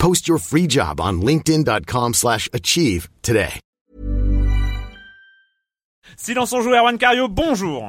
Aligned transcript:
Post 0.00 0.26
your 0.26 0.38
free 0.38 0.66
job 0.66 1.00
on 1.00 1.20
linkedin.com/achieve 1.20 2.14
slash 2.14 2.48
achieve 2.52 3.08
today. 3.22 3.60
Silence 6.16 6.52
en 6.52 6.62
joue, 6.62 6.74
Erwan 6.74 6.98
Cario, 6.98 7.28
bonjour 7.28 7.82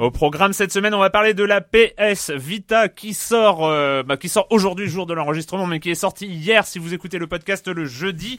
Au 0.00 0.12
programme 0.12 0.52
cette 0.52 0.70
semaine, 0.72 0.94
on 0.94 1.00
va 1.00 1.10
parler 1.10 1.34
de 1.34 1.42
la 1.42 1.60
PS 1.60 2.30
Vita 2.30 2.88
qui 2.88 3.14
sort, 3.14 3.66
euh, 3.66 4.04
bah, 4.04 4.16
qui 4.16 4.28
sort 4.28 4.46
aujourd'hui, 4.50 4.86
jour 4.88 5.06
de 5.06 5.14
l'enregistrement, 5.14 5.66
mais 5.66 5.80
qui 5.80 5.90
est 5.90 5.96
sorti 5.96 6.26
hier 6.28 6.64
si 6.66 6.78
vous 6.78 6.94
écoutez 6.94 7.18
le 7.18 7.26
podcast 7.26 7.66
le 7.66 7.84
jeudi. 7.84 8.38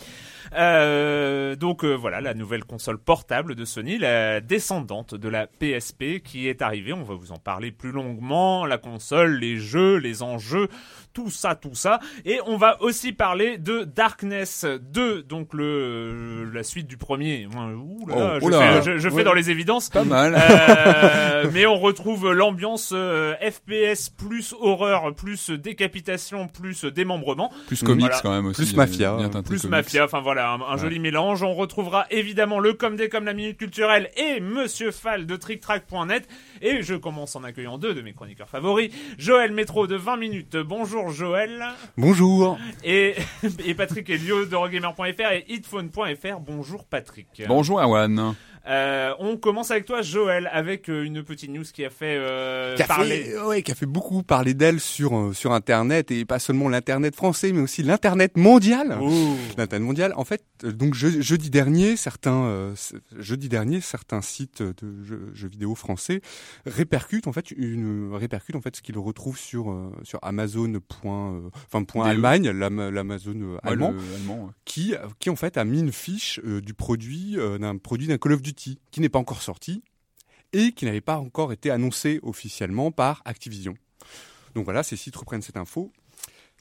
Euh, 0.57 1.55
donc 1.57 1.83
euh, 1.83 1.93
voilà, 1.95 2.21
la 2.21 2.33
nouvelle 2.33 2.63
console 2.63 2.97
portable 2.97 3.55
de 3.55 3.65
Sony, 3.65 3.97
la 3.97 4.39
descendante 4.39 5.15
de 5.15 5.27
la 5.27 5.47
PSP 5.47 6.21
qui 6.23 6.47
est 6.47 6.61
arrivée. 6.61 6.93
On 6.93 7.03
va 7.03 7.13
vous 7.15 7.33
en 7.33 7.37
parler 7.37 7.71
plus 7.71 7.91
longuement. 7.91 8.65
La 8.65 8.77
console, 8.77 9.35
les 9.37 9.57
jeux, 9.57 9.97
les 9.97 10.23
enjeux, 10.23 10.69
tout 11.13 11.29
ça, 11.29 11.55
tout 11.55 11.75
ça. 11.75 11.99
Et 12.23 12.39
on 12.47 12.55
va 12.55 12.81
aussi 12.81 13.11
parler 13.11 13.57
de 13.57 13.83
Darkness 13.83 14.65
2, 14.65 15.23
donc 15.23 15.53
le 15.53 16.49
la 16.53 16.63
suite 16.63 16.87
du 16.87 16.95
premier. 16.97 17.47
Ouh 17.47 18.07
là 18.07 18.15
Oh, 18.15 18.39
je, 18.39 18.45
oula. 18.45 18.59
fais, 18.81 18.81
je- 18.93 18.97
je 18.97 19.09
fais 19.09 19.23
dans 19.25 19.33
les 19.33 19.51
évidences. 19.51 19.89
Pas 19.89 20.05
mal. 20.05 20.35
Euh, 20.39 21.47
mais 21.53 21.65
on 21.65 21.77
retrouve 21.79 22.31
l'ambiance 22.31 22.91
euh, 22.95 23.33
FPS 23.41 24.09
plus 24.09 24.53
horreur 24.59 25.13
plus 25.15 25.49
décapitation 25.49 26.47
plus 26.47 26.85
démembrement 26.85 27.51
Plus 27.67 27.83
comics 27.83 28.01
Voilà. 28.05 28.19
quand 28.21 28.31
même 28.31 28.45
aussi. 28.47 28.61
Plus 28.61 28.73
euh, 28.73 28.77
mafia. 28.77 29.17
plus 29.43 29.61
comics. 29.61 29.69
mafia 29.69 30.05
enfin 30.05 30.21
voilà 30.21 30.51
un, 30.51 30.61
un 30.61 30.73
Ouais. 30.75 30.79
joli 30.81 30.99
mélange 30.99 31.43
on 31.43 31.53
retrouvera 31.53 32.05
évidemment 32.11 32.59
le 32.59 32.73
comme 32.73 32.95
des 32.95 33.09
comme 33.09 33.25
la 33.25 33.33
minute 33.33 33.57
culturelle 33.57 34.09
et 34.17 34.39
Monsieur 34.39 34.91
Fall 34.91 35.25
de 35.25 35.35
TrickTrack.net 35.35 36.27
et 36.61 36.81
je 36.81 36.95
commence 36.95 37.35
en 37.35 37.43
accueillant 37.43 37.77
deux 37.77 37.93
de 37.93 38.01
mes 38.01 38.13
chroniqueurs 38.13 38.49
favoris 38.49 38.91
Joël 39.17 39.51
Métro 39.51 39.87
de 39.87 39.95
20 39.95 40.17
minutes 40.17 40.57
bonjour 40.57 41.09
Joël 41.11 41.63
Bonjour. 41.97 42.57
et, 42.83 43.15
et 43.65 43.73
Patrick 43.73 44.09
Elio 44.09 44.45
de 44.45 44.55
Rogamer.fr 44.55 45.31
et 45.31 45.45
hitphone.fr 45.47 46.39
bonjour 46.39 46.85
Patrick 46.85 47.27
Bonjour 47.47 47.79
Erwan. 47.81 48.35
Euh, 48.67 49.13
on 49.19 49.37
commence 49.37 49.71
avec 49.71 49.85
toi 49.85 50.01
Joël 50.01 50.49
avec 50.51 50.89
euh, 50.89 51.03
une 51.03 51.23
petite 51.23 51.49
news 51.49 51.63
qui 51.73 51.83
a 51.85 51.89
fait 51.89 52.17
euh, 52.19 52.75
Qui 52.75 52.83
a 52.83 52.87
parler 52.87 53.23
fait, 53.23 53.39
ouais, 53.41 53.61
qui 53.63 53.71
a 53.71 53.75
fait 53.75 53.85
beaucoup 53.85 54.21
parler 54.21 54.53
d'elle 54.53 54.79
sur 54.79 55.17
euh, 55.17 55.33
sur 55.33 55.53
Internet 55.53 56.11
et 56.11 56.25
pas 56.25 56.39
seulement 56.39 56.69
l'internet 56.69 57.15
français, 57.15 57.51
mais 57.51 57.61
aussi 57.61 57.83
l'internet 57.83 58.37
mondial. 58.37 58.99
L'internet 59.57 59.81
mondial. 59.85 60.13
En 60.17 60.25
fait, 60.25 60.43
euh, 60.63 60.71
donc 60.71 60.93
je- 60.93 61.21
jeudi 61.21 61.49
dernier, 61.49 61.95
certains 61.95 62.43
euh, 62.45 62.75
jeudi 63.17 63.49
dernier, 63.49 63.81
certains 63.81 64.21
sites 64.21 64.61
de 64.61 65.03
jeux, 65.03 65.31
jeux 65.33 65.47
vidéo 65.49 65.73
français 65.73 66.21
répercutent 66.65 67.27
en 67.27 67.33
fait 67.33 67.51
une 67.51 68.11
répercutent 68.13 68.55
en 68.55 68.61
fait 68.61 68.75
ce 68.75 68.81
qu'ils 68.81 68.97
retrouvent 68.97 69.37
sur 69.39 69.71
euh, 69.71 69.91
sur 70.03 70.19
Amazon. 70.21 70.73
point, 70.87 71.33
euh, 71.33 71.49
Enfin, 71.67 71.83
point. 71.83 72.07
Allemagne, 72.07 72.49
l'Am- 72.51 72.89
l'Amazon 72.89 73.33
euh, 73.41 73.57
allemand. 73.63 73.91
le 73.91 74.15
allemand, 74.15 74.45
ouais. 74.45 74.51
qui, 74.65 74.93
qui 75.19 75.29
en 75.29 75.35
fait 75.35 75.57
a 75.57 75.63
mis 75.65 75.79
une 75.79 75.91
fiche 75.91 76.39
euh, 76.45 76.61
du 76.61 76.73
produit 76.73 77.35
euh, 77.37 77.57
d'un 77.57 77.77
produit 77.77 78.07
d'un 78.07 78.17
Call 78.17 78.33
of 78.33 78.41
Duty 78.41 78.48
qui 78.55 78.79
n'est 78.97 79.09
pas 79.09 79.19
encore 79.19 79.41
sorti 79.41 79.83
et 80.53 80.71
qui 80.71 80.85
n'avait 80.85 81.01
pas 81.01 81.17
encore 81.17 81.51
été 81.53 81.69
annoncé 81.71 82.19
officiellement 82.23 82.91
par 82.91 83.21
Activision. 83.25 83.75
Donc 84.55 84.65
voilà, 84.65 84.83
ces 84.83 84.95
sites 84.95 85.15
reprennent 85.15 85.41
cette 85.41 85.57
info. 85.57 85.91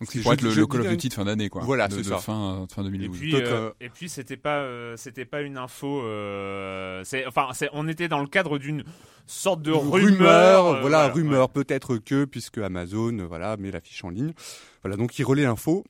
Donc 0.01 0.11
c'est 0.13 0.21
pour 0.21 0.33
être 0.33 0.43
le, 0.43 0.55
le 0.55 0.67
Call 0.67 0.83
of 0.83 0.89
Duty 0.91 1.09
de 1.09 1.15
fin 1.15 1.25
d'année 1.25 1.49
quoi. 1.49 1.63
Voilà, 1.63 1.89
de, 1.89 1.95
c'est 1.95 2.03
de 2.03 2.09
ça. 2.09 2.19
fin, 2.19 2.63
euh, 2.63 2.67
fin 2.73 2.83
Et 2.83 2.91
2012. 2.91 3.19
puis, 3.19 3.33
Donc, 3.33 3.41
euh, 3.43 3.47
euh, 3.69 3.73
et 3.81 3.89
puis 3.89 4.09
c'était 4.09 4.37
pas, 4.37 4.59
euh, 4.59 4.97
c'était 4.97 5.25
pas 5.25 5.41
une 5.41 5.57
info. 5.59 6.03
Euh, 6.03 7.03
c'est, 7.05 7.27
enfin, 7.27 7.49
c'est, 7.53 7.69
on 7.73 7.89
était 7.89 8.07
dans 8.07 8.21
le 8.21 8.29
cadre 8.29 8.59
d'une 8.59 8.85
sorte 9.27 9.61
de 9.63 9.73
rumeur. 9.73 10.67
euh, 10.67 10.81
voilà, 10.83 11.09
rumeur 11.09 11.51
peut-être 11.51 11.97
que 11.99 12.25
puisque 12.27 12.59
Amazon, 12.59 13.27
voilà, 13.27 13.57
met 13.57 13.73
la 13.73 13.81
fiche 13.81 14.05
en 14.05 14.11
ligne. 14.11 14.35
Voilà, 14.83 14.97
donc 14.97 15.19
il 15.19 15.25
relaie 15.25 15.43
l'info. 15.43 15.85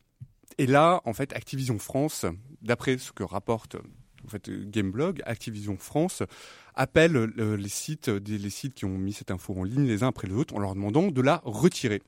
Et 0.56 0.66
là, 0.66 1.02
en 1.04 1.12
fait, 1.12 1.34
Activision 1.34 1.78
France, 1.78 2.24
d'après 2.62 2.96
ce 2.96 3.12
que 3.12 3.22
rapporte 3.24 3.76
en 4.28 4.30
fait 4.30 4.48
euh, 4.48 4.64
Gameblog, 4.66 5.22
Activision 5.24 5.76
France 5.76 6.22
appelle 6.74 7.16
euh, 7.16 7.56
les 7.56 7.68
sites, 7.68 8.10
des, 8.10 8.38
les 8.38 8.50
sites 8.50 8.74
qui 8.74 8.84
ont 8.84 8.96
mis 8.96 9.12
cette 9.12 9.30
info 9.30 9.54
en 9.58 9.64
ligne 9.64 9.86
les 9.86 10.02
uns 10.02 10.08
après 10.08 10.28
les 10.28 10.34
autres 10.34 10.54
en 10.54 10.58
leur 10.58 10.74
demandant 10.74 11.08
de 11.08 11.20
la 11.20 11.40
retirer. 11.44 12.02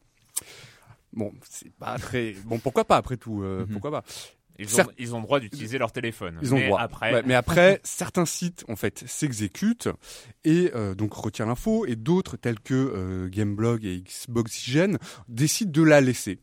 Bon, 1.12 1.32
c'est 1.48 1.72
pas 1.72 1.98
très 1.98 2.34
bon. 2.44 2.58
Pourquoi 2.58 2.84
pas 2.84 2.97
après 2.97 3.16
tout 3.16 3.42
euh, 3.42 3.64
Mhm. 3.66 3.72
Pourquoi 3.72 3.91
pas 3.91 4.04
Ils 4.58 4.81
ont, 4.81 4.84
ils 4.98 5.14
ont 5.14 5.19
le 5.19 5.25
droit 5.25 5.41
d'utiliser 5.41 5.78
leur 5.78 5.91
téléphone. 5.91 6.38
Ils 6.42 6.54
ont 6.54 6.58
mais 6.58 6.66
droit. 6.69 6.81
Après, 6.81 7.12
Ouais, 7.12 7.22
mais 7.26 7.34
après, 7.44 7.81
certains 7.82 8.26
sites 8.26 8.64
en 8.69 8.76
fait 8.76 9.02
s'exécutent 9.08 9.88
et 10.44 10.70
euh, 10.75 10.94
donc 10.94 11.14
retirent 11.14 11.47
l'info, 11.47 11.84
et 11.87 11.97
d'autres 11.97 12.37
tels 12.37 12.60
que 12.60 12.75
euh, 12.75 13.28
Gameblog 13.28 13.84
et 13.84 14.02
Xboxygen 14.02 14.98
décident 15.28 15.72
de 15.72 15.82
la 15.82 16.00
laisser. 16.00 16.38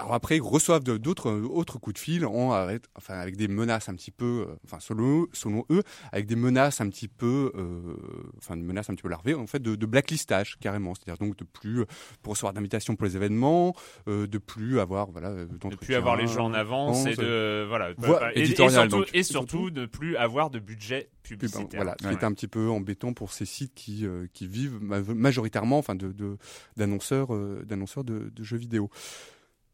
Alors 0.00 0.14
après, 0.14 0.36
ils 0.36 0.42
reçoivent 0.42 0.82
d'autres 0.82 1.28
euh, 1.30 1.42
autres 1.48 1.78
coups 1.78 1.94
de 1.94 1.98
fil 1.98 2.24
en 2.26 2.52
arrête, 2.52 2.88
enfin 2.96 3.14
avec 3.14 3.36
des 3.36 3.48
menaces 3.48 3.88
un 3.88 3.94
petit 3.94 4.10
peu, 4.10 4.46
euh, 4.48 4.54
enfin 4.64 4.78
selon 4.80 5.26
selon 5.32 5.64
eux, 5.70 5.82
avec 6.12 6.26
des 6.26 6.36
menaces 6.36 6.80
un 6.80 6.88
petit 6.88 7.08
peu, 7.08 7.52
euh, 7.54 7.96
enfin 8.38 8.56
des 8.56 8.62
menaces 8.62 8.90
un 8.90 8.94
petit 8.94 9.02
peu 9.02 9.08
larvées 9.08 9.34
en 9.34 9.46
fait 9.46 9.60
de, 9.60 9.74
de 9.76 9.86
blacklistage 9.86 10.56
carrément, 10.60 10.94
c'est-à-dire 10.94 11.18
donc 11.24 11.36
de 11.36 11.44
plus 11.44 11.80
euh, 11.80 11.84
pour 12.22 12.32
recevoir 12.32 12.52
d'invitations 12.52 12.96
pour 12.96 13.06
les 13.06 13.16
événements, 13.16 13.74
euh, 14.08 14.26
de 14.26 14.38
plus 14.38 14.80
avoir 14.80 15.10
voilà 15.10 15.30
de 15.44 15.76
plus 15.76 15.94
avoir 15.94 16.16
les 16.16 16.26
gens 16.26 16.46
en 16.46 16.54
avance 16.54 17.06
et 17.06 17.14
de 17.14 17.64
voilà. 17.68 17.90
Voilà, 17.98 18.36
et, 18.36 18.42
et 18.42 18.46
surtout, 18.54 18.86
donc. 18.88 19.10
et 19.12 19.22
surtout 19.22 19.70
de 19.70 19.86
plus 19.86 20.16
avoir 20.16 20.50
de 20.50 20.58
budget 20.58 21.10
publicitaire. 21.22 21.68
voilà, 21.82 21.96
Ouais. 22.04 22.12
est 22.12 22.24
un 22.24 22.32
petit 22.32 22.48
peu 22.48 22.68
embêtant 22.70 23.12
pour 23.12 23.32
ces 23.32 23.44
sites 23.44 23.74
qui, 23.74 24.06
euh, 24.06 24.26
qui 24.32 24.46
vivent 24.46 24.78
ma- 24.80 25.00
majoritairement 25.00 25.78
enfin 25.78 25.94
de, 25.94 26.12
de- 26.12 26.38
d'annonceurs 26.76 27.34
euh, 27.34 27.62
d'annonceurs 27.66 28.04
de, 28.04 28.30
de 28.34 28.42
jeux 28.42 28.56
vidéo. 28.56 28.90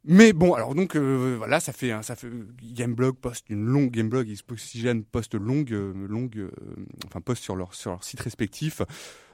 Mais 0.09 0.33
bon, 0.33 0.55
alors 0.55 0.75
donc 0.77 0.95
euh, 0.95 1.35
voilà, 1.37 1.59
ça 1.59 1.73
fait 1.73 1.91
un- 1.91 2.03
ça 2.03 2.15
fait 2.15 2.29
Gameblog 2.63 3.17
poste 3.17 3.47
une 3.51 3.65
longue 3.65 3.91
Gameblog 3.91 4.29
et 4.29 4.35
poste 5.11 5.35
longue 5.35 5.73
euh, 5.73 5.93
longue 6.07 6.39
euh, 6.39 6.51
enfin 7.07 7.21
poste 7.21 7.43
sur 7.43 7.57
leur 7.57 7.75
sur 7.75 7.91
leur 7.91 8.05
site 8.05 8.21
respectif. 8.21 8.83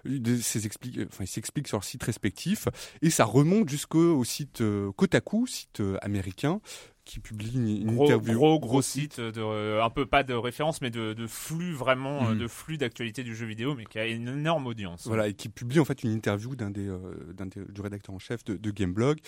De 0.05 0.33
euh, 0.33 1.07
enfin 1.09 1.25
ils 1.25 1.27
s'expliquent 1.29 1.69
sur 1.69 1.77
leur 1.77 1.85
site 1.85 2.03
respectif 2.03 2.69
et 3.03 3.11
ça 3.11 3.25
remonte 3.25 3.69
jusqu'au 3.69 4.25
site 4.25 4.63
euh, 4.63 4.91
Kotaku, 4.93 5.47
site 5.47 5.81
euh, 5.81 5.99
américain 6.01 6.61
qui 7.05 7.19
publie 7.21 7.53
une, 7.55 7.69
une 7.69 7.95
Gros, 7.97 8.05
interview 8.07 8.33
gros, 8.35 8.59
gros 8.61 8.81
site 8.81 9.19
de, 9.21 9.41
euh, 9.41 9.85
un 9.85 9.91
peu 9.91 10.07
pas 10.07 10.23
de 10.23 10.35
référence, 10.35 10.81
mais 10.81 10.91
de, 10.91 11.13
de 11.15 11.27
flux 11.27 11.73
vraiment, 11.73 12.29
euh, 12.29 12.33
Mhm. 12.35 12.39
de 12.39 12.47
flux 12.49 12.79
d'actualité 12.79 13.25
du 13.25 13.35
jeu 13.35 13.45
vidéo, 13.45 13.75
mais 13.75 13.85
qui 13.85 13.99
a 13.99 14.07
une 14.07 14.29
énorme 14.29 14.69
audience. 14.69 15.07
Voilà, 15.09 15.27
et 15.29 15.35
qui 15.35 15.49
publie 15.49 15.81
en 15.81 15.85
fait 15.85 16.05
une 16.05 16.13
interview 16.13 16.55
d'un 16.55 16.71
des, 16.71 16.87
euh, 16.89 16.99
d'un 17.35 17.47
des- 17.47 17.65
du 17.69 17.81
rédacteur 17.81 18.15
en 18.15 18.21
chef 18.21 18.45
de, 18.45 18.57
de 18.57 18.71
Gameblog. 18.71 19.19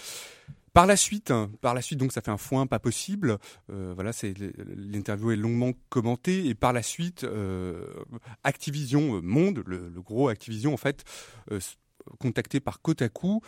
Par 0.74 0.86
la 0.86 0.96
suite, 0.96 1.30
hein, 1.30 1.52
par 1.60 1.72
la 1.72 1.80
suite, 1.80 2.00
donc 2.00 2.12
ça 2.12 2.20
fait 2.20 2.32
un 2.32 2.36
foin 2.36 2.66
pas 2.66 2.80
possible. 2.80 3.38
Euh, 3.70 3.92
voilà, 3.94 4.12
c'est 4.12 4.34
l'interview 4.76 5.30
est 5.30 5.36
longuement 5.36 5.70
commentée 5.88 6.46
et 6.48 6.56
par 6.56 6.72
la 6.72 6.82
suite, 6.82 7.22
euh, 7.22 7.86
Activision 8.42 9.22
Monde, 9.22 9.62
le, 9.66 9.88
gros 10.02 10.26
Activision 10.28 10.74
en 10.74 10.76
fait, 10.76 11.04
euh, 11.52 11.60
contacté 12.18 12.58
par 12.58 12.82
Kotaku, 12.82 13.40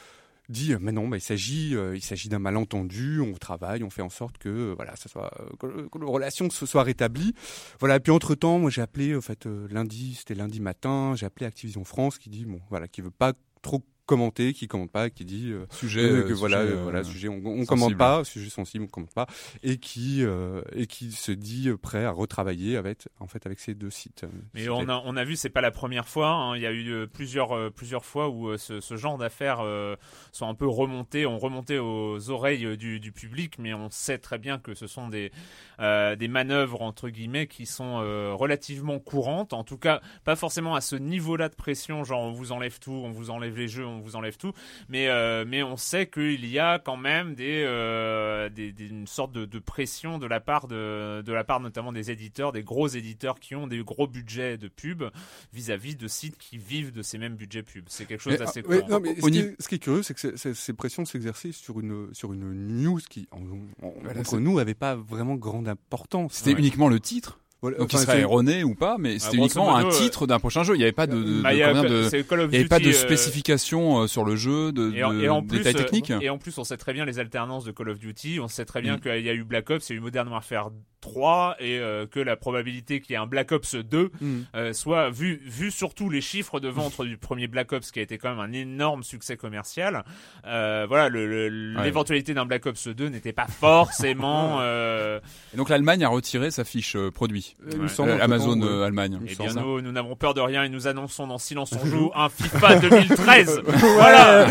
dit 0.48 0.72
mais 0.80 0.92
non, 0.92 1.08
mais 1.08 1.18
il 1.18 1.20
s'agit, 1.20 1.74
il 1.94 2.00
s'agit 2.00 2.28
d'un 2.28 2.38
malentendu. 2.38 3.20
On 3.20 3.32
travaille, 3.32 3.82
on 3.82 3.90
fait 3.90 4.02
en 4.02 4.08
sorte 4.08 4.38
que 4.38 4.72
voilà, 4.76 4.94
ça 4.94 5.08
soit 5.08 5.32
que, 5.58 5.66
la 5.66 6.06
relation 6.06 6.48
se 6.48 6.64
soit 6.64 6.84
rétablie. 6.84 7.34
Voilà. 7.80 7.98
Puis 7.98 8.12
entre 8.12 8.36
temps, 8.36 8.60
moi 8.60 8.70
j'ai 8.70 8.82
appelé 8.82 9.16
en 9.16 9.20
fait 9.20 9.46
lundi, 9.46 10.14
c'était 10.14 10.36
lundi 10.36 10.60
matin, 10.60 11.14
j'ai 11.16 11.26
appelé 11.26 11.46
Activision 11.46 11.82
France 11.82 12.18
qui 12.18 12.30
dit 12.30 12.44
bon 12.44 12.60
voilà, 12.70 12.86
qui 12.86 13.00
veut 13.00 13.10
pas 13.10 13.32
trop 13.62 13.82
commenter, 14.06 14.52
qui 14.54 14.68
commente 14.68 14.90
pas, 14.90 15.10
qui 15.10 15.24
dit 15.24 15.50
euh, 15.50 15.66
Sujet, 15.70 16.00
euh, 16.00 16.18
euh, 16.20 16.28
que 16.28 16.32
voilà, 16.32 16.62
sujet, 16.62 16.72
euh, 16.76 16.82
voilà, 16.82 17.04
sujet, 17.04 17.28
on, 17.28 17.42
on 17.44 17.64
commente 17.66 17.96
pas, 17.96 18.24
sujet 18.24 18.48
sensible, 18.50 18.84
on 18.84 18.86
commente 18.88 19.12
pas, 19.14 19.26
et 19.62 19.76
qui 19.78 20.24
euh, 20.24 20.62
et 20.72 20.86
qui 20.86 21.12
se 21.12 21.32
dit 21.32 21.68
prêt 21.82 22.04
à 22.04 22.10
retravailler 22.10 22.76
avec 22.76 23.08
en 23.20 23.26
fait 23.26 23.44
avec 23.46 23.58
ces 23.60 23.74
deux 23.74 23.90
sites. 23.90 24.24
Mais 24.54 24.68
on 24.68 24.88
a, 24.88 25.02
on 25.04 25.16
a 25.16 25.24
vu, 25.24 25.36
c'est 25.36 25.50
pas 25.50 25.60
la 25.60 25.70
première 25.70 26.08
fois. 26.08 26.28
hein. 26.30 26.56
Il 26.56 26.62
y 26.62 26.66
a 26.66 26.72
eu 26.72 27.06
plusieurs, 27.12 27.52
euh, 27.56 27.70
plusieurs 27.70 28.04
fois 28.04 28.28
où 28.28 28.48
euh, 28.48 28.56
ce, 28.58 28.80
ce 28.80 28.96
genre 28.96 29.18
d'affaires 29.18 29.58
euh, 29.60 29.96
sont 30.32 30.48
un 30.48 30.54
peu 30.54 30.66
remontées, 30.66 31.26
ont 31.26 31.38
remonté 31.38 31.78
aux 31.78 32.30
oreilles 32.30 32.76
du, 32.76 33.00
du 33.00 33.12
public, 33.12 33.58
mais 33.58 33.74
on 33.74 33.90
sait 33.90 34.18
très 34.18 34.38
bien 34.38 34.58
que 34.58 34.74
ce 34.74 34.86
sont 34.86 35.08
des, 35.08 35.32
euh, 35.80 36.14
des 36.16 36.28
manœuvres 36.28 36.82
entre 36.82 37.08
guillemets 37.08 37.46
qui 37.48 37.66
sont 37.66 38.00
euh, 38.00 38.32
relativement 38.34 38.98
courantes. 39.00 39.52
En 39.52 39.64
tout 39.64 39.78
cas, 39.78 40.00
pas 40.24 40.36
forcément 40.36 40.74
à 40.74 40.80
ce 40.80 40.96
niveau-là 40.96 41.48
de 41.48 41.54
pression, 41.54 42.04
genre 42.04 42.22
on 42.22 42.32
vous 42.32 42.52
enlève 42.52 42.78
tout, 42.78 42.92
on 42.92 43.10
vous 43.10 43.30
enlève 43.30 43.56
les 43.56 43.68
jeux, 43.68 43.86
on 43.86 43.95
vous 44.00 44.16
enlève 44.16 44.36
tout. 44.36 44.52
Mais, 44.88 45.08
euh, 45.08 45.44
mais 45.46 45.62
on 45.62 45.76
sait 45.76 46.06
qu'il 46.08 46.44
y 46.46 46.58
a 46.58 46.78
quand 46.78 46.96
même 46.96 47.34
des, 47.34 47.62
euh, 47.64 48.48
des, 48.48 48.72
des- 48.72 48.88
une 48.88 49.06
sorte 49.06 49.32
de, 49.32 49.44
de 49.44 49.58
pression 49.58 50.18
de 50.18 50.26
la 50.26 50.40
part 50.40 50.68
de, 50.68 51.22
de 51.24 51.32
la 51.32 51.44
part 51.44 51.60
notamment 51.60 51.92
des 51.92 52.10
éditeurs, 52.10 52.52
des 52.52 52.62
gros 52.62 52.88
éditeurs 52.88 53.38
qui 53.40 53.54
ont 53.54 53.66
des 53.66 53.82
gros 53.82 54.06
budgets 54.06 54.56
de 54.58 54.68
pub 54.68 55.04
vis-à-vis 55.52 55.96
de 55.96 56.08
sites 56.08 56.38
qui 56.38 56.58
vivent 56.58 56.92
de 56.92 57.02
ces 57.02 57.18
mêmes 57.18 57.36
budgets 57.36 57.62
pub. 57.62 57.84
C'est 57.88 58.06
quelque 58.06 58.20
chose 58.22 58.38
d'assez 58.38 58.62
ah, 58.64 58.68
Ouais, 58.68 58.78
courant. 58.80 58.90
non, 58.90 59.00
mais 59.00 59.20
ce, 59.20 59.26
qui 59.30 59.38
est, 59.38 59.56
ce 59.62 59.68
qui 59.68 59.74
est 59.76 59.78
curieux, 59.78 60.02
c'est 60.02 60.14
que 60.14 60.36
ces 60.54 60.72
pressions 60.72 61.04
s'exerçaient 61.04 61.52
sur 61.52 61.80
une 61.80 62.12
sur 62.12 62.32
une 62.32 62.52
news 62.82 63.00
qui 63.08 63.28
en- 63.30 63.38
en- 63.86 63.94
Voilà, 64.02 64.20
entre 64.20 64.38
nous 64.38 64.58
avait 64.58 64.74
pas 64.74 64.94
vraiment 64.96 65.34
grande 65.36 65.68
importance. 65.68 66.34
C'était 66.34 66.52
Ouais. 66.54 66.58
uniquement 66.60 66.88
le 66.88 67.00
titre. 67.00 67.38
Voilà, 67.66 67.78
Donc 67.78 67.92
il 67.92 67.98
serait 67.98 68.12
c'est- 68.14 68.20
erroné 68.20 68.64
ou 68.64 68.74
pas, 68.74 68.96
mais 68.98 69.18
c'était 69.18 69.36
grosso 69.38 69.60
uniquement 69.60 69.76
modo, 69.76 69.86
un 69.88 69.90
titre 69.90 70.26
d'un 70.26 70.38
prochain 70.38 70.62
jeu. 70.62 70.74
Il 70.74 70.78
n'y 70.78 70.84
avait 70.84 70.92
pas 70.92 71.06
de, 71.06 71.16
de, 71.22 71.42
Bah, 71.42 71.50
de 71.50 71.54
il 71.56 71.58
y 71.58 71.62
a- 71.62 71.72
combien 71.72 71.84
de- 71.90 72.08
c'est 72.08 72.26
Call 72.26 72.40
of 72.40 72.50
il 72.52 72.54
y 72.54 72.58
avait 72.60 72.68
pas 72.68 72.78
de 72.78 72.84
Duty, 72.84 72.96
euh, 72.96 73.00
spécification 73.00 74.02
euh, 74.02 74.06
sur 74.06 74.24
le 74.24 74.36
jeu, 74.36 74.72
de, 74.72 74.92
Et 74.94 75.02
en, 75.04 75.12
de 75.12 75.20
et 75.22 75.28
en 75.28 75.42
plus, 75.42 75.58
détails 75.58 75.74
euh, 75.74 75.78
techniques. 75.78 76.12
et 76.20 76.30
en 76.30 76.38
plus, 76.38 76.56
on 76.58 76.64
sait 76.64 76.76
très 76.76 76.92
bien 76.92 77.04
les 77.04 77.18
alternances 77.18 77.64
de 77.64 77.72
Call 77.72 77.88
of 77.90 77.98
Duty. 77.98 78.38
On 78.40 78.48
sait 78.48 78.64
très 78.64 78.80
bien 78.82 78.96
Mm. 78.96 79.00
qu'il 79.00 79.20
y 79.24 79.28
a 79.30 79.34
eu 79.34 79.44
Black 79.44 79.68
Ops, 79.70 79.88
il 79.88 79.92
y 79.92 79.96
a 79.96 79.98
eu 79.98 80.02
Modern 80.02 80.28
Warfare 80.28 80.70
3, 81.00 81.56
et 81.60 81.78
euh, 81.78 82.06
que 82.06 82.18
la 82.20 82.36
probabilité 82.36 83.00
qu'il 83.00 83.12
y 83.12 83.14
ait 83.14 83.18
un 83.20 83.26
Black 83.26 83.52
Ops 83.52 83.74
2 83.76 84.10
Hmm. 84.20 84.40
euh, 84.56 84.72
soit 84.72 85.10
vu, 85.10 85.40
vu 85.44 85.70
surtout 85.70 86.10
les 86.10 86.20
chiffres 86.20 86.58
de 86.58 86.68
vente 86.68 87.00
du 87.02 87.16
premier 87.16 87.46
Black 87.46 87.72
Ops 87.72 87.90
qui 87.92 87.98
a 88.00 88.02
été 88.02 88.18
quand 88.18 88.30
même 88.30 88.40
un 88.40 88.52
énorme 88.52 89.02
succès 89.04 89.36
commercial. 89.36 90.04
Euh, 90.46 90.86
voilà, 90.88 91.08
le- 91.08 91.48
le- 91.48 91.76
Ouais. 91.76 91.84
l'éventualité 91.84 92.34
d'un 92.34 92.46
Black 92.46 92.66
Ops 92.66 92.88
2 92.88 93.08
n'était 93.08 93.32
pas 93.32 93.46
forcément. 93.46 94.58
euh, 94.60 95.20
Et 95.54 95.56
donc 95.56 95.68
l'Allemagne 95.68 96.02
a 96.04 96.08
retiré 96.08 96.50
sa 96.50 96.64
fiche 96.64 96.96
euh, 96.96 97.10
produit. 97.10 97.55
Euh, 97.64 97.86
Ouais. 97.98 98.08
Euh, 98.08 98.18
Amazon 98.22 98.60
ouais. 98.60 98.68
euh, 98.68 98.84
Allemagne. 98.84 99.18
eh 99.28 99.34
bien, 99.34 99.52
nous, 99.54 99.80
nous 99.80 99.90
n'avons 99.92 100.14
peur 100.14 100.34
de 100.34 100.40
rien 100.40 100.62
et 100.64 100.68
nous 100.68 100.86
annonçons 100.86 101.26
dans 101.26 101.38
Silence 101.38 101.72
on 101.82 101.84
joue 101.86 102.10
un 102.14 102.28
FIFA 102.28 102.76
2013. 102.76 103.60
voilà. 103.66 104.46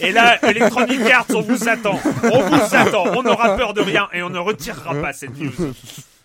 et 0.00 0.10
là, 0.12 0.38
Electronic 0.48 1.00
Arts, 1.10 1.26
on 1.34 1.40
vous 1.40 1.68
attend. 1.68 1.98
On 2.24 2.40
vous 2.42 2.74
attend. 2.76 3.04
On 3.16 3.22
n'aura 3.22 3.56
peur 3.56 3.74
de 3.74 3.80
rien 3.80 4.08
et 4.12 4.22
on 4.22 4.30
ne 4.30 4.38
retirera 4.38 4.94
pas 4.94 5.12
cette 5.12 5.38
news. 5.38 5.52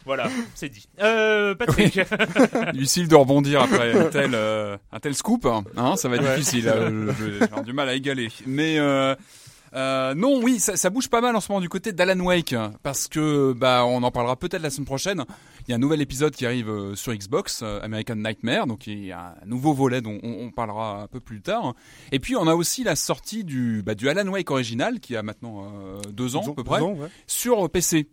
Voilà, 0.06 0.30
c'est 0.56 0.69
dit. 0.69 0.88
Euh, 1.01 1.54
Patrick. 1.54 2.00
Difficile 2.74 3.10
de 3.10 3.15
rebondir 3.15 3.62
après 3.63 3.92
un 3.94 4.06
tel, 4.06 4.31
euh, 4.36 4.77
un 4.94 5.00
tel 5.00 5.13
scoop. 5.13 5.45
Hein, 5.75 5.95
ça 5.98 6.07
va 6.07 6.15
être 6.15 6.36
difficile. 6.36 6.71
euh, 6.74 7.12
avoir 7.42 7.63
du 7.63 7.74
mal 7.74 7.89
à 7.89 7.94
égaler. 7.94 8.30
Mais 8.45 8.80
euh, 8.80 9.15
euh, 9.77 10.15
non, 10.15 10.41
oui, 10.41 10.59
ça, 10.59 10.75
ça 10.75 10.89
bouge 10.89 11.07
pas 11.07 11.21
mal 11.21 11.35
en 11.35 11.39
ce 11.39 11.51
moment 11.51 11.62
du 11.62 11.69
côté 11.69 11.91
d'Alan 11.94 12.19
Wake 12.19 12.56
parce 12.81 13.07
que 13.07 13.53
bah 13.53 13.85
on 13.85 14.01
en 14.01 14.09
parlera 14.09 14.35
peut-être 14.35 14.63
la 14.63 14.71
semaine 14.71 14.88
prochaine. 14.88 15.24
Il 15.68 15.71
y 15.71 15.74
a 15.74 15.75
un 15.75 15.79
nouvel 15.79 16.01
épisode 16.01 16.35
qui 16.35 16.47
arrive 16.47 16.69
euh, 16.69 16.95
sur 16.95 17.13
Xbox, 17.13 17.62
euh, 17.62 17.79
American 17.83 18.15
Nightmare, 18.15 18.65
donc 18.65 18.88
il 18.88 19.06
y 19.06 19.12
a 19.12 19.35
un 19.39 19.45
nouveau 19.45 19.74
volet 19.74 20.01
dont 20.01 20.18
on, 20.24 20.47
on 20.47 20.51
parlera 20.51 21.03
un 21.03 21.07
peu 21.07 21.19
plus 21.19 21.41
tard. 21.41 21.75
Et 22.12 22.19
puis 22.19 22.35
on 22.35 22.47
a 22.47 22.56
aussi 22.56 22.83
la 22.83 22.95
sortie 22.95 23.44
du 23.44 23.83
bah, 23.85 23.94
du 23.94 24.09
Alan 24.09 24.27
Wake 24.27 24.50
original 24.50 25.00
qui 25.00 25.15
a 25.15 25.21
maintenant 25.21 25.65
euh, 25.65 26.01
deux 26.12 26.35
ans 26.35 26.41
à 26.41 26.53
peu 26.56 26.63
près 26.63 26.81
ans, 26.81 26.94
ouais. 26.94 27.09
sur 27.27 27.69
PC. 27.69 28.07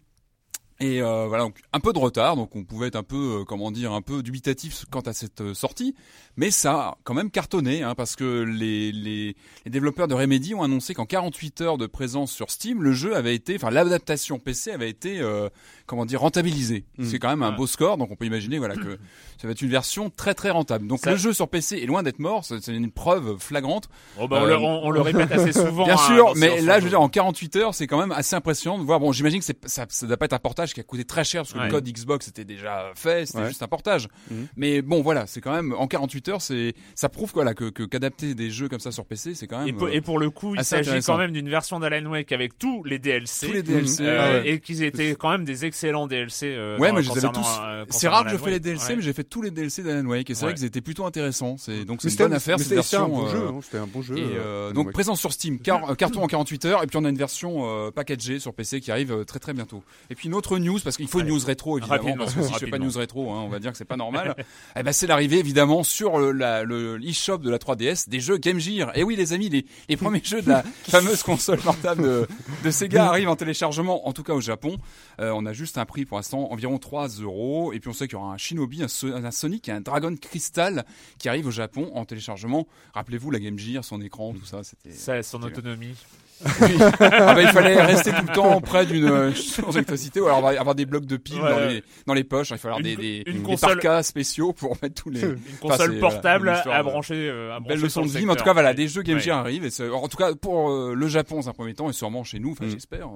Et 0.81 1.01
euh, 1.01 1.27
voilà, 1.29 1.45
donc 1.45 1.61
un 1.73 1.79
peu 1.79 1.93
de 1.93 1.99
retard, 1.99 2.35
donc 2.35 2.57
on 2.57 2.65
pouvait 2.65 2.89
être 2.89 2.97
un 2.97 3.05
peu, 3.05 3.41
euh, 3.41 3.45
comment 3.45 3.71
dire, 3.71 3.93
un 3.93 4.03
peu 4.03 4.25
dubitatif 4.25 4.87
quant 4.91 5.03
à 5.03 5.13
cette 5.13 5.41
euh, 5.41 5.55
sortie, 5.55 5.95
mais 6.37 6.51
ça 6.51 6.73
a 6.75 6.99
quand 7.05 7.15
même 7.15 7.31
cartonné, 7.31 7.85
hein, 7.85 7.95
parce 7.95 8.17
que 8.17 8.43
les, 8.43 8.91
les, 8.91 9.37
les 9.65 9.71
développeurs 9.71 10.09
de 10.09 10.15
Remedy 10.15 10.53
ont 10.53 10.65
annoncé 10.65 10.93
qu'en 10.93 11.07
48 11.07 11.61
heures 11.61 11.79
de 11.79 11.87
présence 11.87 12.33
sur 12.33 12.51
Steam, 12.51 12.83
le 12.83 12.93
jeu 12.93 13.15
avait 13.15 13.37
été, 13.37 13.55
enfin 13.55 13.71
l'adaptation 13.71 14.41
PC 14.41 14.73
avait 14.73 14.91
été, 14.91 15.21
euh, 15.21 15.49
comment 15.87 16.07
dire, 16.07 16.21
rentabilisée. 16.21 16.85
Mm. 16.99 17.05
C'est 17.05 17.19
quand 17.19 17.29
même 17.29 17.43
un 17.43 17.53
beau 17.53 17.67
score, 17.67 17.97
donc 17.99 18.11
on 18.11 18.17
peut 18.17 18.25
imaginer, 18.27 18.59
voilà, 18.59 18.75
que 18.77 18.99
ça 19.41 19.47
va 19.47 19.51
être 19.53 19.63
une 19.63 19.71
version 19.71 20.11
très 20.11 20.35
très 20.35 20.51
rentable. 20.51 20.87
Donc 20.87 21.01
Ça- 21.01 21.11
le 21.11 21.17
jeu 21.17 21.33
sur 21.33 21.49
PC 21.49 21.79
est 21.79 21.87
loin 21.87 22.03
d'être 22.03 22.19
mort, 22.19 22.45
c'est 22.45 22.67
une 22.69 22.91
preuve 22.91 23.37
flagrante. 23.39 23.89
Bon, 24.19 24.27
bah, 24.27 24.41
on, 24.43 24.47
le, 24.47 24.57
on- 24.57 24.85
on 24.87 24.91
le 24.91 25.01
répète 25.01 25.31
assez 25.33 25.53
souvent. 25.53 25.85
Bien 25.85 25.95
hein, 25.95 26.07
sûr, 26.07 26.33
mais 26.37 26.61
là, 26.61 26.79
je 26.79 26.85
veux 26.85 26.91
dire, 26.91 27.01
en 27.01 27.09
48 27.09 27.57
heures, 27.57 27.75
c'est 27.75 27.87
quand 27.87 27.99
même 27.99 28.13
assez 28.13 28.35
impressionnant 28.37 28.79
de 28.79 28.85
voir. 28.85 29.01
Bon, 29.01 29.13
j'imagine 29.13 29.41
que 29.41 29.47
ça, 29.67 29.87
ça 29.89 30.07
doit 30.07 30.17
pas 30.17 30.25
être 30.27 30.33
un 30.33 30.39
portage 30.39 30.73
qui 30.75 30.81
a 30.81 30.83
coûté 30.83 31.05
très 31.05 31.25
cher 31.25 31.43
parce 31.43 31.53
que 31.53 31.59
Ouais. 31.59 31.67
le 31.67 31.71
code 31.71 31.89
Xbox 31.89 32.29
était 32.29 32.45
déjà 32.45 32.91
fait, 32.95 33.27
c'était 33.27 33.39
Ouais. 33.41 33.49
juste 33.49 33.63
un 33.63 33.69
portage. 33.69 34.09
Mhm. 34.31 34.47
Mais 34.57 34.83
bon, 34.83 35.03
voilà, 35.03 35.27
c'est 35.27 35.41
quand 35.41 35.53
même 35.53 35.75
en 35.79 35.87
48 35.87 36.29
heures, 36.29 36.43
c'est, 36.43 36.75
ça 36.95 37.09
prouve 37.09 37.33
quoi 37.33 37.45
là 37.45 37.55
que, 37.55 37.69
qu'adapter 37.69 38.35
des 38.35 38.51
jeux 38.51 38.69
comme 38.69 38.81
ça 38.81 38.91
sur 38.93 39.05
PC, 39.05 39.35
c'est 39.35 39.47
quand 39.47 39.59
même 39.59 39.69
Et 39.69 39.73
pour, 39.73 39.87
euh, 39.89 39.93
et 39.93 40.01
pour 40.01 40.19
le 40.19 40.31
coup, 40.31 40.55
il 40.55 40.65
s'agit 40.65 41.01
quand 41.05 41.19
même 41.19 41.33
d'une 41.33 41.49
version 41.49 41.79
d'Alan 41.81 42.11
Wake 42.11 42.33
avec 42.33 42.59
tous 42.59 42.83
les 42.85 42.99
DLC. 42.99 43.47
tous 43.47 43.53
les 43.53 43.63
DLC. 43.63 44.03
euh, 44.05 44.43
ouais. 44.43 44.49
Et 44.51 44.61
qu'ils 44.61 44.83
étaient 44.83 45.15
quand 45.19 45.31
même 45.31 45.45
des 45.45 45.65
excellents 45.75 46.07
DLC. 46.07 46.55
euh, 46.57 46.79
Ouais, 46.79 46.93
mais 46.93 47.03
je 47.03 47.13
les 47.13 47.25
avais 47.25 47.33
tous. 47.35 47.47
euh, 47.63 47.85
C'est 47.91 48.07
rare 48.09 48.25
que 48.25 48.31
je 48.31 48.37
fais 48.37 48.51
les. 48.51 48.61
DLC, 48.61 48.91
Ouais. 48.91 48.97
mais 48.97 49.03
j'ai 49.03 49.13
fait 49.13 49.25
tous 49.25 49.43
les 49.43 49.51
DLC 49.51 49.83
d'Alan 49.83 50.07
Wake 50.07 50.31
et 50.31 50.35
c'est 50.35 50.43
Ouais. 50.45 50.53
vrai 50.53 50.55
qu'ils 50.55 50.65
étaient 50.67 50.81
plutôt 50.81 51.05
intéressants. 51.05 51.57
C'est 51.59 51.85
donc 51.85 52.01
c'est 52.01 52.11
une 52.11 52.17
bonne 52.17 52.33
affaire 52.33 52.57
mais 52.59 52.65
cette 52.65 52.81
c'était 52.83 52.97
un 52.97 53.01
version. 53.01 53.09
bon 53.09 53.29
jeu, 53.29 53.39
euh, 53.39 53.49
hein, 53.49 53.61
c'était 53.63 53.79
un 53.79 53.87
bon 53.87 54.03
jeu. 54.03 54.15
Euh, 54.17 54.21
euh, 54.39 54.73
donc 54.73 54.93
présent 54.93 55.15
sur 55.17 55.33
Steam, 55.33 55.59
car, 55.59 55.91
euh, 55.91 55.95
carton 55.95 56.23
en 56.23 56.27
48 56.29 56.65
heures, 56.67 56.83
et 56.83 56.87
puis 56.87 56.97
on 56.97 57.05
a 57.05 57.09
une 57.09 57.17
version 57.19 57.65
euh, 57.67 57.91
packagée 57.91 58.39
sur 58.39 58.55
PC 58.55 58.81
qui 58.81 58.91
arrive 58.93 59.13
euh, 59.13 59.25
très 59.25 59.39
très 59.41 59.53
bientôt. 59.53 59.83
Et 60.11 60.15
puis 60.15 60.29
une 60.29 60.35
autre 60.35 60.59
news, 60.59 60.79
parce 60.83 60.97
qu'il 60.97 61.09
faut 61.09 61.21
une 61.21 61.27
news 61.29 61.41
rétro 61.45 61.79
évidemment, 61.79 61.95
Rapidement, 62.03 62.25
parce 62.25 62.35
que 62.37 62.43
si 62.43 62.53
je 62.55 62.59
fais 62.59 62.67
pas 62.71 62.79
news 62.79 62.93
rétro, 62.97 63.33
hein, 63.33 63.43
on 63.45 63.49
va 63.49 63.59
dire 63.59 63.73
que 63.73 63.79
c'est 63.79 63.85
pas 63.85 63.97
normal. 63.97 64.37
eh 64.77 64.83
ben 64.83 64.93
c'est 64.93 65.07
l'arrivée 65.07 65.39
évidemment 65.39 65.83
sur 65.83 66.19
le, 66.19 66.99
eShop 67.05 67.39
de 67.39 67.51
la 67.51 67.59
3DS 67.59 68.09
des 68.09 68.21
jeux 68.21 68.37
Game 68.39 68.61
Gear. 68.61 68.93
Et 68.97 69.03
oui 69.03 69.17
les 69.17 69.33
amis, 69.33 69.49
les, 69.89 69.97
premiers 69.97 70.23
jeux 70.25 70.43
de 70.43 70.49
la 70.51 70.63
fameuse 70.89 71.23
console 71.23 71.59
portable 71.59 72.27
de, 72.65 72.71
Sega 72.71 73.07
arrivent 73.07 73.29
en 73.29 73.37
téléchargement, 73.37 74.07
en 74.09 74.13
tout 74.13 74.23
cas 74.23 74.35
au 74.35 74.41
Japon. 74.41 74.77
Euh, 75.21 75.31
on 75.35 75.47
a 75.47 75.53
juste 75.53 75.64
un 75.79 75.85
prix 75.85 76.05
pour 76.05 76.17
l'instant 76.19 76.51
environ 76.53 76.79
3 76.79 77.09
euros, 77.21 77.73
et 77.73 77.81
puis 77.81 77.89
on 77.91 77.93
sait 77.93 78.07
qu'il 78.07 78.19
y 78.19 78.21
aura 78.21 78.33
un 78.33 78.39
Shinobi, 78.39 78.83
un, 78.83 78.89
So- 78.89 79.13
un 79.15 79.31
Sonic 79.31 79.69
et 79.69 79.73
un 79.73 79.81
Dragon 79.81 80.15
Crystal 80.21 80.85
qui 81.19 81.29
arrive 81.29 81.47
au 81.47 81.51
Japon 81.51 81.91
en 81.95 82.05
téléchargement. 82.05 82.67
Rappelez-vous 82.95 83.31
la 83.31 83.39
Game 83.41 83.59
Gear, 83.59 83.85
son 83.85 84.01
écran, 84.01 84.33
tout 84.33 84.45
ça, 84.47 84.63
c'était 84.63 85.23
son 85.23 85.43
autonomie. 85.43 85.95
ah 86.45 87.35
bah, 87.35 87.43
il 87.43 87.49
fallait 87.49 87.81
rester 87.81 88.11
tout 88.13 88.27
le 88.27 88.33
temps 88.35 88.61
près 88.61 88.85
d'une 88.87 89.05
euh, 89.09 89.33
source 89.33 89.75
d'électricité 89.75 90.21
ou 90.21 90.27
alors 90.27 90.47
avoir 90.49 90.75
des 90.75 90.85
blocs 90.85 91.07
de 91.07 91.17
piles 91.17 91.41
Ouais. 91.41 91.49
dans, 91.51 91.61
les, 91.69 91.83
dans 92.07 92.15
les 92.15 92.25
poches. 92.25 92.51
Il 92.51 92.59
fallait 92.59 92.75
avoir 92.75 92.83
des, 92.83 92.97
des, 92.97 93.23
une 93.27 93.39
des 93.39 93.43
console- 93.45 93.75
parkas 93.81 94.03
spéciaux 94.03 94.53
pour 94.53 94.77
mettre 94.83 95.01
tous 95.01 95.11
les. 95.11 95.23
Une 95.23 95.39
Enfin, 95.63 95.77
console 95.77 96.01
portable 96.01 96.49
une 96.49 96.55
histoire 96.57 96.77
à 96.77 96.83
brancher. 96.83 97.15
euh, 97.15 97.53
à 97.55 97.61
Belle 97.61 97.69
brancher 97.69 97.83
leçon 97.85 98.03
de 98.03 98.09
vie, 98.09 98.27
mais 98.27 98.33
en 98.33 98.37
tout 98.37 98.45
cas 98.45 98.53
voilà, 98.53 98.75
des 98.75 98.89
jeux 98.89 99.03
Game 99.03 99.17
Ouais. 99.17 99.23
Gear 99.23 99.39
arrivent. 99.39 99.65
Et 99.65 99.89
en 99.91 100.09
tout 100.09 100.17
cas 100.17 100.35
pour 100.35 100.71
euh, 100.71 100.95
le 100.95 101.07
Japon, 101.09 101.41
c'est 101.41 101.49
un 101.49 101.53
premier 101.53 101.75
temps, 101.75 101.89
et 101.89 101.93
sûrement 101.93 102.25
chez 102.25 102.41
nous. 102.41 102.51
Enfin, 102.53 102.67
Mm. 102.67 102.71
j'espère. 102.71 103.09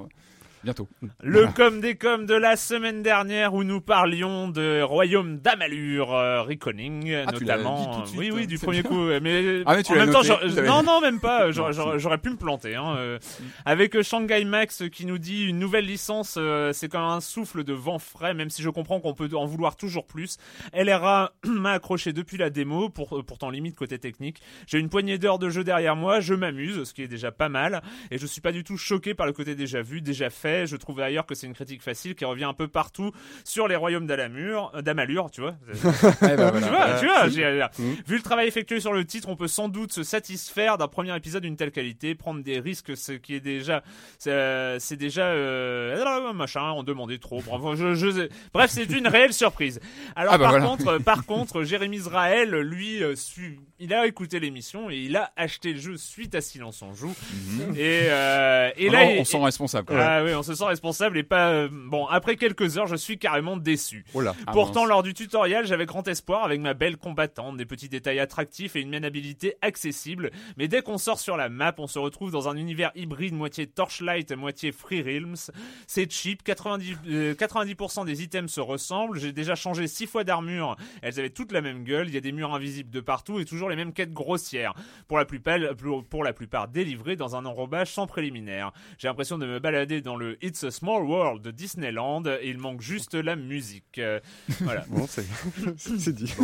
Euh, 0.59 0.65
Bientôt. 0.65 0.89
Le 1.23 1.47
com 1.55 1.81
des 1.81 1.97
com 1.97 2.27
de 2.27 2.35
la 2.35 2.57
semaine 2.57 3.03
dernière 3.03 3.55
où 3.55 3.65
nous 3.65 3.81
parlions 3.81 4.49
de 4.49 4.83
Royaume 4.83 5.39
d'Amalur, 5.39 6.13
euh, 6.15 6.43
Reckoning 6.43 7.15
Ah, 7.27 7.33
notamment. 7.33 8.05
suite, 8.07 8.19
oui, 8.19 8.31
oui, 8.33 8.43
hein. 8.43 8.47
du 8.47 8.59
premier 8.59 8.83
bien. 8.83 8.91
coup. 8.91 9.01
euh, 9.09 9.21
Mais, 9.23 9.63
Ah, 9.67 9.77
mais 9.77 9.83
tu 9.83 9.93
en 9.93 9.97
même 9.97 10.11
temps, 10.11 10.23
noté, 10.23 10.63
non, 10.63 10.83
non, 10.83 11.01
même 11.01 11.21
pas. 11.21 11.51
J'aurais- 11.99 12.19
pu 12.19 12.31
me 12.31 12.37
planter. 12.37 12.75
Hein. 12.75 12.97
euh. 12.97 13.19
Avec 13.65 13.95
euh, 13.95 14.03
Shanghai 14.03 14.45
Max 14.45 14.83
qui 14.91 15.07
nous 15.07 15.19
dit 15.19 15.45
une 15.45 15.59
nouvelle 15.59 15.85
licence, 15.87 16.35
euh, 16.39 16.73
c'est 16.73 16.89
comme 16.89 17.03
un 17.03 17.21
souffle 17.21 17.63
de 17.63 17.73
vent 17.73 17.99
frais, 18.01 18.35
même 18.35 18.51
si 18.51 18.63
je 18.63 18.71
comprends 18.71 18.99
qu'on 19.01 19.15
peut 19.15 19.29
en 19.35 19.47
vouloir 19.47 19.77
toujours 19.77 20.07
plus. 20.07 20.37
LRA 20.75 21.33
m'a 21.47 21.73
accroché 21.73 22.13
depuis 22.13 22.37
la 22.37 22.51
démo, 22.51 22.89
pour, 22.89 23.25
pourtant 23.25 23.51
limite 23.51 23.77
côté 23.77 23.99
technique. 23.99 24.41
J'ai 24.67 24.79
une 24.79 24.89
poignée 24.89 25.19
d'heures 25.19 25.39
de 25.39 25.49
jeu 25.51 25.63
derrière 25.63 25.95
moi, 25.95 26.19
je 26.21 26.35
m'amuse, 26.35 26.83
ce 26.85 26.93
qui 26.95 27.03
est 27.03 27.09
déjà 27.09 27.31
pas 27.31 27.49
mal, 27.49 27.83
et 28.11 28.19
je 28.19 28.27
suis 28.27 28.41
pas 28.41 28.53
du 28.53 28.65
tout 28.65 28.77
choqué 28.77 29.15
par 29.15 29.27
le 29.27 29.33
côté 29.33 29.55
déjà 29.55 29.83
vu, 29.83 30.01
déjà 30.01 30.31
fait. 30.31 30.48
Je 30.67 30.77
trouve 30.77 30.97
d'ailleurs 30.99 31.27
que 31.27 31.35
c'est 31.35 31.47
une 31.47 31.55
critique 31.55 31.83
facile 31.83 32.15
qui 32.15 32.25
revient 32.25 32.45
un 32.45 32.55
peu 32.55 32.69
partout 32.69 33.13
sur 33.45 33.69
les 33.69 33.77
royaumes 33.77 34.07
d'Alamur, 34.07 34.73
euh, 34.75 34.83
d'Amalur, 34.83 35.31
tu 35.31 35.41
vois. 35.41 35.55
Eh 36.23 36.37
ben, 36.37 36.51
voilà. 36.51 36.61
Tu 36.61 36.69
vois, 36.71 37.01
tu 37.01 37.07
vois, 37.07 37.29
j'ai- 37.29 37.67
Mhm. 37.79 37.97
vu 38.07 38.17
le 38.17 38.23
travail 38.23 38.49
effectué 38.49 38.81
sur 38.81 38.93
le 38.93 39.05
titre, 39.05 39.29
on 39.29 39.37
peut 39.37 39.49
sans 39.49 39.69
doute 39.69 39.93
se 39.93 40.03
satisfaire 40.03 40.79
d'un 40.79 40.89
premier 40.89 41.15
épisode 41.17 41.43
d'une 41.43 41.57
telle 41.57 41.71
qualité, 41.71 42.15
prendre 42.15 42.43
des 42.43 42.61
risques, 42.61 42.97
ce 42.97 43.13
qui 43.13 43.35
est 43.35 43.41
déjà, 43.41 43.83
c'est 44.19 44.31
euh, 44.33 44.79
déjà, 44.99 45.27
euh, 45.27 46.03
ah, 46.07 46.33
machin, 46.33 46.73
on 46.73 46.83
demandait 46.83 47.19
trop. 47.19 47.43
Bref, 47.43 47.79
je, 47.79 47.95
je- 47.95 48.29
bref, 48.53 48.71
c'est 48.71 48.85
une 48.91 49.07
réelle 49.09 49.33
surprise. 49.33 49.81
Alors 50.17 50.35
Ah 50.35 50.39
bah 50.39 50.45
par 50.45 50.53
voilà. 50.53 50.67
contre, 50.67 50.99
par 50.99 51.27
contre, 51.27 51.63
Jérémy 51.63 51.97
Israël, 51.99 52.51
lui, 52.61 53.01
il 53.79 53.93
a 53.95 54.07
écouté 54.07 54.41
l'émission 54.41 54.91
et 54.91 54.97
il 54.97 55.17
a 55.17 55.33
acheté 55.37 55.73
le 55.73 55.79
jeu 55.81 55.97
suite 55.97 56.35
à 56.35 56.41
Silence 56.41 56.83
on 56.83 56.93
joue. 56.95 57.15
Et, 57.77 58.07
euh, 58.11 58.71
et 58.77 58.87
là, 58.91 58.99
Vraiment, 58.99 59.11
il- 59.13 59.21
on 59.21 59.25
s'en 59.25 59.43
responsable. 59.43 59.87
Quand 59.89 59.95
même. 59.95 60.07
ah 60.09 60.25
oui, 60.25 60.35
on 60.39 60.43
se 60.43 60.55
sent 60.55 60.65
responsable 60.65 61.19
et 61.19 61.23
pas. 61.23 61.51
euh, 61.51 61.69
bon, 61.71 62.07
après 62.07 62.37
quelques 62.37 62.79
heures, 62.79 62.87
je 62.87 62.97
suis 62.97 63.19
carrément 63.19 63.57
déçu. 63.57 64.05
Oh 64.15 64.21
là. 64.21 64.35
Ah, 64.47 64.53
Pourtant, 64.53 64.81
mince. 64.81 64.89
lors 64.91 65.03
du 65.03 65.15
tutoriel, 65.15 65.67
j'avais 65.67 65.87
grand 65.87 66.07
espoir 66.09 66.45
avec 66.45 66.61
ma 66.61 66.75
belle 66.75 66.97
combattante, 66.97 67.57
des 67.57 67.67
petits 67.67 67.89
détails 67.89 68.19
attractifs 68.21 68.77
et 68.77 68.81
une 68.81 68.91
maniabilité 68.91 69.55
accessible. 69.63 70.31
Mais 70.57 70.69
dès 70.69 70.83
qu'on 70.83 70.99
sort 70.99 71.21
sur 71.21 71.37
la 71.37 71.49
map, 71.49 71.75
on 71.79 71.87
se 71.87 71.99
retrouve 71.99 72.31
dans 72.31 72.49
un 72.49 72.57
univers 72.57 72.91
hybride 72.95 73.35
moitié 73.35 73.67
Torchlight, 73.67 74.33
moitié 74.33 74.73
Free 74.73 75.03
Realms. 75.03 75.51
C'est 75.87 76.11
cheap, 76.11 76.43
90, 76.43 76.97
euh, 77.09 77.35
90% 77.35 78.05
des 78.05 78.23
items 78.23 78.53
se 78.53 78.61
ressemblent. 78.61 79.19
J'ai 79.19 79.33
déjà 79.33 79.55
changé 79.55 79.87
6 79.87 80.07
fois 80.07 80.25
d'armure. 80.25 80.77
Elles 81.03 81.19
avaient 81.19 81.31
toutes 81.31 81.53
la 81.53 81.61
même 81.61 81.85
gueule. 81.85 82.09
Il 82.09 82.15
y 82.15 82.19
a 82.19 82.21
des 82.21 82.33
murs 82.33 82.55
invisibles 82.55 82.91
de 82.91 83.01
partout 83.01 83.39
et 83.41 83.45
toujours 83.45 83.69
les 83.71 83.77
mêmes 83.77 83.93
quêtes 83.93 84.13
grossières. 84.13 84.75
Pour 85.07 85.19
la 85.19 85.25
plupart, 85.25 85.59
pour- 85.77 86.05
pour 86.05 86.25
la 86.25 86.33
plupart 86.33 86.69
délivrées 86.69 87.17
dans 87.17 87.37
un 87.37 87.45
enrobage 87.47 87.91
sans 87.93 88.07
préliminaire. 88.07 88.73
J'ai 88.99 89.09
l'impression 89.09 89.39
de 89.39 89.47
me 89.47 89.59
balader 89.59 90.01
dans 90.01 90.17
le 90.17 90.28
It's 90.41 90.65
a 90.65 90.71
Small 90.71 91.05
World 91.05 91.43
de 91.43 91.51
Disneyland 91.51 92.25
et 92.27 92.49
il 92.49 92.59
manque 92.59 92.81
juste 92.81 93.15
la 93.15 93.37
musique. 93.37 93.99
Euh, 93.99 94.21
voilà. 94.61 94.85
Bon, 94.89 95.07
c'est 95.07 95.25
c'est 95.77 96.15
dit. 96.15 96.35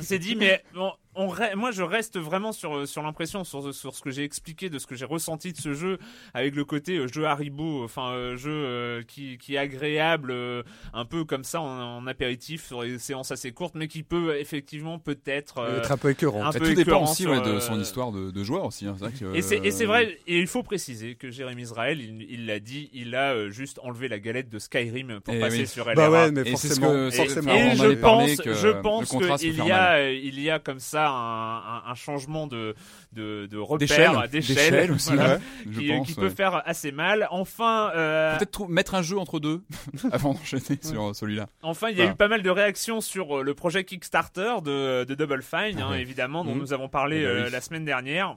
C'est 0.00 0.18
dit, 0.18 0.36
mais 0.36 0.62
bon, 0.74 0.92
on 1.16 1.28
re- 1.28 1.54
moi 1.56 1.70
je 1.70 1.82
reste 1.82 2.18
vraiment 2.18 2.52
sur, 2.52 2.86
sur 2.86 3.02
l'impression, 3.02 3.44
sur, 3.44 3.74
sur 3.74 3.94
ce 3.94 4.00
que 4.02 4.10
j'ai 4.10 4.24
expliqué, 4.24 4.70
de 4.70 4.78
ce 4.78 4.86
que 4.86 4.94
j'ai 4.94 5.04
ressenti 5.04 5.52
de 5.52 5.58
ce 5.58 5.74
jeu, 5.74 5.98
avec 6.34 6.54
le 6.54 6.64
côté 6.64 6.96
euh, 6.98 7.08
jeu 7.08 7.24
Haribo, 7.26 7.82
enfin 7.84 8.10
euh, 8.12 8.36
jeu 8.36 8.50
euh, 8.52 9.02
qui, 9.06 9.38
qui 9.38 9.54
est 9.54 9.58
agréable, 9.58 10.30
euh, 10.30 10.62
un 10.92 11.04
peu 11.04 11.24
comme 11.24 11.44
ça 11.44 11.60
en, 11.60 11.98
en 11.98 12.06
apéritif, 12.06 12.66
sur 12.66 12.82
des 12.82 12.98
séances 12.98 13.30
assez 13.30 13.52
courtes, 13.52 13.74
mais 13.74 13.88
qui 13.88 14.02
peut 14.02 14.36
effectivement 14.38 14.98
peut-être... 14.98 15.58
euh, 15.58 15.78
Être 15.78 15.92
un 15.92 15.96
peu 15.96 16.10
écœurant. 16.10 16.44
un 16.44 16.52
Ça 16.52 16.58
peu 16.58 16.68
tout 16.68 16.74
dépend 16.74 17.02
aussi 17.04 17.22
sur, 17.22 17.30
ouais, 17.32 17.40
de 17.40 17.46
euh, 17.56 17.60
son 17.60 17.80
histoire 17.80 18.12
de, 18.12 18.30
de 18.30 18.44
joueur 18.44 18.64
aussi. 18.66 18.86
hein. 18.86 18.94
C'est 18.98 19.04
vrai 19.06 19.12
que, 19.18 19.34
Et 19.36 19.42
c'est, 19.42 19.58
et 19.64 19.70
c'est 19.70 19.84
euh, 19.84 19.88
vrai, 19.88 20.18
et 20.26 20.38
il 20.38 20.46
faut 20.46 20.62
préciser 20.62 21.14
que 21.14 21.30
Jérémy 21.30 21.62
Israël, 21.62 22.00
il 22.00 22.26
il 22.28 22.46
l'a 22.46 22.58
dit, 22.60 22.90
il 22.92 23.14
a 23.14 23.32
euh, 23.32 23.50
juste 23.50 23.78
enlevé 23.82 24.08
la 24.08 24.18
galette 24.18 24.48
de 24.48 24.58
Skyrim 24.58 25.20
pour 25.20 25.34
Eh 25.34 25.40
passer 25.40 25.60
oui. 25.60 25.66
sur 25.66 25.84
LRA. 25.86 25.94
Bah 25.94 26.10
ouais, 26.10 26.30
mais 26.32 26.42
Et 26.42 26.56
c'est 26.56 26.68
ce 26.68 26.80
forcément. 26.80 26.88
que- 26.92 27.10
forcément. 27.10 27.54
et 27.54 27.76
je 27.76 27.92
pense, 28.00 28.36
que 28.36 28.54
je 28.54 28.68
pense 28.70 29.40
qu'il 29.40 29.56
y 29.56 29.60
a, 29.60 29.64
mal. 29.64 30.00
euh, 30.00 30.12
il 30.12 30.40
y 30.40 30.50
a 30.50 30.58
comme 30.58 30.80
ça 30.80 31.05
un, 31.12 31.82
un, 31.86 31.90
un 31.90 31.94
changement 31.94 32.46
de 32.46 32.74
de, 33.12 33.46
de 33.46 33.58
repère, 33.58 34.28
D'échelle. 34.28 34.92
aussi, 34.92 35.14
voilà, 35.14 35.34
ouais, 35.36 35.40
je 35.70 35.80
qui, 35.80 35.88
pense, 35.88 36.06
qui 36.06 36.14
ouais. 36.14 36.20
peut 36.28 36.34
faire 36.34 36.62
assez 36.66 36.92
mal. 36.92 37.26
Enfin, 37.30 37.90
euh, 37.94 38.36
Peut-être 38.36 38.68
mettre 38.68 38.94
un 38.94 39.02
jeu 39.02 39.18
entre 39.18 39.40
deux 39.40 39.62
avant 40.12 40.34
d'enchaîner 40.34 40.78
sur 40.82 41.02
euh, 41.08 41.12
celui-là. 41.14 41.46
enfin, 41.62 41.88
il 41.90 41.96
y 41.96 42.00
a 42.00 42.04
Voilà. 42.04 42.12
eu 42.12 42.16
pas 42.16 42.28
mal 42.28 42.42
de 42.42 42.50
réactions 42.50 43.00
sur 43.00 43.38
euh, 43.38 43.42
le 43.42 43.54
projet 43.54 43.84
Kickstarter 43.84 44.54
de, 44.64 45.04
de 45.04 45.14
Double 45.14 45.42
Fine, 45.42 45.78
hein, 45.78 45.84
Ah 45.86 45.90
ouais. 45.90 46.00
évidemment, 46.00 46.44
dont 46.44 46.54
Mhm. 46.54 46.60
nous 46.60 46.72
avons 46.72 46.88
parlé 46.88 47.20
Eh 47.20 47.24
ben 47.26 47.44
oui. 47.46 47.50
la 47.50 47.60
semaine 47.60 47.84
dernière. 47.84 48.36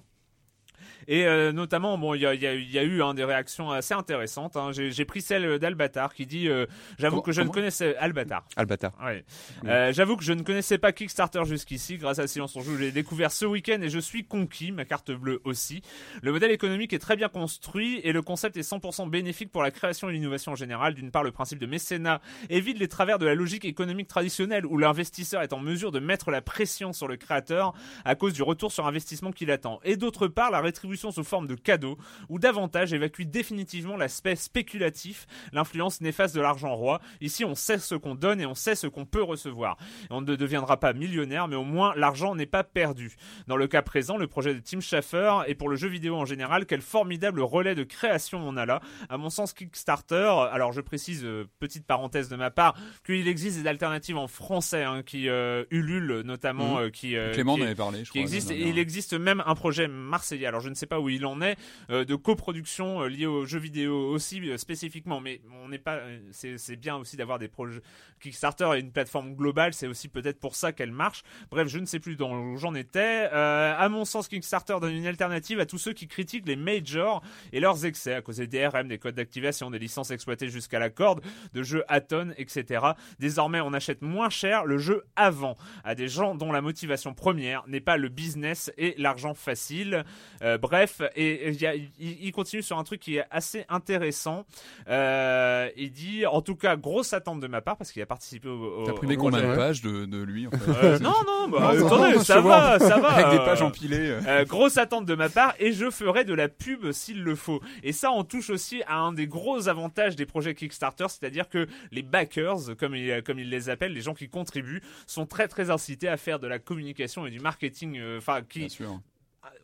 Et 1.11 1.25
euh, 1.25 1.51
notamment, 1.51 1.97
bon, 1.97 2.13
il 2.13 2.21
y 2.21 2.25
a, 2.27 2.35
y 2.35 2.45
a- 2.45 2.53
y 2.53 2.77
a 2.77 2.83
eu 2.83 3.01
hein, 3.01 3.15
des 3.15 3.23
réactions 3.23 3.71
assez 3.71 3.95
intéressantes. 3.95 4.55
hein. 4.55 4.69
J'ai 4.71 5.05
pris 5.05 5.21
celle 5.21 5.57
d'Albatar 5.57 6.13
qui 6.13 6.27
dit 6.27 6.47
euh, 6.47 6.67
J'avoue 6.99 7.21
que 7.23 7.31
je 7.31 7.41
ne 7.41 7.49
connaissais 7.49 7.95
Albatar. 7.97 8.45
Albatar. 8.55 8.91
Ouais. 9.03 9.25
Oui. 9.63 9.69
Euh, 9.69 9.91
J'avoue 9.91 10.15
que 10.17 10.23
je 10.23 10.33
ne 10.33 10.43
connaissais 10.43 10.77
pas 10.77 10.91
Kickstarter 10.91 11.43
jusqu'ici. 11.45 11.97
Grâce 11.97 12.19
à 12.19 12.27
Silence 12.27 12.55
on 12.55 12.61
joue, 12.61 12.77
j'ai 12.77 12.91
découvert 12.91 13.31
ce 13.31 13.45
week-end 13.45 13.79
et 13.81 13.89
je 13.89 13.97
suis 13.97 14.23
conquis. 14.23 14.71
Ma 14.71 14.85
carte 14.85 15.09
bleue 15.11 15.41
aussi. 15.45 15.81
Le 16.21 16.31
modèle 16.31 16.51
économique 16.51 16.93
est 16.93 16.99
très 16.99 17.15
bien 17.15 17.27
construit 17.27 17.99
et 18.03 18.11
le 18.11 18.21
concept 18.21 18.55
est 18.57 18.61
100% 18.69 19.09
bénéfique 19.09 19.51
pour 19.51 19.63
la 19.63 19.71
création 19.71 20.09
et 20.09 20.13
l'innovation 20.13 20.51
en 20.51 20.55
général. 20.55 20.93
D'une 20.93 21.09
part, 21.09 21.23
le 21.23 21.31
principe 21.31 21.57
de 21.57 21.65
mécénat 21.65 22.21
évite 22.51 22.77
les 22.77 22.87
travers 22.87 23.17
de 23.17 23.25
la 23.25 23.33
logique 23.33 23.65
économique 23.65 24.07
traditionnelle 24.07 24.65
où 24.67 24.77
l'investisseur 24.77 25.41
est 25.41 25.53
en 25.53 25.59
mesure 25.59 25.91
de 25.91 25.99
mettre 25.99 26.29
la 26.29 26.41
pression 26.43 26.93
sur 26.93 27.07
le 27.07 27.17
créateur 27.17 27.73
à 28.05 28.13
cause 28.13 28.33
du 28.33 28.43
retour 28.43 28.71
sur 28.71 28.85
investissement 28.85 29.31
qu'il 29.31 29.49
attend. 29.49 29.79
Et 29.83 29.97
d'autre 29.97 30.27
part, 30.27 30.51
la 30.51 30.61
rétribution 30.61 30.98
sous 30.99 31.23
forme 31.23 31.47
de 31.47 31.55
cadeau 31.55 31.97
ou 32.29 32.39
davantage 32.39 32.93
évacue 32.93 33.23
définitivement 33.23 33.97
l'aspect 33.97 34.35
spéculatif, 34.35 35.25
l'influence 35.53 36.01
néfaste 36.01 36.35
de 36.35 36.41
l'argent 36.41 36.75
roi. 36.75 36.99
Ici, 37.21 37.45
on 37.45 37.55
sait 37.55 37.77
ce 37.79 37.95
qu'on 37.95 38.15
donne 38.15 38.41
et 38.41 38.45
on 38.45 38.53
sait 38.55 38.75
ce 38.75 38.87
qu'on 38.87 39.05
peut 39.05 39.23
recevoir. 39.23 39.77
On 40.09 40.21
ne 40.21 40.35
deviendra 40.35 40.77
pas 40.79 40.93
millionnaire, 40.93 41.47
mais 41.47 41.55
au 41.55 41.63
moins 41.63 41.93
l'argent 41.95 42.35
n'est 42.35 42.45
pas 42.45 42.63
perdu. 42.63 43.15
Dans 43.47 43.55
le 43.57 43.67
cas 43.67 43.81
présent, 43.81 44.17
le 44.17 44.27
projet 44.27 44.53
de 44.53 44.59
Tim 44.59 44.79
Schafer 44.81 45.43
et 45.47 45.55
pour 45.55 45.69
le 45.69 45.75
jeu 45.75 45.87
vidéo 45.87 46.15
en 46.15 46.25
général, 46.25 46.65
quel 46.65 46.81
formidable 46.81 47.41
relais 47.41 47.75
de 47.75 47.83
création 47.83 48.39
on 48.47 48.57
a 48.57 48.65
là. 48.65 48.81
À 49.09 49.17
mon 49.17 49.29
sens, 49.29 49.53
Kickstarter, 49.53 50.31
alors 50.51 50.71
je 50.73 50.81
précise, 50.81 51.23
euh, 51.23 51.45
petite 51.59 51.85
parenthèse 51.85 52.29
de 52.29 52.35
ma 52.35 52.51
part, 52.51 52.75
qu'il 53.05 53.27
existe 53.27 53.61
des 53.61 53.67
alternatives 53.67 54.17
en 54.17 54.27
français 54.27 54.83
hein, 54.83 55.03
qui 55.03 55.29
euh, 55.29 55.63
ululent 55.71 56.21
notamment, 56.23 56.75
Mhm. 56.75 56.83
euh, 56.85 56.89
qui, 56.89 57.15
euh, 57.15 57.33
Clément 57.33 57.55
qui- 57.55 57.61
en 57.61 57.65
avait 57.65 57.75
parlé, 57.75 57.99
je 57.99 58.03
qui 58.11 58.19
crois. 58.19 58.21
existe. 58.21 58.51
Et 58.51 58.67
il 58.67 58.77
existe 58.77 59.13
même 59.13 59.43
un 59.45 59.55
projet 59.55 59.87
marseillais. 59.87 60.45
Alors 60.47 60.61
je 60.61 60.69
ne 60.69 60.73
sais 60.79 60.87
pas 60.87 60.99
où 60.99 61.09
il 61.09 61.25
en 61.25 61.41
est 61.41 61.57
euh, 61.89 62.05
de 62.05 62.15
coproduction 62.15 63.01
euh, 63.01 63.07
liée 63.07 63.25
aux 63.25 63.45
jeux 63.45 63.59
vidéo 63.59 64.09
aussi 64.09 64.39
euh, 64.49 64.57
spécifiquement, 64.57 65.19
mais 65.19 65.41
on 65.63 65.69
n'est 65.69 65.77
pas. 65.77 65.99
c'est 66.31 66.75
bien 66.75 66.95
aussi 66.95 67.17
d'avoir 67.17 67.39
des 67.39 67.47
projets. 67.47 67.81
Kickstarter 68.19 68.69
est 68.75 68.79
une 68.79 68.91
plateforme 68.91 69.35
globale, 69.35 69.73
c'est 69.73 69.87
aussi 69.87 70.07
peut-être 70.07 70.39
pour 70.39 70.55
ça 70.55 70.71
qu'elle 70.71 70.91
marche. 70.91 71.23
Bref, 71.51 71.67
je 71.67 71.79
ne 71.79 71.85
sais 71.85 71.99
plus 71.99 72.17
où 72.19 72.57
j'en 72.57 72.75
étais. 72.75 73.29
À 73.31 73.87
mon 73.89 74.03
sens, 74.03 74.27
Kickstarter 74.27 74.77
donne 74.81 74.93
une 74.93 75.07
alternative 75.07 75.59
à 75.59 75.65
tous 75.65 75.77
ceux 75.77 75.93
qui 75.93 76.07
critiquent 76.07 76.47
les 76.47 76.57
majors 76.57 77.21
et 77.53 77.59
leurs 77.59 77.85
excès 77.85 78.13
à 78.13 78.21
cause 78.21 78.37
des 78.37 78.47
DRM, 78.47 78.87
des 78.87 78.97
codes 78.97 79.15
d'activation, 79.15 79.71
des 79.71 79.79
licences 79.79 80.11
exploitées 80.11 80.49
jusqu'à 80.49 80.79
la 80.79 80.89
corde, 80.89 81.21
de 81.53 81.63
jeux 81.63 81.83
à 81.87 82.01
tonnes, 82.01 82.33
etc. 82.37 82.87
Désormais, 83.19 83.61
on 83.61 83.73
achète 83.73 84.01
moins 84.01 84.29
cher 84.29 84.65
le 84.65 84.77
jeu 84.77 85.05
avant 85.15 85.55
à 85.83 85.95
des 85.95 86.09
gens 86.09 86.35
dont 86.35 86.51
la 86.51 86.61
motivation 86.61 87.13
première 87.13 87.65
n'est 87.67 87.79
pas 87.79 87.95
le 87.95 88.09
business 88.09 88.71
et 88.77 88.95
l'argent 88.97 89.33
facile. 89.33 90.03
Bref, 90.41 90.68
et, 91.15 91.25
et 91.25 91.49
il 91.49 91.89
il 91.99 92.17
il 92.25 92.31
continue 92.31 92.61
sur 92.61 92.77
un 92.77 92.83
truc 92.83 92.99
qui 92.99 93.17
est 93.17 93.25
assez 93.31 93.65
intéressant. 93.69 94.45
Euh, 94.89 95.69
il 95.77 95.91
dit, 95.91 96.25
en 96.25 96.41
tout 96.41 96.55
cas, 96.55 96.75
grosse 96.75 97.13
attente 97.13 97.39
de 97.39 97.47
ma 97.47 97.61
part 97.61 97.77
parce 97.77 97.91
qu'il 97.91 98.01
a 98.01 98.05
participé 98.05 98.47
au. 98.49 98.53
au 98.81 98.85
T'as 98.85 98.91
imprimé 98.91 99.15
projet. 99.17 99.37
combien 99.37 99.49
de 99.51 99.55
pages 99.55 99.81
de, 99.81 100.05
de 100.05 100.21
lui 100.21 100.47
en 100.47 100.51
fait 100.51 100.71
Euh, 100.83 100.99
Non, 100.99 101.13
non, 101.25 101.47
bah, 101.49 101.73
Non, 101.75 101.85
attendez, 101.87 102.15
non, 102.15 102.23
ça 102.23 102.41
va, 102.41 102.79
ça 102.79 102.97
va. 102.99 103.09
Avec 103.09 103.39
des 103.39 103.45
pages 103.45 103.61
euh, 103.61 103.65
empilées. 103.65 104.09
euh. 104.09 104.21
euh, 104.27 104.45
grosse 104.45 104.77
attente 104.77 105.05
de 105.05 105.15
ma 105.15 105.29
part 105.29 105.53
et 105.59 105.71
je 105.73 105.89
ferai 105.89 106.23
de 106.25 106.33
la 106.33 106.47
pub 106.49 106.91
s'il 106.91 107.23
le 107.23 107.35
faut. 107.35 107.61
Et 107.83 107.91
ça, 107.91 108.11
on 108.11 108.23
touche 108.23 108.49
aussi 108.49 108.81
à 108.87 108.97
un 108.97 109.11
des 109.13 109.27
gros 109.27 109.67
avantages 109.69 110.15
des 110.15 110.25
projets 110.25 110.55
Kickstarter, 110.55 111.05
c'est-à-dire 111.09 111.49
que 111.49 111.67
les 111.91 112.01
backers, 112.01 112.75
comme 112.79 112.95
ils, 112.95 113.21
comme 113.23 113.39
ils 113.39 113.49
les 113.49 113.69
appellent, 113.69 113.93
les 113.93 114.01
gens 114.01 114.13
qui 114.13 114.29
contribuent, 114.29 114.81
sont 115.07 115.25
très 115.25 115.47
très 115.47 115.69
incités 115.69 116.07
à 116.07 116.17
faire 116.17 116.39
de 116.39 116.47
la 116.47 116.59
communication 116.59 117.25
et 117.25 117.29
du 117.31 117.39
marketing. 117.39 117.97
euh, 117.99 118.17
Enfin, 118.19 118.41
qui 118.47 118.59
Bien 118.59 118.69
sûr. 118.69 118.99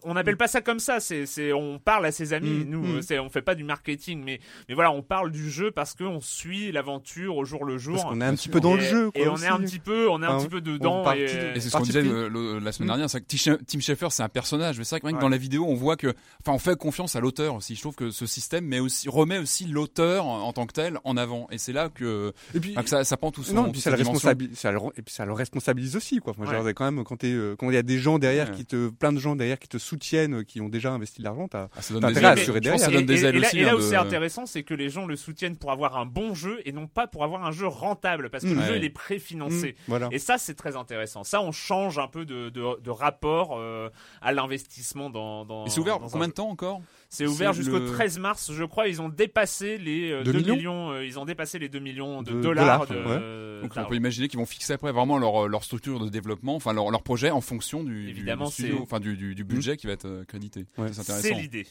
On 0.04 0.14
n'appelle 0.14 0.38
pas 0.38 0.48
ça 0.48 0.62
comme 0.62 0.80
ça. 0.80 1.00
C'est, 1.00 1.26
c'est, 1.26 1.54
on 1.54 1.80
parle 1.80 2.06
à 2.06 2.12
ses 2.12 2.34
amis. 2.34 2.66
Mm, 2.66 2.70
nous, 2.70 2.84
mm. 2.98 3.02
c'est, 3.02 3.20
on 3.20 3.30
fait 3.30 3.42
pas 3.42 3.56
du 3.56 3.64
marketing, 3.64 4.22
mais, 4.24 4.40
mais 4.70 4.76
voilà, 4.76 4.92
on 4.92 5.02
parle 5.02 5.32
du 5.32 5.50
jeu 5.50 5.72
parce 5.72 5.94
qu'on 5.94 6.22
suit 6.22 6.72
l'aventure 6.72 7.38
au 7.38 7.46
jour 7.46 7.66
le 7.66 7.78
jour. 7.78 7.96
Parce 7.96 8.08
qu'on 8.10 8.22
est 8.22 8.26
un 8.26 8.36
petit 8.36 8.50
peu 8.50 8.60
dans 8.60 8.76
le 8.76 8.84
Et- 8.84 8.88
jeu. 8.90 9.12
Et 9.16 9.24
quoi, 9.24 9.34
on 9.34 9.42
est 9.42 9.48
un 9.48 9.58
petit 9.60 9.80
peu, 9.80 10.10
on 10.10 10.22
est 10.22 10.26
un 10.26 10.36
Hein, 10.36 10.40
petit 10.40 10.50
peu 10.50 10.62
dedans. 10.62 11.10
et- 11.14 11.26
de- 11.26 11.56
Et 11.58 11.60
c'est 11.60 11.70
ce 11.70 11.78
qu'on 11.78 11.84
disait 11.84 12.02
pris. 12.02 12.10
le- 12.10 12.28
le- 12.30 12.60
la 12.60 12.72
semaine 12.72 12.88
dernière, 12.88 13.10
c'est 13.10 13.22
que 13.22 13.64
Tim 13.66 13.80
Schafer 13.80 14.08
c'est 14.12 14.24
un 14.24 14.30
personnage, 14.30 14.78
mais 14.78 14.84
c'est 14.84 14.96
vrai 14.96 15.02
que 15.02 15.06
même 15.08 15.16
Ouais. 15.16 15.22
dans 15.22 15.30
la 15.30 15.38
vidéo 15.38 15.66
on 15.68 15.76
voit 15.76 15.96
que, 15.98 16.08
enfin 16.42 16.54
on 16.54 16.60
fait 16.60 16.78
confiance 16.78 17.16
à 17.16 17.20
l'auteur 17.20 17.56
aussi. 17.56 17.76
Je 17.76 17.82
trouve 17.82 17.96
que 17.96 18.12
ce 18.12 18.26
système 18.26 18.66
mais 18.66 18.80
aussi 18.80 19.10
remet 19.10 19.38
aussi 19.40 19.66
l'auteur 19.66 20.26
en, 20.26 20.52
tant 20.54 20.66
que 20.66 20.74
tel 20.74 21.00
en 21.04 21.18
avant, 21.18 21.48
et 21.52 21.58
c'est 21.58 21.74
là 21.74 21.90
que, 21.90 22.34
Et 22.54 22.60
puis, 22.60 22.74
que 22.76 22.90
ça, 22.90 23.04
ça 23.04 23.18
prend 23.18 23.32
tout 23.32 23.44
son. 23.44 23.54
non, 23.54 23.68
et 23.68 23.72
puis 23.72 23.82
ça 23.82 23.90
le, 23.92 23.98
responsabilise, 23.98 24.58
ça 24.58 24.72
le- 24.72 24.80
et 24.98 25.02
puis 25.02 25.14
ça 25.14 25.26
le 25.26 25.34
responsabilise 25.34 25.96
aussi, 25.96 26.20
quoi. 26.20 26.34
Enfin, 26.38 26.62
Ouais. 26.64 26.74
quand 26.74 26.86
même, 26.90 27.04
quand 27.04 27.18
t'es, 27.18 27.32
euh, 27.34 27.56
quand 27.58 27.70
il 27.70 27.74
y 27.76 27.78
a 27.78 27.84
des 27.84 27.98
gens 28.00 28.20
derrière 28.20 28.50
Ouais. 28.50 28.56
qui 28.56 28.66
te, 28.66 28.90
plein 28.90 29.12
de 29.14 29.20
gens 29.20 29.36
derrière 29.36 29.60
qui 29.60 29.68
te 29.68 29.75
soutiennent, 29.78 30.44
qui 30.46 30.62
ont 30.62 30.70
déjà 30.70 30.92
investi 30.92 31.20
de 31.20 31.24
l'argent, 31.26 31.48
t'as 31.48 31.68
Ah, 31.76 31.80
intérêt 32.08 32.26
à 32.26 32.30
assurer 32.32 32.62
ça 32.78 32.88
donne 32.92 33.02
Et- 33.02 33.06
des 33.06 33.24
et- 33.24 33.28
ailes 33.28 33.36
et 33.36 33.40
là, 33.40 33.48
aussi. 33.48 33.58
et 33.60 33.64
là 33.64 33.72
hein, 33.72 33.76
où 33.76 33.78
de- 33.78 33.82
c'est 33.84 33.96
intéressant, 33.96 34.46
c'est 34.46 34.64
que 34.64 34.74
les 34.74 34.90
gens 34.90 35.06
le 35.06 35.16
soutiennent 35.16 35.58
pour 35.58 35.72
avoir 35.72 35.98
un 35.98 36.06
bon 36.06 36.34
jeu 36.34 36.62
et 36.66 36.72
non 36.72 36.88
pas 36.88 37.08
pour 37.08 37.24
avoir 37.24 37.46
un 37.46 37.52
jeu 37.52 37.68
rentable, 37.68 38.30
parce 38.30 38.44
que 38.44 38.50
le 38.50 38.58
Ouais. 38.60 38.66
jeu 38.68 38.78
il 38.78 38.84
est 38.84 38.90
préfinancé. 38.90 39.72
Mm, 39.72 39.84
voilà. 39.88 40.10
Et 40.12 40.20
ça, 40.20 40.38
c'est 40.38 40.56
très 40.56 40.76
intéressant. 40.76 41.24
Ça, 41.24 41.42
on 41.42 41.52
change 41.52 41.98
un 42.00 42.08
peu 42.08 42.26
de, 42.26 42.50
de, 42.50 42.80
de 42.82 42.90
rapport 42.92 43.58
euh, 43.58 43.90
à 44.22 44.32
l'investissement 44.32 45.10
dans, 45.10 45.46
dans. 45.46 45.66
Et 45.66 45.70
c'est 45.70 45.80
ouvert 45.80 46.00
dans 46.00 46.10
combien 46.10 46.28
de 46.28 46.34
temps 46.34 46.50
encore? 46.50 46.82
C'est 47.10 47.28
ouvert 47.28 47.54
jusqu'au 47.54 47.80
le- 47.80 47.92
13 47.92 48.20
mars, 48.20 48.52
je 48.52 48.64
crois. 48.66 48.88
Ils 48.88 49.02
ont 49.02 49.08
dépassé 49.10 49.78
les 49.78 50.12
euh, 50.12 50.24
2 50.24 50.34
2 50.34 50.40
millions 50.40 50.56
millions. 50.56 50.92
euh, 50.92 51.06
ils 51.06 51.18
ont 51.18 51.24
dépassé 51.26 51.60
les 51.60 51.70
2 51.70 51.80
millions 51.80 52.22
de, 52.24 52.32
De 52.34 52.42
dollars. 52.42 52.88
dollars, 52.88 53.06
de, 53.06 53.62
Donc 53.62 53.72
on 53.78 53.86
peut 53.86 53.96
imaginer 53.96 54.28
qu'ils 54.28 54.40
vont 54.40 54.46
fixer 54.46 54.74
après 54.74 54.92
vraiment 54.92 55.18
leur, 55.18 55.48
leur 55.48 55.64
structure 55.64 56.00
de 56.04 56.10
développement, 56.10 56.56
enfin 56.56 56.74
leur, 56.74 56.92
leur 56.92 57.04
projet 57.04 57.32
en 57.32 57.40
fonction 57.42 57.84
du, 57.84 58.04
du- 58.06 58.10
Évidemment, 58.10 58.48
du 58.48 58.52
studio, 58.52 58.76
c'est- 58.78 58.82
enfin 58.82 59.00
du, 59.00 59.16
du, 59.16 59.34
du 59.36 59.44
budget 59.44 59.78
qui 59.78 59.88
va 59.88 59.94
être 59.94 60.06
euh, 60.08 60.26
crédité. 60.26 60.66
Ouais. 60.78 60.92
C'est 60.94 61.32
l'idée. 61.34 61.68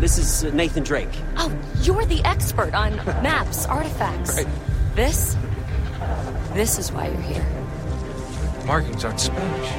This 0.00 0.16
is 0.18 0.46
uh, 0.46 0.52
Nathan 0.52 0.80
Drake. 0.82 1.14
Oh, 1.38 1.50
you're 1.82 2.06
the 2.06 2.24
expert 2.24 2.72
on 2.74 2.92
maps, 3.22 3.66
artifacts. 3.68 4.34
Right. 4.36 4.48
This? 4.96 5.36
This 6.54 6.78
is 6.78 6.90
why 6.90 7.08
you're 7.08 7.20
here. 7.22 7.44
Markings 8.66 9.04
aren't 9.04 9.20
Spanish. 9.20 9.70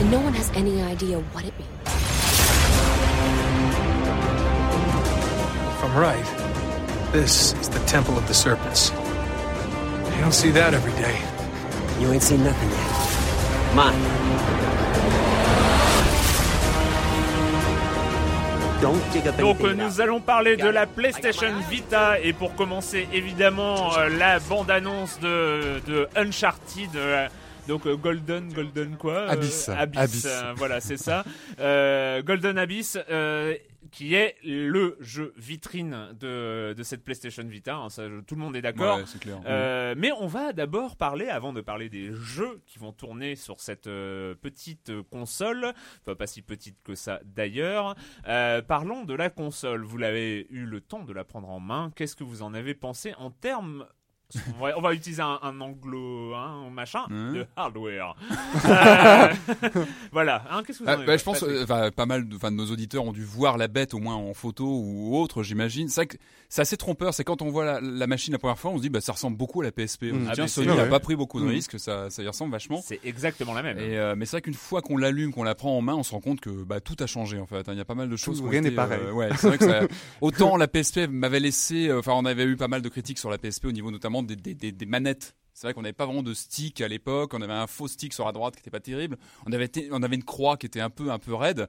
And 0.00 0.10
no 0.10 0.20
one 0.20 0.34
has 0.34 0.50
any 0.54 0.82
idea 0.82 1.18
what 1.32 1.44
it 1.44 1.54
means. 1.58 1.70
Right, 6.02 7.12
this 7.12 7.54
is 7.54 7.68
the 7.68 7.78
Temple 7.86 8.18
of 8.18 8.26
the 8.28 8.34
Serpents. 8.34 8.90
You 10.14 10.20
don't 10.20 10.34
see 10.34 10.50
that 10.50 10.74
every 10.74 10.92
day. 10.92 11.18
You 12.00 12.12
ain't 12.12 12.22
seen 12.22 12.44
nothing 12.44 12.70
yet. 12.70 12.96
Up 19.26 19.38
Donc 19.38 19.60
euh, 19.62 19.74
nous 19.74 20.00
allons 20.00 20.20
parler 20.20 20.56
de 20.56 20.68
la 20.68 20.86
PlayStation 20.86 21.48
Vita 21.70 22.20
et 22.20 22.32
pour 22.32 22.54
commencer 22.54 23.08
évidemment 23.12 23.96
euh, 23.96 24.08
la 24.08 24.38
bande-annonce 24.38 25.18
de, 25.20 25.80
de 25.86 26.08
Uncharted. 26.14 26.90
Donc 27.66 27.86
euh, 27.86 27.96
Golden, 27.96 28.52
Golden 28.52 28.96
quoi 28.96 29.12
euh, 29.14 29.28
Abyss. 29.30 29.68
Abyss, 29.68 30.00
Abyss. 30.00 30.26
euh, 30.26 30.52
voilà 30.56 30.80
c'est 30.80 30.96
ça. 30.96 31.24
Euh, 31.58 32.22
Golden 32.22 32.58
Abyss, 32.58 32.98
euh, 33.10 33.54
qui 33.92 34.14
est 34.14 34.34
le 34.44 34.96
jeu 35.00 35.32
vitrine 35.36 36.08
de, 36.18 36.74
de 36.76 36.82
cette 36.82 37.04
PlayStation 37.04 37.44
Vita. 37.44 37.76
hein, 37.76 37.88
ça, 37.88 38.08
je- 38.08 38.20
tout 38.20 38.34
le 38.34 38.40
monde 38.40 38.56
est 38.56 38.62
d'accord. 38.62 38.98
Ouais, 38.98 39.04
c'est 39.06 39.20
clair. 39.20 39.40
Euh, 39.46 39.94
mais 39.96 40.10
on 40.18 40.26
va 40.26 40.52
d'abord 40.52 40.96
parler, 40.96 41.28
avant 41.28 41.52
de 41.52 41.60
parler 41.60 41.88
des 41.88 42.12
jeux 42.12 42.60
qui 42.66 42.78
vont 42.80 42.92
tourner 42.92 43.36
sur 43.36 43.60
cette 43.60 43.86
euh, 43.86 44.34
petite 44.34 44.90
console, 45.10 45.72
enfin 46.02 46.16
pas 46.16 46.26
si 46.26 46.42
petite 46.42 46.76
que 46.82 46.94
ça 46.96 47.20
d'ailleurs, 47.24 47.94
euh, 48.26 48.60
parlons 48.60 49.04
de 49.04 49.14
la 49.14 49.30
console. 49.30 49.84
Vous 49.84 49.98
l'avez 49.98 50.46
eu 50.50 50.66
le 50.66 50.80
temps 50.80 51.04
de 51.04 51.12
la 51.12 51.24
prendre 51.24 51.48
en 51.48 51.60
main. 51.60 51.92
Qu'est-ce 51.94 52.16
que 52.16 52.24
vous 52.24 52.42
en 52.42 52.54
avez 52.54 52.74
pensé 52.74 53.14
en 53.18 53.30
termes 53.30 53.86
on 54.58 54.64
va, 54.64 54.76
on 54.76 54.80
va 54.80 54.92
utiliser 54.94 55.22
un, 55.22 55.38
un 55.42 55.60
anglo, 55.60 56.34
hein, 56.34 56.64
un 56.66 56.70
machin, 56.70 57.04
Hein 57.10 57.32
de 57.32 57.46
hardware. 57.56 58.14
Euh, 58.64 59.28
voilà. 60.12 60.42
Hein, 60.50 60.62
Qu'est-ce 60.66 60.78
que 60.80 60.84
vous 60.84 60.88
en 60.88 60.92
Ah, 60.92 60.96
avez 60.96 61.06
bah, 61.06 61.16
je 61.16 61.24
pense, 61.24 61.42
euh, 61.42 61.90
pas 61.90 62.06
mal 62.06 62.28
de, 62.28 62.50
nos 62.50 62.66
auditeurs 62.70 63.04
ont 63.04 63.12
dû 63.12 63.24
voir 63.24 63.56
la 63.58 63.68
bête 63.68 63.94
au 63.94 63.98
moins 63.98 64.14
en 64.14 64.34
photo 64.34 64.64
ou 64.66 65.16
autre, 65.16 65.42
j'imagine. 65.42 65.88
C'est 65.88 66.00
vrai 66.02 66.06
que 66.06 66.16
c'est 66.48 66.62
assez 66.62 66.76
trompeur. 66.76 67.14
C'est 67.14 67.24
quand 67.24 67.42
on 67.42 67.50
voit 67.50 67.64
la, 67.64 67.80
la 67.80 68.06
machine 68.06 68.32
la 68.32 68.38
première 68.38 68.58
fois, 68.58 68.70
on 68.72 68.76
se 68.78 68.82
dit, 68.82 68.90
bah, 68.90 69.00
ça 69.00 69.12
ressemble 69.12 69.36
beaucoup 69.36 69.60
à 69.60 69.64
la 69.64 69.72
PSP. 69.72 70.06
On 70.12 70.14
se 70.14 70.14
Mm. 70.16 70.18
dit, 70.22 70.26
Ah, 70.30 70.34
tiens, 70.34 70.46
Sony 70.48 70.66
n'a 70.68 70.74
ouais. 70.84 70.88
pas 70.88 71.00
pris 71.00 71.16
beaucoup 71.16 71.40
de 71.40 71.44
Mm. 71.46 71.48
risques, 71.50 71.78
ça, 71.78 72.10
ça 72.10 72.22
y 72.22 72.26
ressemble 72.26 72.52
vachement. 72.52 72.80
c'est 72.84 73.00
exactement 73.04 73.54
la 73.54 73.62
même. 73.62 73.78
Et 73.78 73.96
euh, 73.98 74.14
mais 74.16 74.24
c'est 74.26 74.32
vrai 74.36 74.42
qu'une 74.42 74.54
fois 74.54 74.82
qu'on 74.82 74.96
l'allume, 74.96 75.32
qu'on 75.32 75.44
la 75.44 75.54
prend 75.54 75.76
en 75.76 75.82
main, 75.82 75.94
on 75.94 76.02
se 76.02 76.10
rend 76.12 76.20
compte 76.20 76.40
que 76.40 76.50
bah, 76.50 76.80
tout 76.80 76.96
a 77.00 77.06
changé 77.06 77.38
en 77.38 77.46
fait. 77.46 77.64
Il 77.68 77.78
y 77.78 77.80
a 77.80 77.84
pas 77.84 77.94
mal 77.94 78.08
de 78.08 78.16
choses. 78.16 78.40
ont 78.40 78.48
rien 78.48 78.60
n'est 78.60 78.70
pareil. 78.70 79.00
euh, 79.02 79.12
ouais, 79.12 79.28
c'est 79.36 79.48
vrai 79.48 79.58
que 79.58 79.64
ça, 79.66 79.80
autant 80.20 80.56
la 80.56 80.68
PSP 80.68 81.08
m'avait 81.08 81.40
laissé. 81.40 81.88
euh, 81.88 81.98
Enfin, 81.98 82.12
on 82.14 82.24
avait 82.24 82.44
eu 82.44 82.56
pas 82.56 82.68
mal 82.68 82.82
de 82.82 82.88
critiques 82.88 83.18
sur 83.18 83.30
la 83.30 83.38
PSP 83.38 83.66
au 83.66 83.72
niveau 83.72 83.90
notamment 83.90 84.15
des, 84.22 84.86
manettes. 84.86 85.34
C'est 85.54 85.66
vrai 85.66 85.74
qu'on 85.74 85.82
n'avait 85.82 85.92
pas 85.92 86.04
vraiment 86.04 86.22
de 86.22 86.34
stick 86.34 86.80
à 86.80 86.88
l'époque. 86.88 87.32
On 87.34 87.40
avait 87.40 87.52
un 87.52 87.66
faux 87.66 87.88
stick 87.88 88.12
sur 88.12 88.26
la 88.26 88.32
droite 88.32 88.54
qui 88.54 88.60
était 88.60 88.70
pas 88.70 88.80
terrible. 88.80 89.16
On 89.46 89.52
avait 89.52 89.70
on 89.90 90.02
avait 90.02 90.16
une 90.16 90.24
croix 90.24 90.56
qui 90.56 90.66
était 90.66 90.80
un 90.80 90.90
peu 90.90 91.10
un 91.10 91.18
peu 91.18 91.34
raide. 91.34 91.68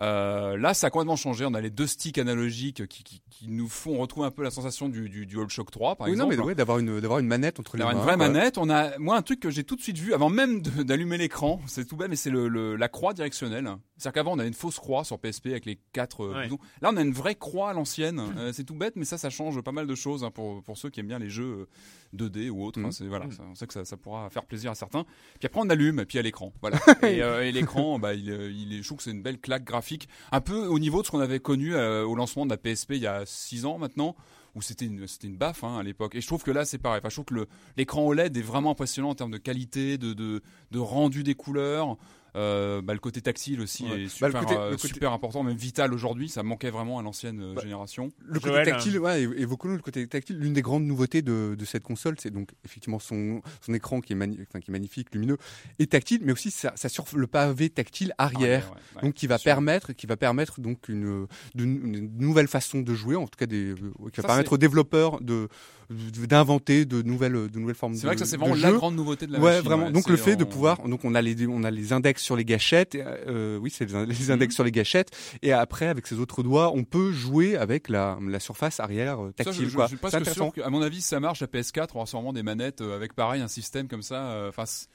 Euh, 0.00 0.56
là, 0.56 0.74
ça 0.74 0.88
a 0.88 0.90
complètement 0.90 1.16
changé. 1.16 1.44
On 1.46 1.54
a 1.54 1.60
les 1.60 1.70
deux 1.70 1.86
sticks 1.86 2.18
analogiques 2.18 2.86
qui, 2.86 3.04
qui, 3.04 3.22
qui 3.30 3.48
nous 3.48 3.68
font 3.68 3.98
retrouver 3.98 4.26
un 4.26 4.30
peu 4.30 4.42
la 4.42 4.50
sensation 4.50 4.88
du, 4.88 5.08
du 5.08 5.26
DualShock 5.26 5.70
3, 5.70 5.96
par 5.96 6.06
Oui, 6.08 6.16
non, 6.16 6.24
exemple. 6.26 6.36
mais 6.42 6.46
ouais, 6.48 6.54
d'avoir 6.54 6.78
une, 6.78 7.00
d'avoir 7.00 7.18
une 7.20 7.26
manette 7.26 7.60
entre 7.60 7.76
les 7.76 7.82
mains. 7.84 7.90
D'avoir 7.90 8.02
une 8.04 8.08
vraie 8.08 8.16
quoi. 8.26 8.32
manette, 8.34 8.58
on 8.58 8.70
a 8.70 8.98
moi 8.98 9.16
un 9.16 9.22
truc 9.22 9.40
que 9.40 9.50
j'ai 9.50 9.64
tout 9.64 9.76
de 9.76 9.80
suite 9.82 9.98
vu 9.98 10.14
avant 10.14 10.30
même 10.30 10.62
de- 10.62 10.82
d'allumer 10.82 11.18
l'écran, 11.18 11.60
c'est 11.66 11.86
tout 11.86 11.96
bête 11.96 12.08
mais 12.08 12.16
c'est 12.16 12.30
le, 12.30 12.48
le- 12.48 12.76
la 12.76 12.88
croix 12.88 13.14
directionnelle. 13.14 13.68
C'est-à-dire 13.96 14.12
qu'avant 14.14 14.32
on 14.32 14.38
avait 14.40 14.48
une 14.48 14.54
fausse 14.54 14.78
croix 14.80 15.04
sur 15.04 15.18
PSP 15.18 15.46
avec 15.48 15.66
les 15.66 15.78
quatre 15.92 16.24
euh, 16.24 16.34
Ouais. 16.34 16.48
boutons. 16.48 16.62
Là 16.82 16.90
on 16.92 16.96
a 16.96 17.02
une 17.02 17.12
vraie 17.12 17.36
croix 17.36 17.70
à 17.70 17.72
l'ancienne. 17.74 18.20
Euh, 18.36 18.52
c'est 18.52 18.64
tout 18.64 18.74
bête 18.74 18.94
mais 18.96 19.04
ça 19.04 19.18
ça 19.18 19.30
change 19.30 19.60
pas 19.62 19.72
mal 19.72 19.86
de 19.86 19.94
choses 19.94 20.24
hein, 20.24 20.30
pour 20.30 20.62
pour 20.62 20.76
ceux 20.76 20.90
qui 20.90 21.00
aiment 21.00 21.06
bien 21.08 21.18
les 21.20 21.30
jeux 21.30 21.44
euh, 21.44 21.66
2D 22.14 22.48
ou 22.50 22.64
autres. 22.64 22.78
Mhm. 22.80 22.86
hein. 22.86 22.90
c'est 22.92 23.06
voilà, 23.06 23.30
ça- 23.30 23.42
on 23.50 23.54
sait 23.54 23.66
que 23.66 23.72
ça, 23.74 23.84
ça 23.84 23.96
pourra 23.96 24.30
faire 24.30 24.44
plaisir 24.44 24.70
à 24.70 24.74
certains. 24.74 25.04
Puis 25.38 25.46
après 25.46 25.60
on 25.60 25.68
allume 25.68 26.00
et 26.00 26.06
puis 26.06 26.18
a 26.18 26.22
l'écran. 26.22 26.52
Voilà. 26.60 26.78
et 27.02 27.22
euh, 27.22 27.44
et 27.44 27.52
l'écran 27.52 27.98
bah 27.98 28.14
il, 28.14 28.30
euh, 28.30 28.50
il 28.50 28.82
je 28.82 28.86
trouve 28.86 28.98
que 28.98 29.04
c'est 29.04 29.10
une 29.10 29.22
belle 29.22 29.38
claque 29.38 29.64
graphique 29.64 30.08
un 30.32 30.40
peu 30.40 30.66
au 30.66 30.78
niveau 30.78 31.00
de 31.02 31.06
ce 31.06 31.10
qu'on 31.10 31.20
avait 31.20 31.40
connu 31.40 31.74
euh, 31.74 32.04
au 32.04 32.14
lancement 32.14 32.44
de 32.46 32.50
la 32.50 32.56
PSP 32.56 32.92
il 32.92 33.02
y 33.02 33.06
a 33.06 33.24
6 33.26 33.66
ans 33.66 33.78
maintenant 33.78 34.14
où 34.54 34.62
c'était 34.62 34.84
une 34.86 35.06
c'était 35.08 35.26
une 35.26 35.36
baffe 35.36 35.64
hein, 35.64 35.78
à 35.78 35.82
l'époque 35.82 36.14
et 36.14 36.20
je 36.20 36.26
trouve 36.26 36.42
que 36.44 36.50
là 36.52 36.64
c'est 36.64 36.78
pareil 36.78 37.00
enfin, 37.00 37.08
je 37.08 37.14
trouve 37.20 37.24
que 37.24 37.48
l'écran 37.76 38.06
OLED 38.06 38.36
est 38.36 38.42
vraiment 38.42 38.70
impressionnant 38.70 39.10
en 39.10 39.14
termes 39.14 39.32
de 39.32 39.38
qualité 39.38 39.98
de 39.98 40.12
de, 40.12 40.42
de 40.70 40.78
rendu 40.78 41.22
des 41.24 41.34
couleurs 41.34 41.96
euh, 42.36 42.82
bah, 42.82 42.92
le 42.94 42.98
côté 42.98 43.20
tactile 43.20 43.60
aussi 43.60 43.84
Ouais. 43.84 44.02
est 44.02 44.04
Bah, 44.04 44.28
super, 44.28 44.28
le 44.28 44.46
côté- 44.46 44.56
euh, 44.58 44.70
le 44.70 44.76
côté- 44.76 44.88
super 44.88 45.12
important 45.12 45.42
même 45.42 45.56
vital 45.56 45.92
aujourd'hui 45.94 46.28
ça 46.28 46.42
manquait 46.42 46.70
vraiment 46.70 46.98
à 46.98 47.02
l'ancienne 47.02 47.40
euh, 47.40 47.54
Bah, 47.54 47.62
génération 47.62 48.10
Le 48.24 48.40
côté 48.40 48.48
Joël, 48.54 48.64
tactile, 48.66 48.98
ouais, 48.98 49.22
évo- 49.24 49.34
évoquons-le, 49.36 49.76
le 49.76 49.82
côté 49.82 50.06
tactile. 50.08 50.38
L'une 50.38 50.52
des 50.52 50.62
grandes 50.62 50.84
nouveautés 50.84 51.22
de, 51.22 51.54
de 51.58 51.64
cette 51.64 51.82
console, 51.82 52.16
c'est 52.18 52.30
donc 52.30 52.50
effectivement 52.64 52.98
son, 52.98 53.40
son 53.60 53.74
écran 53.74 54.00
qui 54.00 54.12
est, 54.14 54.16
mani- 54.16 54.38
enfin, 54.48 54.60
qui 54.60 54.70
est 54.70 54.72
magnifique, 54.72 55.14
lumineux 55.14 55.38
et 55.78 55.86
tactile, 55.86 56.20
mais 56.24 56.32
aussi 56.32 56.50
ça, 56.50 56.72
ça 56.76 56.88
sur 56.88 57.04
le 57.14 57.26
pavé 57.26 57.70
tactile 57.70 58.12
arrière. 58.18 58.64
Ah, 58.68 58.74
ouais, 58.74 58.80
ouais, 58.96 59.02
donc 59.02 59.14
qui 59.14 59.26
va 59.26 59.38
sûr. 59.38 59.44
permettre, 59.44 59.92
qui 59.92 60.06
va 60.06 60.16
permettre 60.16 60.60
donc 60.60 60.88
une, 60.88 61.26
de- 61.54 61.64
une 61.64 62.10
nouvelle 62.18 62.48
façon 62.48 62.80
de 62.80 62.94
jouer, 62.94 63.16
en 63.16 63.26
tout 63.26 63.36
cas 63.38 63.46
des, 63.46 63.70
euh, 63.72 63.74
qui 64.12 64.16
va 64.20 64.22
Ça, 64.22 64.28
permettre 64.28 64.52
aux 64.54 64.58
développeurs 64.58 65.20
de- 65.20 65.48
d'inventer 65.90 66.84
de 66.84 67.02
nouvelles 67.02 67.50
de 67.50 67.58
nouvelles 67.58 67.74
formes. 67.74 67.94
c'est 67.94 68.06
vrai 68.06 68.14
de- 68.16 68.20
que 68.20 68.24
ça 68.26 68.30
c'est 68.30 68.36
vraiment 68.36 68.54
la 68.54 68.70
jeu. 68.70 68.76
grande 68.76 68.96
nouveauté 68.96 69.26
de 69.26 69.32
la 69.32 69.38
ouais, 69.38 69.44
machine 69.52 69.64
vraiment. 69.64 69.86
ouais. 69.86 69.92
Donc 69.92 70.08
le 70.08 70.16
fait 70.16 70.36
de 70.36 70.44
pouvoir, 70.44 70.80
donc 70.88 71.04
on 71.04 71.14
a 71.14 71.22
les 71.22 71.46
on 71.46 71.62
a 71.64 71.70
les 71.70 71.92
index 71.92 72.22
sur 72.22 72.36
les 72.36 72.44
gâchettes, 72.44 72.94
et, 72.94 73.02
euh, 73.04 73.58
oui 73.58 73.70
c'est 73.70 73.90
les, 73.90 74.06
les 74.06 74.30
index 74.30 74.52
Mhm. 74.52 74.54
sur 74.54 74.64
les 74.64 74.72
gâchettes, 74.72 75.10
et 75.42 75.52
après 75.52 75.86
avec 75.86 76.06
ses 76.06 76.18
autres 76.18 76.42
doigts, 76.42 76.72
on 76.74 76.84
peut 76.84 77.12
jouer 77.12 77.56
avec 77.56 77.88
la, 77.88 78.18
la 78.26 78.40
surface 78.40 78.80
arrière 78.80 79.22
euh, 79.22 79.32
Ça, 79.38 79.44
tactile. 79.44 79.64
je, 79.64 79.70
je- 79.70 79.74
quoi. 79.76 79.86
je 79.86 79.96
suis 79.96 80.06
intéressant. 80.06 80.32
sûr 80.34 80.52
qu'à 80.52 80.70
mon 80.70 80.82
avis, 80.82 81.00
ça 81.00 81.20
marche 81.20 81.42
à 81.42 81.46
PS4, 81.46 81.88
on 81.94 81.98
aura 81.98 82.06
sûrement 82.06 82.32
des 82.32 82.42
manettes 82.42 82.80
euh, 82.80 82.96
avec 82.96 83.14
pareil 83.14 83.42
un 83.42 83.48
système 83.48 83.88
comme 83.88 84.02
ça. 84.02 84.26
euh, 84.30 84.48
Enfin, 84.48 84.66
c- 84.66 84.86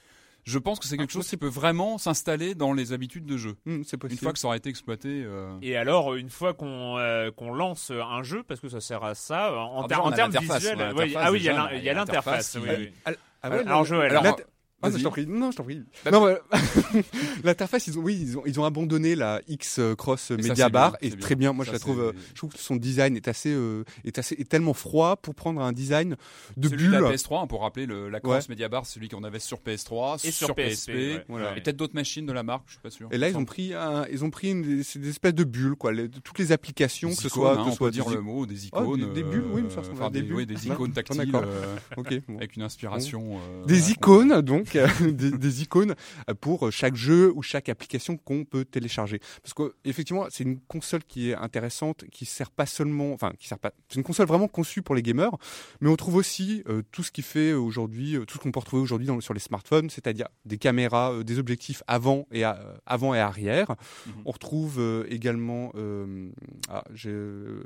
je 0.44 0.58
pense 0.58 0.78
que 0.78 0.86
c'est 0.86 0.96
quelque 0.96 1.12
chose 1.12 1.28
qui 1.28 1.36
peut 1.36 1.48
vraiment 1.48 1.98
s'installer 1.98 2.54
dans 2.54 2.72
les 2.72 2.92
habitudes 2.92 3.26
de 3.26 3.36
jeu. 3.36 3.56
C'est 3.84 4.02
Une 4.02 4.16
fois 4.18 4.32
que 4.32 4.38
ça 4.38 4.46
aura 4.48 4.56
été 4.56 4.68
exploité. 4.70 5.22
euh, 5.24 5.56
Et 5.62 5.76
alors, 5.76 6.14
une 6.14 6.30
fois 6.30 6.54
qu'on 6.54 6.98
euh, 6.98 7.30
qu'on 7.30 7.52
lance 7.52 7.90
un 7.90 8.22
jeu, 8.22 8.42
parce 8.42 8.60
que 8.60 8.68
ça 8.68 8.80
sert 8.80 9.02
à 9.04 9.14
ça, 9.14 9.52
en, 9.52 9.84
Alors 9.84 9.86
ter- 9.86 9.88
déjà, 9.88 10.00
en 10.02 10.04
on 10.04 10.12
a 10.12 10.16
termes 10.16 10.32
visuels, 10.56 10.78
ah 11.16 11.30
oui, 11.32 11.38
il 11.78 11.82
y 11.84 11.88
a 11.88 11.94
l'interface. 11.94 12.56
oui, 12.60 12.68
oui. 12.78 12.92
Ah, 13.04 13.10
ah 13.42 13.46
Alors, 13.46 13.64
non, 13.64 13.84
Joël, 13.84 14.10
alors, 14.10 14.24
l'inter- 14.24 14.44
Ah, 14.82 14.90
je 14.90 15.02
t'en 15.02 15.10
prie. 15.10 15.26
Non, 15.26 15.50
je 15.50 15.56
t'en 15.56 15.64
prie. 15.64 15.82
Bah, 16.04 16.10
non, 16.10 16.20
voilà. 16.20 16.38
l'interface, 17.44 17.86
ils 17.86 17.98
ont, 17.98 18.02
oui, 18.02 18.18
ils 18.20 18.38
ont, 18.38 18.42
ils 18.46 18.58
ont 18.60 18.64
abandonné 18.64 19.14
la 19.14 19.40
X 19.48 19.78
euh, 19.78 19.94
Cross 19.94 20.30
Et 20.32 20.42
ça, 20.42 20.48
Media 20.48 20.64
c'est 20.66 20.70
Bar 20.70 20.96
bien, 21.00 21.08
et 21.10 21.16
très 21.16 21.34
bien. 21.34 21.52
Moi, 21.52 21.64
Ça, 21.64 21.70
je 21.70 21.72
la 21.74 21.78
trouve, 21.80 22.14
je 22.30 22.34
trouve 22.34 22.52
que 22.52 22.58
son 22.58 22.76
design 22.76 23.16
est 23.16 23.28
assez, 23.28 23.50
euh, 23.52 23.84
est 24.04 24.18
assez, 24.18 24.34
est 24.38 24.48
tellement 24.48 24.74
froid 24.74 25.16
pour 25.16 25.34
prendre 25.34 25.60
un 25.60 25.72
design 25.72 26.16
de 26.56 26.68
Celui 26.68 26.84
de 26.84 26.90
bulle. 26.90 27.00
la 27.00 27.12
PS3, 27.12 27.42
hein, 27.42 27.46
pour 27.46 27.62
rappeler 27.62 27.86
le, 27.86 28.08
la 28.08 28.20
Cross 28.20 28.30
Ouais. 28.30 28.40
Media 28.50 28.68
Bar, 28.68 28.86
c'est 28.86 28.94
celui 28.94 29.08
qu'on 29.08 29.24
avait 29.24 29.38
sur 29.38 29.58
PS3, 29.58 30.26
Et 30.26 30.30
sur 30.30 30.54
PSP. 30.54 30.88
ouais. 30.88 31.24
voilà. 31.28 31.56
et 31.56 31.60
peut-être 31.60 31.76
d'autres 31.76 31.94
machines 31.94 32.26
de 32.26 32.32
la 32.32 32.42
marque, 32.42 32.64
je 32.66 32.72
suis 32.72 32.80
pas 32.80 32.90
sûr. 32.90 33.08
Et 33.10 33.18
là, 33.18 33.28
ils 33.28 33.36
ont 33.36 33.44
pris, 33.44 33.74
un, 33.74 34.06
ils 34.10 34.24
ont 34.24 34.30
pris 34.30 34.50
une, 34.50 34.82
c'est 34.82 34.98
des 34.98 35.08
espèces 35.10 35.34
de 35.34 35.44
bulles, 35.44 35.74
quoi. 35.76 35.92
Les- 35.92 36.08
toutes 36.08 36.38
les 36.38 36.52
applications, 36.52 37.10
Des 37.10 37.16
que 37.16 37.22
ce 37.22 37.26
icônes, 37.28 37.42
soit, 37.42 37.52
hein, 37.52 37.64
que 37.64 37.68
on 37.70 37.72
soit 37.72 37.88
peut 37.88 37.92
dire 37.92 38.06
des- 38.06 38.14
le 38.14 38.20
mot, 38.20 38.46
des 38.46 38.54
Oh, 38.72 38.82
icônes. 38.82 39.12
des- 39.12 39.22
bulles, 39.22 39.44
oui, 39.52 39.62
ça 39.74 39.80
enfin, 39.92 40.10
des 40.10 40.20
icônes 40.66 40.92
tactiles, 40.92 41.16
d'accord. 41.30 41.44
Ok. 41.96 42.14
bon. 42.28 42.36
avec 42.36 42.56
une 42.56 42.62
inspiration. 42.62 43.38
euh, 43.38 43.66
des 43.66 43.90
icônes 43.90 44.40
donc 44.40 44.69
euh, 44.76 44.86
des, 45.10 45.30
des 45.30 45.62
icônes 45.62 45.94
euh, 46.28 46.34
pour 46.34 46.70
chaque 46.72 46.96
jeu 46.96 47.32
ou 47.34 47.42
chaque 47.42 47.68
application 47.68 48.16
qu'on 48.16 48.44
peut 48.44 48.64
télécharger 48.64 49.20
parce 49.42 49.54
que 49.54 49.74
effectivement 49.84 50.26
c'est 50.30 50.44
une 50.44 50.58
console 50.60 51.02
qui 51.04 51.30
est 51.30 51.34
intéressante 51.34 52.04
qui 52.10 52.24
sert 52.24 52.50
pas 52.50 52.66
seulement 52.66 53.12
enfin 53.12 53.32
qui 53.38 53.48
sert 53.48 53.58
pas 53.58 53.72
c'est 53.88 53.96
une 53.96 54.02
console 54.04 54.26
vraiment 54.26 54.48
conçue 54.48 54.82
pour 54.82 54.94
les 54.94 55.02
gamers 55.02 55.32
mais 55.80 55.88
on 55.90 55.96
trouve 55.96 56.16
aussi 56.16 56.62
euh, 56.68 56.82
tout 56.92 57.02
ce 57.02 57.10
qui 57.10 57.22
fait 57.22 57.52
aujourd'hui 57.52 58.16
euh, 58.16 58.24
tout 58.24 58.36
ce 58.38 58.42
qu'on 58.42 58.52
peut 58.52 58.60
retrouver 58.60 58.82
aujourd'hui 58.82 59.08
sur 59.20 59.34
les 59.34 59.40
smartphones 59.40 59.90
c'est-à-dire 59.90 60.26
des 60.44 60.58
caméras 60.58 61.12
euh, 61.12 61.22
des 61.24 61.38
objectifs 61.38 61.82
avant 61.86 62.26
et 62.32 62.44
à- 62.44 62.58
euh, 62.58 62.74
avant 62.86 63.14
et 63.14 63.20
arrière 63.20 63.68
Mhm. 64.06 64.12
on 64.24 64.30
retrouve 64.30 64.76
euh, 64.78 65.04
également 65.10 65.72
euh, 65.76 66.28
ah 66.68 66.84
j'ai 66.94 67.10
euh, 67.10 67.62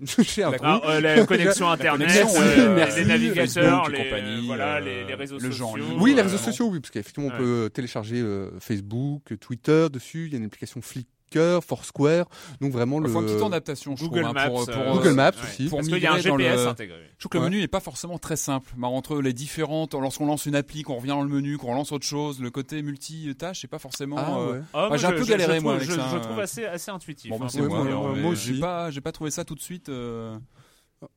un 0.38 0.50
La- 0.50 0.58
trou. 0.58 0.66
Ah, 0.66 0.80
euh, 0.86 1.00
la 1.00 1.24
connexion 1.26 1.68
internet, 1.70 2.26
euh, 2.36 2.86
les 2.96 3.04
navigateurs, 3.04 3.88
les, 3.88 4.04
compagnie, 4.04 4.46
voilà, 4.46 4.76
euh, 4.76 4.80
les, 4.80 5.04
les 5.04 5.14
réseaux 5.14 5.38
le 5.38 5.50
sociaux. 5.50 5.68
Oui, 5.98 6.12
euh, 6.12 6.16
réseaux 6.24 6.36
non. 6.38 6.42
sociaux, 6.44 6.68
oui, 6.70 6.80
parce 6.80 6.90
qu'effectivement, 6.90 7.28
Ouais. 7.28 7.34
on 7.36 7.38
peut 7.38 7.70
télécharger 7.72 8.20
euh, 8.20 8.50
Facebook, 8.60 9.38
Twitter 9.40 9.88
dessus. 9.90 10.26
Il 10.26 10.32
y 10.32 10.34
a 10.34 10.38
une 10.38 10.44
application 10.46 10.80
Flickr, 10.82 11.08
Foursquare. 11.66 12.26
Donc 12.60 12.70
vraiment 12.72 12.98
Il 12.98 13.04
le. 13.04 13.08
faut 13.08 13.18
un 13.18 13.22
petit 13.24 13.36
temps 13.38 13.48
d'adaptation, 13.50 13.96
je 13.96 14.04
Google 14.04 14.22
trouve, 14.22 14.30
hein, 14.30 14.32
Maps. 14.34 14.48
pour, 14.50 14.64
pour, 14.66 14.74
euh, 14.76 14.92
Google 14.92 15.12
Maps 15.14 15.30
ouais. 15.30 15.42
aussi. 15.42 15.68
Pour 15.68 15.78
Parce 15.78 15.88
qu'il 15.88 15.98
y 15.98 16.06
a 16.06 16.12
un 16.12 16.18
GPS 16.18 16.60
le- 16.60 16.66
intégré. 16.68 16.98
Je 17.14 17.18
trouve 17.18 17.30
que 17.30 17.38
le 17.38 17.44
menu 17.44 17.60
n'est 17.60 17.66
pas 17.68 17.80
forcément 17.80 18.18
très 18.18 18.36
simple. 18.36 18.70
Bah, 18.76 18.86
entre 18.88 19.20
les 19.20 19.32
différentes, 19.32 19.94
lorsqu'on 19.94 20.26
lance 20.26 20.46
une 20.46 20.54
appli, 20.54 20.82
qu'on 20.82 20.96
revient 20.96 21.08
dans 21.08 21.22
le 21.22 21.28
menu, 21.28 21.56
qu'on 21.58 21.74
lance 21.74 21.90
autre 21.92 22.06
chose, 22.06 22.40
le 22.40 22.50
côté 22.50 22.82
multi-tâche, 22.82 23.62
c'est 23.62 23.68
pas 23.68 23.78
forcément. 23.80 24.16
Ah, 24.18 24.38
euh, 24.38 24.52
ouais. 24.52 24.60
Ah, 24.74 24.86
moi, 24.88 24.96
j'ai 24.96 25.06
un 25.06 25.12
peu 25.12 25.24
je- 25.24 25.28
galéré, 25.28 25.58
je 25.58 25.62
moi, 25.62 25.76
trouve- 25.78 25.88
avec 25.90 25.96
je, 26.00 26.08
ça, 26.08 26.08
je 26.12 26.22
trouve 26.22 26.38
euh. 26.38 26.42
assez, 26.42 26.64
assez 26.66 26.90
intuitif. 26.90 27.30
Bon, 27.30 27.38
bah, 27.38 27.46
hein, 27.52 27.60
Ouais, 27.60 27.68
moi, 27.68 27.84
moi, 27.84 28.14
moi. 28.16 28.34
J'ai 28.34 28.60
pas, 28.60 28.90
j'ai 28.90 29.00
pas 29.00 29.12
trouvé 29.12 29.30
ça 29.30 29.44
tout 29.44 29.54
de 29.56 29.60
suite. 29.62 29.88
euh, 29.88 30.36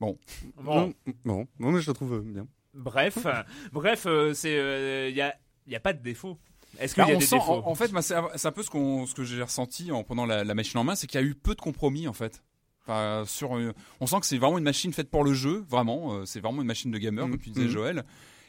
Bon, 0.02 0.18
Bon, 0.62 0.94
non, 1.26 1.46
mais 1.60 1.80
je 1.80 1.88
la 1.88 1.94
trouve 1.94 2.14
euh, 2.16 2.22
bien. 2.22 2.46
Bref, 2.78 3.20
euh, 3.26 3.44
bref, 3.74 4.06
euh, 4.06 4.34
c'est, 4.34 5.10
il 5.10 5.16
y 5.16 5.22
a, 5.22 5.36
y 5.68 5.76
a 5.76 5.80
pas 5.80 5.94
de 5.94 6.02
défaut. 6.02 6.38
Est-ce 6.80 6.94
qu'il 6.94 7.04
Bah, 7.04 7.10
y 7.10 7.14
a 7.14 7.16
on 7.16 7.20
des 7.20 7.26
sent, 7.26 7.36
défauts 7.36 7.64
en, 7.66 7.68
en 7.72 7.76
fait, 7.76 7.92
moi, 7.92 8.02
c'est 8.02 8.14
un 8.16 8.52
peu 8.52 8.64
ce, 8.64 8.70
qu'on, 8.70 9.06
ce 9.06 9.14
que 9.16 9.24
j'ai 9.24 9.42
ressenti 9.42 9.92
en 9.92 10.04
prenant 10.04 10.26
la, 10.26 10.44
la 10.44 10.54
machine 10.54 10.80
en 10.80 10.84
main, 10.84 10.96
c'est 10.96 11.08
qu'il 11.08 11.20
y 11.20 11.24
a 11.24 11.26
eu 11.26 11.34
peu 11.36 11.56
de 11.56 11.62
compromis 11.62 12.08
en 12.08 12.14
fait. 12.14 12.44
Enfin, 12.84 13.24
sur, 13.26 13.58
euh, 13.58 13.74
on 14.00 14.08
sent 14.08 14.20
que 14.22 14.26
c'est 14.26 14.38
vraiment 14.38 14.58
une 14.58 14.64
machine 14.64 14.94
faite 14.94 15.10
pour 15.10 15.24
le 15.26 15.34
jeu, 15.34 15.66
vraiment. 15.70 16.14
euh, 16.14 16.26
c'est 16.26 16.40
vraiment 16.40 16.62
une 16.62 16.68
machine 16.68 16.90
de 16.92 16.98
gamer, 16.98 17.28
comme 17.30 17.38
tu 17.40 17.50
disais, 17.50 17.66
Mhm. 17.66 17.72
Joël. 17.72 18.04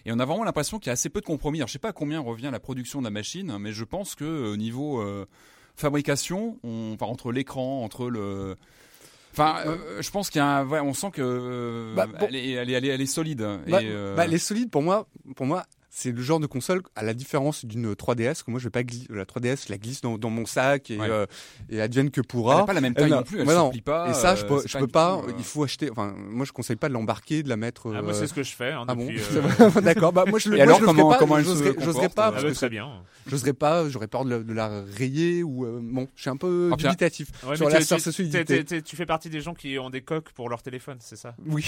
Et 0.07 0.13
on 0.13 0.19
a 0.21 0.25
vraiment 0.25 0.45
l'impression 0.45 0.79
qu'il 0.79 0.87
y 0.87 0.91
a 0.91 0.93
assez 0.93 1.09
peu 1.09 1.21
de 1.21 1.27
compromis. 1.27 1.59
Alors, 1.59 1.67
je 1.69 1.73
sais 1.73 1.79
pas 1.81 1.89
à 1.89 1.93
combien 1.93 2.21
revient 2.21 2.51
la 2.53 2.61
production 2.61 3.01
de 3.01 3.05
la 3.05 3.11
machine, 3.11 3.57
mais 3.59 3.73
je 3.73 3.83
pense 3.85 4.15
que 4.15 4.25
euh, 4.25 4.53
au 4.53 4.57
niveau 4.57 5.01
euh, 5.03 5.27
fabrication, 5.75 6.59
on, 6.63 6.93
enfin, 6.95 7.07
entre 7.07 7.33
l'écran, 7.33 7.83
entre 7.85 8.09
le 8.11 8.57
Enfin, 9.33 9.57
euh, 9.67 10.03
je 10.03 10.11
pense 10.11 10.31
qu'il 10.31 10.41
y 10.41 10.43
a 10.43 10.47
un, 10.59 10.67
ouais, 10.67 10.81
on 10.81 10.95
sent 10.95 11.11
que 11.13 11.23
euh, 11.23 11.95
Bah, 11.95 12.07
bon. 12.07 12.27
elle, 12.29 12.35
est, 12.37 12.51
elle, 12.53 12.71
est, 12.71 12.73
elle 12.73 12.85
est- 12.85 12.89
elle 12.89 13.01
est 13.01 13.07
solide. 13.07 13.47
Bah, 13.69 13.83
et, 13.83 13.87
euh, 13.89 14.15
bah, 14.17 14.27
les 14.27 14.39
solides, 14.39 14.71
pour 14.71 14.83
moi, 14.83 15.07
pour 15.37 15.47
moi, 15.47 15.65
c'est 15.91 16.13
le 16.13 16.21
genre 16.23 16.39
de 16.41 16.47
console, 16.47 16.83
à 16.97 17.03
la 17.03 17.15
différence 17.15 17.65
d'une 17.65 17.93
3DS, 17.95 18.45
que 18.45 18.51
moi 18.51 18.61
je 18.61 18.65
vais 18.65 18.71
pas 18.71 18.83
glisser, 18.83 19.07
la 19.11 19.25
3DS, 19.25 19.67
je 19.67 19.73
la 19.73 19.79
glisse 19.79 20.01
dans, 20.03 20.19
dans 20.19 20.31
mon 20.31 20.45
sac 20.47 20.91
et, 20.91 20.99
Ouais. 20.99 21.09
euh, 21.09 21.27
et 21.71 21.81
advienne 21.81 22.11
que 22.11 22.21
elle 22.21 22.27
pourra. 22.27 22.57
n'a 22.59 22.65
pas 22.65 22.73
la 22.75 22.81
même 22.81 22.95
taille 22.95 23.05
Elle 23.07 23.11
non 23.11 23.23
plus. 23.23 23.41
Elle 23.41 23.47
Ouais, 23.49 23.55
se 23.55 23.59
non. 23.59 23.71
pas. 23.85 24.11
et 24.11 24.15
ça, 24.15 24.35
je 24.35 24.45
euh, 24.45 24.49
peux, 24.49 24.61
c'est 24.61 24.69
je 24.69 24.79
peux 24.79 24.87
pas, 24.87 25.15
euh, 25.27 25.33
il 25.39 25.45
faut 25.45 25.65
acheter, 25.65 25.91
enfin, 25.91 26.15
moi 26.17 26.45
je 26.45 26.53
conseille 26.53 26.77
pas 26.77 26.89
de 26.89 26.95
l'embarquer, 26.95 27.43
de 27.43 27.49
la 27.49 27.57
mettre. 27.57 27.93
Ah, 27.97 28.03
moi, 28.03 28.13
c'est 28.15 28.27
ce 28.27 28.35
que 28.35 28.43
je 28.43 28.53
fais. 28.55 28.73
Hein, 28.73 28.85
ah 28.87 28.95
bon, 28.95 29.09
c'est 29.09 29.37
euh, 29.63 29.81
d'accord. 29.83 30.13
Bah 30.13 30.25
moi 30.29 30.39
je 30.39 30.51
le, 30.51 30.57
Et 30.57 30.59
moi, 30.59 30.65
alors, 30.67 30.81
je 30.81 30.85
comment- 30.85 31.09
pas, 31.11 31.19
comment 31.19 31.39
elle 31.39 31.45
j'oserais- 31.45 31.69
se 31.71 31.73
comporte, 31.87 32.15
pas 32.15 32.27
Ah, 32.27 32.33
parce 32.33 32.45
bah, 32.45 32.51
que 32.51 32.55
très 32.55 32.69
bien. 32.69 32.89
j'oserais 33.27 33.53
pas, 33.55 33.89
j'aurais 33.89 34.09
peur 34.09 34.25
de 34.25 34.31
la, 34.31 34.39
de 34.41 34.53
la 34.53 34.83
rayer 34.97 35.43
ou 35.43 35.65
euh, 35.65 35.81
bon, 35.83 36.07
je 36.17 36.21
suis 36.23 36.31
un 36.31 36.37
peu 36.37 36.71
Ah, 36.73 36.77
dubitatif 36.77 37.29
Ouais, 37.47 37.57
sur 37.57 37.69
la 37.69 37.79
tu- 37.79 37.85
sur 37.85 37.97
tu- 38.85 38.97
fais 38.97 39.07
partie 39.07 39.31
des 39.31 39.41
gens 39.41 39.55
qui 39.55 39.79
ont 39.79 39.91
des 39.91 40.03
coques 40.03 40.31
pour 40.33 40.49
leur 40.49 40.63
téléphone, 40.63 40.99
c'est 41.01 41.17
ça? 41.17 41.35
Oui. 41.47 41.65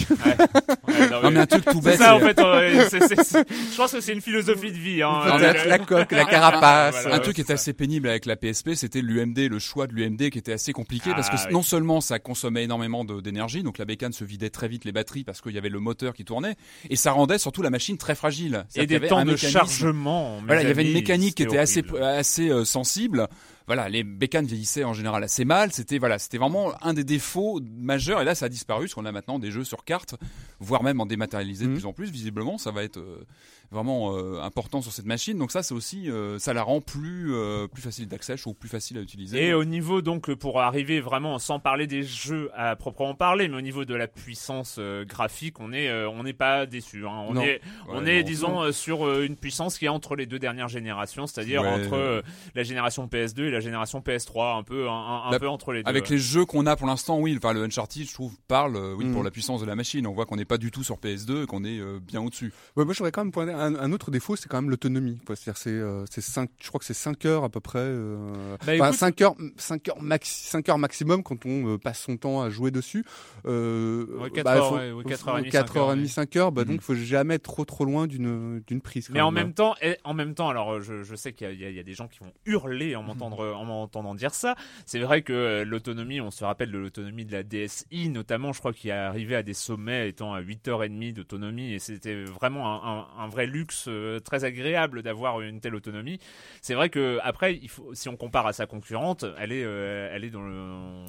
Non, 1.22 1.30
mais 1.30 1.40
un 1.40 1.46
truc 1.46 1.64
tout 1.64 1.72
C'est 1.82 1.90
bête. 1.90 1.98
ça, 1.98 2.16
en 2.16 2.20
c'est- 2.20 2.34
fait. 2.34 2.88
c'est- 2.90 3.08
c'est- 3.08 3.22
c'est- 3.24 3.44
Je 3.72 3.76
pense 3.76 3.92
que 3.92 4.00
c'est 4.10 4.14
une 4.16 4.20
philosophie 4.20 4.72
de 4.72 4.76
vie. 4.76 5.02
Hein, 5.02 5.22
Peut-être 5.36 5.66
Euh, 5.66 5.68
la 5.68 5.78
coque, 5.78 6.12
la 6.12 6.24
carapace. 6.26 7.02
voilà. 7.02 7.16
un 7.16 7.18
truc 7.20 7.36
qui 7.36 7.40
était 7.42 7.52
assez 7.52 7.72
pénible 7.72 8.08
avec 8.08 8.26
la 8.26 8.36
PSP, 8.36 8.74
c'était 8.74 9.00
l'UMD, 9.02 9.38
le 9.48 9.58
choix 9.58 9.86
de 9.86 9.94
l'UMD 9.94 10.30
qui 10.30 10.38
était 10.38 10.52
assez 10.52 10.72
compliqué 10.72 11.10
parce 11.12 11.28
que 11.30 11.36
Ah, 11.38 11.44
oui. 11.46 11.52
non 11.52 11.62
seulement 11.62 12.00
ça 12.00 12.18
consommait 12.18 12.64
énormément 12.64 13.04
d'énergie, 13.04 13.62
donc 13.62 13.78
la 13.78 13.84
bécane 13.84 14.12
se 14.12 14.24
vidait 14.24 14.50
très 14.50 14.68
vite 14.68 14.84
les 14.84 14.92
batteries 14.92 15.24
parce 15.24 15.40
qu'il 15.40 15.52
y 15.52 15.58
avait 15.58 15.68
le 15.68 15.80
moteur 15.80 16.12
qui 16.14 16.24
tournait, 16.24 16.56
et 16.88 16.96
ça 16.96 17.12
rendait 17.12 17.38
surtout 17.38 17.62
la 17.62 17.70
machine 17.70 17.96
très 17.98 18.14
fragile. 18.14 18.64
Et 18.74 18.86
des 18.86 19.00
temps 19.00 19.24
de 19.24 19.32
mécanisme- 19.32 19.50
chargement. 19.52 20.40
Voilà, 20.46 20.62
il 20.62 20.68
y 20.68 20.70
avait 20.70 20.86
une 20.86 20.92
mécanique 20.94 21.36
qui 21.36 21.42
était 21.44 21.58
assez 21.58 21.84
assez 22.02 22.50
euh, 22.50 22.64
sensible. 22.64 23.28
Voilà, 23.66 23.88
les 23.88 24.02
bécanes 24.02 24.46
vieillissaient 24.46 24.82
en 24.82 24.94
général 24.94 25.22
assez 25.22 25.44
mal. 25.44 25.70
C'était 25.72 25.98
voilà, 25.98 26.18
c'était 26.18 26.38
vraiment 26.38 26.72
un 26.82 26.92
des 26.92 27.04
défauts 27.04 27.60
majeurs. 27.78 28.20
Et 28.20 28.24
là, 28.24 28.34
ça 28.34 28.46
a 28.46 28.48
disparu 28.48 28.86
parce 28.86 28.94
qu'on 28.94 29.04
a 29.04 29.12
maintenant 29.12 29.38
des 29.38 29.52
jeux 29.52 29.62
sur 29.62 29.84
carte, 29.84 30.16
voire 30.58 30.82
même 30.82 31.00
en 31.00 31.06
dématérialisé 31.06 31.66
de 31.66 31.70
Mhm. 31.70 31.76
plus 31.76 31.86
en 31.86 31.92
plus. 31.92 32.10
Visiblement, 32.10 32.58
ça 32.58 32.72
va 32.72 32.82
être 32.82 32.96
euh, 32.98 33.24
vraiment 33.70 34.16
euh, 34.16 34.40
important 34.40 34.82
sur 34.82 34.92
cette 34.92 35.06
machine. 35.06 35.38
Donc 35.38 35.52
ça, 35.52 35.62
c'est 35.62 35.74
aussi, 35.74 36.10
euh, 36.10 36.38
ça 36.38 36.52
la 36.52 36.62
rend 36.62 36.80
plus 36.80 37.32
euh, 37.34 37.66
plus 37.68 37.82
facile 37.82 38.08
d'accès, 38.08 38.36
je 38.36 38.42
trouve 38.42 38.54
plus 38.54 38.68
facile 38.68 38.98
à 38.98 39.00
utiliser. 39.00 39.46
Et 39.46 39.54
au 39.54 39.64
niveau 39.64 40.02
donc 40.02 40.32
pour 40.34 40.60
arriver 40.60 41.00
vraiment 41.00 41.38
sans 41.38 41.60
parler 41.60 41.86
des 41.86 42.02
jeux 42.02 42.50
à 42.54 42.74
proprement 42.76 43.14
parler, 43.14 43.48
mais 43.48 43.56
au 43.56 43.60
niveau 43.60 43.84
de 43.84 43.94
la 43.94 44.08
puissance 44.08 44.76
euh, 44.78 45.04
graphique, 45.04 45.60
on 45.60 45.72
est 45.72 45.88
euh, 45.88 46.08
on 46.10 46.22
n'est 46.24 46.32
pas 46.32 46.66
déçu. 46.66 47.06
hein. 47.06 47.24
On 47.28 47.34
Non. 47.34 47.42
est 47.42 47.60
Ouais, 47.86 47.94
on 47.94 48.06
est 48.06 48.20
non, 48.22 48.26
disons 48.26 48.72
sur 48.72 49.06
euh, 49.06 49.24
une 49.24 49.36
puissance 49.36 49.78
qui 49.78 49.84
est 49.84 49.88
entre 49.88 50.16
les 50.16 50.26
deux 50.26 50.38
dernières 50.38 50.68
générations, 50.68 51.26
c'est-à-dire 51.26 51.62
Ouais. 51.62 51.68
entre 51.68 51.94
euh, 51.94 52.22
la 52.54 52.62
génération 52.62 53.06
PS2 53.06 53.42
et 53.44 53.50
la 53.50 53.60
génération 53.60 54.00
PS3, 54.00 54.58
un 54.58 54.62
peu 54.62 54.88
un, 54.88 54.92
un- 54.92 55.30
un 55.32 55.38
peu 55.38 55.48
entre 55.48 55.72
les 55.72 55.82
deux. 55.82 55.88
Avec 55.88 56.08
les 56.08 56.18
jeux 56.18 56.44
qu'on 56.44 56.66
a 56.66 56.76
pour 56.76 56.86
l'instant, 56.86 57.18
oui, 57.18 57.34
enfin 57.36 57.52
le 57.52 57.62
Uncharted, 57.62 58.06
je 58.08 58.14
trouve, 58.14 58.34
parle, 58.48 58.76
oui, 58.96 59.06
pour 59.12 59.22
la 59.22 59.30
puissance 59.30 59.60
de 59.60 59.66
la 59.66 59.76
machine. 59.76 60.06
On 60.06 60.12
voit 60.12 60.26
qu'on 60.26 60.36
n'est 60.36 60.44
pas 60.44 60.58
du 60.58 60.70
tout 60.70 60.82
sur 60.82 60.96
PS2, 60.96 61.44
et 61.44 61.46
qu'on 61.46 61.64
est 61.64 61.78
euh, 61.78 61.98
bien 62.00 62.20
au-dessus. 62.22 62.52
Ouais, 62.76 62.84
moi, 62.84 62.94
j'aurais 62.94 63.12
quand 63.12 63.22
même 63.24 63.32
pointé 63.32 63.52
un, 63.60 63.74
un 63.76 63.92
autre 63.92 64.10
défaut, 64.10 64.36
c'est 64.36 64.48
quand 64.48 64.60
même 64.60 64.70
l'autonomie. 64.70 65.18
C'est-à-dire, 65.26 65.56
c'est, 65.56 65.70
euh, 65.70 66.04
cinq, 66.08 66.50
je 66.60 66.68
crois 66.68 66.78
que 66.78 66.84
c'est 66.84 66.94
5 66.94 67.24
heures 67.26 67.44
à 67.44 67.48
peu 67.48 67.60
près. 67.60 67.78
Euh, 67.80 68.56
Bah, 68.66 68.74
écoute- 68.74 68.94
5 68.94 69.20
heures, 69.22 69.34
5 69.56 69.88
heures, 69.88 70.00
maxi, 70.02 70.46
5 70.46 70.68
heures 70.68 70.78
maximum 70.78 71.22
quand 71.22 71.44
on 71.46 71.74
euh, 71.74 71.78
passe 71.78 72.00
son 72.00 72.16
temps 72.16 72.42
à 72.42 72.50
jouer 72.50 72.70
dessus. 72.70 73.04
Euh, 73.46 74.06
Ouais, 74.18 74.30
quatre 74.30 74.44
bah, 74.44 74.56
heures, 74.56 74.68
faut- 74.68 74.74
ouais, 74.76 74.92
ouais, 74.92 75.04
quatre 75.04 75.20
faut- 75.22 75.30
heures 75.30 75.38
et 75.38 75.40
demie, 75.42 75.50
quatre 75.50 75.68
cinq 75.72 75.76
heures, 75.76 75.84
heures 75.86 75.92
et 75.92 75.96
demie, 75.96 76.06
ouais. 76.06 76.12
5 76.12 76.36
heures. 76.36 76.52
Bah, 76.52 76.62
Mhm. 76.62 76.68
donc, 76.68 76.76
il 76.76 76.82
faut 76.84 76.94
jamais 76.94 77.34
être 77.34 77.42
trop 77.42 77.64
trop 77.64 77.84
loin 77.84 78.06
d'une 78.06 78.62
d'une 78.66 78.80
prise. 78.80 79.08
Mais 79.10 79.20
en 79.20 79.30
même. 79.30 79.46
même 79.46 79.54
temps, 79.54 79.74
et 79.82 79.96
en 80.04 80.14
même 80.14 80.34
temps, 80.34 80.48
alors 80.48 80.74
euh, 80.74 80.80
je, 80.80 81.02
je 81.02 81.14
sais 81.14 81.32
qu'il 81.32 81.50
y, 81.52 81.72
y 81.74 81.78
a- 81.78 81.82
des 81.82 81.94
gens 81.94 82.08
qui 82.08 82.18
vont 82.20 82.32
hurler 82.46 82.94
en 82.94 83.02
m'entendre 83.02 83.54
en 83.54 83.64
m'entendant 83.64 84.14
dire 84.14 84.34
ça. 84.34 84.54
C'est 84.86 84.98
vrai 84.98 85.22
que 85.22 85.32
euh, 85.32 85.64
l'autonomie, 85.64 86.20
on 86.20 86.30
se 86.30 86.44
rappelle 86.44 86.70
de 86.70 86.78
l'autonomie 86.78 87.24
de 87.24 87.32
la 87.32 87.42
DSi, 87.42 88.08
notamment, 88.10 88.52
je 88.52 88.58
crois 88.60 88.72
qu'il 88.72 88.90
est 88.90 88.92
arrivé 88.92 89.34
à 89.34 89.42
des 89.42 89.54
sommets 89.54 90.08
étant 90.08 90.34
à 90.34 90.40
8h30 90.42 91.12
d'autonomie, 91.14 91.72
et 91.72 91.78
c'était 91.78 92.24
vraiment 92.24 92.84
un, 92.84 92.98
un- 92.98 93.24
un 93.24 93.28
vrai 93.28 93.46
luxe 93.50 93.86
euh, 93.88 94.20
très 94.20 94.44
agréable 94.44 95.02
d'avoir 95.02 95.40
une 95.40 95.60
telle 95.60 95.74
autonomie. 95.74 96.18
C'est 96.62 96.74
vrai 96.74 96.88
que 96.88 97.18
après, 97.22 97.54
il 97.60 97.68
faut, 97.68 97.90
si 97.94 98.08
on 98.08 98.16
compare 98.16 98.46
à 98.46 98.52
sa 98.52 98.66
concurrente, 98.66 99.24
elle 99.38 99.52
est, 99.52 99.64
euh, 99.64 100.10
elle 100.14 100.24
est 100.24 100.30
dans 100.30 100.42
le, 100.42 101.04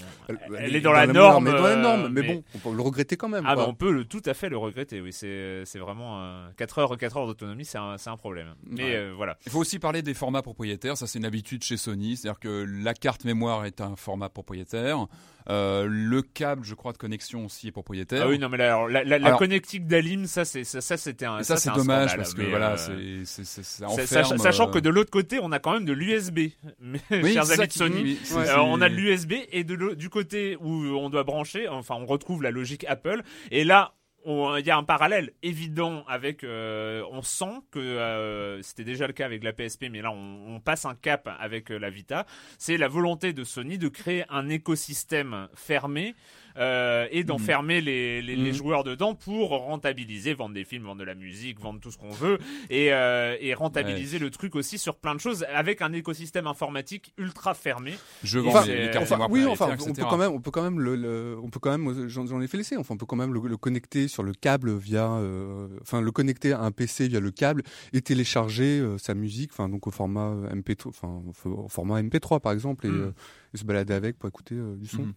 elle, 0.57 0.75
est 0.75 0.81
dans, 0.81 0.91
la 0.91 1.07
norme, 1.07 1.45
mais 1.45 1.51
dans 1.51 1.63
la 1.63 1.69
euh, 1.69 1.81
norme. 1.81 2.09
Mais, 2.09 2.23
bon, 2.23 2.43
on 2.55 2.57
peut 2.57 2.75
le 2.75 2.81
regretter 2.81 3.15
quand 3.17 3.29
même. 3.29 3.45
Ah 3.47 3.53
quoi. 3.53 3.63
bah 3.63 3.69
on 3.69 3.73
peut 3.73 3.91
le, 3.91 4.05
tout 4.05 4.21
à 4.25 4.33
fait 4.33 4.49
le 4.49 4.57
regretter, 4.57 5.01
oui, 5.01 5.13
c'est 5.13 5.63
c'est 5.65 5.79
vraiment 5.79 6.21
euh, 6.21 6.49
4 6.57 6.79
heures 6.79 6.97
4 6.97 7.17
heures 7.17 7.27
d'autonomie, 7.27 7.65
c'est 7.65 7.77
un, 7.77 7.97
c'est 7.97 8.09
un 8.09 8.17
problème. 8.17 8.47
Mais 8.65 8.83
Ouais. 8.83 8.95
euh, 8.95 9.13
voilà. 9.15 9.37
Il 9.45 9.51
faut 9.51 9.59
aussi 9.59 9.79
parler 9.79 10.01
des 10.01 10.13
formats 10.13 10.41
propriétaires. 10.41 10.97
Ça, 10.97 11.07
c'est 11.07 11.19
une 11.19 11.25
habitude 11.25 11.63
chez 11.63 11.77
Sony. 11.77 12.17
C'est-à-dire 12.17 12.39
que 12.39 12.65
la 12.83 12.93
carte 12.93 13.25
mémoire 13.25 13.65
est 13.65 13.81
un 13.81 13.95
format 13.95 14.29
propriétaire. 14.29 15.05
Euh, 15.49 15.87
le 15.89 16.21
câble, 16.21 16.63
je 16.63 16.75
crois, 16.75 16.93
de 16.93 16.97
connexion 16.97 17.45
aussi 17.45 17.67
est 17.67 17.71
propriétaire. 17.71 18.23
Ah 18.25 18.29
oui, 18.29 18.39
non 18.39 18.49
mais 18.49 18.57
là, 18.57 18.67
alors, 18.67 18.87
la, 18.87 19.03
la, 19.03 19.31
connectique 19.33 19.87
d'Alim, 19.87 20.25
ça 20.25 20.45
c'est 20.45 20.63
ça, 20.63 20.81
ça, 20.81 20.97
c'était 20.97 21.25
un 21.25 21.43
ça, 21.43 21.57
c'est 21.57 21.71
dommage 21.73 22.09
scandale, 22.09 22.17
parce 22.17 22.33
que 22.33 22.41
voilà, 22.43 22.75
euh, 22.89 23.21
c'est, 23.25 23.45
ça 23.45 23.87
enferme, 23.87 24.37
sachant 24.37 24.69
euh, 24.69 24.71
que 24.71 24.79
de 24.79 24.89
l'autre 24.89 25.11
côté, 25.11 25.39
on 25.41 25.51
a 25.51 25.59
quand 25.59 25.73
même 25.73 25.85
de 25.85 25.93
l'USB. 25.93 26.39
Mais 26.79 26.99
oui, 27.11 27.33
chers 27.33 27.51
amis 27.51 27.67
de 27.67 27.73
Sony, 27.73 28.03
oui, 28.03 28.43
on 28.57 28.81
a 28.81 28.89
de 28.89 28.95
l'USB 28.95 29.33
et 29.51 29.63
de 29.63 29.95
du 29.95 30.09
côté 30.09 30.57
où 30.59 30.85
on 30.95 31.09
doit 31.09 31.23
brancher, 31.23 31.67
enfin 31.67 31.95
on 31.97 32.05
retrouve 32.05 32.43
la 32.43 32.51
logique 32.51 32.85
Apple. 32.87 33.23
Et 33.51 33.63
là, 33.63 33.93
il 34.25 34.65
y 34.65 34.69
a 34.69 34.77
un 34.77 34.83
parallèle 34.83 35.31
évident 35.41 36.03
avec. 36.07 36.43
euh, 36.43 37.03
on 37.11 37.21
sent 37.21 37.61
que 37.71 37.79
euh, 37.79 38.61
c'était 38.61 38.83
déjà 38.83 39.07
le 39.07 39.13
cas 39.13 39.25
avec 39.25 39.43
la 39.43 39.53
PSP, 39.53 39.85
mais 39.91 40.01
là 40.01 40.11
on, 40.11 40.55
on 40.55 40.59
passe 40.59 40.85
un 40.85 40.95
cap 40.95 41.29
avec 41.39 41.71
euh, 41.71 41.77
la 41.77 41.89
Vita. 41.89 42.25
C'est 42.57 42.77
la 42.77 42.87
volonté 42.87 43.33
de 43.33 43.43
Sony 43.43 43.77
de 43.77 43.87
créer 43.87 44.23
un 44.29 44.49
écosystème 44.49 45.47
fermé. 45.55 46.15
Euh, 46.57 47.07
et 47.11 47.23
d'enfermer 47.23 47.81
les, 47.81 48.21
les, 48.21 48.35
les 48.35 48.49
Mhm. 48.51 48.53
joueurs 48.55 48.83
dedans 48.83 49.15
pour 49.15 49.49
rentabiliser, 49.49 50.33
vendre 50.33 50.53
des 50.55 50.63
films, 50.65 50.83
vendre 50.83 50.99
de 50.99 51.05
la 51.05 51.15
musique, 51.15 51.59
vendre 51.59 51.79
tout 51.79 51.91
ce 51.91 51.97
qu'on 51.97 52.09
veut 52.11 52.37
et, 52.69 52.91
euh, 52.93 53.35
et 53.39 53.53
rentabiliser 53.53 54.19
le 54.19 54.29
truc 54.29 54.55
aussi 54.55 54.77
sur 54.77 54.95
plein 54.95 55.15
de 55.15 55.19
choses 55.19 55.45
avec 55.53 55.81
un 55.81 55.93
écosystème 55.93 56.47
informatique 56.47 57.13
ultra 57.17 57.53
fermé. 57.53 57.93
je 58.23 58.39
vends 58.39 58.49
Enfin, 58.51 58.65
les, 58.65 58.81
les 58.81 58.89
cartes 58.91 59.03
enfin, 59.05 59.15
mémoire 59.15 59.29
oui, 59.31 59.45
enfin, 59.45 59.75
on 59.79 59.93
peut 59.93 60.01
quand 60.03 60.17
même, 60.17 60.31
on 60.31 60.41
peut 60.41 60.51
quand 60.51 60.63
même 60.63 60.79
le, 60.79 60.95
le- 60.95 61.37
on 61.41 61.49
peut 61.49 61.59
quand 61.59 61.77
même, 61.77 62.07
j'en 62.09 62.25
j'en 62.25 62.41
ai 62.41 62.47
fait 62.47 62.57
l'essai. 62.57 62.77
Enfin, 62.77 62.93
on 62.95 62.97
peut 62.97 63.05
quand 63.05 63.15
même 63.15 63.33
le, 63.33 63.41
le 63.47 63.57
connecter 63.57 64.07
sur 64.07 64.23
le 64.23 64.33
câble 64.33 64.75
via, 64.75 65.11
euh, 65.13 65.67
enfin, 65.81 66.01
le 66.01 66.11
connecter 66.11 66.51
à 66.53 66.61
un 66.61 66.71
PC 66.71 67.07
via 67.07 67.19
le 67.19 67.31
câble 67.31 67.63
et 67.93 68.01
télécharger 68.01 68.79
euh, 68.79 68.97
sa 68.97 69.13
musique, 69.13 69.51
enfin, 69.53 69.69
donc 69.69 69.87
au 69.87 69.91
format 69.91 70.29
euh, 70.31 70.49
MP3, 70.55 70.87
enfin, 70.89 71.21
au 71.45 71.67
format 71.67 72.01
MP3 72.01 72.39
par 72.39 72.51
exemple, 72.51 72.85
et, 72.87 72.91
Mm. 72.91 73.01
euh, 73.01 73.11
et 73.53 73.57
se 73.57 73.63
balader 73.65 73.93
avec 73.93 74.17
pour 74.17 74.27
écouter 74.29 74.55
euh, 74.55 74.75
du 74.75 74.87
son. 74.87 75.13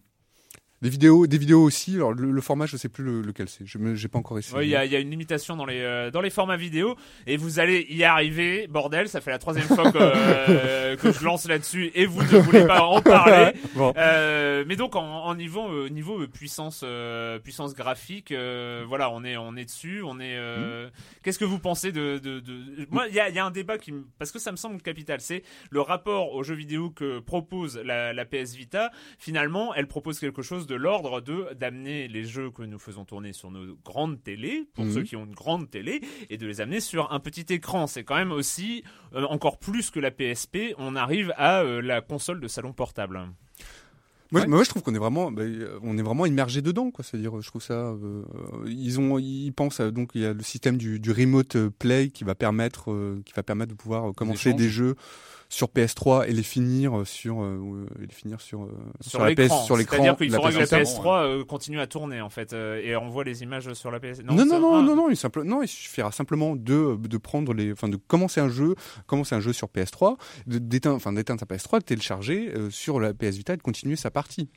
Des 0.85 0.91
vidéos, 0.91 1.25
des 1.25 1.39
vidéos 1.39 1.63
aussi. 1.63 1.95
Alors 1.95 2.13
le, 2.13 2.29
le 2.29 2.41
format, 2.41 2.67
je 2.67 2.77
sais 2.77 2.89
plus 2.89 3.03
le- 3.03 3.21
lequel 3.21 3.49
c'est. 3.49 3.65
Je 3.65 3.79
j'ai 3.95 4.07
pas 4.07 4.19
encore 4.19 4.37
essayé. 4.37 4.55
Ouais, 4.55 4.67
Il 4.67 4.69
y, 4.69 4.75
a, 4.75 4.85
il 4.85 4.91
y 4.91 4.95
a 4.95 4.99
une 4.99 5.09
limitation 5.09 5.55
dans 5.55 5.65
les, 5.65 5.81
euh, 5.81 6.11
dans 6.11 6.21
les 6.21 6.29
formats 6.29 6.57
vidéo 6.57 6.95
et 7.25 7.37
vous 7.37 7.59
allez 7.59 7.87
y 7.89 8.03
arriver. 8.03 8.67
Bordel, 8.67 9.09
ça 9.09 9.19
fait 9.19 9.31
la 9.31 9.39
troisième 9.39 9.65
fois 9.65 9.91
que, 9.91 9.97
euh, 9.99 10.95
que 10.95 11.11
je 11.11 11.23
lance 11.23 11.47
là-dessus 11.47 11.89
et 11.95 12.05
vous 12.05 12.21
ne 12.21 12.37
voulez 12.37 12.67
pas 12.67 12.83
en 12.83 13.01
parler. 13.01 13.53
Bon. 13.75 13.93
Euh, 13.97 14.63
mais 14.67 14.75
donc 14.75 14.95
en, 14.95 15.01
en 15.25 15.33
niveau, 15.33 15.89
niveau 15.89 16.25
puissance, 16.27 16.85
puissance 17.43 17.73
graphique, 17.73 18.31
voilà, 18.87 19.09
on 19.11 19.23
est, 19.23 19.37
on 19.37 19.55
est 19.55 19.65
dessus. 19.65 20.03
On 20.03 20.19
est. 20.19 20.37
euh, 20.37 20.89
Qu'est-ce 21.23 21.39
que 21.39 21.45
vous 21.45 21.57
pensez 21.59 21.91
de, 21.91 22.19
de, 22.19 22.39
de... 22.41 22.53
Moi, 22.91 23.07
il 23.09 23.15
y 23.15 23.19
a, 23.19 23.29
y 23.29 23.39
a 23.39 23.45
un 23.45 23.49
débat 23.51 23.79
qui, 23.79 23.91
parce 24.19 24.31
que 24.31 24.37
ça 24.39 24.51
me 24.51 24.57
semble 24.57 24.79
capital, 24.81 25.19
c'est 25.19 25.41
le 25.71 25.81
rapport 25.81 26.33
aux 26.35 26.43
jeux 26.43 26.53
vidéo 26.55 26.91
que 26.91 27.17
propose 27.19 27.77
la, 27.83 28.13
la 28.13 28.25
PS 28.25 28.53
Vita. 28.55 28.91
Finalement, 29.17 29.73
elle 29.73 29.87
propose 29.87 30.19
quelque 30.19 30.41
chose 30.43 30.67
de 30.67 30.74
de 30.75 30.81
l'ordre 30.81 31.21
de 31.21 31.53
d'amener 31.53 32.07
les 32.09 32.25
jeux 32.25 32.51
que 32.51 32.61
nous 32.63 32.79
faisons 32.79 33.05
tourner 33.05 33.31
sur 33.31 33.49
nos 33.49 33.75
grandes 33.85 34.21
télés, 34.21 34.67
pour 34.73 34.83
Mhm. 34.85 34.91
ceux 34.91 35.03
qui 35.03 35.15
ont 35.15 35.23
une 35.25 35.33
grande 35.33 35.69
télé, 35.69 36.01
et 36.29 36.37
de 36.37 36.45
les 36.45 36.59
amener 36.59 36.81
sur 36.81 37.13
un 37.13 37.19
petit 37.21 37.45
écran. 37.53 37.87
C'est 37.87 38.03
quand 38.03 38.15
même 38.15 38.33
aussi, 38.33 38.83
euh, 39.13 39.23
encore 39.23 39.57
plus 39.57 39.89
que 39.89 40.01
la 40.01 40.11
PSP, 40.11 40.75
on 40.77 40.95
arrive 40.97 41.33
à 41.37 41.61
euh, 41.61 41.81
la 41.81 42.01
console 42.01 42.41
de 42.41 42.47
salon 42.49 42.73
portable. 42.73 43.21
Moi, 44.31 44.41
Ouais. 44.41 44.47
moi, 44.47 44.63
je 44.63 44.69
trouve 44.69 44.81
qu'on 44.81 44.95
est 44.95 44.99
vraiment, 44.99 45.31
bah, 45.31 45.43
euh, 45.43 45.79
on 45.83 45.97
est 45.97 46.01
vraiment 46.01 46.25
immergé 46.25 46.61
dedans, 46.61 46.89
quoi. 46.91 47.05
C'est-à-dire, 47.05 47.39
je 47.39 47.47
trouve 47.47 47.61
ça, 47.61 47.73
euh, 47.91 48.23
ils 48.67 48.99
ont, 48.99 49.17
ils 49.19 49.51
pensent 49.51 49.79
à- 49.79 49.91
donc 49.91 50.09
il 50.15 50.21
y 50.21 50.25
a 50.25 50.33
le 50.33 50.41
système 50.41 50.77
du, 50.77 50.99
du 50.99 51.11
remote 51.11 51.55
play 51.79 52.09
qui 52.09 52.23
va 52.25 52.35
permettre, 52.35 52.91
euh, 52.91 53.21
qui 53.25 53.33
va 53.33 53.43
permettre 53.43 53.71
de 53.71 53.77
pouvoir 53.77 54.13
commencer 54.13 54.53
des 54.53 54.67
jeux 54.67 54.95
sur 55.49 55.67
PS3 55.67 56.27
et 56.27 56.33
les 56.33 56.43
finir 56.43 56.97
euh, 56.99 57.05
sur, 57.05 57.41
euh, 57.41 57.85
et 58.01 58.07
les 58.07 58.13
finir 58.13 58.41
sur, 58.41 58.63
euh, 58.63 58.71
Sur, 59.01 59.19
la 59.21 59.29
l'écran. 59.29 59.59
PS, 59.61 59.65
sur 59.65 59.77
l'écran. 59.77 59.97
C'est-à-dire 59.97 60.17
qu'il 60.17 60.31
faudra 60.31 60.49
que 60.51 60.57
la 60.57 60.65
PlayStation. 60.67 61.03
PS3 61.03 61.23
euh, 61.23 61.43
continue 61.45 61.79
à 61.79 61.87
tourner, 61.87 62.21
en 62.21 62.29
fait, 62.29 62.53
euh, 62.53 62.81
et 62.83 62.95
envoie 62.95 63.23
les 63.23 63.43
images 63.43 63.71
sur 63.73 63.91
la 63.91 63.99
PS. 63.99 64.21
Non, 64.23 64.33
non, 64.35 64.45
non, 64.59 64.75
ah. 64.77 64.81
non, 64.81 64.95
non, 64.95 65.09
il 65.09 65.15
simple, 65.17 65.43
non, 65.43 65.61
il 65.61 65.67
suffira 65.67 66.11
simplement 66.11 66.55
de, 66.55 66.97
de 66.97 67.17
prendre 67.17 67.53
les, 67.53 67.71
enfin, 67.71 67.87
de 67.89 67.97
commencer 67.97 68.41
un 68.41 68.49
jeu, 68.49 68.75
commencer 69.07 69.35
un 69.35 69.39
jeu 69.39 69.53
sur 69.53 69.67
PS3, 69.67 70.17
de- 70.47 70.57
d'éteindre, 70.57 70.95
enfin, 70.95 71.13
d'éteindre 71.13 71.39
sa 71.39 71.45
PS3, 71.45 71.79
de 71.79 71.85
télécharger 71.85 72.51
euh, 72.55 72.69
sur 72.69 72.99
la 72.99 73.13
PS 73.13 73.35
Vita 73.37 73.53
et 73.53 73.57
de 73.57 73.61
continuer 73.61 73.95
sa 73.95 74.11
partie. 74.11 74.49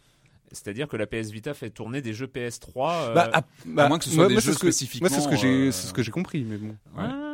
C'est-à-dire 0.50 0.88
que 0.88 0.96
la 0.96 1.06
PS 1.06 1.30
Vita 1.30 1.52
fait 1.52 1.68
tourner 1.68 2.00
des 2.00 2.14
jeux 2.14 2.26
PS3. 2.26 2.92
euh, 3.10 3.14
Bah, 3.14 3.30
à, 3.34 3.42
bah, 3.66 3.86
moins 3.88 3.98
que 3.98 4.04
ce 4.04 4.10
soit 4.10 4.28
des 4.28 4.32
moi, 4.32 4.40
jeux 4.40 4.52
c'est 4.52 4.58
ce 4.58 4.62
que- 4.62 4.70
spécifiquement, 4.70 5.08
Moi, 5.10 5.18
c'est 5.18 5.22
ce 5.22 5.28
que 5.28 5.36
j'ai, 5.36 5.66
euh, 5.68 5.70
c'est 5.70 5.86
ce 5.88 5.92
que 5.92 6.02
j'ai 6.02 6.10
compris, 6.10 6.42
mais 6.48 6.56
bon. 6.56 6.74
Ah, 6.96 7.27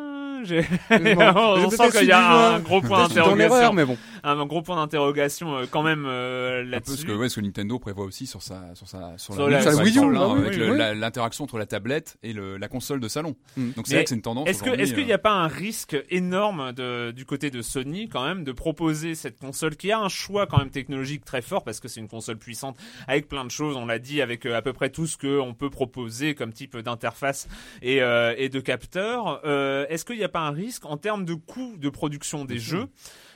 j'ai- 0.91 1.17
on 1.17 1.71
sent 1.71 1.91
qu'il 1.99 2.09
y 2.09 2.13
a 2.13 2.17
suivi, 2.21 2.55
un 2.57 2.61
gros 2.61 2.81
point 2.81 3.03
d'interrogation. 3.09 3.35
l'erreur, 3.37 3.73
mais 3.75 3.85
bon. 3.85 3.97
Un 4.23 4.47
gros 4.47 4.63
point 4.63 4.77
d'interrogation 4.77 5.57
euh, 5.57 5.65
quand 5.71 5.83
même 5.83 6.05
euh, 6.07 6.61
Un 6.61 6.65
peu 6.65 6.71
là-dessus. 6.71 6.97
ce 6.99 7.05
que, 7.07 7.13
ouais, 7.13 7.29
ce 7.29 7.37
que 7.37 7.41
Nintendo 7.41 7.79
prévoit 7.79 8.05
aussi 8.05 8.27
sur 8.27 8.43
sa, 8.43 8.75
sur 8.75 8.89
sa, 8.89 9.17
sur 9.19 9.35
Sur 9.35 9.49
la, 9.49 9.61
la- 9.63 9.75
Wii, 9.77 9.99
U, 9.99 10.17
hein, 10.17 10.37
avec 10.37 10.53
oui, 10.59 10.71
oui. 10.71 10.79
l'interaction 10.99 11.45
entre 11.45 11.59
la 11.59 11.67
tablette 11.67 12.17
et 12.23 12.33
le, 12.33 12.57
la 12.57 12.69
console 12.69 13.01
de 13.01 13.09
salon. 13.09 13.37
Mm. 13.57 13.71
Donc 13.73 13.87
c'est 13.87 13.95
vrai 13.95 14.05
que 14.05 14.09
c'est 14.11 14.15
une 14.17 14.23
tendance. 14.23 14.49
Est-ce 14.49 14.61
que 14.63 14.69
aujourd'hui, 14.71 14.85
est-ce 14.85 14.95
qu'il 14.95 15.07
n'y 15.07 15.13
euh, 15.13 15.17
a 15.17 15.19
pas 15.19 15.33
un 15.33 15.49
risque 15.49 15.97
énorme 16.11 16.73
de, 16.73 17.11
du 17.11 17.25
côté 17.27 17.51
de 17.51 17.61
Sony 17.63 18.09
quand 18.09 18.25
même 18.25 18.45
de 18.45 18.53
proposer 18.53 19.15
cette 19.15 19.39
console 19.39 19.77
qui 19.77 19.93
a 19.93 19.99
un 19.99 20.09
choix 20.09 20.47
quand 20.47 20.59
même 20.59 20.71
technologique 20.71 21.25
très 21.25 21.43
fort 21.43 21.65
parce 21.65 21.81
que 21.81 21.89
c'est 21.89 22.01
une 22.01 22.09
console 22.09 22.37
puissante 22.39 22.77
avec 23.09 23.29
plein 23.29 23.45
de 23.45 23.51
choses, 23.51 23.77
on 23.77 23.87
l'a 23.87 23.99
dit, 23.99 24.23
avec 24.23 24.47
euh, 24.47 24.57
à 24.57 24.63
peu 24.63 24.73
près 24.73 24.91
tout 24.91 25.07
ce 25.07 25.17
qu'on 25.19 25.55
peut 25.55 25.71
proposer 25.71 26.35
comme 26.35 26.53
type 26.53 26.77
d'interface 26.79 27.49
et, 27.83 28.03
euh, 28.03 28.35
et 28.39 28.49
de 28.49 28.61
capteurs. 28.61 29.41
Euh, 29.45 29.87
Est-ce 29.89 30.05
qu'il 30.05 30.17
n'y 30.17 30.25
a 30.25 30.29
pas 30.35 30.41
un 30.41 30.51
risque 30.51 30.85
en 30.85 30.97
termes 30.97 31.25
de 31.25 31.35
coûts 31.35 31.77
de 31.79 31.89
production 31.89 32.45
des 32.45 32.59
jeux 32.59 32.89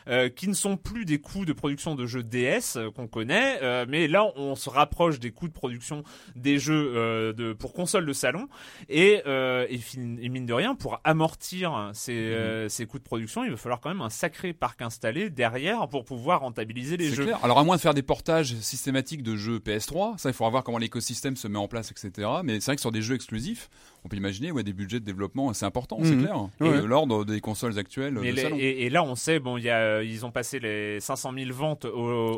euh, 0.08 0.28
qui 0.30 0.48
ne 0.48 0.54
sont 0.54 0.76
plus 0.76 1.04
des 1.04 1.18
coûts 1.20 1.44
de 1.44 1.52
production 1.52 1.94
de 1.94 2.06
jeux 2.06 2.22
DS 2.22 2.76
euh, 2.76 2.90
qu'on 2.90 3.06
connaît, 3.06 3.58
euh, 3.62 3.84
mais 3.88 4.08
là 4.08 4.24
on 4.36 4.54
se 4.56 4.70
rapproche 4.70 5.20
des 5.20 5.30
coûts 5.30 5.48
de 5.48 5.52
production 5.52 6.02
des 6.34 6.58
jeux 6.58 7.32
de, 7.34 7.52
pour 7.52 7.72
console 7.74 8.04
de 8.06 8.12
salon 8.12 8.48
et, 8.88 9.22
et, 9.24 10.28
mine 10.28 10.46
de 10.46 10.52
rien 10.52 10.74
pour 10.74 11.00
amortir 11.04 11.90
ces, 11.94 12.12
Mhm. 12.12 12.18
euh, 12.18 12.68
ces 12.68 12.86
coûts 12.86 12.98
de 12.98 13.04
production, 13.04 13.44
il 13.44 13.50
va 13.50 13.56
falloir 13.56 13.80
quand 13.80 13.90
même 13.90 14.00
un 14.00 14.10
sacré 14.10 14.52
parc 14.52 14.82
installé 14.82 15.30
derrière 15.30 15.88
pour 15.88 16.04
pouvoir 16.04 16.40
rentabiliser 16.40 16.96
les 16.96 17.10
jeux. 17.10 17.24
clair. 17.24 17.38
Alors 17.42 17.58
à 17.58 17.64
moins 17.64 17.76
de 17.76 17.80
faire 17.80 17.94
des 17.94 18.02
portages 18.02 18.54
systématiques 18.56 19.22
de 19.22 19.36
jeux 19.36 19.58
PS3, 19.58 20.18
ça 20.18 20.30
il 20.30 20.32
faudra 20.32 20.50
voir 20.50 20.64
comment 20.64 20.78
l'écosystème 20.78 21.36
se 21.36 21.46
met 21.48 21.58
en 21.58 21.68
place, 21.68 21.90
etc. 21.92 22.28
Mais 22.44 22.54
c'est 22.60 22.66
vrai 22.66 22.76
que 22.76 22.80
sur 22.80 22.92
des 22.92 23.02
jeux 23.02 23.14
exclusifs, 23.14 23.68
on 24.08 24.10
peut 24.10 24.16
imaginer 24.16 24.50
ouais, 24.52 24.62
des 24.62 24.72
budgets 24.72 25.00
de 25.00 25.04
développement 25.04 25.50
assez 25.50 25.66
importants, 25.66 25.98
c'est 26.02 26.14
Mhm. 26.14 26.22
clair. 26.22 26.36
Ouais. 26.60 26.78
Et 26.78 26.80
de 26.80 26.86
l'ordre 26.86 27.26
des 27.26 27.40
consoles 27.40 27.78
actuelles 27.78 28.14
Mais 28.20 28.30
de 28.30 28.36
les- 28.36 28.42
salon. 28.42 28.56
et, 28.58 28.86
et 28.86 28.90
là, 28.90 29.02
on 29.04 29.14
sait, 29.14 29.38
bon, 29.38 29.58
il 29.58 29.64
y 29.64 29.70
a, 29.70 29.76
euh, 29.78 30.04
ils 30.04 30.24
ont 30.24 30.30
passé 30.30 30.58
les 30.60 30.98
500 31.00 31.32
000 31.36 31.52
ventes 31.52 31.84
au, 31.84 31.90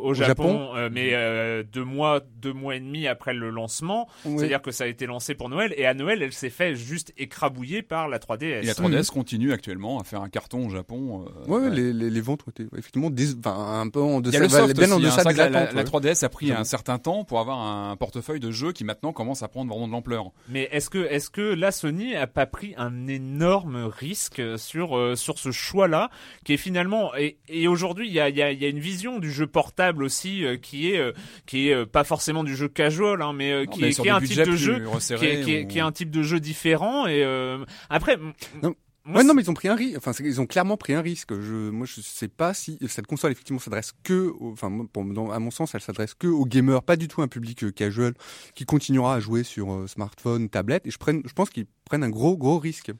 au 0.02 0.14
Japon. 0.14 0.42
Japon, 0.48 0.70
euh, 0.76 0.88
mais 0.92 1.10
euh, 1.14 1.62
deux 1.62 1.84
mois, 1.84 2.20
deux 2.42 2.52
mois 2.52 2.74
et 2.74 2.80
demi 2.80 3.06
après 3.06 3.34
le 3.34 3.50
lancement. 3.50 4.08
Oui. 4.24 4.34
C'est-à-dire 4.38 4.60
que 4.62 4.72
ça 4.72 4.84
a 4.84 4.86
été 4.88 5.06
lancé 5.06 5.34
pour 5.34 5.48
Noël, 5.48 5.72
et 5.76 5.86
à 5.86 5.94
Noël, 5.94 6.22
elle 6.22 6.32
s'est 6.32 6.50
fait 6.50 6.74
juste 6.74 7.12
écrabouiller 7.16 7.82
par 7.82 8.08
la 8.08 8.18
3DS. 8.18 8.62
Et 8.64 8.66
la 8.66 8.74
3DS 8.74 9.10
continue 9.10 9.52
actuellement 9.52 10.00
à 10.00 10.04
faire 10.04 10.22
un 10.22 10.28
carton 10.28 10.66
au 10.66 10.70
Japon. 10.70 11.24
euh, 11.46 11.50
Ouais. 11.50 11.70
Les, 11.70 11.92
les, 11.92 12.10
les 12.10 12.20
ventes 12.20 12.40
ont 12.46 12.50
été 12.50 12.66
effectivement 12.76 13.10
des, 13.10 13.28
un 13.44 13.88
peu 13.88 14.00
en 14.00 14.20
deçà, 14.20 14.38
bien 14.38 14.90
en 14.92 14.96
hein. 14.96 15.00
deçà 15.00 15.22
vrai 15.22 15.32
des 15.34 15.38
la, 15.38 15.48
la- 15.50 15.58
attentes. 15.62 15.74
la 15.74 15.82
ouais. 15.82 15.86
3DS 16.12 16.24
a 16.24 16.28
pris 16.28 16.52
un 16.52 16.64
certain 16.64 16.98
temps 16.98 17.24
pour 17.24 17.38
avoir 17.40 17.58
un 17.60 17.96
portefeuille 17.96 18.40
de 18.40 18.50
jeux 18.50 18.72
qui 18.72 18.84
maintenant 18.84 19.12
commence 19.12 19.42
à 19.42 19.48
prendre 19.48 19.70
vraiment 19.70 19.86
de 19.86 19.92
l'ampleur. 19.92 20.30
Mais 20.48 20.68
est-ce 20.72 20.90
que, 20.90 20.98
est-ce 21.10 21.30
que 21.30 21.40
la 21.60 21.70
Sony 21.70 22.16
a 22.16 22.26
pas 22.26 22.46
pris 22.46 22.74
un 22.76 23.06
énorme 23.06 23.84
risque 23.84 24.42
sur 24.58 24.96
euh, 24.96 25.14
sur 25.14 25.38
ce 25.38 25.52
choix-là, 25.52 26.10
qui 26.44 26.54
est 26.54 26.56
finalement 26.56 27.14
et, 27.16 27.38
et 27.48 27.68
aujourd'hui 27.68 28.08
il 28.08 28.12
y 28.12 28.18
a, 28.20 28.28
il 28.28 28.36
y, 28.36 28.42
a, 28.42 28.50
il 28.50 28.60
y 28.60 28.64
a 28.64 28.68
une 28.68 28.80
vision 28.80 29.18
du 29.20 29.30
jeu 29.30 29.46
portable 29.46 30.02
aussi 30.02 30.44
euh, 30.44 30.56
qui 30.56 30.90
est 30.90 30.98
euh, 30.98 31.12
qui 31.46 31.68
est 31.68 31.74
euh, 31.74 31.86
pas 31.86 32.02
forcément 32.04 32.42
du 32.42 32.56
jeu 32.56 32.68
casual, 32.68 33.22
hein, 33.22 33.32
mais 33.32 33.52
euh, 33.52 33.64
Non, 33.66 33.70
qui 33.72 33.80
mais 33.82 33.88
est 33.90 34.00
qui 34.02 34.08
est 34.08 34.10
un 34.10 34.20
type 34.20 34.36
de 34.50 34.56
jeu 34.56 34.74
qui 35.18 35.24
est, 35.26 35.44
qui, 35.44 35.52
est, 35.52 35.64
ou- 35.64 35.68
qui 35.68 35.78
est 35.78 35.82
un 35.82 35.92
type 35.92 36.10
de 36.10 36.22
jeu 36.22 36.40
différent 36.40 37.06
et 37.06 37.22
euh, 37.22 37.64
après. 37.88 38.16
Non. 38.62 38.74
Moi, 39.04 39.18
Ouais, 39.20 39.24
non, 39.26 39.34
mais 39.34 39.42
ils 39.42 39.50
ont 39.50 39.54
pris 39.54 39.68
un 39.68 39.74
risque. 39.74 39.96
Enfin, 39.96 40.12
ils 40.22 40.40
ont 40.40 40.46
clairement 40.46 40.76
pris 40.76 40.92
un 40.94 41.00
risque. 41.00 41.32
Je, 41.40 41.70
moi, 41.70 41.86
je 41.86 42.00
sais 42.02 42.28
pas 42.28 42.52
si 42.54 42.78
cette 42.88 43.06
console 43.06 43.32
effectivement 43.32 43.58
s'adresse 43.60 43.92
que, 44.02 44.28
aux- 44.38 44.52
enfin, 44.52 44.68
moi, 44.68 44.86
pour, 44.92 45.04
dans- 45.04 45.30
à 45.30 45.38
mon 45.38 45.50
sens, 45.50 45.74
elle 45.74 45.80
s'adresse 45.80 46.14
que 46.14 46.26
aux 46.26 46.44
gamers, 46.44 46.82
pas 46.82 46.96
du 46.96 47.08
tout 47.08 47.22
un 47.22 47.28
public 47.28 47.64
euh, 47.64 47.70
casual 47.72 48.14
qui 48.54 48.64
continuera 48.66 49.14
à 49.14 49.20
jouer 49.20 49.42
sur 49.42 49.72
euh, 49.72 49.86
smartphone, 49.86 50.48
tablette. 50.50 50.86
Et 50.86 50.90
je 50.90 50.98
prenne, 50.98 51.22
je 51.24 51.32
pense 51.32 51.50
qu'ils 51.50 51.66
prennent 51.86 52.04
un 52.04 52.10
gros, 52.10 52.36
gros 52.36 52.58
risque. 52.58 52.92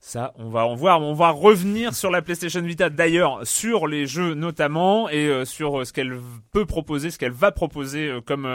Ça, 0.00 0.32
on 0.36 0.48
va 0.48 0.64
en 0.64 0.76
voir. 0.76 1.02
On 1.02 1.12
va 1.12 1.30
revenir 1.30 1.92
sur 1.92 2.10
la 2.10 2.22
PlayStation 2.22 2.62
Vita 2.62 2.88
d'ailleurs, 2.88 3.44
sur 3.44 3.88
les 3.88 4.06
jeux 4.06 4.34
notamment 4.34 5.08
et 5.08 5.26
euh, 5.26 5.44
sur 5.44 5.80
euh, 5.80 5.84
ce 5.84 5.92
qu'elle 5.92 6.16
peut 6.52 6.66
proposer, 6.66 7.10
ce 7.10 7.18
qu'elle 7.18 7.32
va 7.32 7.50
proposer 7.50 8.08
euh, 8.08 8.20
comme 8.20 8.48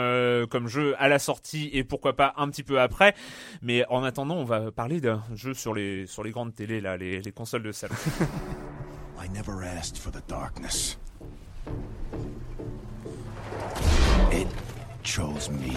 comme 0.48 0.68
jeu 0.68 0.94
à 0.98 1.08
la 1.08 1.18
sortie 1.18 1.68
et 1.72 1.84
pourquoi 1.84 2.16
pas 2.16 2.32
un 2.38 2.48
petit 2.48 2.62
peu 2.62 2.80
après. 2.80 3.14
Mais 3.60 3.84
en 3.90 4.02
attendant, 4.04 4.36
on 4.36 4.44
va 4.44 4.72
parler 4.72 5.00
d'un 5.00 5.22
jeu 5.34 5.52
sur 5.52 5.74
les 5.74 6.06
sur 6.06 6.24
les 6.24 6.30
grandes 6.30 6.54
télés 6.54 6.80
là, 6.80 6.96
les, 6.96 7.20
les 7.20 7.32
consoles 7.32 7.62
de 7.62 7.72
salon. 7.72 7.94
I 9.22 9.28
never 9.28 9.62
asked 9.62 9.98
for 9.98 10.10
the 10.10 10.26
darkness. 10.26 10.98
It 14.32 14.48
chose 15.02 15.50
me. 15.50 15.72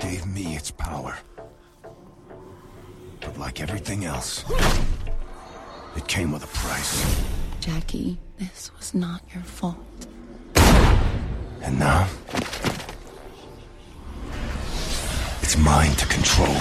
Gave 0.00 0.26
me 0.26 0.56
its 0.56 0.70
power. 0.72 1.14
But 3.32 3.40
like 3.40 3.60
everything 3.62 4.04
else, 4.04 4.44
it 5.96 6.06
came 6.06 6.32
with 6.32 6.44
a 6.44 6.48
price. 6.48 7.24
Jackie, 7.60 8.18
this 8.38 8.70
was 8.76 8.92
not 8.92 9.22
your 9.32 9.42
fault. 9.42 9.78
And 11.62 11.78
now, 11.78 12.08
it's 15.40 15.56
mine 15.56 15.92
to 15.92 16.06
control. 16.06 16.56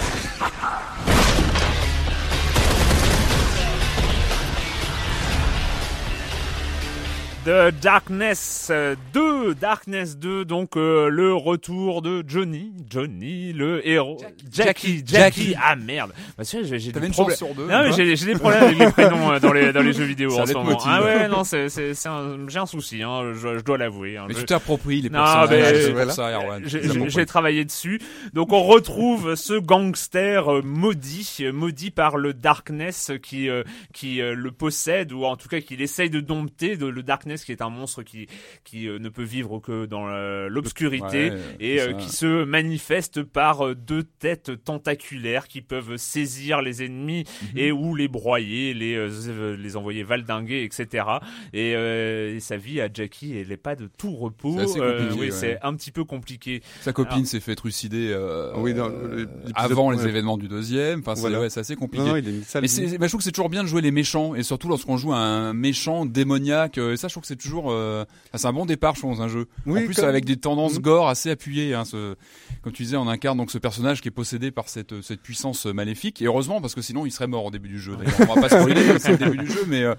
The 7.43 7.71
Darkness 7.81 8.67
euh, 8.69 8.95
2, 9.13 9.55
Darkness 9.55 10.15
2, 10.19 10.45
donc 10.45 10.77
euh, 10.77 11.09
le 11.09 11.33
retour 11.33 12.03
de 12.03 12.23
Johnny, 12.27 12.71
Johnny, 12.87 13.51
le 13.51 13.85
héros, 13.87 14.17
Jackie, 14.51 15.03
Jackie, 15.03 15.03
Jackie. 15.07 15.55
ah 15.59 15.75
merde, 15.75 16.11
bah, 16.37 16.43
tu 16.45 16.63
sais, 16.63 16.63
j'ai 16.77 16.91
des 16.91 16.91
problèmes. 16.91 17.13
chance 17.13 17.35
sur 17.37 17.55
deux. 17.55 17.65
Non, 17.65 17.91
j'ai 17.93 18.13
des 18.15 18.33
problèmes 18.35 18.63
avec 18.65 18.77
les 18.77 18.91
prénoms 18.91 19.31
euh, 19.31 19.39
dans 19.39 19.53
les 19.53 19.73
dans 19.73 19.81
les 19.81 19.91
jeux 19.91 20.03
vidéo 20.03 20.37
en 20.39 20.45
ce 20.45 20.53
moment. 20.53 20.69
motive. 20.69 20.87
Ah 20.87 21.01
ouais, 21.01 21.27
non, 21.29 21.43
c'est 21.43 21.69
c'est 21.69 21.95
c'est 21.95 22.09
un- 22.09 22.47
j'ai 22.47 22.59
un 22.59 22.67
souci, 22.67 23.01
hein, 23.01 23.33
je, 23.33 23.57
je 23.57 23.63
dois 23.63 23.79
l'avouer. 23.79 24.17
hein. 24.17 24.25
Mais 24.27 24.35
Je- 24.35 24.39
tu 24.41 24.45
t'appropries 24.45 25.01
les 25.01 25.09
Non, 25.09 25.23
personnages. 25.23 26.35
Erwan. 26.35 26.63
j'ai- 27.09 27.25
travaillé 27.25 27.65
dessus. 27.65 27.99
Donc 28.33 28.53
on 28.53 28.61
retrouve 28.61 29.33
ce 29.35 29.53
gangster 29.57 30.47
euh, 30.47 30.61
maudit, 30.63 31.37
euh, 31.41 31.51
maudit 31.51 31.89
par 31.89 32.17
le 32.17 32.35
Darkness 32.35 33.11
qui 33.23 33.49
euh, 33.49 33.63
qui 33.93 34.21
euh, 34.21 34.35
le 34.35 34.51
possède 34.51 35.11
ou 35.11 35.23
en 35.25 35.37
tout 35.37 35.47
cas 35.49 35.59
qu'il 35.59 35.81
essaye 35.81 36.11
de 36.11 36.19
dompter. 36.19 36.77
De, 36.77 36.85
le 36.85 37.01
Darkness 37.01 37.30
qui 37.37 37.51
est 37.51 37.61
un 37.61 37.69
monstre 37.69 38.03
qui 38.03 38.27
qui 38.63 38.87
euh, 38.87 38.99
ne 38.99 39.09
peut 39.09 39.23
vivre 39.23 39.59
que 39.59 39.85
dans 39.85 40.07
euh, 40.09 40.47
l'obscurité 40.49 41.31
Ouais, 41.31 41.37
et 41.59 41.81
euh, 41.81 41.93
qui 41.93 42.09
se 42.09 42.43
manifeste 42.43 43.23
par 43.23 43.65
euh, 43.67 43.75
deux 43.75 44.03
têtes 44.03 44.63
tentaculaires 44.63 45.47
qui 45.47 45.61
peuvent 45.61 45.97
saisir 45.97 46.61
les 46.61 46.83
ennemis 46.83 47.23
Mhm. 47.53 47.57
et 47.57 47.71
ou 47.71 47.95
les 47.95 48.07
broyer, 48.07 48.73
les 48.73 48.95
euh, 48.95 49.55
les 49.57 49.75
envoyer 49.77 50.03
valdinguer, 50.03 50.63
etc. 50.63 51.05
Et, 51.53 51.73
euh, 51.75 52.35
et 52.35 52.39
sa 52.39 52.57
vie 52.57 52.81
à 52.81 52.89
Jackie, 52.93 53.37
elle 53.37 53.47
n'est 53.49 53.57
pas 53.57 53.75
de 53.75 53.87
tout 53.97 54.11
repos. 54.15 54.55
C'est 54.57 54.63
assez 54.63 54.79
Euh, 54.81 54.97
compliqué, 54.99 55.13
oui, 55.21 55.25
ouais. 55.27 55.31
c'est 55.31 55.57
un 55.61 55.73
petit 55.75 55.91
peu 55.91 56.03
compliqué. 56.03 56.61
Sa 56.81 56.93
copine 56.93 57.25
s'est 57.25 57.39
fait 57.39 57.55
trucider 57.55 58.09
euh, 58.11 58.51
Oui, 58.57 58.73
dans 58.73 58.89
euh, 58.89 59.19
l'épisode- 59.25 59.51
avant 59.55 59.91
les 59.91 59.99
ouais. 60.03 60.09
événements 60.09 60.37
du 60.37 60.47
deuxième. 60.47 60.99
Enfin, 60.99 61.15
c'est 61.15 61.21
Voilà. 61.21 61.39
ouais, 61.41 61.49
c'est 61.49 61.59
assez 61.59 61.75
compliqué. 61.75 62.03
Non, 62.05 62.11
non, 62.11 62.15
il 62.17 62.27
est 62.27 62.31
une 62.31 62.43
sale 62.43 62.61
Mais 62.63 62.97
bah, 62.97 63.05
je 63.07 63.11
trouve 63.11 63.19
que 63.19 63.23
c'est 63.23 63.31
toujours 63.31 63.49
bien 63.49 63.63
de 63.63 63.67
jouer 63.67 63.81
les 63.81 63.91
méchants 63.91 64.35
et 64.35 64.43
surtout 64.43 64.67
lorsqu'on 64.69 64.97
joue 64.97 65.13
un 65.13 65.53
méchant 65.53 66.05
démoniaque. 66.05 66.77
Et 66.77 66.97
ça, 66.97 67.07
je 67.07 67.13
trouve 67.13 67.20
trouve 67.21 67.21
que 67.21 67.27
c'est 67.27 67.35
toujours, 67.35 67.71
euh, 67.71 68.05
c'est 68.33 68.47
un 68.47 68.53
bon 68.53 68.65
départ, 68.65 68.95
je 68.95 69.01
pense, 69.01 69.19
un 69.19 69.27
jeu. 69.27 69.47
Oui, 69.65 69.81
en 69.81 69.85
plus, 69.85 69.95
comme- 69.95 70.05
avec 70.05 70.25
des 70.25 70.37
tendances 70.37 70.75
Mhm. 70.75 70.81
gore 70.81 71.07
assez 71.09 71.29
appuyées. 71.29 71.73
Hein, 71.73 71.85
ce, 71.85 72.15
comme 72.61 72.73
tu 72.73 72.83
disais, 72.83 72.97
on 72.97 73.07
incarne 73.07 73.37
donc 73.37 73.51
ce 73.51 73.57
personnage 73.57 74.01
qui 74.01 74.07
est 74.07 74.11
possédé 74.11 74.51
par 74.51 74.69
cette 74.69 75.01
cette 75.01 75.21
puissance 75.21 75.65
maléfique. 75.65 76.21
Et 76.21 76.25
heureusement, 76.25 76.61
parce 76.61 76.75
que 76.75 76.81
sinon, 76.81 77.05
il 77.05 77.11
serait 77.11 77.27
mort 77.27 77.45
au 77.45 77.51
début 77.51 77.69
du 77.69 77.79
jeu. 77.79 77.95
On 78.19 78.33
va 78.33 78.41
pas 78.41 78.49
spoiler, 78.49 78.81
c'est 78.99 79.11
le 79.11 79.17
début 79.17 79.37
du 79.37 79.47
jeu, 79.51 79.63
mais 79.67 79.83
euh, 79.83 79.95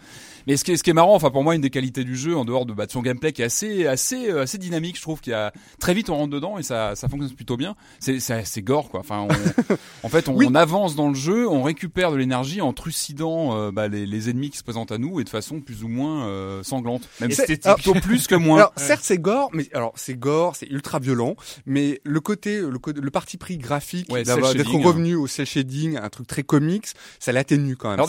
mais 0.47 0.57
ce 0.57 0.65
qui 0.65 0.73
est 0.73 0.77
ce 0.77 0.83
qui 0.83 0.91
est 0.91 0.95
marrant, 0.95 1.15
enfin 1.15 1.31
pour 1.31 1.43
moi, 1.45 1.55
une 1.55 1.61
des 1.61 1.71
qualités 1.71 2.05
du 2.05 2.17
jeu, 2.17 2.37
en 2.37 2.45
dehors 2.45 2.67
de, 2.67 2.73
bah, 2.73 2.87
de 2.87 2.91
son 2.93 3.03
gameplay 3.03 3.33
qui 3.33 3.43
est 3.43 3.47
assez 3.47 3.87
assez 3.87 4.29
euh, 4.31 4.43
assez 4.43 4.59
dynamique, 4.59 4.97
je 4.97 5.03
trouve 5.03 5.21
qu'il 5.21 5.33
y 5.33 5.35
a 5.35 5.53
très 5.79 5.95
vite 5.95 6.11
on 6.11 6.17
rentre 6.17 6.33
dedans 6.33 6.59
et 6.59 6.63
ça 6.63 6.95
ça 6.97 7.09
fonctionne 7.09 7.33
plutôt 7.35 7.57
bien. 7.57 7.75
C'est 8.01 8.21
c'est 8.21 8.63
gore 8.63 8.89
quoi. 8.91 9.01
Enfin, 9.01 9.27
on, 9.29 9.75
en 10.03 10.09
fait, 10.09 10.29
on, 10.29 10.35
Oui. 10.35 10.47
on 10.49 10.55
avance 10.55 10.97
dans 10.97 11.09
le 11.09 11.15
jeu, 11.15 11.49
on 11.49 11.63
récupère 11.63 12.11
de 12.13 12.17
l'énergie 12.17 12.61
en 12.61 12.73
trucidant 12.73 13.57
euh, 13.57 13.71
bah, 13.71 13.89
les, 13.89 14.07
les 14.07 14.31
ennemis 14.31 14.51
qui 14.51 14.59
se 14.59 14.63
présentent 14.65 14.93
à 14.93 14.99
nous 14.99 15.21
et 15.21 15.25
de 15.25 15.29
façon 15.29 15.61
plus 15.61 15.85
ou 15.85 15.89
moins 15.89 16.27
euh, 16.27 16.63
sanglante, 16.63 17.09
même 17.21 17.31
esthétique, 17.31 17.67
alors- 17.67 17.77
plutôt 17.77 17.95
plus 17.95 18.27
que 18.27 18.35
moins. 18.35 18.57
Alors 18.59 18.73
certes 18.77 19.03
c'est 19.05 19.19
gore, 19.19 19.51
mais 19.53 19.69
alors 19.75 19.93
c'est 19.97 20.15
gore, 20.15 20.57
c'est 20.57 20.67
ultra 20.69 20.99
violent, 20.99 21.37
mais 21.67 22.01
le 22.05 22.21
côté, 22.21 22.59
le, 22.61 22.79
le 22.95 23.11
parti 23.11 23.37
pris 23.37 23.59
graphique 23.59 24.11
Ouais, 24.13 24.23
d'être 24.25 24.53
shading, 24.53 24.85
revenu 24.85 25.15
au 25.15 25.27
cel 25.27 25.47
shading, 25.47 25.97
un 25.97 26.09
truc 26.09 26.27
très 26.27 26.43
comics, 26.43 26.87
ça 27.19 27.33
l'atténue 27.33 27.77
quand 27.77 27.89
même. 27.91 27.95
Alors 28.01 28.07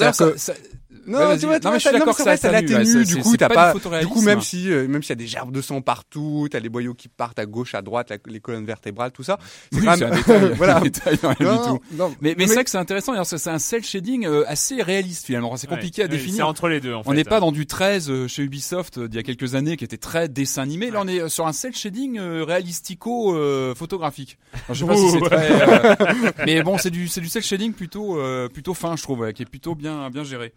Non, 1.06 1.20
Ouais, 1.20 1.38
tu 1.38 1.46
vois, 1.46 1.60
tu 1.60 1.66
Non, 1.66 1.70
vois, 1.70 1.72
mais 1.74 1.80
je 1.80 1.88
suis 1.90 1.98
d'accord 1.98 2.16
ça 2.16 2.24
ça 2.38 2.50
atténue, 2.50 2.54
l'atténue. 2.72 2.98
ouais, 3.00 3.04
du 3.06 3.18
coup, 3.18 3.36
t'as 3.38 3.50
pas 3.50 3.74
pas, 3.74 4.00
du 4.00 4.08
coup, 4.08 4.22
même 4.22 4.42
si, 4.42 4.72
euh, 4.72 4.88
même 4.88 5.02
s'il 5.04 5.10
y 5.10 5.14
a 5.14 5.16
des 5.16 5.28
gerbes 5.28 5.52
de 5.52 5.62
sang 5.62 5.82
partout, 5.82 6.48
t'as 6.50 6.60
les 6.60 6.70
boyaux 6.70 6.94
qui 6.94 7.08
partent 7.10 7.40
à 7.40 7.46
gauche, 7.46 7.76
à 7.76 7.82
droite, 7.82 8.10
la- 8.10 8.18
les 8.28 8.40
colonnes 8.40 8.66
vertébrales, 8.66 9.12
tout 9.12 9.24
ça. 9.24 9.38
Oui, 9.74 9.82
c'est 9.82 10.00
même- 10.00 10.04
un 10.14 10.16
détail, 10.16 10.54
voilà. 10.56 10.78
un 10.78 10.82
détail, 10.82 11.20
rien 11.22 11.34
du 11.38 11.44
Non, 11.46 11.78
tout. 11.78 11.82
non, 11.94 12.16
Mais, 12.22 12.36
mais 12.38 12.48
c'est 12.48 12.54
vrai 12.56 12.64
que 12.64 12.70
c'est 12.70 12.78
intéressant, 12.78 13.22
c'est 13.24 13.50
un 13.50 13.60
cel 13.60 13.84
shading 13.84 14.26
euh, 14.26 14.44
assez 14.48 14.82
réaliste 14.82 15.26
finalement. 15.26 15.56
C'est 15.58 15.68
compliqué 15.68 16.02
à 16.02 16.06
Ouais, 16.06 16.10
définir. 16.10 16.36
C'est 16.38 16.42
entre 16.44 16.68
les 16.70 16.80
deux, 16.80 16.94
en 16.94 17.04
fait. 17.04 17.10
On 17.10 17.14
n'est 17.14 17.24
pas 17.24 17.40
dans 17.40 17.52
du 17.52 17.66
13 17.66 18.10
euh, 18.10 18.28
chez 18.28 18.44
Ubisoft 18.44 18.98
euh, 18.98 19.08
d'il 19.08 19.18
y 19.18 19.20
a 19.20 19.24
quelques 19.24 19.56
années 19.56 19.78
qui 19.78 19.84
était 19.84 19.98
très 19.98 20.30
dessin 20.30 20.62
animé. 20.64 20.90
Là, 20.92 21.00
on 21.04 21.08
est 21.08 21.22
euh, 21.22 21.30
sur 21.30 21.46
un 21.48 21.54
cel 21.54 21.76
shading 21.76 22.20
réalistico 22.20 23.36
photographique. 23.76 24.38
Alors, 24.70 24.76
je 24.76 24.80
sais 24.80 24.88
pas 24.88 24.96
si 24.96 25.10
c'est 25.12 25.20
très, 25.20 26.46
mais 26.46 26.64
bon, 26.64 26.78
c'est 26.78 26.90
du 26.92 27.08
c'est 27.08 27.22
du 27.22 27.30
cel 27.30 27.42
shading 27.44 27.74
plutôt 27.74 28.18
plutôt 28.54 28.74
fin, 28.74 28.96
je 28.96 29.04
trouve, 29.04 29.32
qui 29.34 29.44
est 29.44 29.46
plutôt 29.46 29.76
bien 29.76 30.10
bien 30.10 30.24
géré. 30.24 30.54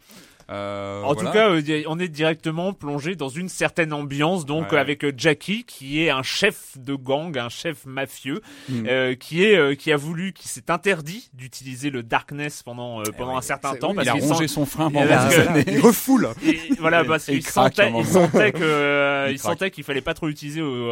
Euh, 0.49 1.03
En 1.03 1.15
voilà. 1.15 1.21
tout 1.31 1.33
cas, 1.35 1.51
euh, 1.51 1.83
on 1.89 1.99
est 1.99 2.09
directement 2.09 2.73
plongé 2.73 3.17
dans 3.17 3.29
une 3.29 3.49
certaine 3.49 3.93
ambiance, 3.93 4.47
donc 4.47 4.71
Ouais. 4.73 4.79
avec 4.79 5.05
euh, 5.05 5.13
Jackie, 5.17 5.65
qui 5.65 6.03
est 6.03 6.11
un 6.11 6.23
chef 6.23 6.79
de 6.79 6.95
gang, 6.95 7.37
un 7.37 7.49
chef 7.49 7.85
mafieux, 7.85 8.41
Mm. 8.69 8.85
euh, 8.89 9.15
qui 9.17 9.43
est 9.45 9.57
euh, 9.57 9.75
qui 9.75 9.91
a 9.93 9.97
voulu, 9.97 10.33
qui 10.33 10.47
s'est 10.47 10.71
interdit 10.71 11.31
d'utiliser 11.35 11.91
le 11.91 12.03
darkness 12.05 12.63
pendant 12.63 13.01
euh, 13.01 13.05
pendant 13.19 13.37
un 13.37 13.41
certain 13.43 13.75
temps, 13.75 13.91
oui, 13.91 13.97
parce 13.97 14.07
il 14.07 14.11
a 14.11 14.13
qu'il 14.15 14.23
rongé 14.23 14.47
sent- 14.47 14.55
son 14.55 14.67
frein 14.67 14.91
pendant 14.91 15.07
que- 15.07 15.49
années. 15.49 15.65
il 15.67 15.81
refoule. 15.81 16.29
et 16.47 16.59
voilà, 16.79 17.05
parce 17.05 17.25
qu'il 17.25 17.35
il 17.35 17.43
sentait, 17.47 17.91
il 17.97 18.05
sentait 18.07 18.53
que 18.53 18.59
euh, 18.63 19.27
Il 19.31 19.33
il 19.33 19.39
sentait 19.39 19.71
qu'il 19.73 19.83
fallait 19.85 20.01
pas 20.01 20.15
trop 20.15 20.27
l'utiliser 20.29 20.63
au, 20.63 20.89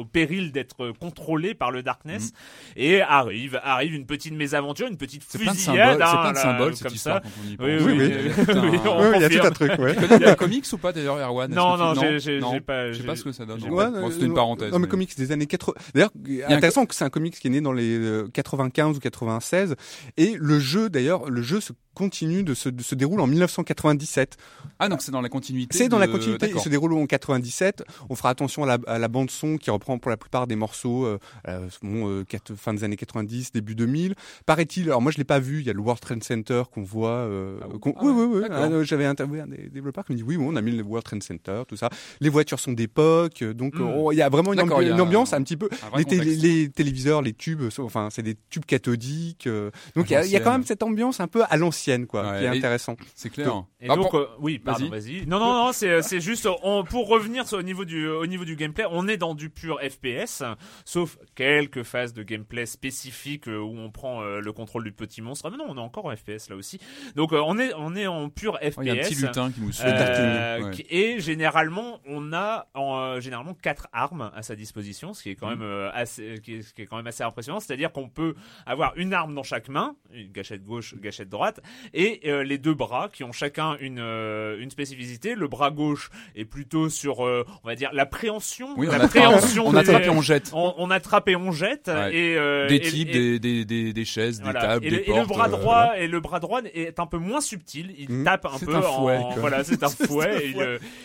au- 0.00 0.04
péril 0.04 0.50
d'être 0.52 0.90
contrôlé 0.98 1.54
par 1.54 1.70
le 1.70 1.82
darkness. 1.84 2.32
Mm. 2.32 2.80
Et 2.80 3.00
arrive 3.00 3.60
arrive 3.62 3.94
une 3.94 4.06
petite 4.06 4.34
mésaventure, 4.34 4.88
une 4.88 4.96
petite 4.96 5.22
C'est 5.28 5.38
plein 5.38 5.52
de 5.52 5.56
fusillade, 5.56 5.98
symboles, 6.00 6.06
c'est 6.08 6.16
hein, 6.16 6.20
plein 6.22 6.30
de 6.30 6.34
là, 6.36 6.42
symboles 6.42 6.74
cette 6.76 6.86
comme 6.88 6.94
histoire 6.96 7.16
ça. 7.16 7.22
quand 7.22 7.28
on 7.44 7.48
y 7.50 7.56
pense. 7.56 7.66
Oui, 7.86 7.92
Oui, 7.92 8.70
oui, 8.72 8.78
oui, 8.98 9.06
il 9.16 9.22
y 9.22 9.24
a 9.24 9.28
tout 9.28 9.46
un 9.46 9.50
truc, 9.50 9.78
ouais. 9.78 9.94
Tu 9.96 10.06
connais 10.06 10.26
les 10.26 10.36
comics 10.36 10.64
ou 10.72 10.78
pas 10.78 10.92
d'ailleurs, 10.92 11.16
Erwan? 11.18 11.50
Non, 11.52 11.76
non, 11.76 11.94
j'ai- 11.94 12.18
j'ai 12.18 12.40
non 12.40 12.52
j'ai 12.52 12.60
pas. 12.60 12.88
Je 12.88 12.94
sais 12.94 13.00
j'ai- 13.00 13.06
pas 13.06 13.16
ce 13.16 13.24
que 13.24 13.32
ça 13.32 13.44
donne. 13.46 13.60
Bon, 13.60 13.78
euh, 13.78 14.10
C'était 14.10 14.26
une 14.26 14.34
parenthèse. 14.34 14.72
Non, 14.72 14.78
mais 14.78 14.88
comics 14.88 15.16
des 15.16 15.32
années 15.32 15.46
80. 15.46 15.74
D'ailleurs, 15.94 16.10
intéressant 16.48 16.86
que 16.86 16.94
c'est 16.94 17.04
un 17.04 17.10
comics 17.10 17.38
qui 17.38 17.46
est 17.48 17.50
né 17.50 17.60
dans 17.60 17.72
les 17.72 17.98
euh, 17.98 18.28
95 18.32 18.96
ou 18.96 19.00
96. 19.00 19.74
Et 20.16 20.36
le 20.38 20.58
jeu, 20.58 20.88
d'ailleurs, 20.90 21.28
le 21.30 21.42
jeu 21.42 21.60
se 21.60 21.72
continue 21.98 22.42
de 22.44 22.54
se, 22.54 22.68
de 22.68 22.82
se 22.82 22.94
déroule 22.94 23.20
en 23.20 23.26
1997. 23.26 24.36
Ah 24.78 24.88
donc 24.88 25.02
c'est 25.02 25.10
dans 25.12 25.20
la 25.20 25.28
continuité. 25.28 25.76
C'est 25.76 25.88
dans 25.88 25.98
la 25.98 26.06
continuité. 26.06 26.50
Il 26.54 26.60
se 26.60 26.68
déroule 26.68 26.92
en 26.94 27.06
97. 27.06 27.82
On 28.08 28.14
fera 28.14 28.30
attention 28.30 28.62
à 28.62 28.66
la, 28.66 28.78
à 28.86 28.98
la 28.98 29.08
bande 29.08 29.30
son 29.30 29.56
qui 29.58 29.70
reprend 29.70 29.98
pour 29.98 30.10
la 30.10 30.16
plupart 30.16 30.46
des 30.46 30.56
morceaux 30.56 31.04
euh, 31.04 31.18
euh, 31.48 31.68
bon, 31.82 32.08
euh, 32.08 32.24
quatre- 32.24 32.54
fin 32.54 32.72
des 32.72 32.84
années 32.84 32.96
90, 32.96 33.52
début 33.52 33.74
2000. 33.74 34.14
Paraît-il, 34.46 34.84
alors 34.84 35.02
moi 35.02 35.10
je 35.12 35.18
l'ai 35.18 35.24
pas 35.24 35.40
vu. 35.40 35.60
Il 35.60 35.66
y 35.66 35.70
a 35.70 35.72
le 35.72 35.80
World 35.80 36.00
Trade 36.00 36.22
Center 36.24 36.62
qu'on 36.72 36.82
voit. 36.84 37.10
euh, 37.10 37.58
Ah 37.62 37.66
Ah 37.70 38.00
oui, 38.02 38.12
oui, 38.14 38.26
oui. 38.30 38.42
Ah, 38.50 38.62
euh, 38.64 38.84
J'avais 38.84 39.04
interviewé 39.06 39.40
un 39.40 39.46
des 39.48 39.68
développeurs 39.68 40.04
qui 40.04 40.12
me 40.12 40.16
dit 40.18 40.22
oui, 40.22 40.36
oui, 40.36 40.46
on 40.48 40.54
a 40.56 40.62
mis 40.62 40.70
le 40.72 40.82
World 40.82 41.04
Trade 41.04 41.22
Center, 41.22 41.62
tout 41.66 41.76
ça. 41.76 41.90
Les 42.20 42.28
voitures 42.28 42.60
sont 42.60 42.72
d'époque, 42.72 43.42
donc 43.44 43.74
Hmm. 43.74 43.82
euh, 43.82 44.12
il 44.12 44.16
y 44.18 44.22
a 44.22 44.28
vraiment 44.28 44.52
une, 44.52 44.60
ambi- 44.60 44.90
a 44.92 45.02
ambiance 45.02 45.32
un- 45.32 45.38
un 45.38 45.42
petit 45.42 45.56
peu. 45.56 45.68
un 45.92 45.98
Les, 45.98 46.04
télé- 46.04 46.18
contexte. 46.22 46.42
les 46.42 46.68
téléviseurs, 46.70 47.22
les 47.22 47.32
tubes, 47.32 47.62
enfin 47.78 48.08
c'est 48.10 48.22
des 48.22 48.36
tubes 48.50 48.64
cathodiques. 48.64 49.46
euh, 49.46 49.70
donc 49.96 50.10
il 50.10 50.20
y, 50.24 50.28
y 50.30 50.36
a 50.36 50.40
quand 50.40 50.52
même 50.52 50.64
cette 50.64 50.82
ambiance 50.82 51.20
un 51.20 51.26
peu 51.28 51.42
à 51.48 51.56
l'ancienne, 51.56 51.87
quoi, 52.06 52.22
Ouais, 52.30 52.38
qui 52.38 52.44
est 52.44 52.54
et- 52.54 52.58
intéressant. 52.58 52.96
C'est 53.14 53.30
clair. 53.30 53.64
Et 53.80 53.86
Ah, 53.88 53.96
donc, 53.96 54.12
euh, 54.14 54.26
oui, 54.40 54.58
pardon, 54.58 54.88
Vas-y. 54.88 55.20
vas-y. 55.20 55.26
Non, 55.26 55.38
non, 55.38 55.52
non, 55.66 55.72
c'est 55.72 56.02
c'est 56.02 56.20
juste 56.20 56.48
on, 56.62 56.84
pour 56.84 57.08
revenir 57.08 57.46
sur- 57.48 57.58
au 57.58 57.62
niveau 57.62 57.84
du 57.84 58.06
au 58.08 58.26
niveau 58.26 58.44
du 58.44 58.56
gameplay, 58.56 58.84
on 58.90 59.08
est 59.08 59.16
dans 59.16 59.34
du 59.34 59.50
pur 59.50 59.78
FPS, 59.80 60.42
sauf 60.84 61.16
quelques 61.34 61.82
phases 61.82 62.12
de 62.12 62.22
gameplay 62.22 62.66
spécifiques 62.66 63.48
euh, 63.48 63.58
où 63.58 63.78
on 63.78 63.90
prend 63.90 64.22
euh, 64.22 64.40
le 64.40 64.52
contrôle 64.52 64.84
du 64.84 64.92
petit 64.92 65.22
monstre. 65.22 65.46
Ah 65.46 65.50
mais 65.50 65.56
non, 65.56 65.66
on 65.68 65.76
est 65.76 65.80
encore 65.80 66.06
en 66.06 66.14
FPS 66.16 66.48
là 66.50 66.56
aussi. 66.56 66.78
Donc 67.16 67.32
euh, 67.32 67.40
on 67.44 67.58
est 67.58 67.72
on 67.76 67.94
est 67.96 68.06
en 68.06 68.28
pur 68.28 68.58
FPS. 68.62 68.74
Oh, 68.78 68.82
Il 68.82 68.86
y 68.88 68.90
a 68.90 68.94
un 68.94 68.96
petit 68.98 69.14
lutin 69.14 69.50
qui 69.50 69.60
nous 69.60 69.72
suit. 69.72 69.84
Euh, 69.86 70.58
Ouais. 70.58 70.86
Et 70.90 71.20
généralement, 71.20 72.00
on 72.06 72.32
a 72.32 72.66
en, 72.74 72.98
euh, 72.98 73.20
généralement 73.20 73.54
quatre 73.54 73.86
armes 73.92 74.30
à 74.34 74.42
sa 74.42 74.56
disposition, 74.56 75.14
ce 75.14 75.22
qui 75.22 75.30
est 75.30 75.34
quand 75.36 75.48
même 75.48 75.62
euh, 75.62 75.90
assez, 75.92 76.40
qui 76.42 76.56
est, 76.56 76.62
ce 76.62 76.74
qui 76.74 76.82
est 76.82 76.86
quand 76.86 76.96
même 76.96 77.06
assez 77.06 77.22
impressionnant. 77.22 77.60
C'est-à-dire 77.60 77.92
qu'on 77.92 78.08
peut 78.08 78.34
avoir 78.66 78.92
une 78.96 79.12
arme 79.14 79.34
dans 79.34 79.42
chaque 79.42 79.68
main, 79.68 79.94
une 80.12 80.30
gâchette 80.32 80.64
gauche, 80.64 80.94
gâchette 80.96 81.28
droite, 81.28 81.60
et 81.94 82.20
euh, 82.26 82.42
les 82.44 82.58
deux 82.58 82.74
bras 82.74 83.08
qui 83.12 83.24
ont 83.24 83.32
chacun 83.32 83.76
une 83.80 83.98
euh, 83.98 84.58
une 84.60 84.70
spécificité. 84.70 85.34
Le 85.34 85.48
bras 85.48 85.70
gauche 85.70 86.10
est 86.36 86.44
plutôt 86.44 86.88
sur, 86.88 87.24
euh, 87.26 87.44
on 87.64 87.68
va 87.68 87.74
dire, 87.74 87.90
la 87.92 88.06
préhension, 88.06 88.68
Oui, 88.76 88.86
on 88.88 88.90
la 88.90 88.96
attrape, 88.96 89.10
préhension. 89.10 89.66
on 89.66 89.72
des- 89.72 89.78
attrape 89.78 90.04
et 90.04 90.08
on 90.10 90.22
jette. 90.22 90.50
on, 90.52 90.74
on 90.78 90.90
attrape 90.90 91.28
et 91.28 91.36
on 91.36 91.52
jette. 91.52 91.88
Ouais. 91.88 92.14
Et 92.14 92.36
euh, 92.36 92.68
Des 92.68 92.80
types, 92.80 93.08
et- 93.10 93.12
des, 93.12 93.38
des, 93.38 93.64
des, 93.64 93.92
des 93.92 94.04
chaises, 94.04 94.40
voilà. 94.42 94.60
des 94.60 94.66
tables, 94.66 94.86
et, 94.86 94.90
des 94.90 94.96
le, 94.96 95.02
et 95.02 95.04
portes. 95.06 95.20
le 95.20 95.26
bras 95.26 95.46
euh, 95.46 95.50
droit 95.50 95.90
et 95.98 96.06
le 96.08 96.20
bras 96.20 96.40
droit 96.40 96.60
est 96.74 96.98
un 97.00 97.06
peu 97.06 97.18
moins 97.18 97.40
subtil. 97.40 97.94
Il 97.98 98.10
Mhm. 98.10 98.24
tape 98.24 98.46
un 98.46 98.58
C'est 98.58 98.66
peu 98.66 98.74
un 98.76 98.82
fouet, 98.82 99.16
en 99.16 99.30
voilà, 99.36 99.64
c'est 99.64 99.82
un 99.82 99.88
fouet. 100.06 100.54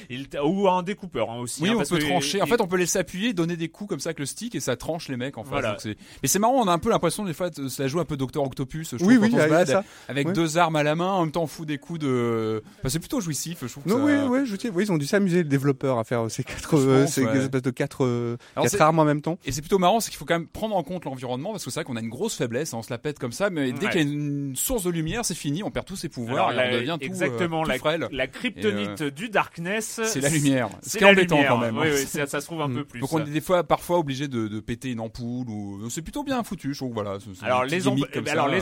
il 0.10 0.28
ou 0.44 0.68
un 0.70 0.84
découpeur 0.84 1.30
hein, 1.32 1.38
aussi. 1.40 1.62
Oui, 1.64 1.70
hein, 1.70 1.74
on 1.76 1.78
parce 1.78 1.90
peut 1.90 1.98
que 1.98 2.06
trancher. 2.06 2.42
En 2.42 2.46
fait, 2.46 2.62
on 2.62 2.68
peut 2.68 2.78
laisser 2.78 3.00
appuyer, 3.00 3.34
donner 3.34 3.56
des 3.58 3.70
coups 3.70 3.90
comme 3.90 4.00
ça 4.00 4.10
avec 4.10 4.20
le 4.20 4.26
stick 4.26 4.56
et 4.56 4.60
ça 4.60 4.76
tranche 4.76 5.10
les 5.10 5.18
mecs 5.18 5.38
en 5.38 5.44
face. 5.44 5.52
Voilà. 5.52 5.78
Mais 6.22 6.28
c'est 6.28 6.40
marrant, 6.40 6.62
on 6.64 6.68
a 6.68 6.72
un 6.72 6.80
peu 6.80 6.90
l'impression 6.90 7.24
des 7.26 7.34
fois, 7.34 7.50
de- 7.50 7.68
ça 7.68 7.88
joue 7.88 8.00
un 8.00 8.06
peu 8.06 8.18
Docteur 8.18 8.44
Octopus. 8.44 8.96
Je 8.98 9.04
Oui, 9.04 9.16
quand 9.16 9.22
oui, 9.24 9.30
on 9.34 9.38
se 9.66 9.66
ça. 9.72 9.84
avec 10.08 10.28
Ouais. 10.28 10.34
Deux 10.54 10.58
armes 10.60 10.76
à 10.76 10.84
la 10.84 10.96
main, 10.96 11.10
en 11.12 11.22
même 11.24 11.32
temps 11.32 11.44
on 11.44 11.48
fout 11.48 11.68
des 11.68 11.78
coups 11.78 12.00
de. 12.00 12.64
Enfin, 12.80 12.90
c'est 12.90 13.00
plutôt 13.00 13.20
jouissif. 13.22 13.60
Je 13.62 13.68
trouve. 13.72 13.84
que 13.84 13.90
Non, 13.90 13.98
ça- 13.98 14.04
oui, 14.04 14.40
oui, 14.42 14.46
je. 14.46 14.56
Oui, 14.74 14.84
ils 14.86 14.92
ont 14.92 14.98
dû 14.98 15.06
s'amuser 15.06 15.38
les 15.38 15.44
développeurs 15.44 16.00
à 16.00 16.04
faire 16.04 16.30
ces 16.30 16.44
quatre, 16.44 16.78
euh, 16.78 17.02
pense, 17.04 17.14
ces 17.14 17.26
ouais. 17.26 17.38
espèces 17.38 17.62
de 17.62 17.70
quatre, 17.72 18.06
euh, 18.06 18.38
Alors, 18.56 18.64
quatre 18.66 18.72
c'est- 18.78 18.82
armes 18.82 19.00
en 19.00 19.06
même 19.06 19.22
temps. 19.22 19.38
Et 19.46 19.52
c'est 19.52 19.62
plutôt 19.62 19.78
marrant, 19.80 20.00
c'est 20.00 20.10
qu'il 20.10 20.18
faut 20.18 20.26
quand 20.26 20.38
même 20.38 20.48
prendre 20.48 20.76
en 20.76 20.84
compte 20.84 21.06
l'environnement 21.06 21.52
parce 21.52 21.64
que 21.66 21.72
c'est 21.72 21.80
vrai 21.82 21.86
qu'on 21.86 21.96
a 21.96 22.00
une 22.02 22.10
grosse 22.10 22.36
faiblesse, 22.36 22.74
hein, 22.74 22.78
on 22.80 22.82
se 22.84 22.92
la 22.92 22.98
pète 22.98 23.20
comme 23.20 23.32
ça, 23.32 23.50
mais 23.50 23.72
dès 23.72 23.86
Ouais. 23.86 23.92
qu'il 23.92 24.02
y 24.02 24.04
a 24.04 24.08
une 24.08 24.56
source 24.56 24.84
de 24.84 24.90
lumière, 24.90 25.26
c'est 25.26 25.36
fini, 25.36 25.64
on 25.64 25.72
perd 25.72 25.86
tous 25.86 25.96
ses 25.96 26.10
pouvoirs 26.10 26.48
Alors, 26.50 26.52
et 26.52 26.72
la- 26.72 26.78
on 26.78 26.80
devient 26.80 26.98
tout, 27.00 27.04
euh, 27.06 27.08
exactement 27.08 27.64
tout 27.64 27.70
la, 27.70 27.78
frêle. 27.78 28.08
la 28.12 28.28
kryptonite 28.28 29.04
du 29.04 29.30
darkness. 29.30 30.00
C'est 30.06 30.22
la 30.22 30.30
lumière. 30.30 30.70
Ce 30.82 30.92
C'est 30.92 30.98
qui 31.00 31.04
est 31.04 31.08
la 31.08 31.14
embêtant 31.14 31.36
lumière. 31.36 31.52
quand 31.52 31.58
même. 31.60 31.78
Oui, 31.78 31.88
hein. 31.88 31.92
oui, 31.96 32.06
ça, 32.06 32.26
ça 32.26 32.42
se 32.42 32.46
trouve 32.46 32.62
un 32.62 32.68
Mm. 32.68 32.76
peu 32.76 32.84
plus. 32.86 33.00
Donc 33.02 33.12
on 33.14 33.20
est 33.20 33.30
des 33.30 33.42
fois 33.42 33.64
parfois 33.64 34.00
obligé 34.00 34.28
de, 34.28 34.48
de 34.48 34.60
péter 34.60 34.92
une 34.92 35.00
ampoule 35.00 35.50
ou 35.50 35.90
c'est 35.90 36.02
plutôt 36.02 36.24
bien 36.24 36.42
foutu, 36.44 36.74
je 36.74 36.80
trouve. 36.80 36.94
Voilà. 36.94 37.18
Alors 37.42 37.66
les, 37.66 37.88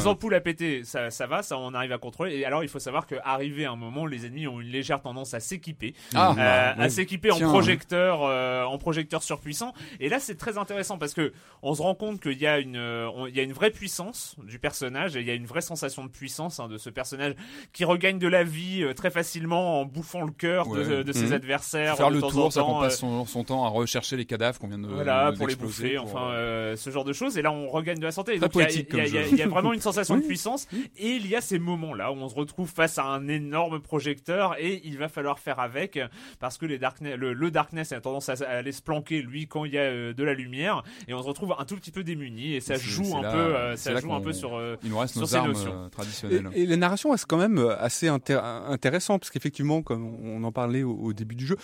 ampoules 0.06 0.34
à 0.36 0.42
péter, 0.42 0.84
ça, 0.84 1.10
va, 1.28 1.44
ça 1.44 1.58
on 1.58 1.74
arrive 1.82 1.92
à 1.92 1.98
contrôler. 1.98 2.36
Et 2.38 2.46
alors 2.46 2.64
il 2.64 2.70
faut 2.70 2.80
savoir 2.80 3.06
qu'arrivé 3.08 3.66
à 3.66 3.72
un 3.72 3.76
moment, 3.76 4.06
les 4.06 4.26
ennemis 4.26 4.48
ont 4.48 4.60
une 4.62 4.70
légère 4.70 5.02
tendance 5.02 5.34
à 5.34 5.40
s'équiper, 5.40 5.94
Ah, 6.16 6.32
euh, 6.32 6.36
bah, 6.36 6.84
à 6.84 6.90
s'équiper 6.90 7.32
en 7.32 7.40
projecteur, 7.40 8.22
euh, 8.24 8.64
en 8.64 8.78
projecteur 8.78 9.24
surpuissant. 9.24 9.74
Et 10.00 10.10
là 10.10 10.20
c'est 10.20 10.36
très 10.36 10.58
intéressant 10.58 10.98
parce 10.98 11.14
que 11.14 11.34
on 11.62 11.74
se 11.76 11.82
rend 11.82 11.96
compte 11.96 12.20
qu'il 12.22 12.40
y 12.40 12.48
a 12.48 12.60
une, 12.60 12.76
euh, 12.78 13.10
on- 13.14 13.28
il 13.28 13.36
y 13.36 13.40
a 13.40 13.44
une 13.44 13.54
vraie 13.54 13.72
puissance 13.72 14.36
du 14.44 14.60
personnage 14.60 15.16
et 15.16 15.20
il 15.22 15.28
y 15.28 15.32
a 15.32 15.36
une 15.36 15.46
vraie 15.46 15.62
sensation 15.62 16.04
de 16.06 16.10
puissance 16.10 16.60
hein, 16.60 16.68
de 16.68 16.78
ce 16.78 16.90
personnage 16.90 17.34
qui 17.74 17.84
regagne 17.86 18.20
de 18.20 18.28
la 18.28 18.44
vie 18.44 18.84
euh, 18.84 18.94
très 18.94 19.10
facilement 19.12 19.82
en 19.82 19.86
bouffant 19.86 20.22
le 20.24 20.32
cœur 20.32 20.68
de- 20.68 20.98
Ouais. 20.98 21.04
de, 21.04 21.12
ses 21.14 21.28
Mhm. 21.28 21.34
adversaires. 21.34 21.98
faire 21.98 22.10
de 22.10 22.16
le 22.16 22.22
temps 22.22 22.28
en 22.28 22.32
tour, 22.32 22.54
ça 22.54 22.62
qu'on 22.62 22.68
temps, 22.68 22.80
passe 22.80 23.00
son, 23.00 23.26
son 23.26 23.44
temps 23.44 23.66
à 23.66 23.70
rechercher 23.70 24.18
les 24.18 24.26
cadavres 24.26 24.60
qu'on 24.60 24.68
vient 24.68 24.78
de 24.80 24.88
voilà, 24.88 25.32
pour 25.38 25.48
les 25.48 25.56
bouffer, 25.56 25.96
pour, 25.96 26.06
enfin 26.06 26.32
ce 26.76 26.90
genre 26.90 27.04
de 27.06 27.14
choses. 27.14 27.38
Et 27.38 27.42
là, 27.42 27.52
on 27.52 27.68
regagne 27.68 27.98
de 28.00 28.06
la 28.06 28.12
santé. 28.12 28.36
Et 28.36 28.40
Très 28.40 28.48
donc, 28.48 28.56
il 28.56 28.62
y 28.98 29.18
a- 29.18 29.26
y, 29.28 29.36
y 29.36 29.40
y 29.40 29.44
vraiment 29.44 29.74
une 29.74 29.80
sensation 29.82 30.16
de 30.18 30.22
puissance. 30.22 30.68
Et 30.98 31.10
il 31.10 31.28
y 31.28 31.36
a 31.36 31.42
ces 31.42 31.60
moments-là 31.72 32.12
où 32.12 32.16
on 32.16 32.30
se 32.30 32.36
retrouve 32.36 32.70
face 32.70 32.98
à 32.98 33.04
un 33.04 33.28
énorme 33.28 33.80
projecteur 33.82 34.56
et 34.60 34.82
il 34.84 34.98
va 34.98 35.08
falloir 35.10 35.40
faire 35.40 35.60
avec 35.60 36.00
parce 36.40 36.58
que 36.58 36.66
les 36.66 36.78
darkness, 36.78 37.16
le, 37.18 37.34
le 37.34 37.52
darkness 37.52 37.92
a 37.92 38.02
tendance 38.02 38.30
à, 38.30 38.34
à 38.48 38.58
aller 38.58 38.72
se 38.72 38.82
planquer 38.82 39.22
lui 39.22 39.48
quand 39.48 39.66
il 39.66 39.74
y 39.74 39.78
a 39.78 39.82
euh, 39.82 40.14
de 40.14 40.24
la 40.24 40.34
lumière 40.34 40.84
et 41.08 41.14
on 41.14 41.22
se 41.22 41.28
retrouve 41.28 41.56
un 41.58 41.66
tout 41.66 41.76
petit 41.76 41.92
peu 41.92 42.04
démuni 42.04 42.54
et 42.56 42.60
ça 42.60 42.76
joue 42.76 43.16
un 43.18 43.22
là- 43.22 43.32
peu, 43.32 43.38
euh, 43.38 43.76
ça 43.76 43.92
là 43.92 44.00
joue 44.00 44.14
un 44.14 44.22
peu 44.22 44.34
sur. 44.34 44.56
euh, 44.56 44.76
Il 44.84 44.90
nous 44.90 44.98
reste 44.98 45.14
sur 45.14 45.22
nos 45.22 45.28
ces 45.28 45.36
armes 45.36 45.52
notions. 45.54 45.74
euh, 45.74 45.88
Et, 45.88 45.90
traditionnelles. 45.92 46.50
et 46.54 46.66
la 46.66 46.78
narration 46.78 47.12
reste 47.12 47.26
quand 47.28 47.38
même 47.38 47.58
assez 47.80 48.08
intér- 48.08 48.44
intéressant 48.68 49.18
parce 49.20 49.30
qu'effectivement, 49.32 49.82
comme 49.82 50.06
on 50.24 50.44
en 50.44 50.52
parlait 50.52 50.84
au, 50.84 50.94
au 50.96 51.14
début 51.14 51.36
du 51.36 51.46
jeu, 51.48 51.58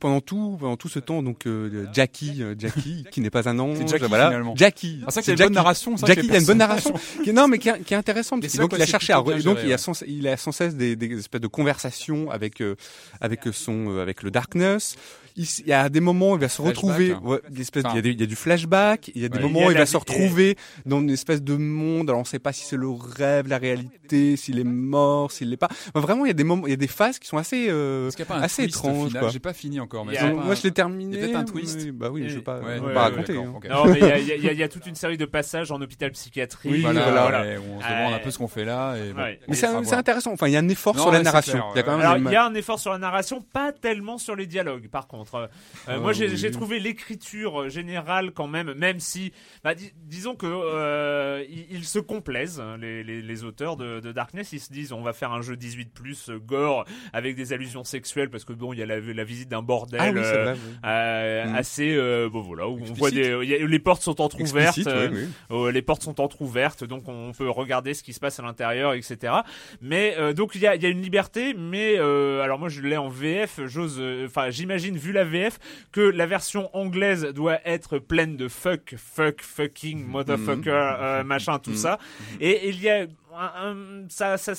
pendant 0.00 0.20
tout, 0.20 0.56
pendant 0.60 0.76
tout 0.76 0.88
ce 0.88 0.98
temps, 0.98 1.22
donc 1.22 1.46
euh, 1.46 1.86
Jackie, 1.92 2.42
Jackie, 2.58 3.04
qui 3.10 3.20
n'est 3.20 3.30
pas 3.30 3.48
un 3.48 3.58
ange, 3.58 3.78
C'est 3.78 3.88
Jackie, 3.88 4.04
voilà, 4.08 4.28
finalement. 4.28 4.54
Jackie. 4.56 5.02
Ah, 5.06 5.10
ça, 5.10 5.22
c'est 5.22 5.32
une 5.32 5.38
bonne 5.38 5.52
narration. 5.52 5.96
ça, 5.96 6.06
Jackie, 6.06 6.26
il 6.26 6.32
y 6.32 6.36
a 6.36 6.40
une 6.40 6.46
bonne 6.46 6.58
narration, 6.58 6.94
qui, 7.24 7.32
non 7.32 7.48
mais 7.48 7.58
qui 7.58 7.68
est, 7.68 7.80
qui 7.82 7.94
est 7.94 7.96
intéressante 7.96 8.40
parce 8.42 8.56
donc 8.56 8.72
il 8.74 8.82
a 8.82 8.86
cherché 8.86 9.12
à 9.12 9.20
donc 9.24 9.56
géré, 9.56 9.68
il, 9.68 9.72
a 9.72 9.78
sans, 9.78 10.02
il 10.02 10.28
a 10.28 10.36
sans 10.36 10.52
cesse 10.52 10.74
des, 10.74 10.96
des 10.96 11.18
espèces 11.18 11.40
de 11.40 11.46
conversations 11.46 12.30
avec 12.30 12.60
euh, 12.60 12.76
avec 13.20 13.40
son 13.52 13.90
euh, 13.90 14.02
avec 14.02 14.22
le 14.22 14.30
darkness. 14.30 14.96
Il, 15.36 15.46
y 15.66 15.72
a 15.72 15.88
des 15.88 15.98
moments 16.00 16.30
où 16.32 16.34
il 16.36 16.40
va 16.40 16.48
se 16.48 16.62
Flashback, 16.62 16.76
retrouver, 16.76 17.10
hein. 17.10 17.20
ouais, 17.24 17.40
Enfin, 17.44 17.88
il, 17.90 17.96
y 17.96 17.98
a 17.98 18.02
des- 18.02 18.10
il 18.10 18.20
y 18.20 18.22
a 18.22 18.26
du 18.26 18.36
flashback, 18.36 19.10
il 19.16 19.22
y 19.22 19.24
a 19.24 19.28
des 19.28 19.38
Ouais. 19.38 19.42
moments 19.42 19.66
où 19.66 19.70
il 19.72 19.76
va 19.76 19.84
se 19.84 19.96
retrouver 19.96 20.56
dans 20.86 21.00
une 21.00 21.10
espèce 21.10 21.42
de 21.42 21.56
monde. 21.56 22.08
Alors 22.08 22.20
on 22.20 22.24
sait 22.24 22.38
pas 22.38 22.52
si 22.52 22.64
c'est 22.64 22.76
le 22.76 22.88
rêve, 22.88 23.48
la 23.48 23.58
réalité, 23.58 24.36
s'il 24.36 24.60
est 24.60 24.64
mort, 24.64 25.32
s'il 25.32 25.50
l'est 25.50 25.56
pas. 25.56 25.68
Enfin, 25.88 26.00
vraiment, 26.00 26.24
il 26.24 26.28
y 26.28 26.30
a 26.30 26.34
des 26.34 26.44
moments, 26.44 26.66
il 26.68 26.70
y 26.70 26.74
a 26.74 26.76
des 26.76 26.86
phases 26.86 27.18
qui 27.18 27.26
sont 27.26 27.36
assez 27.36 27.66
euh, 27.68 28.10
a 28.16 28.24
pas 28.24 28.36
un 28.36 28.42
assez 28.42 28.62
étranges. 28.64 29.10
J'ai 29.32 29.40
pas 29.40 29.52
fini 29.52 29.80
encore, 29.80 30.04
mais 30.04 30.12
Donc, 30.12 30.20
pas 30.20 30.32
moi 30.44 30.52
un- 30.52 30.54
je 30.54 30.62
l'ai 30.62 30.70
terminé. 30.70 31.16
Il 31.16 31.20
y 31.20 31.24
a 31.24 31.26
peut-être 31.26 31.36
un 31.40 31.44
twist. 31.44 31.80
oui, 31.84 31.90
Bah 31.90 32.10
oui, 32.12 32.28
je 32.28 32.36
vais 32.36 32.40
pas, 32.40 32.60
Ouais, 32.60 32.78
raconter. 32.94 33.36
hein. 33.36 33.54
Non, 33.70 33.86
mais 33.86 33.98
il 34.28 34.56
y 34.58 34.62
a, 34.62 34.68
toute 34.68 34.86
une 34.86 34.94
série 34.94 35.16
de 35.16 35.24
passages 35.24 35.72
en 35.72 35.80
hôpital 35.82 36.12
psychiatrique. 36.12 36.70
Oui, 36.72 36.82
Voilà, 36.82 37.10
voilà. 37.10 37.44
on 37.76 37.80
se 37.82 37.88
demande 37.88 38.14
un 38.14 38.18
peu 38.20 38.30
ce 38.30 38.38
qu'on 38.38 38.46
fait 38.48 38.64
là. 38.64 38.94
Mais 39.48 39.56
c'est 39.56 39.66
intéressant. 39.94 40.32
Enfin, 40.32 40.46
il 40.46 40.52
y 40.52 40.56
a 40.56 40.60
un 40.60 40.68
effort 40.68 40.96
sur 40.96 41.10
la 41.10 41.22
narration. 41.22 41.52
clair, 41.54 41.66
il 41.74 41.76
y 41.78 41.80
a 41.80 41.82
quand 41.82 41.90
ouais. 41.92 41.96
même 41.98 42.06
Alors, 42.06 42.18
des 42.20 42.24
il 42.24 42.32
y 42.32 42.36
a 42.36 42.44
un 42.46 42.54
effort 42.54 42.78
sur 42.78 42.92
la 42.92 42.98
narration, 42.98 43.44
pas 43.52 43.72
tellement 43.72 44.16
sur 44.18 44.36
les 44.36 44.46
dialogues, 44.46 44.86
par 44.88 45.08
contre. 45.08 45.23
Euh, 45.88 46.00
moi, 46.00 46.12
j'ai 46.12 46.28
oui. 46.28 46.36
j'ai 46.36 46.50
trouvé 46.50 46.78
l'écriture 46.80 47.62
euh, 47.62 47.68
générale 47.68 48.32
quand 48.32 48.46
même, 48.46 48.72
même 48.74 49.00
si, 49.00 49.32
bah, 49.62 49.74
dis- 49.74 49.92
disons 49.96 50.34
que 50.34 50.46
euh, 50.46 51.44
ils, 51.48 51.66
ils 51.70 51.84
se 51.84 51.98
complaisent, 51.98 52.60
hein, 52.60 52.76
les, 52.80 53.02
les, 53.04 53.22
les 53.22 53.44
auteurs 53.44 53.76
de, 53.76 54.00
de 54.00 54.12
Darkness, 54.12 54.52
ils 54.52 54.60
se 54.60 54.72
disent, 54.72 54.92
on 54.92 55.02
va 55.02 55.12
faire 55.12 55.32
un 55.32 55.42
jeu 55.42 55.56
18 55.56 55.92
plus 55.92 56.30
gore 56.30 56.84
avec 57.12 57.36
des 57.36 57.52
allusions 57.52 57.84
sexuelles 57.84 58.30
parce 58.30 58.44
que 58.44 58.52
bon, 58.52 58.72
il 58.72 58.78
y 58.78 58.82
a 58.82 58.86
la, 58.86 59.00
la 59.00 59.24
visite 59.24 59.48
d'un 59.48 59.62
bordel. 59.62 60.00
Ah 60.02 60.10
oui, 60.12 60.20
c'est 60.22 60.36
euh, 60.36 60.44
vrai. 60.44 60.52
oui. 60.54 60.74
euh, 60.84 61.44
Mm. 61.44 61.54
assez 61.56 61.94
euh, 61.94 62.28
bon 62.30 62.40
voilà 62.42 62.68
où 62.68 62.78
on 62.80 62.92
voit 62.94 63.10
des 63.10 63.30
a- 63.32 63.66
les 63.66 63.78
portes 63.78 64.02
sont 64.02 64.20
entrouvertes 64.20 64.78
euh, 64.86 65.26
euh, 65.50 65.70
les 65.72 65.82
portes 65.82 66.02
sont 66.02 66.20
entrouvertes, 66.20 66.84
donc 66.84 67.08
on 67.08 67.32
peut 67.32 67.48
regarder 67.50 67.94
ce 67.94 68.02
qui 68.02 68.12
se 68.12 68.20
passe 68.20 68.38
à 68.40 68.42
l'intérieur, 68.42 68.94
etc. 68.94 69.32
Mais 69.80 70.14
euh, 70.18 70.32
donc 70.32 70.54
il 70.54 70.60
y 70.62 70.66
a, 70.66 70.74
y 70.76 70.86
a 70.86 70.88
une 70.88 71.02
liberté, 71.02 71.54
mais 71.54 71.94
euh, 71.98 72.42
alors 72.42 72.58
moi 72.58 72.68
je 72.68 72.80
l'ai 72.80 72.96
en 72.96 73.08
VF, 73.08 73.60
j'ose, 73.66 73.96
euh, 73.98 74.26
enfin 74.26 74.50
j'imagine 74.50 74.96
vu 74.96 75.12
la 75.14 75.24
VF 75.24 75.58
que 75.92 76.00
la 76.02 76.26
version 76.26 76.68
anglaise 76.76 77.24
doit 77.34 77.58
être 77.64 77.98
pleine 77.98 78.36
de 78.36 78.48
fuck, 78.48 78.94
fuck, 78.96 79.40
fucking, 79.40 80.04
motherfucker, 80.04 80.70
euh, 81.00 81.24
machin, 81.24 81.58
tout 81.58 81.70
Mhm. 81.70 81.76
ça. 81.76 81.98
Et 82.40 82.68
il 82.68 82.80
y 82.80 82.90
a 82.90 83.06
ça, 84.08 84.36
ça, 84.38 84.52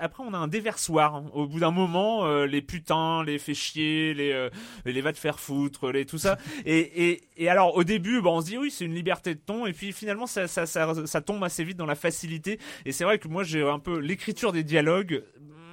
après 0.00 0.22
on 0.26 0.32
a 0.32 0.38
un 0.38 0.48
déversoir. 0.48 1.14
hein. 1.16 1.26
Au 1.34 1.46
bout 1.46 1.60
d'un 1.60 1.70
moment, 1.70 2.24
euh, 2.26 2.46
les 2.46 2.62
putains, 2.62 3.22
les 3.22 3.38
fait 3.38 3.52
chier, 3.54 4.14
les, 4.14 4.32
euh, 4.32 4.48
les 4.86 5.00
va 5.02 5.12
te 5.12 5.18
faire 5.18 5.38
foutre, 5.38 5.90
les 5.92 6.06
tout 6.06 6.16
ça. 6.18 6.38
Et, 6.66 6.78
et, 7.10 7.22
et 7.36 7.48
alors 7.48 7.76
au 7.76 7.84
début, 7.84 8.22
bah, 8.22 8.30
on 8.30 8.40
se 8.40 8.46
dit 8.46 8.56
oui, 8.58 8.70
c'est 8.70 8.84
une 8.86 8.94
liberté 8.94 9.34
de 9.34 9.40
ton, 9.40 9.66
et 9.66 9.72
puis 9.72 9.92
finalement 9.92 10.26
ça, 10.26 10.46
ça, 10.48 10.64
ça, 10.66 11.06
ça 11.06 11.20
tombe 11.20 11.44
assez 11.44 11.64
vite 11.64 11.76
dans 11.76 11.84
la 11.86 11.94
facilité. 11.96 12.58
Et 12.86 12.92
c'est 12.92 13.04
vrai 13.04 13.18
que 13.18 13.28
moi 13.28 13.44
j'ai 13.44 13.62
un 13.62 13.78
peu 13.78 13.98
l'écriture 13.98 14.52
des 14.52 14.62
dialogues. 14.64 15.22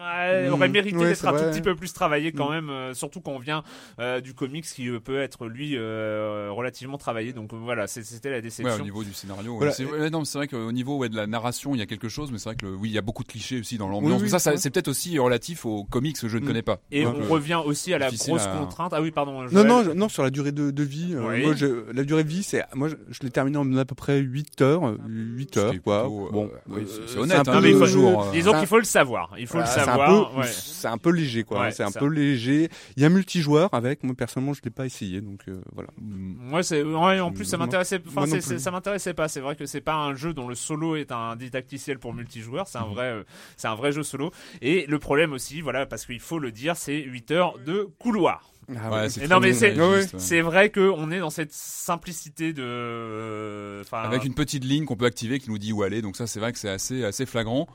Euh, 0.01 0.47
Mhm. 0.47 0.53
aurait 0.53 0.69
mérité 0.69 0.97
Ouais, 0.97 1.07
d'être 1.09 1.27
un 1.27 1.31
tout 1.37 1.43
petit 1.51 1.61
peu 1.61 1.75
plus 1.75 1.93
travaillé 1.93 2.31
quand 2.31 2.47
Mhm. 2.49 2.55
même, 2.55 2.69
euh, 2.69 2.93
surtout 2.93 3.21
quand 3.21 3.31
on 3.31 3.39
vient 3.39 3.63
euh, 3.99 4.21
du 4.21 4.33
comics 4.33 4.65
qui 4.65 4.89
euh, 4.89 4.99
peut 4.99 5.19
être 5.21 5.45
lui 5.47 5.75
euh, 5.77 6.49
relativement 6.51 6.97
travaillé. 6.97 7.33
Donc 7.33 7.53
euh, 7.53 7.57
voilà, 7.57 7.87
c'était 7.87 8.29
la 8.29 8.37
Ouais, 8.37 8.41
déception. 8.41 8.75
au 8.81 8.83
niveau 8.83 9.03
du 9.03 9.13
scénario. 9.13 9.51
ouais. 9.53 9.57
Voilà. 9.57 9.71
C'est 9.73 9.85
ouais, 9.85 10.09
non, 10.09 10.19
mais 10.19 10.25
c'est 10.25 10.37
vrai 10.37 10.47
qu'au 10.47 10.71
niveau 10.71 10.97
ouais, 10.97 11.09
de 11.09 11.15
la 11.15 11.27
narration, 11.27 11.73
il 11.75 11.79
y 11.79 11.81
a 11.81 11.85
quelque 11.85 12.09
chose, 12.09 12.31
mais 12.31 12.37
c'est 12.37 12.49
vrai 12.49 12.55
que 12.55 12.65
le- 12.65 12.75
oui, 12.75 12.89
il 12.89 12.93
y 12.93 12.97
a 12.97 13.01
beaucoup 13.01 13.23
de 13.23 13.27
clichés 13.27 13.59
aussi 13.59 13.77
dans 13.77 13.87
l'ambiance. 13.87 14.21
Oui, 14.21 14.29
ça, 14.29 14.39
ça 14.39 14.51
ouais. 14.51 14.57
c'est 14.57 14.69
peut-être 14.69 14.87
aussi 14.87 15.17
relatif 15.19 15.65
aux 15.65 15.83
comics 15.83 16.17
que 16.19 16.27
je 16.27 16.37
ne 16.37 16.43
Mm. 16.43 16.47
connais 16.47 16.61
pas. 16.61 16.79
Et 16.91 17.03
Donc, 17.03 17.15
on 17.19 17.23
euh, 17.23 17.27
revient 17.29 17.59
aussi 17.65 17.93
à 17.93 17.97
la 17.99 18.09
grosse 18.11 18.41
à- 18.45 18.57
contrainte. 18.57 18.93
Ah 18.95 19.01
oui, 19.01 19.11
pardon. 19.11 19.41
Non, 19.41 19.47
Joël. 19.47 19.67
non, 19.67 19.83
je- 19.83 19.91
non, 19.91 20.09
sur 20.09 20.23
la 20.23 20.29
durée 20.29 20.51
de, 20.51 20.71
de 20.71 20.83
vie. 20.83 21.13
euh, 21.15 21.27
Oui. 21.29 21.43
moi, 21.43 21.53
je, 21.55 21.91
la 21.93 22.03
durée 22.03 22.23
de 22.23 22.29
vie, 22.29 22.43
c'est, 22.43 22.63
moi, 22.73 22.87
je, 22.89 22.95
je 23.09 23.19
l'ai 23.23 23.29
terminé 23.29 23.57
en 23.57 23.71
à 23.77 23.85
peu 23.85 23.95
près 23.95 24.19
8 24.19 24.61
heures, 24.61 24.85
euh, 24.87 24.97
8 25.07 25.55
ce 25.55 25.59
qui 25.59 25.65
heures, 25.65 25.73
quoi. 25.83 26.01
plutôt, 26.01 26.29
bon, 26.31 26.51
oui, 26.69 26.81
euh, 26.81 27.03
c'est- 27.07 27.17
honnête, 27.17 27.47
un 27.47 27.51
hein, 27.53 27.59
mais 27.61 27.71
il 27.71 27.77
faut- 27.77 28.31
Disons 28.31 28.51
ça- 28.53 28.59
qu'il 28.59 28.67
faut 28.67 28.77
le 28.77 28.83
savoir. 28.83 29.31
Il 29.37 29.47
faut 29.47 29.53
Voilà, 29.53 29.67
le 29.67 29.71
c'est 29.73 29.79
savoir. 29.79 29.90
Un 29.93 30.07
peu, 30.07 30.39
ouais. 30.39 30.47
c'est 30.47 30.87
un 30.87 30.97
peu 30.97 31.11
léger, 31.11 31.43
quoi. 31.43 31.61
Ouais, 31.61 31.71
c'est 31.71 31.83
un 31.83 31.91
ça. 31.91 31.99
peu 31.99 32.07
léger. 32.07 32.69
Il 32.95 33.01
y 33.01 33.05
a 33.05 33.07
un 33.07 33.11
multijoueur 33.11 33.73
avec. 33.73 34.03
Moi, 34.03 34.15
personnellement, 34.15 34.53
je 34.53 34.61
l'ai 34.63 34.71
pas 34.71 34.85
essayé, 34.85 35.21
donc 35.21 35.41
euh, 35.47 35.61
voilà. 35.73 35.89
Moi, 35.97 36.63
c'est 36.63 36.83
ouais, 36.83 37.19
en 37.19 37.31
plus 37.31 37.45
ça 37.45 37.57
m'intéressait. 37.57 38.01
Enfin, 38.07 38.25
ça 38.39 38.71
m'intéressait 38.71 39.13
pas. 39.13 39.27
C'est 39.27 39.39
vrai 39.41 39.55
que 39.55 39.65
c'est 39.65 39.81
pas 39.81 39.95
un 39.95 40.15
jeu 40.15 40.33
dont 40.33 40.47
le 40.47 40.55
solo 40.55 40.95
est 40.95 41.11
un 41.11 41.35
didacticiel 41.35 41.99
pour 41.99 42.13
multijoueur. 42.13 42.67
C'est 42.67 42.77
un 42.79 42.85
vrai, 42.85 43.07
euh, 43.11 43.23
c'est 43.57 43.67
un 43.67 43.75
vrai 43.75 43.91
jeu 43.91 44.03
solo. 44.03 44.31
Et 44.61 44.85
le 44.87 44.99
problème 44.99 45.33
aussi, 45.33 45.61
voilà, 45.61 45.85
parce 45.85 46.05
qu'il 46.05 46.19
faut 46.19 46.39
le 46.39 46.51
dire, 46.51 46.75
c'est 46.75 47.01
8 47.01 47.31
heures 47.31 47.57
de 47.59 47.89
couloir. 47.99 48.51
Ah 48.77 48.91
Ouais, 48.91 49.09
c'est 49.09 49.27
non, 49.27 49.39
mais 49.39 49.53
c'est- 49.53 49.77
ouais. 49.79 50.05
C'est 50.17 50.41
vrai 50.41 50.69
que 50.69 50.79
on 50.79 51.11
est 51.11 51.19
dans 51.19 51.29
cette 51.29 51.51
simplicité 51.51 52.53
de, 52.53 52.63
euh, 52.63 53.81
enfin, 53.81 54.03
Avec 54.03 54.23
une 54.23 54.33
petite 54.33 54.63
ligne 54.63 54.85
qu'on 54.85 54.95
peut 54.95 55.05
activer 55.05 55.39
qui 55.39 55.49
nous 55.49 55.57
dit 55.57 55.73
où 55.73 55.83
aller, 55.83 56.01
donc 56.01 56.15
ça 56.15 56.27
c'est 56.27 56.39
vrai 56.39 56.53
que 56.53 56.59
c'est 56.59 56.69
assez 56.69 57.03
assez 57.03 57.25
flagrant. 57.25 57.67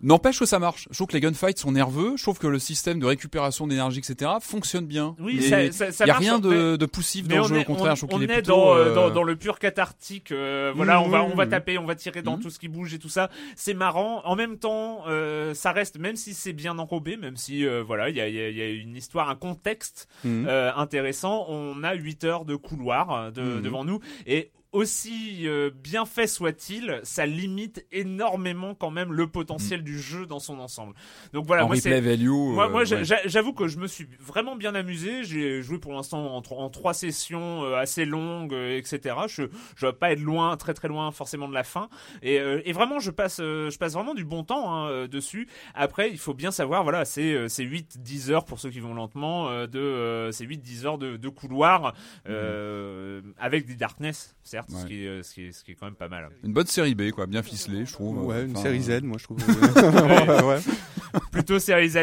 N'empêche 0.00 0.38
que 0.38 0.46
ça 0.46 0.58
marche. 0.60 0.86
Je 0.90 0.96
trouve 0.96 1.08
que 1.08 1.14
les 1.14 1.20
gunfights 1.20 1.58
sont 1.58 1.72
nerveux. 1.72 2.14
Je 2.16 2.22
trouve 2.22 2.38
que 2.38 2.46
le 2.46 2.58
système 2.60 3.00
de 3.00 3.06
récupération 3.06 3.66
d'énergie, 3.66 3.98
etc., 3.98 4.30
fonctionne 4.40 4.86
bien. 4.86 5.16
Oui, 5.18 5.42
ça- 5.42 5.72
ça- 5.72 5.90
ça 5.90 6.06
y 6.06 6.10
a 6.10 6.12
marche, 6.14 6.24
rien 6.24 6.38
de, 6.38 6.76
de 6.76 6.86
poussif 6.86 7.26
dans 7.26 7.38
le 7.38 7.42
jeu. 7.48 7.56
est, 7.56 7.60
Au 7.62 7.64
contraire, 7.64 7.92
on, 7.92 7.94
je 7.96 8.06
trouve 8.06 8.20
qu'il 8.20 8.30
est, 8.30 8.32
est 8.32 8.36
plutôt. 8.36 8.52
dans, 8.56 8.74
euh, 8.74 8.78
euh, 8.90 8.94
dans, 8.94 9.10
dans 9.10 9.22
le 9.24 9.34
pur 9.34 9.58
cathartique. 9.58 10.30
euh, 10.30 10.72
voilà, 10.76 11.00
Mmh, 11.00 11.04
on 11.04 11.08
va, 11.08 11.24
on 11.24 11.34
va 11.34 11.46
taper, 11.46 11.78
on 11.78 11.84
va 11.84 11.96
tirer 11.96 12.22
dans 12.22 12.36
Mmh. 12.36 12.40
tout 12.42 12.50
ce 12.50 12.58
qui 12.60 12.68
bouge 12.68 12.94
et 12.94 12.98
tout 13.00 13.08
ça. 13.08 13.28
C'est 13.56 13.74
marrant. 13.74 14.22
En 14.24 14.36
même 14.36 14.58
temps, 14.58 15.02
euh, 15.08 15.52
ça 15.54 15.72
reste, 15.72 15.98
même 15.98 16.14
si 16.16 16.32
c'est 16.34 16.52
bien 16.52 16.78
enrobé, 16.78 17.16
même 17.16 17.36
si 17.36 17.66
euh, 17.66 17.82
voilà, 17.84 18.08
il 18.08 18.16
y 18.16 18.20
a, 18.20 18.28
il 18.28 18.34
y 18.34 18.40
a- 18.40 18.50
y 18.50 18.62
a 18.62 18.68
une 18.70 18.94
histoire, 18.96 19.28
un 19.30 19.34
contexte 19.36 20.08
Mhm. 20.24 20.46
euh, 20.48 20.70
intéressant. 20.76 21.46
On 21.48 21.82
a 21.82 21.94
8 21.94 22.22
heures 22.24 22.44
de 22.44 22.54
couloir 22.54 23.32
de- 23.32 23.42
Mhm. 23.42 23.62
devant 23.62 23.84
nous 23.84 23.98
et 24.26 24.50
aussi 24.72 25.46
euh, 25.48 25.70
bien 25.74 26.04
fait 26.04 26.26
soit-il, 26.26 27.00
ça 27.02 27.24
limite 27.26 27.86
énormément 27.90 28.74
quand 28.74 28.90
même 28.90 29.12
le 29.12 29.26
potentiel 29.26 29.82
du 29.82 29.98
jeu 29.98 30.26
dans 30.26 30.38
son 30.40 30.58
ensemble. 30.58 30.94
Donc 31.32 31.46
voilà, 31.46 31.64
en 31.64 31.68
moi 31.68 31.76
replay 31.76 31.94
c'est 31.94 32.00
value. 32.00 32.28
moi, 32.28 32.66
euh, 32.66 32.70
moi 32.70 32.82
ouais. 32.82 33.04
j'avoue 33.26 33.52
que 33.54 33.66
je 33.66 33.78
me 33.78 33.86
suis 33.86 34.06
vraiment 34.20 34.56
bien 34.56 34.74
amusé. 34.74 35.24
J'ai 35.24 35.62
joué 35.62 35.78
pour 35.78 35.92
l'instant 35.94 36.34
en, 36.34 36.42
tro- 36.42 36.58
en 36.58 36.68
trois 36.70 36.92
sessions 36.94 37.62
euh, 37.64 37.76
assez 37.76 38.04
longues, 38.04 38.52
euh, 38.52 38.76
etc. 38.76 39.16
Je 39.28 39.44
je 39.76 39.86
vais 39.86 39.92
pas 39.92 40.12
être 40.12 40.20
loin, 40.20 40.56
très 40.56 40.74
très 40.74 40.88
loin 40.88 41.10
forcément 41.12 41.48
de 41.48 41.54
la 41.54 41.64
fin. 41.64 41.88
Et, 42.22 42.38
euh, 42.40 42.60
et 42.64 42.72
vraiment, 42.72 42.98
je 42.98 43.10
passe 43.10 43.38
euh, 43.40 43.70
je 43.70 43.78
passe 43.78 43.94
vraiment 43.94 44.14
du 44.14 44.24
bon 44.24 44.44
temps 44.44 44.72
hein, 44.74 44.88
euh, 44.90 45.08
dessus. 45.08 45.48
Après, 45.74 46.10
il 46.10 46.18
faut 46.18 46.34
bien 46.34 46.50
savoir, 46.50 46.82
voilà, 46.82 47.04
c'est 47.04 47.32
euh, 47.32 47.48
c'est 47.48 47.64
8-10 47.64 48.30
heures 48.30 48.44
pour 48.44 48.58
ceux 48.60 48.70
qui 48.70 48.80
vont 48.80 48.92
lentement, 48.94 49.48
euh, 49.48 49.66
de 49.66 49.78
euh, 49.78 50.30
c'est 50.32 50.44
8-10 50.44 50.84
heures 50.86 50.98
de, 50.98 51.16
de 51.16 51.28
couloir 51.28 51.94
euh, 52.28 53.22
avec 53.38 53.66
des 53.66 53.74
darkness, 53.74 54.36
certes, 54.58 54.70
ce, 54.70 54.76
Ouais. 54.82 54.88
qui 54.88 55.04
est, 55.04 55.08
euh, 55.08 55.22
ce, 55.22 55.34
qui 55.34 55.46
est, 55.46 55.52
ce 55.52 55.64
qui 55.64 55.72
est 55.72 55.74
quand 55.74 55.86
même 55.86 55.94
pas 55.94 56.08
mal. 56.08 56.28
Une 56.44 56.52
bonne 56.52 56.66
série 56.66 56.94
B, 56.94 57.10
quoi, 57.10 57.26
bien 57.26 57.42
ficelée, 57.42 57.84
je 57.86 57.92
trouve. 57.92 58.26
Ouais, 58.26 58.44
une 58.44 58.52
Enfin, 58.52 58.62
série 58.62 58.82
Z, 58.82 59.02
moi, 59.02 59.16
je 59.18 59.24
trouve. 59.24 59.38
Ouais. 59.48 60.42
ouais. 60.42 60.58
Plutôt 61.32 61.58
série 61.58 61.88
Z. 61.88 61.98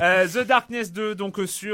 Euh, 0.00 0.26
The 0.28 0.46
Darkness 0.46 0.92
2, 0.92 1.14
donc 1.14 1.38
euh, 1.38 1.46
sur 1.46 1.66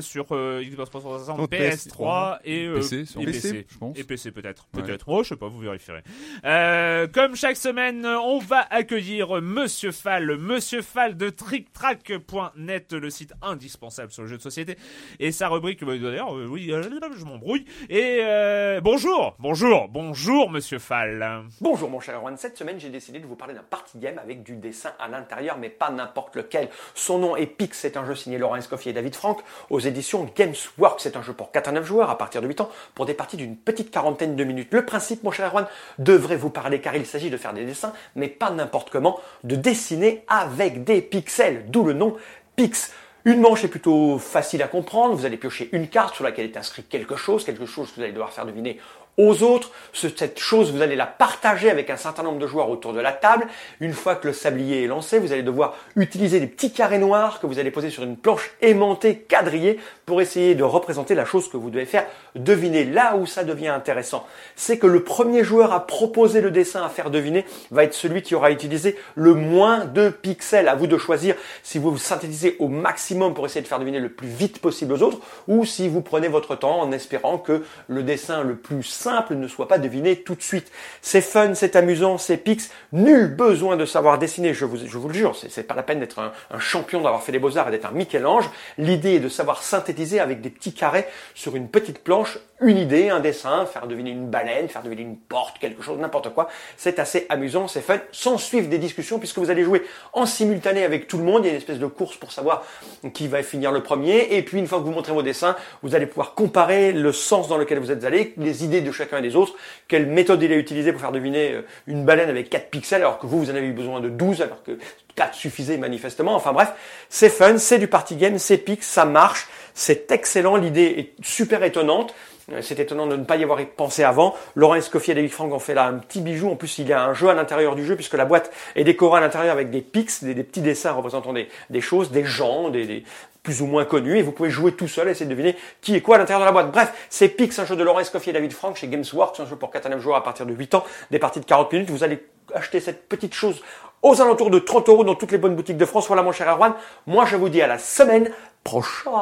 sur, 0.00 0.02
sur 0.02 0.26
euh, 0.32 0.62
Xbox 0.64 0.90
360, 0.90 1.36
Donc, 1.38 1.50
PS3 1.52 2.38
et, 2.44 2.66
euh, 2.66 2.76
PC, 2.76 3.00
et 3.20 3.24
PC, 3.24 3.24
PC. 3.26 3.66
je 3.68 3.78
pense. 3.78 3.98
Et 3.98 4.04
PC 4.04 4.30
peut-être, 4.30 4.66
Ouais. 4.74 4.82
peut-être. 4.82 5.04
Oh, 5.08 5.22
je 5.22 5.28
sais 5.30 5.36
pas, 5.36 5.48
vous 5.48 5.58
vérifierez. 5.58 6.02
Euh, 6.44 7.06
comme 7.08 7.34
chaque 7.36 7.56
semaine, 7.56 8.06
on 8.06 8.38
va 8.38 8.66
accueillir 8.70 9.40
Monsieur 9.42 9.92
Fall, 9.92 10.36
Monsieur 10.38 10.80
Fall 10.82 11.16
de 11.16 11.28
TrickTrack.net, 11.28 12.92
le 12.92 13.10
site 13.10 13.32
indispensable 13.42 14.10
sur 14.12 14.22
le 14.22 14.28
jeu 14.28 14.36
de 14.36 14.42
société. 14.42 14.76
Et 15.20 15.32
sa 15.32 15.48
rubrique, 15.48 15.84
bah, 15.84 15.96
d'ailleurs, 15.98 16.34
euh, 16.36 16.46
oui, 16.46 16.70
euh, 16.72 16.82
je 17.16 17.24
m'embrouille. 17.24 17.64
Et 17.90 18.18
euh, 18.22 18.80
bonjour, 18.82 19.36
bonjour, 19.58 19.88
bonjour 19.88 20.50
Monsieur 20.50 20.78
Fall. 20.78 21.46
Bonjour 21.62 21.88
mon 21.88 21.98
cher 21.98 22.16
Erwan, 22.16 22.36
cette 22.36 22.58
semaine 22.58 22.78
j'ai 22.78 22.90
décidé 22.90 23.20
de 23.20 23.26
vous 23.26 23.36
parler 23.36 23.54
d'un 23.54 23.62
party 23.62 23.98
game 23.98 24.18
avec 24.18 24.42
du 24.42 24.54
dessin 24.54 24.90
à 24.98 25.08
l'intérieur 25.08 25.56
mais 25.56 25.70
pas 25.70 25.88
n'importe 25.88 26.36
lequel. 26.36 26.68
Son 26.94 27.16
nom 27.18 27.36
est 27.36 27.46
Pix, 27.46 27.78
c'est 27.78 27.96
un 27.96 28.04
jeu 28.04 28.14
signé 28.14 28.36
Laurent 28.36 28.56
Escoffier 28.56 28.90
et 28.90 28.92
David 28.92 29.14
Frank 29.14 29.38
aux 29.70 29.80
éditions 29.80 30.28
Gamesworks. 30.36 31.00
C'est 31.00 31.16
un 31.16 31.22
jeu 31.22 31.32
pour 31.32 31.52
4 31.52 31.68
à 31.68 31.72
9 31.72 31.86
joueurs 31.86 32.10
à 32.10 32.18
partir 32.18 32.42
de 32.42 32.48
8 32.48 32.60
ans 32.60 32.70
pour 32.94 33.06
des 33.06 33.14
parties 33.14 33.38
d'une 33.38 33.56
petite 33.56 33.90
quarantaine 33.90 34.36
de 34.36 34.44
minutes. 34.44 34.68
Le 34.72 34.84
principe 34.84 35.22
mon 35.22 35.30
cher 35.30 35.46
Erwan 35.46 35.66
devrait 35.98 36.36
vous 36.36 36.50
parler 36.50 36.82
car 36.82 36.94
il 36.94 37.06
s'agit 37.06 37.30
de 37.30 37.38
faire 37.38 37.54
des 37.54 37.64
dessins 37.64 37.94
mais 38.14 38.28
pas 38.28 38.50
n'importe 38.50 38.90
comment, 38.90 39.18
de 39.42 39.56
dessiner 39.56 40.22
avec 40.28 40.84
des 40.84 41.00
pixels, 41.00 41.64
d'où 41.70 41.82
le 41.82 41.94
nom 41.94 42.14
Pix. 42.56 42.92
Une 43.26 43.40
manche 43.40 43.64
est 43.64 43.68
plutôt 43.68 44.20
facile 44.20 44.62
à 44.62 44.68
comprendre. 44.68 45.16
Vous 45.16 45.26
allez 45.26 45.36
piocher 45.36 45.68
une 45.72 45.88
carte 45.88 46.14
sur 46.14 46.22
laquelle 46.22 46.44
est 46.44 46.56
inscrit 46.56 46.84
quelque 46.84 47.16
chose, 47.16 47.44
quelque 47.44 47.66
chose 47.66 47.90
que 47.90 47.96
vous 47.96 48.02
allez 48.02 48.12
devoir 48.12 48.32
faire 48.32 48.46
deviner 48.46 48.78
aux 49.18 49.42
autres. 49.42 49.70
Ce- 49.92 50.08
cette 50.08 50.38
chose, 50.38 50.72
vous 50.72 50.82
allez 50.82 50.96
la 50.96 51.06
partager 51.06 51.70
avec 51.70 51.90
un 51.90 51.96
certain 51.96 52.22
nombre 52.22 52.38
de 52.38 52.46
joueurs 52.46 52.68
autour 52.70 52.92
de 52.92 53.00
la 53.00 53.12
table. 53.12 53.46
Une 53.80 53.92
fois 53.92 54.14
que 54.14 54.26
le 54.26 54.32
sablier 54.32 54.84
est 54.84 54.86
lancé, 54.86 55.18
vous 55.18 55.32
allez 55.32 55.42
devoir 55.42 55.74
utiliser 55.96 56.40
des 56.40 56.46
petits 56.46 56.72
carrés 56.72 56.98
noirs 56.98 57.40
que 57.40 57.46
vous 57.46 57.58
allez 57.58 57.70
poser 57.70 57.90
sur 57.90 58.02
une 58.02 58.16
planche 58.16 58.50
aimantée, 58.60 59.16
quadrillée, 59.16 59.78
pour 60.04 60.20
essayer 60.20 60.54
de 60.54 60.62
représenter 60.62 61.14
la 61.14 61.24
chose 61.24 61.48
que 61.48 61.56
vous 61.56 61.70
devez 61.70 61.86
faire 61.86 62.06
deviner. 62.34 62.84
Là 62.84 63.16
où 63.16 63.26
ça 63.26 63.42
devient 63.44 63.68
intéressant, 63.68 64.26
c'est 64.54 64.78
que 64.78 64.86
le 64.86 65.02
premier 65.02 65.42
joueur 65.44 65.72
à 65.72 65.86
proposer 65.86 66.40
le 66.40 66.50
dessin 66.50 66.84
à 66.84 66.88
faire 66.88 67.10
deviner 67.10 67.44
va 67.70 67.84
être 67.84 67.94
celui 67.94 68.22
qui 68.22 68.34
aura 68.34 68.50
utilisé 68.50 68.96
le 69.14 69.34
moins 69.34 69.84
de 69.84 70.08
pixels. 70.10 70.68
À 70.68 70.74
vous 70.74 70.86
de 70.86 70.98
choisir 70.98 71.34
si 71.62 71.78
vous 71.78 71.90
vous 71.90 71.98
synthétisez 71.98 72.56
au 72.58 72.68
maximum 72.68 73.34
pour 73.34 73.46
essayer 73.46 73.62
de 73.62 73.66
faire 73.66 73.78
deviner 73.78 73.98
le 74.00 74.08
plus 74.10 74.28
vite 74.28 74.60
possible 74.60 74.92
aux 74.92 75.02
autres, 75.02 75.18
ou 75.48 75.64
si 75.64 75.88
vous 75.88 76.02
prenez 76.02 76.28
votre 76.28 76.54
temps 76.54 76.80
en 76.80 76.92
espérant 76.92 77.38
que 77.38 77.64
le 77.88 78.02
dessin 78.02 78.42
le 78.42 78.56
plus 78.56 78.82
ne 79.30 79.48
soit 79.48 79.68
pas 79.68 79.78
deviné 79.78 80.16
tout 80.16 80.34
de 80.34 80.42
suite. 80.42 80.70
C'est 81.02 81.20
fun, 81.20 81.54
c'est 81.54 81.76
amusant, 81.76 82.18
c'est 82.18 82.36
pix. 82.36 82.70
Nul 82.92 83.34
besoin 83.34 83.76
de 83.76 83.84
savoir 83.84 84.18
dessiner, 84.18 84.54
je 84.54 84.64
vous, 84.64 84.76
je 84.76 84.98
vous 84.98 85.08
le 85.08 85.14
jure. 85.14 85.36
C'est 85.36 85.66
pas 85.66 85.74
la 85.74 85.82
peine 85.82 86.00
d'être 86.00 86.18
un, 86.18 86.32
un 86.50 86.58
champion, 86.58 87.00
d'avoir 87.00 87.22
fait 87.22 87.32
les 87.32 87.38
beaux-arts 87.38 87.68
et 87.68 87.70
d'être 87.70 87.86
un 87.86 87.92
Michel-Ange. 87.92 88.50
L'idée 88.78 89.14
est 89.14 89.20
de 89.20 89.28
savoir 89.28 89.62
synthétiser 89.62 90.20
avec 90.20 90.40
des 90.40 90.50
petits 90.50 90.72
carrés 90.72 91.06
sur 91.34 91.56
une 91.56 91.68
petite 91.68 91.98
planche 92.00 92.38
une 92.60 92.78
idée, 92.78 93.10
un 93.10 93.20
dessin, 93.20 93.66
faire 93.66 93.86
deviner 93.86 94.10
une 94.10 94.28
baleine, 94.28 94.68
faire 94.68 94.82
deviner 94.82 95.02
une 95.02 95.16
porte, 95.16 95.58
quelque 95.58 95.82
chose, 95.82 95.98
n'importe 95.98 96.30
quoi. 96.30 96.48
C'est 96.76 96.98
assez 96.98 97.26
amusant, 97.28 97.68
c'est 97.68 97.82
fun, 97.82 97.98
sans 98.12 98.38
suivre 98.38 98.68
des 98.68 98.78
discussions 98.78 99.18
puisque 99.18 99.38
vous 99.38 99.50
allez 99.50 99.62
jouer 99.62 99.82
en 100.14 100.24
simultané 100.24 100.82
avec 100.82 101.06
tout 101.06 101.18
le 101.18 101.24
monde. 101.24 101.44
Il 101.44 101.46
y 101.46 101.48
a 101.48 101.52
une 101.52 101.58
espèce 101.58 101.78
de 101.78 101.86
course 101.86 102.16
pour 102.16 102.32
savoir 102.32 102.64
qui 103.12 103.28
va 103.28 103.42
finir 103.42 103.72
le 103.72 103.82
premier. 103.82 104.36
Et 104.36 104.42
puis 104.42 104.58
une 104.58 104.66
fois 104.66 104.78
que 104.78 104.84
vous 104.84 104.90
montrez 104.90 105.12
vos 105.12 105.22
dessins, 105.22 105.54
vous 105.82 105.94
allez 105.94 106.06
pouvoir 106.06 106.34
comparer 106.34 106.92
le 106.92 107.12
sens 107.12 107.48
dans 107.48 107.58
lequel 107.58 107.78
vous 107.78 107.90
êtes 107.90 108.04
allé, 108.04 108.32
les 108.38 108.64
idées 108.64 108.80
de 108.80 108.90
chacun 108.90 109.18
et 109.18 109.22
des 109.22 109.36
autres, 109.36 109.54
quelle 109.86 110.06
méthode 110.06 110.42
il 110.42 110.52
a 110.52 110.56
utilisé 110.56 110.92
pour 110.92 111.00
faire 111.00 111.12
deviner 111.12 111.52
euh, 111.52 111.62
une 111.86 112.04
baleine 112.04 112.30
avec 112.30 112.48
4 112.48 112.70
pixels 112.70 113.02
alors 113.02 113.18
que 113.18 113.26
vous, 113.26 113.38
vous 113.38 113.50
en 113.50 113.54
avez 113.54 113.66
eu 113.66 113.72
besoin 113.72 114.00
de 114.00 114.08
12 114.08 114.40
alors 114.40 114.62
que 114.62 114.78
4 115.14 115.34
suffisait 115.34 115.76
manifestement. 115.76 116.34
Enfin 116.34 116.52
bref, 116.52 116.72
c'est 117.10 117.30
fun, 117.30 117.58
c'est 117.58 117.78
du 117.78 117.88
party 117.88 118.16
game, 118.16 118.38
c'est 118.38 118.58
pix, 118.58 118.86
ça 118.86 119.04
marche, 119.04 119.48
c'est 119.74 120.10
excellent, 120.10 120.56
l'idée 120.56 121.14
est 121.18 121.24
super 121.24 121.62
étonnante. 121.62 122.14
Euh, 122.52 122.62
c'est 122.62 122.78
étonnant 122.78 123.06
de 123.06 123.16
ne 123.16 123.24
pas 123.24 123.36
y 123.36 123.42
avoir 123.42 123.58
pensé 123.76 124.04
avant. 124.04 124.34
Laurent 124.54 124.76
Escoffier 124.76 125.12
et 125.12 125.14
David 125.14 125.32
Frank 125.32 125.52
ont 125.52 125.58
fait 125.58 125.74
là 125.74 125.86
un 125.86 125.94
petit 125.94 126.20
bijou. 126.20 126.48
En 126.48 126.56
plus, 126.56 126.78
il 126.78 126.88
y 126.88 126.92
a 126.92 127.04
un 127.04 127.12
jeu 127.12 127.28
à 127.28 127.34
l'intérieur 127.34 127.74
du 127.74 127.84
jeu 127.84 127.96
puisque 127.96 128.14
la 128.14 128.24
boîte 128.24 128.52
est 128.74 128.84
décorée 128.84 129.18
à 129.18 129.20
l'intérieur 129.20 129.52
avec 129.52 129.70
des 129.70 129.80
pics, 129.80 130.22
des, 130.22 130.34
petits 130.44 130.60
dessins 130.60 130.92
représentant 130.92 131.32
des, 131.32 131.80
choses, 131.80 132.10
des 132.10 132.24
gens, 132.24 132.70
des, 132.70 133.04
plus 133.42 133.62
ou 133.62 133.66
moins 133.66 133.84
connus. 133.84 134.18
Et 134.18 134.22
vous 134.22 134.32
pouvez 134.32 134.50
jouer 134.50 134.72
tout 134.72 134.88
seul 134.88 135.08
et 135.08 135.10
essayer 135.12 135.26
de 135.26 135.30
deviner 135.30 135.56
qui 135.80 135.96
est 135.96 136.00
quoi 136.00 136.16
à 136.16 136.18
l'intérieur 136.18 136.40
de 136.40 136.46
la 136.46 136.52
boîte. 136.52 136.70
Bref, 136.70 136.92
c'est 137.10 137.28
Pix, 137.28 137.58
un 137.58 137.64
jeu 137.64 137.74
de 137.74 137.82
Laurent 137.82 138.00
Escoffier 138.00 138.30
et 138.30 138.34
David 138.34 138.52
Frank 138.52 138.76
chez 138.76 138.86
Gamesworks, 138.86 139.40
un 139.40 139.46
jeu 139.46 139.56
pour 139.56 139.70
4 139.70 139.86
à 139.86 139.88
9 139.90 140.00
joueurs 140.00 140.16
à 140.16 140.22
partir 140.22 140.46
de 140.46 140.52
8 140.52 140.74
ans, 140.74 140.84
des 141.10 141.18
parties 141.18 141.40
de 141.40 141.46
40 141.46 141.72
minutes. 141.72 141.90
Vous 141.90 142.04
allez 142.04 142.24
acheter 142.54 142.78
cette 142.78 143.08
petite 143.08 143.34
chose 143.34 143.60
aux 144.02 144.20
alentours 144.20 144.50
de 144.50 144.60
30 144.60 144.88
euros 144.88 145.04
dans 145.04 145.16
toutes 145.16 145.32
les 145.32 145.38
bonnes 145.38 145.56
boutiques 145.56 145.76
de 145.76 145.84
France. 145.84 146.06
Voilà 146.06 146.22
mon 146.22 146.32
cher 146.32 146.48
Erwan. 146.48 146.74
Moi, 147.06 147.24
je 147.24 147.36
vous 147.36 147.48
dis 147.48 147.60
à 147.60 147.66
la 147.66 147.78
semaine 147.78 148.30
prochaine. 148.66 149.12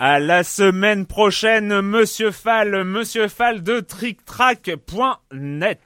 À 0.00 0.18
la 0.20 0.44
semaine 0.44 1.06
prochaine, 1.06 1.80
Monsieur 1.80 2.30
Fall, 2.30 2.84
Monsieur 2.84 3.28
Fall 3.28 3.62
de 3.62 3.80
TrickTrack.net. 3.80 5.80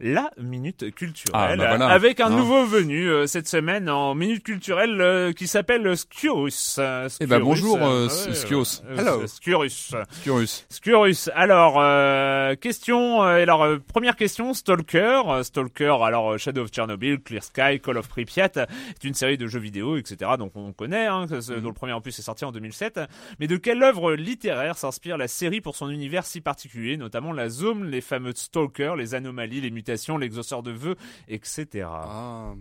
La 0.00 0.30
minute 0.38 0.94
culturelle 0.94 1.34
Ah, 1.34 1.56
bah 1.56 1.68
voilà. 1.76 1.88
avec 1.88 2.20
un 2.20 2.26
Hein. 2.26 2.30
nouveau 2.36 2.64
venu 2.66 3.08
euh, 3.08 3.26
cette 3.26 3.48
semaine 3.48 3.88
en 3.90 4.14
minute 4.14 4.42
culturelle 4.44 5.00
euh, 5.00 5.32
qui 5.32 5.46
s'appelle 5.46 5.96
Sciurus. 5.96 6.76
Euh, 6.78 7.08
Eh 7.20 7.26
ben, 7.26 7.40
bonjour, 7.40 7.78
euh, 7.82 8.06
ouais, 8.08 8.34
Sciurus. 8.34 8.82
euh, 8.88 8.96
Hello. 8.98 9.26
Sciurus. 9.26 9.94
Curious. 10.22 10.64
Sciurus. 10.68 11.30
Alors, 11.34 11.76
euh, 11.80 12.54
question. 12.56 13.22
euh, 13.22 13.42
alors, 13.42 13.62
euh, 13.64 13.78
première 13.92 14.16
question. 14.16 14.54
Stalker. 14.54 15.22
Euh, 15.28 15.42
Stalker. 15.42 15.96
Alors, 16.04 16.32
euh, 16.32 16.38
Shadow 16.38 16.62
of 16.62 16.70
Chernobyl, 16.72 17.20
Clear 17.20 17.42
Sky, 17.42 17.80
Call 17.80 17.98
of 17.98 18.08
Pripyat. 18.08 18.50
C'est 18.54 19.04
une 19.04 19.14
série 19.14 19.38
de 19.38 19.46
jeux 19.46 19.60
vidéo, 19.60 19.96
etc. 19.96 20.32
Donc, 20.38 20.52
on 20.54 20.72
connaît. 20.72 21.06
Hein, 21.06 21.26
ce- 21.40 21.52
dont 21.54 21.68
le 21.68 21.74
premier 21.74 21.92
en 21.92 22.00
plus 22.18 22.22
est 22.22 22.24
sorti 22.24 22.44
en 22.44 22.52
2007. 22.52 23.00
Mais 23.40 23.46
de 23.46 23.56
quelle 23.56 23.82
œuvre 23.82 24.12
littéraire 24.14 24.76
s'inspire 24.76 25.16
la 25.16 25.28
série 25.28 25.60
pour 25.60 25.76
son 25.76 25.88
univers 25.90 26.26
si 26.26 26.40
particulier, 26.40 26.96
notamment 26.96 27.32
la 27.32 27.48
zone, 27.48 27.86
les 27.90 28.00
fameux 28.00 28.32
Stalkers, 28.34 28.96
les 28.96 29.14
anomalies, 29.14 29.60
les 29.60 29.70
mutations, 29.70 30.18
l'exhausteur 30.18 30.62
de 30.62 30.70
vœux, 30.72 30.96
etc. 31.28 31.86
Ah. 31.90 32.52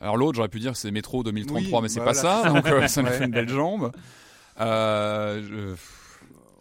Alors 0.00 0.16
l'autre, 0.16 0.36
j'aurais 0.36 0.48
pu 0.48 0.60
dire 0.60 0.72
que 0.72 0.78
c'est 0.78 0.90
Métro 0.90 1.22
2033, 1.22 1.78
Oui, 1.78 1.82
mais 1.82 1.88
c'est 1.88 2.00
voilà. 2.00 2.12
pas 2.12 2.42
ça, 2.42 2.50
donc 2.50 2.66
euh, 2.66 2.86
ça 2.88 3.02
nous 3.02 3.08
Ouais. 3.10 3.18
fait 3.18 3.24
une 3.24 3.30
belle 3.30 3.48
jambe. 3.48 3.92
Euh, 4.60 5.42
je- 5.42 5.76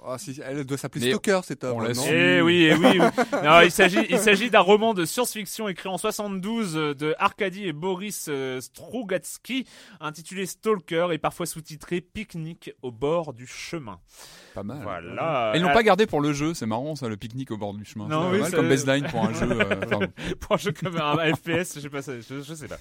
Ah, 0.07 0.17
si, 0.17 0.39
elle 0.43 0.65
doit 0.65 0.77
s'appeler 0.77 1.05
Mais 1.05 1.11
Stalker, 1.11 1.41
cette 1.43 1.63
œuvre. 1.63 1.87
Eh 2.09 2.41
oui, 2.41 2.69
eh 2.69 2.75
oui. 2.75 2.99
oui. 2.99 2.99
Non, 3.43 3.61
il 3.61 3.71
s'agit, 3.71 4.05
il 4.09 4.19
s'agit 4.19 4.49
d'un 4.49 4.59
roman 4.59 4.93
de 4.93 5.05
science-fiction 5.05 5.67
écrit 5.67 5.89
en 5.89 5.97
72 5.97 6.77
euh, 6.77 6.93
de 6.93 7.15
Arkady 7.17 7.65
et 7.65 7.73
Boris 7.73 8.27
euh, 8.29 8.61
Strugatsky, 8.61 9.65
intitulé 9.99 10.45
Stalker 10.45 11.07
et 11.11 11.17
parfois 11.17 11.45
sous-titré 11.45 12.01
Pique-nique 12.01 12.71
au 12.81 12.91
bord 12.91 13.33
du 13.33 13.47
chemin. 13.47 13.99
Pas 14.55 14.63
mal. 14.63 14.79
Voilà. 14.83 15.51
Et 15.53 15.57
ils 15.57 15.61
l'ont 15.61 15.73
pas 15.73 15.83
gardé 15.83 16.05
pour 16.05 16.21
le 16.21 16.31
jeu, 16.31 16.53
c'est 16.53 16.65
marrant 16.65 16.95
ça, 16.95 17.09
le 17.09 17.17
pique-nique 17.17 17.51
au 17.51 17.57
bord 17.57 17.73
du 17.73 17.83
chemin. 17.83 18.07
Non, 18.07 18.31
oui, 18.31 18.39
mal 18.39 18.51
comme 18.51 18.69
baseline 18.69 19.05
pour 19.07 19.25
un 19.25 19.33
jeu. 19.33 19.49
euh, 19.51 20.07
pour 20.39 20.53
un 20.53 20.57
jeu 20.57 20.71
comme 20.71 20.95
un 20.95 21.35
FPS, 21.35 21.75
je 21.75 21.79
sais 21.81 21.89
pas, 21.89 21.99
je, 22.01 22.41
je 22.41 22.53
sais 22.53 22.67
pas. 22.67 22.77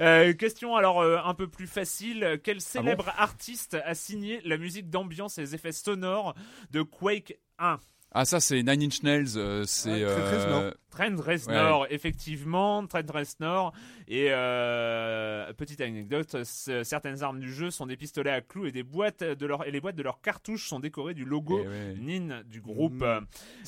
Euh, 0.00 0.32
question 0.32 0.76
alors 0.76 1.02
euh, 1.02 1.18
un 1.22 1.34
peu 1.34 1.46
plus 1.46 1.66
facile. 1.66 2.40
Quel 2.42 2.62
célèbre 2.62 3.12
artiste 3.18 3.76
a 3.84 3.94
signé 3.94 4.40
la 4.44 4.56
musique 4.56 4.88
d'ambiance 4.88 5.36
et 5.36 5.42
les 5.42 5.54
effets 5.54 5.72
sonores 5.72 6.34
de 6.70 6.82
Quake 6.82 7.38
1 7.58 7.78
Ah 8.12 8.24
ça 8.24 8.40
c'est 8.40 8.62
Nine 8.62 8.82
Inch 8.82 9.02
Nails, 9.02 9.36
euh, 9.36 9.64
c'est 9.66 10.04
Trent 10.04 10.30
Reznor. 10.30 10.60
euh, 10.62 10.70
Trent 10.90 11.16
Reznor, 11.24 11.86
effectivement, 11.90 12.84
Trent 12.86 13.02
Reznor. 13.12 13.72
Et 14.08 14.26
euh, 14.30 15.52
petite 15.52 15.80
anecdote, 15.80 16.36
certaines 16.44 17.22
armes 17.22 17.38
du 17.38 17.52
jeu 17.52 17.70
sont 17.70 17.86
des 17.86 17.96
pistolets 17.96 18.32
à 18.32 18.40
clous 18.40 18.66
et 18.66 18.72
des 18.72 18.82
boîtes 18.82 19.22
de 19.22 19.46
leur 19.46 19.66
et 19.68 19.70
les 19.70 19.80
boîtes 19.80 19.94
de 19.94 20.02
leurs 20.02 20.20
cartouches 20.20 20.68
sont 20.68 20.80
décorées 20.80 21.14
du 21.14 21.24
logo 21.24 21.60
eh 21.62 21.68
ouais. 21.68 21.94
NIN 22.00 22.42
du 22.42 22.60
groupe. 22.60 22.94
Mm. 22.94 23.02
Euh, 23.04 23.20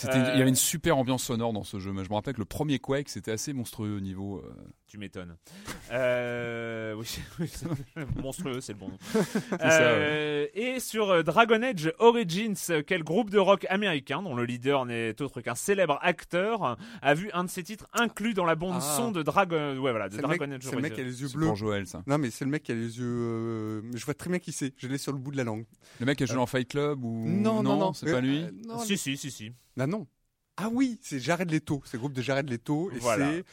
Il 0.05 0.39
y 0.39 0.41
avait 0.41 0.49
une 0.49 0.57
super 0.57 0.97
ambiance 0.99 1.23
sonore 1.23 1.53
dans 1.53 1.63
ce 1.63 1.79
jeu. 1.79 1.93
Mais 1.93 2.03
je 2.05 2.11
me 2.11 2.15
rappelle 2.15 2.35
que 2.35 2.41
le 2.41 2.45
premier 2.45 2.81
Quake 2.81 3.09
c'était 3.09 3.31
assez 3.31 3.53
monstrueux 3.53 3.97
au 3.97 4.01
niveau. 4.01 4.45
Euh, 4.93 4.97
Tu 4.97 4.99
m'étonnes. 4.99 5.37
Euh, 5.91 6.95
oui, 6.99 7.09
monstrueux, 8.23 8.61
c'est 8.61 8.73
le 8.75 8.79
bon 8.79 8.89
nom. 8.89 8.99
ça, 9.51 9.81
Euh, 9.81 10.47
Et 10.55 10.81
sur 10.81 11.11
euh, 11.11 11.23
Dragon 11.23 11.63
Age 11.63 11.93
Origins, 11.99 12.55
quel 12.87 13.03
groupe 13.03 13.31
de 13.31 13.39
rock 13.39 13.67
américain, 13.71 14.23
dont 14.23 14.35
le 14.35 14.45
leader 14.45 14.85
n'est 14.85 15.21
autre 15.23 15.41
qu'un 15.41 15.55
célèbre 15.55 15.99
acteur, 16.03 16.77
a 17.01 17.15
vu 17.15 17.31
un 17.33 17.45
de 17.45 17.49
ses 17.51 17.63
titres 17.63 17.87
inclus 17.95 18.35
dans 18.35 18.45
la 18.45 18.55
bande 18.55 18.77
Ah. 18.77 18.97
son 18.97 19.11
de 19.13 19.23
Dragon, 19.23 19.77
ouais, 19.79 19.91
voilà, 19.91 20.09
de 20.09 20.17
C'est 20.17 20.23
le 20.23 20.29
mec, 20.29 20.39
Dragon 20.39 20.53
Age 20.55 20.63
c'est 20.63 20.77
le 20.77 20.83
mec 20.83 20.95
qui 20.95 21.01
a 21.01 21.05
Origins. 21.05 21.23
les 21.25 21.33
yeux 21.33 21.37
bleus. 21.39 21.47
pour 21.47 21.57
Joël 21.57 21.87
ça. 21.87 22.03
Non, 22.07 22.19
mais 22.19 22.31
c'est 22.31 22.45
le 22.45 22.51
mec 22.51 22.63
qui 22.63 22.73
a 22.73 22.75
les 22.75 22.99
yeux. 22.99 23.05
euh, 23.07 23.83
Je 23.95 24.05
vois 24.05 24.15
très 24.15 24.31
bien 24.31 24.39
qui 24.39 24.53
c'est. 24.53 24.73
Je 24.77 24.87
l'ai 24.89 24.99
sur 24.99 25.13
le 25.13 25.19
bout 25.19 25.31
de 25.33 25.37
la 25.37 25.45
langue. 25.45 25.65
Le 26.01 26.07
mec 26.07 26.19
qui 26.19 26.25
a 26.25 26.27
joué 26.27 26.37
dans 26.37 26.47
Fight 26.47 26.69
Club 26.69 27.05
ou 27.05 27.25
Non, 27.27 27.63
non, 27.63 27.77
non. 27.79 27.93
c'est 27.93 28.09
Euh, 28.09 28.13
pas 28.13 28.21
lui. 28.21 28.43
euh, 28.43 28.51
non, 28.67 28.79
Si, 28.79 28.97
si, 28.99 29.17
si, 29.17 29.31
si. 29.31 29.53
Ah 29.79 29.87
non. 29.87 30.07
Ah 30.59 30.69
oui, 30.71 30.99
c'est 31.01 31.19
Jared 31.19 31.51
Leto. 31.51 31.81
C'est 31.87 31.95
le 31.95 32.01
groupe 32.01 32.13
de 32.13 32.21
Jared 32.21 32.49
Leto. 32.49 32.91
Et 32.95 32.99
Voilà. 32.99 33.31
c'est. 33.33 33.45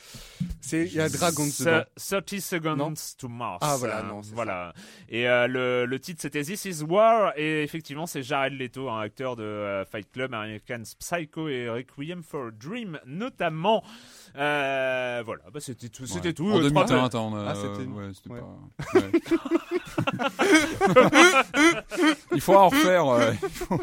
c'est. 0.60 0.86
Il 0.88 0.94
y 0.96 1.00
a 1.00 1.08
Dragons 1.08 1.46
dedans. 1.46 1.84
Ce- 1.96 2.16
30 2.16 2.40
Seconds 2.42 2.76
Non. 2.76 2.94
to 3.18 3.30
Mars. 3.30 3.60
Ah, 3.62 3.78
voilà, 3.78 4.00
Euh, 4.00 4.04
non, 4.04 4.22
c'est 4.22 4.36
voilà. 4.36 4.74
Et 5.08 5.28
euh, 5.28 5.48
le, 5.48 5.86
le 5.86 6.00
titre 6.00 6.22
c'était 6.22 6.44
This 6.44 6.66
is 6.66 6.84
War 6.84 7.32
et 7.38 7.64
effectivement 7.64 8.06
c'est 8.06 8.22
Jared 8.22 8.52
Leto, 8.54 8.90
un 8.90 9.00
acteur 9.00 9.38
de 9.38 9.44
euh, 9.44 9.86
Fight 9.86 10.12
Club, 10.12 10.34
American 10.34 10.82
Psycho 11.00 11.48
et 11.48 11.70
Requiem 11.70 12.22
for 12.22 12.48
a 12.48 12.52
Dream 12.52 13.00
notamment. 13.06 13.82
Euh, 14.36 15.24
voilà, 15.26 15.44
bah, 15.54 15.62
c'était 15.62 15.88
tout. 15.90 16.06
C'était 16.06 16.28
Ouais. 16.28 16.34
tout. 16.34 16.52
En 16.52 16.58
euh, 16.62 16.70
trois 16.70 16.84
2001, 16.86 16.96
minutes. 16.98 17.06
attends, 17.06 17.32
on 17.32 17.36
a- 17.38 17.50
Ah, 17.50 17.56
c'était- 17.56 17.90
ouais, 17.90 18.12
c'était 18.14 18.30
ouais. 18.30 18.42
pas. 18.42 19.00
ouais. 19.00 19.12
Il 22.32 22.42
faut 22.42 22.56
en 22.56 22.70
refaire. 22.70 23.08
euh, 23.08 23.32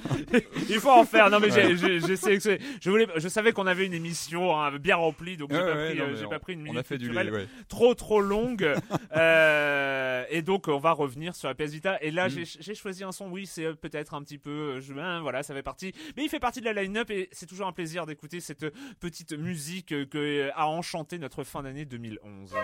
Il 0.68 0.80
faut 0.80 0.90
en 0.90 1.04
faire. 1.04 1.30
Non 1.30 1.40
mais 1.40 1.50
j'ai- 1.50 1.76
j'ai 1.76 2.00
j'ai 2.00 2.16
sélectionné. 2.16 2.58
Je 2.80 2.90
voulais, 2.90 3.06
je 3.16 3.28
savais 3.28 3.52
qu'on 3.52 3.66
avait 3.66 3.86
une 3.86 3.94
émission 3.94 4.56
hein, 4.58 4.76
bien 4.78 4.96
remplie, 4.96 5.36
donc 5.36 5.50
j'ai 5.52 5.56
ouais, 5.58 5.62
pas, 5.64 5.74
ouais, 5.76 5.88
pris, 5.90 5.98
non, 5.98 6.04
euh, 6.04 6.08
mais 6.12 6.16
j'ai 6.16 6.26
on- 6.26 6.28
pas 6.30 6.38
pris 6.38 6.52
une 6.54 6.60
minute 6.62 6.76
On 6.76 6.80
a 6.80 6.82
fait 6.82 6.98
du 6.98 7.06
culturelle 7.06 7.26
lait, 7.30 7.36
ouais. 7.38 7.46
trop 7.68 7.94
trop 7.94 8.20
longue. 8.20 8.74
Euh, 9.16 10.24
et 10.30 10.42
donc 10.42 10.68
on 10.68 10.78
va 10.78 10.92
revenir 10.92 11.34
sur 11.34 11.48
la 11.48 11.54
PS 11.54 11.70
Vita. 11.72 11.98
Et 12.02 12.10
Mm. 12.10 12.14
là 12.14 12.28
j'ai 12.28 12.44
j'ai 12.44 12.74
choisi 12.74 13.02
un 13.04 13.12
son. 13.12 13.28
Oui, 13.30 13.46
c'est 13.46 13.64
euh, 13.64 13.74
peut-être 13.74 14.14
un 14.14 14.22
petit 14.22 14.38
peu. 14.38 14.50
euh, 14.76 14.80
Je, 14.80 14.92
hein, 14.94 15.20
voilà, 15.20 15.42
ça 15.42 15.54
fait 15.54 15.62
partie. 15.62 15.92
Mais 16.16 16.24
il 16.24 16.28
fait 16.28 16.38
partie 16.40 16.60
de 16.60 16.66
la 16.66 16.72
line-up 16.82 17.10
et 17.10 17.28
c'est 17.32 17.46
toujours 17.46 17.66
un 17.66 17.72
plaisir 17.72 18.04
d'écouter 18.06 18.40
cette 18.40 18.66
petite 19.00 19.32
musique 19.32 19.92
euh, 19.92 20.04
que 20.06 20.18
euh, 20.18 20.50
a 20.54 20.66
enchanté 20.68 21.18
notre 21.18 21.44
fin 21.44 21.62
d'année 21.62 21.84
2011. 21.84 22.54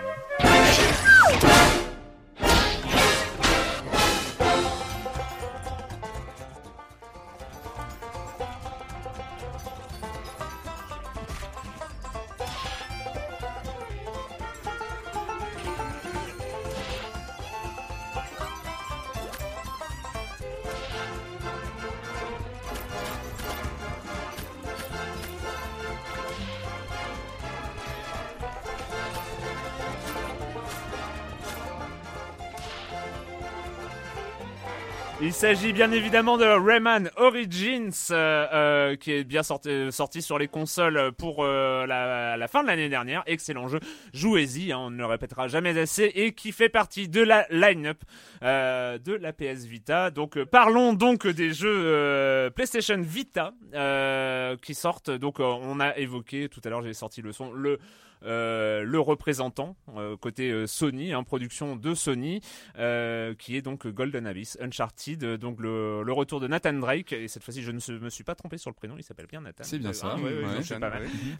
S'agit 35.43 35.73
bien 35.73 35.91
évidemment 35.91 36.37
de 36.37 36.45
Rayman 36.45 37.11
Origins, 37.17 37.91
euh, 38.11 38.47
euh, 38.53 38.95
qui 38.95 39.11
est 39.11 39.23
bien 39.25 39.43
sorti, 39.43 39.91
sorti 39.91 40.21
sur 40.21 40.39
les 40.39 40.47
consoles 40.47 41.11
pour 41.17 41.43
euh, 41.43 41.85
la, 41.85 42.37
la 42.37 42.47
fin 42.47 42.63
de 42.63 42.67
l'année 42.67 42.87
dernière. 42.87 43.23
Excellent 43.25 43.67
jeu, 43.67 43.81
jouez-y, 44.13 44.71
hein, 44.71 44.77
on 44.79 44.89
ne 44.89 44.97
le 44.99 45.05
répétera 45.05 45.49
jamais 45.49 45.77
assez, 45.77 46.05
et 46.15 46.31
qui 46.31 46.53
fait 46.53 46.69
partie 46.69 47.09
de 47.09 47.21
la 47.21 47.45
line-up 47.49 47.97
euh, 48.41 48.97
de 48.99 49.11
la 49.11 49.33
PS 49.33 49.65
Vita. 49.65 50.11
Donc 50.11 50.37
euh, 50.37 50.45
parlons 50.45 50.93
donc 50.93 51.27
des 51.27 51.51
jeux 51.51 51.67
euh, 51.87 52.49
PlayStation 52.49 53.01
Vita 53.01 53.51
euh, 53.73 54.55
qui 54.61 54.73
sortent. 54.73 55.11
Donc 55.11 55.41
euh, 55.41 55.43
on 55.43 55.81
a 55.81 55.97
évoqué 55.97 56.47
tout 56.47 56.61
à 56.63 56.69
l'heure, 56.69 56.83
j'ai 56.83 56.93
sorti 56.93 57.21
le 57.21 57.33
son, 57.33 57.51
le 57.51 57.71
euh, 57.71 57.77
le 58.23 58.99
représentant 58.99 59.75
euh, 59.97 60.15
côté 60.17 60.49
euh, 60.51 60.67
Sony, 60.67 61.13
hein, 61.13 61.23
production 61.23 61.75
de 61.75 61.93
Sony, 61.93 62.41
euh, 62.77 63.33
qui 63.35 63.55
est 63.57 63.61
donc 63.61 63.85
Golden 63.87 64.25
Abyss, 64.27 64.57
Uncharted, 64.61 65.23
euh, 65.23 65.37
donc 65.37 65.59
le, 65.59 66.03
le 66.03 66.13
retour 66.13 66.39
de 66.39 66.47
Nathan 66.47 66.73
Drake. 66.73 67.13
Et 67.13 67.27
cette 67.27 67.43
fois-ci, 67.43 67.61
je 67.63 67.71
ne 67.71 67.99
me 67.99 68.09
suis 68.09 68.23
pas 68.23 68.35
trompé 68.35 68.57
sur 68.57 68.69
le 68.69 68.75
prénom, 68.75 68.95
il 68.97 69.03
s'appelle 69.03 69.27
bien 69.27 69.41
Nathan. 69.41 69.63
C'est 69.63 69.79
bien 69.79 69.89
Euh, 69.89 69.93
ça. 69.93 70.15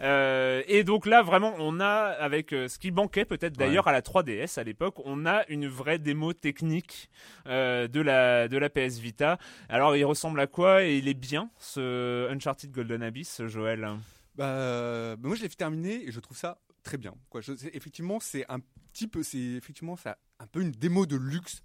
Euh, 0.01 0.61
et 0.67 0.83
donc 0.83 1.05
là, 1.05 1.21
vraiment, 1.21 1.53
on 1.59 1.79
a 1.79 1.87
avec 2.19 2.53
euh, 2.53 2.67
ce 2.67 2.77
qui 2.79 2.91
manquait 2.91 3.25
peut-être 3.25 3.57
d'ailleurs 3.57 3.87
à 3.87 3.91
la 3.91 4.01
3DS 4.01 4.59
à 4.59 4.63
l'époque, 4.63 4.95
on 5.05 5.25
a 5.25 5.43
une 5.49 5.67
vraie 5.67 5.99
démo 5.99 6.33
technique 6.33 7.09
euh, 7.47 7.87
de 7.87 8.01
la 8.01 8.47
de 8.47 8.57
la 8.57 8.69
PS 8.69 8.99
Vita. 8.99 9.37
Alors, 9.69 9.95
il 9.95 10.03
ressemble 10.05 10.39
à 10.39 10.47
quoi 10.47 10.83
Et 10.83 10.97
il 10.97 11.07
est 11.07 11.13
bien 11.13 11.49
ce 11.59 12.29
Uncharted 12.29 12.71
Golden 12.71 13.03
Abyss, 13.03 13.41
Joël? 13.47 13.87
Bah, 14.35 14.45
euh, 14.45 15.15
bah 15.15 15.27
moi, 15.27 15.35
je 15.37 15.43
l'ai 15.43 15.49
fait 15.49 15.55
terminer 15.55 16.05
et 16.07 16.11
je 16.11 16.19
trouve 16.19 16.37
ça 16.37 16.57
très 16.83 16.97
bien. 16.97 17.15
Quoi. 17.29 17.41
Je, 17.41 17.53
effectivement, 17.73 18.19
c'est 18.19 18.45
un 18.49 18.59
petit 18.91 19.07
peu, 19.07 19.23
c'est 19.23 19.39
effectivement 19.39 19.95
ça, 19.95 20.17
un 20.39 20.47
peu 20.47 20.61
une 20.61 20.71
démo 20.71 21.05
de 21.05 21.15
luxe. 21.15 21.63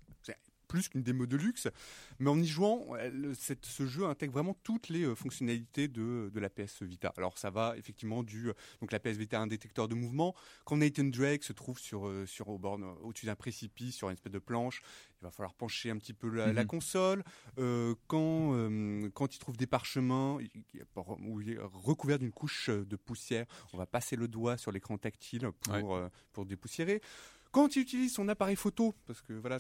Plus 0.69 0.89
qu'une 0.89 1.03
démo 1.03 1.25
de 1.27 1.37
luxe, 1.37 1.67
mais 2.19 2.29
en 2.31 2.39
y 2.39 2.47
jouant, 2.47 2.87
cette- 3.35 3.65
ce 3.67 3.87
jeu 3.87 4.05
intègre 4.07 4.35
vraiment 4.35 4.55
toutes 4.63 4.91
les 4.91 5.03
euh, 5.05 5.15
fonctionnalités 5.15 5.89
de, 5.89 6.31
de 6.33 6.41
la 6.41 6.51
PS 6.51 6.83
Vita. 6.83 7.13
Alors 7.17 7.39
ça 7.39 7.49
va 7.51 7.75
effectivement 7.79 8.23
du, 8.23 8.51
euh, 8.51 8.55
donc 8.83 8.93
la 8.93 9.01
PS 9.01 9.17
Vita 9.17 9.39
a 9.39 9.43
un 9.43 9.47
détecteur 9.47 9.89
de 9.89 9.95
mouvement. 9.95 10.35
Quand 10.67 10.77
Nathan 10.77 11.05
Drake 11.05 11.43
se 11.43 11.53
trouve 11.55 11.79
sur, 11.79 12.07
euh, 12.07 12.27
sur 12.27 12.49
au 12.49 12.59
bord, 12.59 12.79
euh, 12.79 12.95
au-dessus 13.03 13.27
d'un 13.27 13.35
précipice, 13.35 13.97
sur 13.97 14.09
une 14.11 14.15
espèce 14.15 14.33
de 14.33 14.39
planche, 14.39 14.83
il 15.21 15.25
va 15.25 15.31
falloir 15.31 15.55
pencher 15.55 15.91
un 15.91 15.97
petit 15.97 16.13
peu 16.13 16.29
la, 16.29 16.53
la 16.53 16.63
Mhm. 16.63 16.69
console. 16.69 17.25
Euh, 17.59 17.95
quand, 18.07 18.53
euh, 18.55 19.09
quand 19.15 19.35
il 19.35 19.39
trouve 19.39 19.57
des 19.57 19.67
parchemins 19.67 20.39
où 21.21 21.41
il 21.41 21.51
est 21.53 21.59
recouvert 21.59 22.19
d'une 22.19 22.31
couche 22.33 22.69
de 22.69 22.97
poussière, 22.97 23.47
on 23.73 23.79
va 23.79 23.87
passer 23.87 24.17
le 24.17 24.29
doigt 24.29 24.57
sur 24.59 24.71
l'écran 24.71 24.99
tactile 24.99 25.51
pour, 25.61 25.99
pour 26.33 26.45
dépoussiérer. 26.47 27.01
Quand 27.51 27.77
il 27.77 27.83
utilise 27.83 28.13
son 28.13 28.29
appareil 28.29 28.57
photo, 28.57 28.95
parce 29.07 29.23
que 29.23 29.33
voilà, 29.33 29.59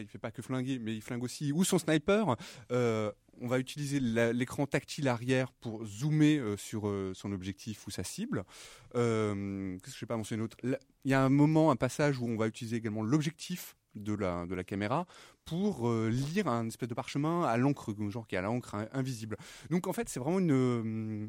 il 0.00 0.06
fait 0.08 0.18
pas 0.18 0.30
que 0.30 0.42
flinguer, 0.42 0.78
mais 0.78 0.94
il 0.94 1.02
flingue 1.02 1.22
aussi, 1.22 1.52
ou 1.52 1.64
son 1.64 1.78
sniper, 1.78 2.36
euh, 2.70 3.10
on 3.40 3.46
va 3.46 3.58
utiliser 3.58 4.00
l'écran 4.00 4.66
tactile 4.66 5.08
arrière 5.08 5.50
pour 5.52 5.84
zoomer 5.84 6.38
euh, 6.38 6.56
sur 6.56 6.88
euh, 6.88 7.12
son 7.14 7.32
objectif 7.32 7.86
ou 7.86 7.90
sa 7.90 8.04
cible. 8.04 8.44
Euh, 8.94 9.78
Qu'est-ce 9.78 9.94
que 9.94 10.00
je 10.00 10.06
pas 10.06 10.16
mentionner 10.16 10.42
d'autre? 10.42 10.56
Il 10.62 11.10
y 11.10 11.14
a 11.14 11.22
un 11.22 11.30
moment, 11.30 11.70
un 11.70 11.76
passage 11.76 12.18
où 12.18 12.26
on 12.26 12.36
va 12.36 12.46
utiliser 12.46 12.76
également 12.76 13.02
l'objectif 13.02 13.76
de 13.94 14.14
la, 14.14 14.46
de 14.46 14.54
la 14.54 14.62
caméra 14.62 15.06
pour 15.50 15.88
euh, 15.88 16.08
lire 16.08 16.46
un 16.48 16.66
espèce 16.68 16.88
de 16.88 16.94
parchemin 16.94 17.42
à 17.44 17.56
l'encre, 17.56 17.92
genre 18.08 18.26
qui 18.26 18.36
est 18.36 18.38
à 18.38 18.42
l'encre 18.42 18.74
in- 18.76 18.88
invisible. 18.92 19.36
Donc 19.68 19.86
en 19.88 19.92
fait, 19.92 20.08
c'est 20.08 20.20
vraiment 20.20 20.38
une, 20.38 20.52
euh, 20.52 21.26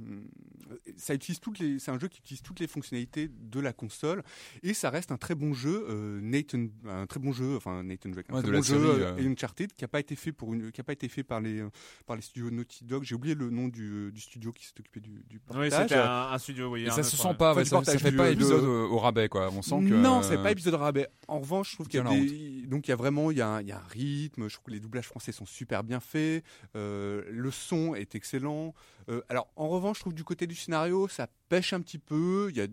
ça 0.96 1.14
utilise 1.14 1.40
toutes 1.40 1.58
les, 1.60 1.80
c'est 1.80 1.92
un 1.92 2.00
jeu 2.00 2.08
qui 2.08 2.20
utilise 2.20 2.42
toutes 2.44 2.60
les 2.60 2.68
fonctionnalités 2.68 3.30
de 3.30 3.60
la 3.60 3.74
console 3.74 4.24
et 4.64 4.74
ça 4.74 4.90
reste 4.90 5.12
un 5.12 5.18
très 5.18 5.34
bon 5.36 5.54
jeu, 5.54 5.86
euh, 5.90 6.20
Nathan, 6.22 6.68
un 6.88 7.08
très 7.08 7.20
bon 7.20 7.32
jeu, 7.32 7.56
enfin 7.58 7.84
Nathan 7.84 8.10
Drake, 8.10 8.28
un 8.30 8.36
Ouais, 8.36 8.42
très 8.44 8.52
bon 8.52 8.62
jeu 8.62 8.76
série, 8.80 9.02
euh, 9.02 9.16
euh. 9.18 9.30
Uncharted 9.32 9.74
qui 9.74 9.84
a 9.84 9.88
pas 9.88 10.00
été 10.00 10.16
fait 10.16 10.32
pour 10.32 10.54
une, 10.54 10.72
qui 10.72 10.82
a 10.82 10.84
pas 10.84 10.94
été 10.94 11.10
fait 11.10 11.24
par 11.24 11.42
les, 11.42 11.64
par 12.06 12.16
les 12.16 12.22
studios 12.22 12.52
Naughty 12.52 12.84
Dog. 12.86 13.04
J'ai 13.04 13.16
oublié 13.16 13.34
le 13.36 13.50
nom 13.50 13.68
du, 13.68 14.12
du 14.12 14.22
studio 14.22 14.52
qui 14.52 14.66
s'est 14.66 14.74
occupé 14.80 15.00
du, 15.00 15.10
du 15.30 15.38
Oui, 15.38 15.40
portage. 15.70 15.82
c'était 15.90 15.96
un, 15.96 16.30
un 16.32 16.38
studio, 16.38 16.72
oui. 16.72 16.84
Et 16.84 16.90
un 16.90 16.92
ça 16.92 17.04
se 17.04 17.18
sent 17.18 17.34
pas, 17.38 17.52
Enfin, 17.52 17.60
ouais, 17.62 17.66
ça, 17.66 17.84
ça 17.84 17.98
fait 17.98 18.12
du- 18.12 18.18
pas 18.18 18.28
de- 18.28 18.34
épisode 18.34 18.64
au, 18.64 18.92
au 18.92 18.98
rabais, 19.00 19.30
quoi. 19.30 19.50
On 19.52 19.62
sent 19.62 19.80
que. 19.90 19.94
Non, 19.96 20.22
c'est 20.22 20.38
pas 20.42 20.52
épisode 20.52 20.76
rabais. 20.76 21.08
En 21.28 21.40
revanche, 21.40 21.72
je 21.72 21.76
trouve 21.76 21.88
qu'il 21.88 22.00
y 22.00 22.04
a 22.04 22.10
des... 22.10 22.68
donc 22.68 22.88
il 22.88 22.92
y 22.92 22.94
a 22.94 22.96
vraiment 22.98 23.32
il 23.32 23.38
y 23.38 23.42
a, 23.42 23.48
un, 23.48 23.62
il 23.62 23.68
y 23.68 23.72
a 23.72 23.78
un 23.78 23.88
rythme. 23.90 24.11
Je 24.12 24.54
trouve 24.54 24.66
que 24.66 24.72
les 24.72 24.80
doublages 24.80 25.08
français 25.08 25.32
sont 25.32 25.46
super 25.46 25.84
bien 25.84 26.00
faits. 26.00 26.44
Euh, 26.76 27.24
le 27.30 27.52
son 27.52 27.96
est 27.96 28.16
excellent. 28.16 28.74
Euh, 29.10 29.22
alors 29.30 29.48
en 29.56 29.68
revanche, 29.70 29.98
je 29.98 30.02
trouve 30.02 30.14
que 30.14 30.18
du 30.18 30.24
côté 30.24 30.48
du 30.48 30.56
scénario, 30.56 31.08
ça 31.08 31.28
pêche 31.50 31.74
un 31.74 31.82
petit 31.82 31.98
peu. 32.00 32.48
Il 32.52 32.58
y 32.58 32.62
a 32.62 32.68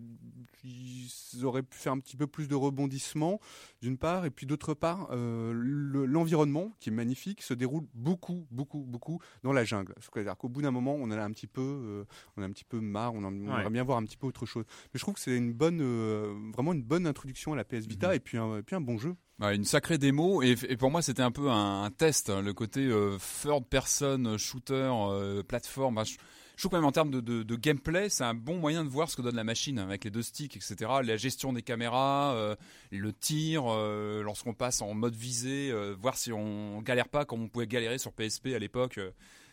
ils 0.65 1.45
auraient 1.45 1.63
pu 1.63 1.77
faire 1.77 1.93
un 1.93 1.99
petit 1.99 2.17
peu 2.17 2.27
plus 2.27 2.47
de 2.49 2.55
rebondissements 2.55 3.39
d'une 3.81 3.97
part 3.97 4.25
et 4.25 4.29
puis 4.29 4.45
d'autre 4.45 4.73
part 4.73 5.07
euh, 5.11 5.53
le- 5.55 6.05
l'environnement 6.05 6.73
qui 6.81 6.89
est 6.89 6.91
magnifique 6.91 7.41
se 7.41 7.53
déroule 7.53 7.85
beaucoup 7.93 8.45
beaucoup 8.51 8.79
beaucoup 8.85 9.19
dans 9.43 9.53
la 9.53 9.63
jungle. 9.63 9.95
C'est-à-dire 10.01 10.35
qu'au 10.37 10.49
bout 10.49 10.61
d'un 10.61 10.71
moment, 10.71 10.95
on 10.95 11.03
en 11.05 11.11
a 11.11 11.21
un 11.23 11.31
petit 11.31 11.47
peu 11.47 11.61
euh, 11.61 12.03
on 12.35 12.41
a 12.41 12.45
un 12.45 12.51
petit 12.51 12.65
peu 12.65 12.79
marre. 12.81 13.13
On, 13.13 13.23
en- 13.23 13.33
on 13.33 13.39
Ouais. 13.49 13.55
aimerait 13.59 13.69
bien 13.69 13.83
voir 13.83 13.97
un 13.99 14.03
petit 14.03 14.17
peu 14.17 14.27
autre 14.27 14.45
chose. 14.45 14.65
Mais 14.93 14.97
je 14.97 14.99
trouve 14.99 15.13
que 15.13 15.21
c'est 15.21 15.35
une 15.37 15.53
bonne 15.53 15.79
euh, 15.81 16.33
vraiment 16.53 16.73
une 16.73 16.83
bonne 16.83 17.07
introduction 17.07 17.53
à 17.53 17.55
la 17.55 17.63
PS 17.63 17.85
Vita 17.87 18.13
et 18.15 18.19
puis 18.19 18.37
un, 18.37 18.57
et 18.57 18.63
puis 18.63 18.75
un 18.75 18.81
bon 18.81 18.97
jeu. 18.97 19.15
Ouais, 19.39 19.55
une 19.55 19.63
sacrée 19.63 19.97
démo 19.97 20.41
et, 20.41 20.55
et 20.67 20.75
pour 20.75 20.91
moi 20.91 21.01
c'était 21.01 21.21
un 21.21 21.31
peu 21.31 21.49
un, 21.49 21.83
un 21.83 21.91
test, 21.91 22.29
hein, 22.29 22.41
le 22.41 22.53
côté 22.53 22.85
euh, 22.85 23.17
third 23.41 23.65
person 23.67 24.37
shooter, 24.37 24.91
euh, 24.93 25.41
plateforme. 25.43 25.95
Bah, 25.95 26.03
je, 26.03 26.17
je 26.59 26.63
trouve 26.63 26.71
quand 26.71 26.77
même 26.79 26.87
en 26.87 26.91
termes 26.91 27.09
de, 27.21 27.55
gameplay, 27.55 28.09
c'est 28.09 28.25
un 28.25 28.33
bon 28.33 28.57
moyen 28.57 28.83
de 28.83 28.89
voir 28.89 29.09
ce 29.09 29.15
que 29.15 29.21
donne 29.21 29.37
la 29.37 29.45
machine 29.45 29.79
avec 29.79 30.03
les 30.03 30.11
deux 30.11 30.21
sticks, 30.21 30.57
etc. 30.57 30.91
La 31.05 31.15
gestion 31.15 31.53
des 31.53 31.61
caméras, 31.61 32.33
euh, 32.35 32.53
le 32.91 33.13
tir, 33.13 33.63
euh, 33.67 34.21
lorsqu'on 34.23 34.53
passe 34.53 34.81
en 34.81 34.93
mode 34.93 35.15
visée, 35.15 35.71
euh, 35.71 35.95
voir 35.97 36.17
si 36.17 36.33
on 36.33 36.81
galère 36.81 37.07
pas 37.07 37.23
comme 37.23 37.43
on 37.43 37.47
pouvait 37.47 37.65
galérer 37.65 37.97
sur 37.97 38.11
PSP 38.11 38.47
à 38.47 38.59
l'époque. 38.59 38.99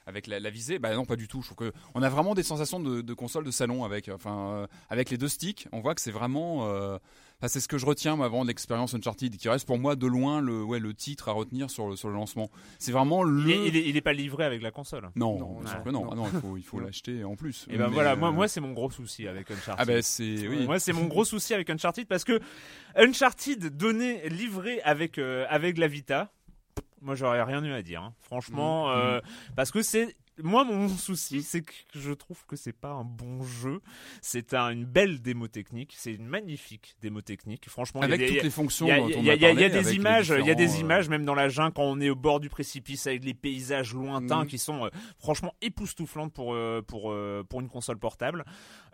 Avec 0.07 0.27
la, 0.29 0.39
la 0.41 0.51
visée, 0.51 0.79
bah 0.79 0.95
non 0.95 1.05
pas 1.05 1.17
du 1.17 1.27
tout. 1.29 1.43
Je 1.43 1.49
trouve 1.53 1.71
que 1.71 1.77
on 1.95 2.03
a 2.03 2.09
vraiment 2.09 2.35
des 2.35 2.43
sensations 2.45 2.81
de, 2.81 3.01
de 3.01 3.15
console 3.15 3.45
de 3.45 3.51
salon 3.51 3.85
avec, 3.85 4.09
enfin 4.09 4.51
euh, 4.53 4.67
avec 4.89 5.11
les 5.11 5.19
deux 5.19 5.29
sticks. 5.29 5.67
On 5.73 5.81
voit 5.81 5.95
que 5.95 6.01
c'est 6.01 6.13
vraiment, 6.13 6.69
euh, 6.69 6.99
c'est 7.47 7.61
ce 7.61 7.67
que 7.69 7.77
je 7.77 7.85
retiens 7.87 8.15
moi, 8.17 8.27
avant 8.27 8.43
de 8.43 8.49
l'expérience 8.49 8.95
Uncharted, 8.95 9.37
qui 9.37 9.49
reste 9.49 9.67
pour 9.67 9.79
moi 9.79 9.97
de 9.97 10.07
loin 10.07 10.41
le, 10.41 10.63
ouais, 10.63 10.79
le 10.79 10.95
titre 10.95 11.29
à 11.29 11.33
retenir 11.33 11.71
sur 11.71 11.89
le 11.89 11.97
sur 11.97 12.09
le 12.09 12.15
lancement. 12.15 12.51
C'est 12.79 12.93
vraiment 12.93 13.23
le. 13.25 13.43
Il 13.43 13.51
est, 13.51 13.67
il, 13.69 13.77
est, 13.77 13.89
il 13.89 13.97
est 13.97 14.01
pas 14.01 14.13
livré 14.13 14.45
avec 14.45 14.63
la 14.63 14.71
console. 14.71 15.11
Non, 15.17 15.39
Non, 15.39 15.61
bien 15.61 15.71
sûr 15.71 15.79
non, 15.79 15.85
que 15.85 15.91
non. 15.91 16.05
non. 16.05 16.11
Ah 16.13 16.15
non, 16.15 16.27
il 16.33 16.41
faut 16.41 16.57
il 16.57 16.63
faut 16.63 16.81
l'acheter 16.87 17.25
en 17.25 17.35
plus. 17.35 17.67
Et 17.69 17.77
ben 17.77 17.89
Mais, 17.89 17.95
voilà, 17.95 18.13
euh, 18.13 18.17
moi, 18.17 18.31
moi 18.31 18.47
c'est 18.49 18.61
mon 18.61 18.73
gros 18.73 18.91
souci 18.91 19.27
avec 19.27 19.51
Uncharted. 19.51 19.75
ah 19.79 19.85
ben 19.85 20.03
c'est 20.03 20.47
oui. 20.49 20.65
Moi, 20.67 20.79
c'est 20.79 20.93
mon 20.93 21.07
gros 21.07 21.25
souci 21.25 21.53
avec 21.53 21.69
Uncharted 21.69 22.07
parce 22.07 22.23
que 22.25 22.41
Uncharted 22.95 23.77
donné, 23.77 24.29
livré 24.29 24.81
avec, 24.83 25.19
euh, 25.19 25.45
avec 25.49 25.79
la 25.79 25.89
Vita, 25.89 26.31
moi 27.01 27.15
j'aurais 27.15 27.43
rien 27.43 27.63
eu 27.65 27.73
à 27.73 27.83
dire. 27.83 28.03
hein. 28.03 28.15
Franchement, 28.21 28.89
Mhm. 28.89 28.95
euh, 28.97 29.21
parce 29.55 29.71
que 29.71 29.83
c'est. 29.83 30.17
Moi, 30.43 30.65
mon 30.65 30.87
souci, 30.91 31.41
c'est 31.43 31.63
que 31.63 31.73
je 31.95 32.13
trouve 32.13 32.45
que 32.45 32.57
c'est 32.57 32.75
pas 32.75 32.91
un 32.91 33.05
bon 33.05 33.43
jeu. 33.43 33.81
C'est 34.21 34.53
un- 34.53 34.69
une 34.69 34.85
belle 34.85 35.23
démo 35.23 35.49
technique. 35.49 35.95
C'est 35.97 36.13
une 36.13 36.27
magnifique 36.27 36.95
démo 37.01 37.23
technique. 37.23 37.71
Franchement, 37.71 38.03
il 38.03 38.09
y 38.11 38.13
a 38.13 38.15
Avec 38.17 38.21
des- 38.21 38.35
toutes 38.35 38.43
les 38.45 38.51
fonctions 38.51 38.87
il 38.87 38.91
y 39.25 39.31
a, 39.31 39.71
des 39.71 39.95
images, 39.95 40.29
il 40.39 40.45
y 40.45 40.51
a 40.51 40.55
des 40.55 40.67
différents, 40.67 40.77
euh, 40.77 40.81
images 40.83 41.09
même 41.09 41.25
dans 41.25 41.35
la 41.35 41.49
jungle 41.49 41.73
quand 41.73 41.85
on 41.85 41.99
est 42.03 42.11
au 42.11 42.17
bord 42.17 42.41
du 42.41 42.51
précipice 42.51 43.07
avec 43.07 43.25
les 43.25 43.33
paysages 43.33 43.95
lointains 43.95 44.43
Mhm. 44.43 44.47
qui 44.49 44.59
sont 44.59 44.85
euh, 44.85 44.91
franchement 45.19 45.55
époustouflantes 45.63 46.35
pour 46.35 46.53
euh, 46.53 46.83
pour 46.87 47.13
euh, 47.13 47.43
pour 47.49 47.63
une 47.63 47.69
console 47.71 47.99
portable. 47.99 48.45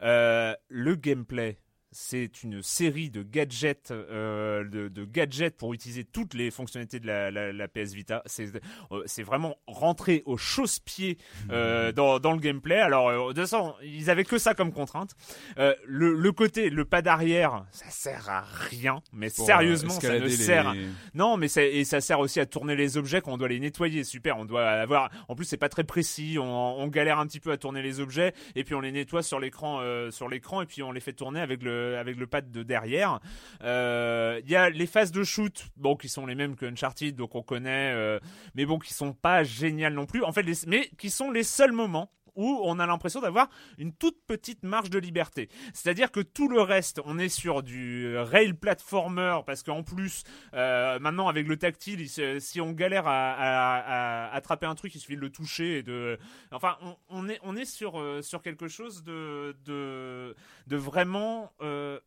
Le 0.01 0.95
gameplay. 0.95 1.59
C'est 1.95 2.43
une 2.43 2.62
série 2.62 3.11
de 3.11 3.22
gadgets, 3.22 3.90
euh, 3.90 4.64
de, 4.64 4.88
de 4.88 5.05
gadgets 5.05 5.57
pour 5.57 5.74
utiliser 5.74 6.05
toutes 6.05 6.32
les 6.32 6.51
fonctionnalités 6.51 7.01
de 7.01 7.07
la, 7.07 7.30
la- 7.30 7.53
la 7.53 7.68
PS 7.68 7.93
Vita. 7.93 8.22
C'est 8.24 8.49
euh, 8.93 9.03
c'est 9.05 9.22
vraiment 9.22 9.57
rentré 9.66 10.22
au 10.24 10.38
chausse-pied 10.38 11.18
euh, 11.51 11.93
dans, 11.93 12.18
dans 12.18 12.32
le 12.32 12.38
gameplay. 12.38 12.78
Alors, 12.78 13.09
euh, 13.11 13.18
de 13.18 13.26
toute 13.28 13.36
façon, 13.43 13.74
ils 13.82 14.09
avaient 14.09 14.24
que 14.24 14.38
ça 14.38 14.55
comme 14.55 14.72
contrainte. 14.72 15.11
Euh, 15.59 15.74
le, 15.86 16.14
le 16.14 16.32
côté, 16.32 16.70
le 16.70 16.84
pas 16.86 17.03
d'arrière, 17.03 17.64
ça 17.70 17.90
sert 17.90 18.30
à 18.30 18.40
rien. 18.40 19.03
Mais 19.12 19.28
pour, 19.28 19.45
euh, 19.45 19.47
sérieusement, 19.47 19.90
ça 19.90 20.14
ne 20.18 20.24
les- 20.24 20.30
sert 20.30 20.74
non, 21.14 21.36
mais 21.36 21.49
c'est 21.49 21.72
et 21.74 21.84
ça 21.84 22.01
sert 22.01 22.20
aussi 22.20 22.40
à 22.40 22.47
tourner 22.47 22.74
les 22.74 22.97
objets 22.97 23.20
quand 23.20 23.32
on 23.34 23.36
doit 23.38 23.49
les 23.49 23.61
nettoyer. 23.61 24.03
Super, 24.05 24.38
on 24.38 24.47
doit 24.47 24.66
avoir. 24.66 25.11
En 25.28 25.34
plus, 25.34 25.45
c'est 25.45 25.59
pas 25.59 25.68
très 25.68 25.84
précis. 25.84 26.38
On, 26.38 26.45
on 26.80 26.88
galère 26.88 27.18
un 27.18 27.26
petit 27.26 27.40
peu 27.40 27.53
à 27.53 27.59
tourner 27.59 27.82
les 27.82 28.01
objets 28.01 28.32
et 28.57 28.64
puis 28.64 28.74
on 28.74 28.80
les 28.80 28.93
nettoie 28.93 29.22
sur 29.22 29.38
l'écran, 29.40 29.80
euh, 29.82 30.11
sur 30.11 30.28
l'écran 30.30 30.62
et 30.62 30.66
puis 30.66 30.82
on 30.82 30.90
les 30.93 31.01
fait 31.01 31.12
tourner 31.12 31.40
avec 31.40 31.62
le 31.62 31.82
avec 31.99 32.16
le 32.16 32.26
pad 32.26 32.51
de 32.51 32.62
derrière. 32.62 33.20
Euh, 33.62 34.41
Il 34.45 34.51
y 34.51 34.57
a 34.57 34.70
les 34.70 34.87
phases 34.87 35.12
de 35.12 35.22
shoot, 35.24 35.66
bon, 35.76 35.97
qui 35.97 36.09
sont 36.09 36.26
les 36.26 36.35
mêmes 36.35 36.57
que 36.57 36.66
Uncharted, 36.66 37.14
donc 37.14 37.35
on 37.35 37.43
connaît, 37.43 37.93
euh, 37.95 38.18
mais 38.55 38.66
bon, 38.66 38.78
qui 38.78 38.95
sont 38.95 39.12
pas 39.12 39.45
géniales 39.45 39.95
non 39.95 40.07
plus. 40.07 40.22
En 40.24 40.33
fait, 40.33 40.43
les, 40.43 40.55
mais 40.66 40.89
qui 40.99 41.11
sont 41.11 41.30
les 41.30 41.43
seuls 41.45 41.72
moments 41.72 42.11
où 42.35 42.61
on 42.64 42.78
a 42.78 42.87
l'impression 42.87 43.20
d'avoir 43.20 43.49
une 43.78 43.93
toute 43.93 44.18
petite 44.26 44.62
marge 44.62 44.91
de 44.91 44.99
liberté. 44.99 45.49
C'est-à-dire 45.74 46.11
que 46.11 46.20
tout 46.20 46.49
le 46.49 46.61
reste, 46.61 47.01
on 47.05 47.18
est 47.18 47.28
sur 47.28 47.62
du 47.62 48.16
rail 48.16 48.53
platformer 48.53 49.41
parce 49.47 49.62
qu'en 49.62 49.83
plus, 49.83 50.24
euh, 50.55 50.99
maintenant 50.99 51.28
avec 51.28 51.47
le 51.47 51.57
tactile, 51.57 52.09
si 52.41 52.61
on 52.61 52.72
galère 52.72 53.05
à, 53.07 54.30
attraper 54.33 54.66
un 54.66 54.74
truc, 54.74 54.95
il 54.95 55.01
suffit 55.01 55.16
de 55.16 55.20
le 55.20 55.30
toucher 55.30 55.78
et 55.78 55.83
de. 55.83 56.18
Enfin, 56.51 56.76
on, 57.09 57.28
est 57.28 57.39
on 57.43 57.57
est 57.57 57.64
sur 57.64 57.99
euh, 58.01 58.22
sur 58.22 58.43
quelque 58.43 58.68
chose 58.68 59.03
de 59.05 59.57
de 59.64 60.35
de 60.66 60.76
vraiment. 60.76 61.53
euh, 61.61 61.99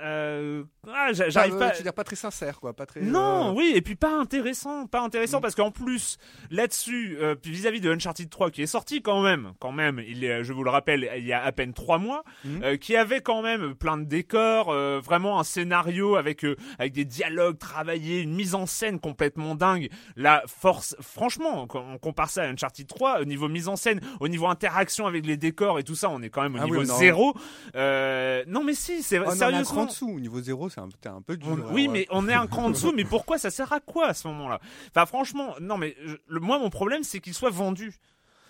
euh, 0.00 0.64
ah, 0.92 1.12
j'a- 1.12 1.28
j'arrive 1.28 1.54
Enfin, 1.54 1.58
pas. 1.60 1.66
euh, 1.68 1.70
Tu 1.72 1.76
veux 1.78 1.82
dire 1.84 1.94
pas 1.94 2.04
très 2.04 2.16
sincère, 2.16 2.58
quoi, 2.60 2.72
pas 2.72 2.84
très. 2.84 3.00
Non, 3.00 3.50
euh, 3.50 3.52
oui, 3.52 3.72
et 3.74 3.80
puis 3.80 3.94
pas 3.94 4.18
intéressant, 4.18 4.86
pas 4.86 5.00
Mm. 5.00 5.04
intéressant 5.04 5.40
parce 5.40 5.54
qu'en 5.54 5.70
plus 5.70 6.18
là-dessus, 6.50 7.16
euh, 7.20 7.36
vis-à-vis 7.44 7.80
de 7.80 7.90
Uncharted 7.92 8.28
3 8.28 8.50
qui 8.50 8.62
est 8.62 8.66
sorti 8.66 9.02
quand 9.02 9.22
même, 9.22 9.52
quand 9.60 9.70
même, 9.72 10.02
il 10.06 10.24
est, 10.24 10.42
je 10.44 10.52
vous 10.52 10.64
le 10.64 10.70
rappelle, 10.70 11.08
il 11.16 11.24
y 11.24 11.32
a 11.32 11.42
à 11.44 11.52
peine 11.52 11.72
trois 11.74 11.98
mois, 11.98 12.24
euh, 12.62 12.76
qui 12.76 12.96
avait 12.96 13.20
quand 13.20 13.40
même 13.42 13.74
plein 13.76 13.96
de 13.96 14.04
décors, 14.04 14.70
euh, 14.70 15.00
vraiment 15.02 15.38
un 15.38 15.44
scénario 15.44 16.16
avec 16.16 16.44
euh, 16.44 16.56
avec 16.78 16.92
des 16.92 17.04
dialogues 17.04 17.58
travaillés, 17.58 18.20
une 18.20 18.34
mise 18.34 18.54
en 18.56 18.66
scène 18.66 18.98
complètement 18.98 19.54
dingue. 19.54 19.88
La 20.16 20.42
force, 20.46 20.96
franchement, 21.00 21.66
quand 21.68 21.84
on 21.88 21.98
compare 21.98 22.30
ça 22.30 22.42
à 22.42 22.46
Uncharted 22.48 22.86
3, 22.88 23.20
au 23.20 23.24
niveau 23.24 23.48
mise 23.48 23.68
en 23.68 23.76
scène, 23.76 24.00
au 24.20 24.26
niveau 24.28 24.48
interaction 24.48 25.06
avec 25.06 25.24
les 25.24 25.36
décors 25.36 25.78
et 25.78 25.84
tout 25.84 25.94
ça, 25.94 26.10
on 26.10 26.20
est 26.20 26.30
quand 26.30 26.42
même 26.42 26.56
au 26.56 26.58
Ah 26.60 26.64
niveau 26.64 26.82
zéro. 26.84 27.34
Euh, 27.76 28.44
non 28.48 28.62
mais 28.64 28.74
si, 28.74 29.02
c'est 29.02 29.18
Oh, 29.18 29.30
non, 29.52 29.58
cran 29.84 29.92
dessous, 29.92 30.08
au 30.08 30.20
niveau 30.20 30.40
zéro, 30.40 30.68
c'est 30.68 30.80
un, 30.80 31.22
peu 31.22 31.36
dur. 31.36 31.48
On- 31.50 31.72
oui, 31.74 31.86
ouais. 31.86 31.88
mais 31.92 32.06
on 32.10 32.28
est 32.28 32.34
un 32.34 32.46
cran 32.46 32.64
en 32.66 32.70
dessous. 32.70 32.92
Mais 32.96 33.04
pourquoi 33.04 33.38
ça 33.38 33.50
sert 33.50 33.72
à 33.72 33.80
quoi 33.80 34.06
à 34.08 34.14
ce 34.14 34.26
moment-là? 34.28 34.60
Enfin, 34.90 35.06
franchement, 35.06 35.54
non, 35.60 35.76
mais 35.78 35.96
je- 36.04 36.16
le, 36.26 36.40
moi, 36.40 36.58
mon 36.58 36.70
problème, 36.70 37.02
c'est 37.02 37.20
qu'il 37.20 37.34
soit 37.34 37.50
vendu. 37.50 37.94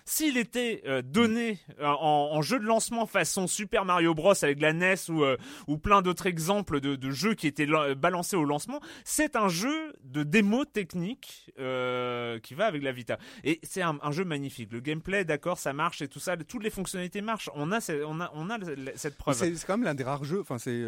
S'il 0.07 0.37
était 0.37 0.83
euh, 0.87 1.01
donné 1.03 1.59
euh, 1.81 1.87
en, 1.87 2.31
en 2.33 2.43
jeu 2.43 2.59
de 2.59 2.65
lancement 2.65 3.07
façon 3.07 3.47
Super 3.47 3.85
Mario 3.87 4.15
Bros 4.15 4.35
avec 4.45 4.61
la 4.61 4.73
NES 4.75 4.97
ou, 5.09 5.25
euh, 5.25 5.37
ou 5.67 5.79
plein 5.79 6.03
d'autres 6.03 6.27
exemples 6.27 6.81
de, 6.81 6.95
de 6.95 7.11
jeux 7.11 7.35
qui 7.35 7.47
étaient 7.47 7.65
la- 7.65 7.95
balancés 7.95 8.37
au 8.37 8.45
lancement, 8.45 8.81
c'est 9.05 9.35
un 9.35 9.49
jeu 9.49 9.95
de 10.05 10.23
démo 10.23 10.65
technique 10.67 11.51
qui 11.57 12.55
va 12.55 12.67
avec 12.67 12.83
la 12.83 12.93
Vita. 12.93 13.19
Et 13.45 13.61
c'est 13.63 13.81
un, 13.83 13.99
un 14.03 14.13
jeu 14.13 14.25
magnifique. 14.25 14.73
Le 14.73 14.81
gameplay, 14.81 15.25
d'accord, 15.25 15.59
ça 15.59 15.73
marche 15.73 16.03
et 16.03 16.09
tout 16.09 16.19
ça, 16.21 16.37
toutes 16.37 16.63
les 16.65 16.71
fonctionnalités 16.71 17.23
marchent. 17.23 17.49
On 17.55 17.73
a, 17.73 17.81
ce- 17.81 18.05
on 18.05 18.21
a, 18.21 18.31
on 18.35 18.51
a 18.51 18.59
cette 18.97 19.17
preuve. 19.17 19.35
C'est 19.35 19.65
quand 19.67 19.79
même 19.79 19.85
l'un 19.85 19.95
des 19.95 20.05
rares 20.05 20.25
jeux. 20.25 20.41
Enfin, 20.41 20.59
c'est 20.59 20.85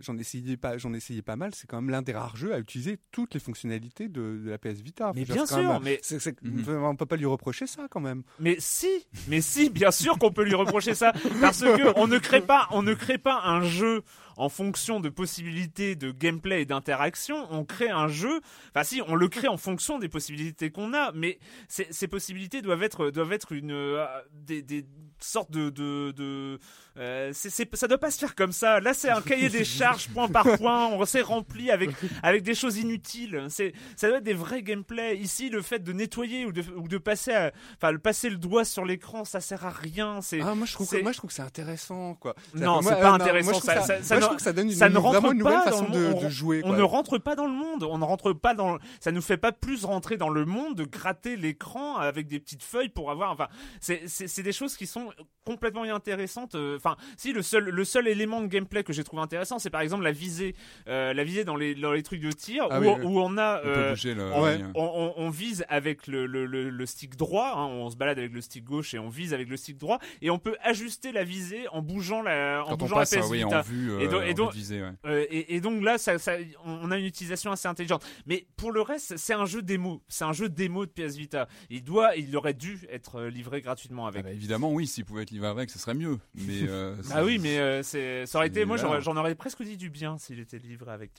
j'en 0.00 0.18
essayais 0.18 0.56
pas, 0.58 0.76
j'en 0.78 0.92
essayais 0.92 1.22
pas 1.22 1.36
mal. 1.36 1.54
C'est 1.54 1.66
quand 1.66 1.80
même 1.80 1.90
l'un 1.90 2.02
des 2.02 2.12
rares 2.12 2.36
jeux 2.36 2.52
à 2.52 2.58
utiliser 2.58 2.98
toutes 3.12 3.32
les 3.34 3.40
fonctionnalités 3.40 4.08
de, 4.08 4.40
de 4.44 4.50
la 4.50 4.58
PS 4.58 4.80
Vita. 4.80 5.12
Mais 5.14 5.24
bien 5.24 5.46
sûr, 5.46 5.56
même- 5.80 5.82
mais- 5.82 6.00
Mhm. 6.42 6.84
on 6.84 6.96
peut 6.96 7.06
pas 7.06 7.16
lui 7.16 7.26
reprocher 7.26 7.66
ça 7.66 7.86
quand 7.90 8.00
même. 8.00 8.22
Mais 8.40 8.57
si, 8.58 9.06
mais 9.28 9.40
si, 9.40 9.70
bien 9.70 9.90
sûr 9.90 10.18
qu'on 10.18 10.32
peut 10.32 10.44
lui 10.44 10.54
reprocher 10.54 10.94
ça, 10.94 11.12
parce 11.40 11.60
que 11.60 11.92
on 11.96 12.06
ne 12.06 12.18
crée 12.18 12.40
pas, 12.40 12.68
on 12.70 12.82
ne 12.82 12.94
crée 12.94 13.18
pas 13.18 13.40
un 13.44 13.62
jeu 13.62 14.02
en 14.38 14.48
fonction 14.48 15.00
de 15.00 15.08
possibilités 15.10 15.94
de 15.96 16.10
gameplay 16.10 16.62
et 16.62 16.64
d'interaction. 16.64 17.46
On 17.50 17.64
crée 17.64 17.90
un 17.90 18.08
jeu, 18.08 18.40
enfin 18.70 18.84
si, 18.84 19.02
on 19.06 19.14
le 19.14 19.28
crée 19.28 19.48
en 19.48 19.56
fonction 19.58 19.98
des 19.98 20.08
possibilités 20.08 20.70
qu'on 20.70 20.94
a, 20.94 21.12
mais 21.12 21.38
ces, 21.68 21.86
ces 21.90 22.08
possibilités 22.08 22.62
doivent 22.62 22.82
être, 22.82 23.10
doivent 23.10 23.32
être 23.32 23.52
une, 23.52 23.72
euh, 23.72 24.06
des, 24.32 24.62
des 24.62 24.86
sortes 25.20 25.50
de, 25.50 25.68
de, 25.70 26.12
de 26.12 26.58
euh, 26.96 27.30
c'est, 27.34 27.50
c'est- 27.50 27.76
ça 27.76 27.86
doit 27.88 27.98
pas 27.98 28.10
se 28.10 28.18
faire 28.18 28.34
comme 28.34 28.52
ça. 28.52 28.80
Là, 28.80 28.94
c'est 28.94 29.10
un 29.10 29.20
cahier 29.20 29.48
des 29.48 29.64
charges 29.64 30.08
point 30.14 30.28
par 30.28 30.44
point. 30.56 30.86
On 30.88 31.04
s'est 31.04 31.20
rempli 31.20 31.70
avec 31.70 31.90
avec 32.22 32.42
des 32.42 32.54
choses 32.54 32.78
inutiles. 32.78 33.46
C'est, 33.50 33.72
ça 33.96 34.08
doit 34.08 34.18
être 34.18 34.24
des 34.24 34.34
vrais 34.34 34.62
gameplays. 34.62 35.16
Ici, 35.18 35.50
le 35.50 35.62
fait 35.62 35.80
de 35.80 35.92
nettoyer 35.92 36.46
ou 36.46 36.52
de, 36.52 36.62
ou 36.76 36.88
de 36.88 36.98
passer, 36.98 37.32
à- 37.32 37.52
enfin, 37.76 37.92
le 37.92 37.98
passer 37.98 38.30
le 38.30 38.36
doigt 38.36 38.64
sur 38.64 38.84
l'écran, 38.84 39.24
ça 39.24 39.40
sert 39.40 39.64
à 39.66 39.70
rien. 39.70 40.20
C'est, 40.22 40.40
Ah, 40.40 40.54
moi 40.54 40.66
je 40.66 40.72
trouve, 40.72 40.88
que, 40.88 41.02
moi 41.02 41.12
je 41.12 41.18
trouve 41.18 41.28
que 41.28 41.34
c'est 41.34 41.42
intéressant 41.42 42.14
quoi. 42.14 42.34
Non, 42.54 42.80
c'est 42.82 42.90
pas 42.90 42.98
euh, 42.98 43.02
non, 43.08 43.14
intéressant. 43.14 43.50
Moi, 43.52 43.60
ça, 43.60 43.82
ça- 43.82 44.02
ça 44.02 44.20
trouve 44.28 44.36
que 44.36 44.42
ça 44.42 44.52
donne 44.52 44.66
une, 44.68 44.72
ça 44.74 44.88
ne 44.88 44.94
vraiment 44.94 45.10
rentre 45.20 45.32
une 45.32 45.38
nouvelle 45.38 45.54
pas 45.54 45.62
façon 45.64 45.88
de, 45.88 46.28
jouer. 46.28 46.62
On 46.64 46.72
ne 46.72 46.82
rentre 46.82 47.18
pas 47.18 47.34
dans 47.36 47.46
le 47.46 47.52
monde. 47.52 47.82
On 47.84 47.98
ne 47.98 48.04
rentre 48.04 48.32
pas 48.32 48.54
dans. 48.54 48.78
Ça 49.00 49.10
nous 49.12 49.22
fait 49.22 49.36
pas 49.36 49.52
plus 49.52 49.84
rentrer 49.84 50.16
dans 50.16 50.28
le 50.30 50.44
monde 50.44 50.74
de 50.76 50.84
gratter 50.84 51.36
l'écran 51.36 51.96
avec 51.96 52.26
des 52.28 52.38
petites 52.40 52.62
feuilles 52.62 52.88
pour 52.88 53.10
avoir. 53.10 53.32
Enfin, 53.32 53.48
c'est 53.80 54.42
des 54.42 54.52
choses 54.52 54.76
qui 54.76 54.86
sont 54.86 55.10
complètement 55.44 55.84
inintéressantes. 55.84 56.54
Euh, 56.54 56.76
Enfin, 56.76 56.96
si 57.16 57.32
le 57.32 57.42
seul 57.42 57.64
le 57.64 57.84
seul 57.84 58.06
élément 58.08 58.40
de 58.40 58.46
gameplay 58.46 58.84
que 58.84 58.92
j'ai 58.92 59.02
trouvé 59.04 59.22
intéressant, 59.22 59.58
c'est 59.58 59.70
par 59.70 59.80
exemple 59.80 60.04
la 60.04 60.12
visée, 60.12 60.54
euh, 60.88 61.12
la 61.14 61.24
visée 61.24 61.44
dans 61.44 61.56
les 61.56 61.74
dans 61.74 61.92
les 61.92 62.02
trucs 62.02 62.20
de 62.20 62.30
tir 62.30 62.66
Ah 62.70 62.80
où, 62.80 62.84
oui, 62.84 62.88
où 63.04 63.20
on 63.20 63.36
a. 63.38 63.60
On 63.64 63.66
euh, 63.66 63.90
bouger 63.90 64.14
on, 64.18 64.42
Ouais. 64.42 64.58
on- 64.74 65.30
vise 65.30 65.64
avec 65.68 66.06
le, 66.06 66.26
le, 66.26 66.46
le, 66.46 66.68
le 66.70 66.86
stick 66.86 67.16
droit, 67.16 67.52
hein, 67.56 67.66
on 67.66 67.90
se 67.90 67.96
balade 67.96 68.18
avec 68.18 68.32
le 68.32 68.40
stick 68.40 68.64
gauche 68.64 68.94
et 68.94 68.98
on 68.98 69.08
vise 69.08 69.34
avec 69.34 69.48
le 69.48 69.56
stick 69.56 69.76
droit, 69.76 69.98
et 70.22 70.30
on 70.30 70.38
peut 70.38 70.56
ajuster 70.62 71.12
la 71.12 71.22
visée 71.24 71.66
en 71.70 71.82
bougeant 71.82 72.22
la, 72.22 72.62
en 72.64 72.68
Quand 72.70 72.72
on 72.74 72.76
bougeant 72.76 72.96
passe 72.96 73.14
la 73.14 73.20
PS 73.22 73.28
oui, 73.30 73.38
Vita. 73.44 73.58
en 73.58 73.62
vue, 73.62 73.92
euh, 73.92 74.00
Et 74.00 74.08
donc- 74.08 74.17
et 74.26 74.34
donc- 74.34 74.52
ouais. 74.54 74.92
Euh, 75.06 75.26
et, 75.30 75.56
et 75.56 75.60
donc 75.60 75.82
là, 75.82 75.98
ça, 75.98 76.18
ça- 76.18 76.36
on 76.64 76.90
a 76.90 76.98
une 76.98 77.04
utilisation 77.04 77.50
assez 77.52 77.68
intelligente. 77.68 78.04
Mais 78.26 78.46
pour 78.56 78.72
le 78.72 78.80
reste, 78.82 79.16
c'est 79.16 79.34
un 79.34 79.46
jeu 79.46 79.62
démo. 79.62 80.02
C'est 80.08 80.24
un 80.24 80.32
jeu 80.32 80.48
démo 80.48 80.86
de 80.86 80.90
PS 80.90 81.16
Vita. 81.16 81.48
Il 81.70 81.84
doit, 81.84 82.16
il 82.16 82.36
aurait 82.36 82.54
dû 82.54 82.80
être 82.90 83.16
euh, 83.16 83.30
livré 83.30 83.60
gratuitement 83.60 84.06
Ah 84.06 84.08
avec. 84.10 84.24
bah, 84.24 84.30
évidemment, 84.32 84.72
oui, 84.72 84.86
s'il 84.86 85.04
pouvait 85.04 85.22
être 85.22 85.30
livré 85.30 85.48
avec, 85.48 85.70
ce 85.70 85.78
serait 85.78 85.94
mieux. 85.94 86.18
Mais 86.34 86.62
euh, 86.68 86.94
Ah 87.12 87.24
oui, 87.24 87.38
mais 87.38 87.58
euh, 87.58 87.82
c'est, 87.82 88.26
ça 88.26 88.38
aurait 88.38 88.48
été, 88.48 88.64
moi 88.64 88.76
j'en 88.76 89.16
aurais 89.16 89.34
presque 89.34 89.62
dit 89.62 89.76
du 89.76 89.90
bien 89.90 90.18
s'il 90.18 90.38
était 90.40 90.58
livré 90.58 90.90
avec. 90.92 91.12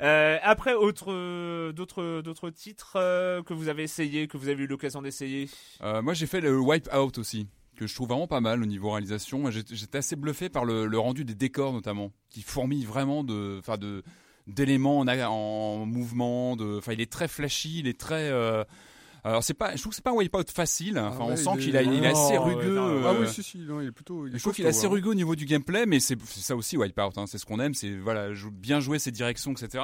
Euh, 0.00 0.38
après, 0.42 0.74
autre, 0.74 1.12
euh, 1.12 1.72
d'autres, 1.72 2.20
d'autres 2.22 2.50
titres 2.50 2.92
euh, 2.96 3.42
que 3.42 3.54
vous 3.54 3.68
avez 3.68 3.82
essayé, 3.82 4.26
que 4.28 4.36
vous 4.36 4.48
avez 4.48 4.64
eu 4.64 4.66
l'occasion 4.66 5.02
d'essayer? 5.02 5.48
Euh, 5.82 6.02
moi, 6.02 6.14
j'ai 6.14 6.26
fait 6.26 6.40
le 6.40 6.58
Wipeout 6.58 7.18
aussi, 7.18 7.46
que 7.74 7.86
je 7.86 7.94
trouve 7.94 8.08
vraiment 8.08 8.26
pas 8.26 8.40
mal 8.40 8.62
au 8.62 8.66
niveau 8.66 8.90
réalisation. 8.90 9.50
J'étais 9.50 9.98
assez 9.98 10.16
bluffé 10.16 10.48
par 10.48 10.64
le, 10.64 10.86
le 10.86 10.98
rendu 10.98 11.24
des 11.24 11.34
décors 11.34 11.72
notamment, 11.72 12.12
qui 12.30 12.42
fourmille 12.42 12.84
vraiment 12.84 13.24
de, 13.24 13.56
enfin 13.58 13.76
de 13.76 14.02
d'éléments 14.46 15.00
en, 15.00 15.86
mouvement. 15.86 16.56
De, 16.56 16.78
enfin, 16.78 16.92
il 16.92 17.00
est 17.00 17.10
très 17.10 17.28
flashy, 17.28 17.78
il 17.80 17.88
est 17.88 17.98
très. 17.98 18.30
euh, 18.30 18.64
alors 19.26 19.42
c'est 19.42 19.54
pas, 19.54 19.74
je 19.74 19.80
trouve 19.80 19.90
que 19.90 19.96
c'est 19.96 20.04
pas 20.04 20.10
un 20.10 20.14
Wipeout 20.16 20.50
facile. 20.52 20.98
Enfin, 20.98 21.16
Ah 21.20 21.24
ouais, 21.26 21.32
on 21.32 21.36
sent 21.36 21.50
il 21.54 21.64
qu'il 21.64 21.76
est- 21.76 22.06
assez 22.06 22.36
rugueux. 22.36 22.74
non, 22.74 23.00
Ah 23.06 23.08
euh, 23.14 23.20
oui, 23.22 23.28
si, 23.28 23.42
si, 23.42 23.58
non, 23.58 23.80
il 23.80 23.88
est 23.88 23.92
plutôt. 23.92 24.26
Il 24.26 24.34
est 24.34 24.38
je 24.38 24.42
trouve 24.42 24.52
qu'il 24.54 24.66
est 24.66 24.68
assez 24.68 24.84
hein. 24.84 24.90
rugueux 24.90 25.10
au 25.10 25.14
niveau 25.14 25.34
du 25.34 25.46
gameplay, 25.46 25.86
mais 25.86 25.98
c'est 25.98 26.20
ça 26.26 26.54
aussi 26.56 26.76
Wipeout. 26.76 27.12
Hein, 27.16 27.24
c'est 27.26 27.38
ce 27.38 27.46
qu'on 27.46 27.58
aime, 27.58 27.72
c'est 27.72 27.96
voilà, 27.96 28.28
bien 28.52 28.80
jouer 28.80 28.98
ses 28.98 29.10
directions, 29.12 29.52
etc. 29.52 29.82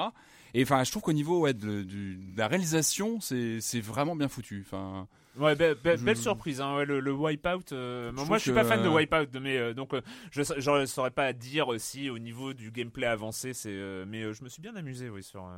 Et 0.52 0.62
enfin, 0.62 0.84
je 0.84 0.90
trouve 0.90 1.02
qu'au 1.02 1.14
niveau 1.14 1.40
ouais, 1.40 1.54
de, 1.54 1.84
de 1.84 2.16
la 2.36 2.48
réalisation, 2.48 3.18
c'est 3.20 3.60
c'est 3.62 3.80
vraiment 3.80 4.14
bien 4.14 4.28
foutu. 4.28 4.62
Enfin, 4.66 5.06
Ouais, 5.38 5.54
be- 5.54 5.74
be- 5.74 5.96
Je- 5.96 6.04
belle 6.04 6.16
surprise, 6.16 6.60
hein, 6.60 6.76
ouais, 6.76 6.84
le, 6.84 6.98
le 7.00 7.12
Wipeout. 7.12 7.72
euh, 7.72 8.10
Je 8.16 8.24
moi, 8.24 8.36
je 8.38 8.42
suis 8.42 8.52
pas 8.52 8.64
fan 8.64 8.82
de 8.82 8.88
euh, 8.88 8.90
Wipeout, 8.94 9.38
mais 9.40 9.56
euh, 9.58 9.74
donc 9.74 9.94
euh, 9.94 10.00
je 10.32 10.40
ne 10.70 10.86
saurais 10.86 11.12
pas 11.12 11.32
dire 11.32 11.68
si 11.78 12.10
au 12.10 12.18
niveau 12.18 12.52
du 12.52 12.70
gameplay 12.72 13.06
avancé, 13.06 13.52
c'est. 13.52 13.70
mais 14.06 14.32
je 14.32 14.42
me 14.44 14.48
suis 14.48 14.60
bien 14.60 14.74
amusé, 14.76 15.08
oui, 15.08 15.22
sur. 15.22 15.48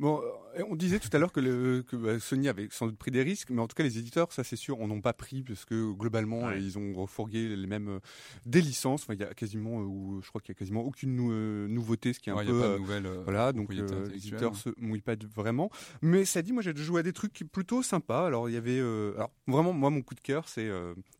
Bon, 0.00 0.22
euh, 0.56 0.62
on 0.68 0.76
disait 0.76 1.00
tout 1.00 1.08
à 1.12 1.18
l'heure 1.18 1.32
que, 1.32 1.40
le, 1.40 1.82
que 1.82 1.96
bah, 1.96 2.20
Sony 2.20 2.48
avait 2.48 2.68
sans 2.70 2.86
doute 2.86 2.96
pris 2.96 3.10
des 3.10 3.22
risques, 3.24 3.50
mais 3.50 3.60
en 3.60 3.66
tout 3.66 3.74
cas 3.74 3.82
les 3.82 3.98
éditeurs, 3.98 4.32
ça 4.32 4.44
c'est 4.44 4.54
sûr, 4.54 4.78
on 4.78 4.86
n'ont 4.86 5.00
pas 5.00 5.12
pris 5.12 5.42
parce 5.42 5.64
que 5.64 5.92
globalement 5.92 6.44
Ouais. 6.44 6.62
ils 6.62 6.78
ont 6.78 6.92
refourgué 6.94 7.56
les 7.56 7.66
mêmes 7.66 7.88
euh, 7.88 8.00
des 8.46 8.60
licences. 8.60 9.02
Enfin, 9.02 9.14
il 9.14 9.20
y 9.20 9.24
a 9.24 9.34
quasiment, 9.34 9.80
euh, 9.80 9.84
ou 9.84 10.20
je 10.22 10.28
crois 10.28 10.40
qu'il 10.40 10.50
y 10.54 10.56
a 10.56 10.58
quasiment 10.58 10.82
aucune 10.84 11.16
nou- 11.16 11.32
euh, 11.32 11.66
nouveauté, 11.66 12.12
ce 12.12 12.20
qui 12.20 12.30
est 12.30 12.32
un 12.32 12.36
ouais, 12.36 12.44
il 12.44 12.48
y 12.48 12.52
peu 12.52 12.62
a 12.62 12.66
pas 12.68 12.72
de 12.74 12.78
nouvelles. 12.78 13.06
euh, 13.06 13.22
Voilà, 13.24 13.52
donc 13.52 13.74
les 13.74 13.82
éditeurs 14.14 14.54
se 14.54 14.70
mouillent 14.78 15.00
pas 15.00 15.16
vraiment. 15.34 15.68
Mais 16.00 16.24
ça 16.24 16.42
dit, 16.42 16.52
moi 16.52 16.62
j'ai 16.62 16.76
joué 16.76 17.00
à 17.00 17.02
des 17.02 17.12
trucs 17.12 17.42
plutôt 17.50 17.82
sympas. 17.82 18.24
Alors 18.26 18.48
il 18.48 18.52
y 18.52 18.56
avait, 18.56 18.78
alors 18.78 19.30
vraiment 19.48 19.72
moi 19.72 19.90
mon 19.90 20.02
coup 20.02 20.14
de 20.14 20.20
cœur 20.20 20.48
c'est 20.48 20.70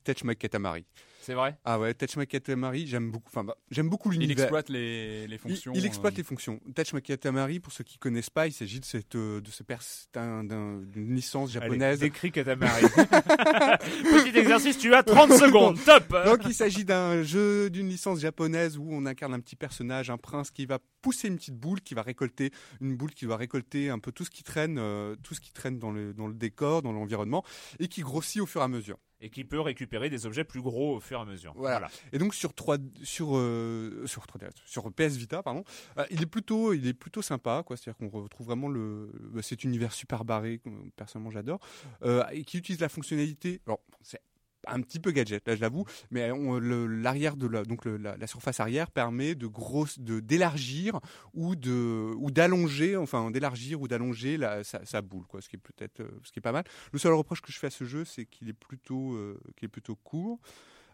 Touch 0.05 0.23
My 0.23 0.37
Katamari. 0.37 0.85
C'est 1.29 1.35
vrai? 1.35 1.55
Ah 1.67 1.79
ouais, 1.79 1.93
Touch 1.93 2.17
Katamari, 2.27 2.87
j'aime 2.87 3.11
beaucoup. 3.11 3.29
Enfin, 3.29 3.45
bah, 3.45 3.55
j'aime 3.71 3.91
beaucoup 3.91 4.11
Il 4.11 4.21
l'univers. 4.21 4.45
exploite 4.45 4.71
les, 4.71 5.27
les 5.27 5.35
Il- 5.35 5.39
fonctions. 5.39 5.73
Il, 5.75 5.85
exploite 5.85 6.15
euh, 6.15 6.17
les 6.17 6.23
fonctions. 6.23 6.59
Touch 6.75 7.03
Katamari, 7.03 7.61
pour 7.61 7.71
ceux 7.71 7.85
qui 7.85 7.99
connaissent 7.99 8.31
pas, 8.31 8.47
il 8.47 8.53
s'agit 8.53 8.81
de 8.81 8.87
cette 8.87 9.15
euh, 9.15 9.43
de 9.43 9.51
ce 9.51 9.63
d'une 9.63 11.15
licence 11.15 11.51
Allez, 11.51 11.67
japonaise. 11.67 11.99
décris 11.99 12.33
Katamari. 12.33 12.83
Petit 13.03 14.39
exercice, 14.39 14.79
tu 14.79 14.95
as 14.95 15.03
30 15.03 15.33
secondes, 15.35 15.77
top 15.85 16.17
Donc 16.25 16.41
il 16.47 16.55
s'agit 16.55 16.87
d'un 16.87 17.23
jeu 17.23 17.69
d'une 17.69 17.91
licence 17.91 18.21
japonaise 18.21 18.79
où 18.79 18.87
on 18.91 19.05
incarne 19.05 19.35
un 19.35 19.41
petit 19.41 19.57
personnage, 19.57 20.09
un 20.09 20.17
prince 20.17 20.51
qui 20.51 20.65
va 20.65 20.79
pousser 21.01 21.29
une 21.29 21.37
petite 21.37 21.57
boule, 21.57 21.81
qui 21.81 21.95
va 21.95 22.03
récolter 22.03 22.51
une 22.81 22.97
boule 22.97 23.13
qui 23.13 23.27
va 23.27 23.37
récolter 23.37 23.91
un 23.91 23.99
peu 23.99 24.13
tout 24.13 24.25
ce 24.25 24.31
qui 24.31 24.43
traîne, 24.43 24.79
euh, 24.79 25.17
tout 25.23 25.35
ce 25.35 25.41
qui 25.41 25.53
traîne 25.53 25.79
dans 25.79 25.91
le 25.91 26.15
dans 26.15 26.27
le 26.27 26.35
décor, 26.35 26.83
dans 26.83 26.93
l'environnement, 26.93 27.45
et 27.79 27.89
qui 27.89 28.03
grossit 28.03 28.41
au 28.41 28.47
fur 28.47 28.61
et 28.61 28.65
à 28.65 28.69
mesure. 28.69 28.99
Et 29.21 29.31
qui 29.31 29.43
peut 29.43 29.61
récupérer 29.61 30.11
des 30.11 30.27
objets 30.27 30.45
plus 30.45 30.63
gros 30.63 30.97
au 30.97 31.01
fur 31.01 31.19
et 31.19 31.23
à 31.23 31.25
mesure. 31.25 31.53
Voilà. 31.57 31.91
Et 32.13 32.19
donc 32.19 32.35
sur 32.35 32.55
3 32.55 32.79
sur 33.03 33.37
euh, 33.37 34.07
sur 34.07 34.25
3DS, 34.25 34.53
sur 34.65 34.93
PS 34.93 35.17
Vita 35.17 35.43
pardon, 35.43 35.65
euh, 35.99 36.05
il 36.11 36.23
est 36.23 36.27
plutôt 36.27 36.73
il 36.73 36.87
est 36.87 36.95
plutôt 36.95 37.21
sympa 37.21 37.65
quoi, 37.67 37.77
c'est-à-dire 37.77 37.97
qu'on 37.97 38.09
retrouve 38.09 38.47
vraiment 38.47 38.69
le 38.69 39.11
bah, 39.33 39.43
cet 39.43 39.65
univers 39.65 39.93
super 39.93 40.25
barré 40.25 40.59
que 40.59 40.71
personnellement 40.95 41.33
j'adore 41.33 41.59
euh, 42.05 42.25
et 42.31 42.45
qui 42.45 42.59
utilise 42.59 42.81
la 42.81 42.89
fonctionnalité. 42.89 43.61
Alors 43.67 43.81
c'est 44.03 44.21
un 44.67 44.81
petit 44.81 44.99
peu 44.99 45.11
gadget 45.13 45.47
là 45.47 45.55
je 45.57 45.61
l'avoue, 45.61 45.85
mais 46.11 46.29
le- 46.29 46.87
l'arrière 46.87 47.37
de 47.37 47.47
la 47.47 47.65
donc 47.65 47.85
le- 47.85 47.97
la, 47.97 48.17
la 48.17 48.27
surface 48.27 48.61
arrière 48.61 48.91
permet 48.91 49.35
de 49.35 49.47
grosse 49.47 49.99
de 49.99 50.21
d'élargir 50.21 51.01
ou 51.35 51.55
de 51.57 52.13
ou 52.17 52.31
d'allonger 52.31 52.97
enfin 52.97 53.31
d'élargir 53.31 53.81
ou 53.81 53.89
d'allonger 53.89 54.39
sa, 54.65 54.85
sa 54.85 55.03
boule 55.03 55.27
quoi, 55.27 55.41
ce 55.41 55.49
qui 55.49 55.57
est 55.57 55.59
peut-être 55.61 56.01
euh, 56.01 56.11
ce 56.25 56.33
qui 56.33 56.39
est 56.41 56.43
pas 56.43 56.53
mal. 56.53 56.65
Le 56.93 56.99
seul 56.99 57.13
reproche 57.13 57.41
que 57.41 57.53
je 57.53 57.59
fais 57.59 57.69
à 57.69 57.71
ce 57.71 57.85
jeu, 57.85 58.05
c'est 58.05 58.27
qu'il 58.27 58.49
est 58.49 58.53
plutôt 58.53 59.15
euh, 59.15 59.39
qu'il 59.57 59.67
est 59.67 59.69
plutôt 59.71 59.95
court. 59.97 60.39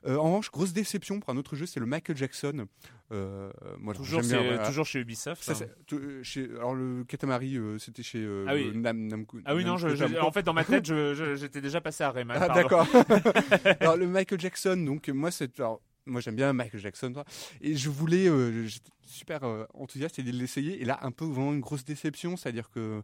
Euh, 0.07 0.17
en 0.17 0.25
revanche, 0.25 0.51
grosse 0.51 0.73
déception 0.73 1.19
pour 1.21 1.31
un 1.31 1.37
autre 1.37 1.57
jeu, 1.57 1.65
c'est 1.67 1.81
le 1.81 1.87
Michael 1.87 2.17
Jackson. 2.17 2.67
Euh, 3.13 3.51
moi, 3.79 3.95
Toujours, 3.95 4.21
j'aime 4.21 4.31
bien, 4.31 4.39
c'est- 4.41 4.49
voilà. 4.55 4.67
toujours 4.67 4.87
chez 4.87 4.99
Ubisoft. 5.01 5.43
Ça, 5.43 5.53
hein. 5.53 5.55
c'est- 5.55 5.95
euh, 5.95 6.23
chez, 6.23 6.45
alors 6.57 6.75
le 6.75 7.05
Katamari, 7.05 7.59
c'était 7.79 8.03
chez 8.03 8.27
Ah 8.47 8.55
oui. 8.55 8.71
Nam, 8.75 9.09
Namco- 9.09 9.41
Ah 9.45 9.55
oui, 9.55 9.65
non, 9.65 9.77
je- 9.77 9.95
je- 9.95 10.19
en 10.21 10.33
fait, 10.33 10.43
dans 10.43 10.53
ma 10.53 10.65
tête, 10.65 10.85
j'étais 11.37 11.61
déjà 11.61 11.81
passé 11.81 12.05
à 12.05 12.11
Rayman. 12.11 12.37
Ah, 12.41 12.49
d'accord. 12.49 12.87
alors 13.81 13.97
le 13.97 14.07
Michael 14.07 14.41
Jackson, 14.41 14.77
donc 14.77 15.09
moi 15.09 15.31
c'est 15.31 15.61
moi 16.07 16.21
j'aime 16.21 16.37
bien 16.37 16.53
Michael 16.53 16.81
Jackson, 16.83 17.13
toi. 17.15 17.25
et 17.63 17.75
je 17.77 17.89
voulais, 17.89 18.29
euh, 18.29 18.67
j'étais 18.67 18.91
super 19.07 19.43
euh, 19.45 19.65
enthousiaste 19.73 20.19
et 20.19 20.23
de 20.23 20.33
l'essayer. 20.33 20.83
Et 20.83 20.85
là, 20.85 20.99
un 21.03 21.11
peu 21.11 21.25
vraiment 21.25 21.53
une 21.55 21.61
grosse 21.61 21.85
déception, 21.85 22.37
c'est-à-dire 22.37 22.69
que 22.71 23.03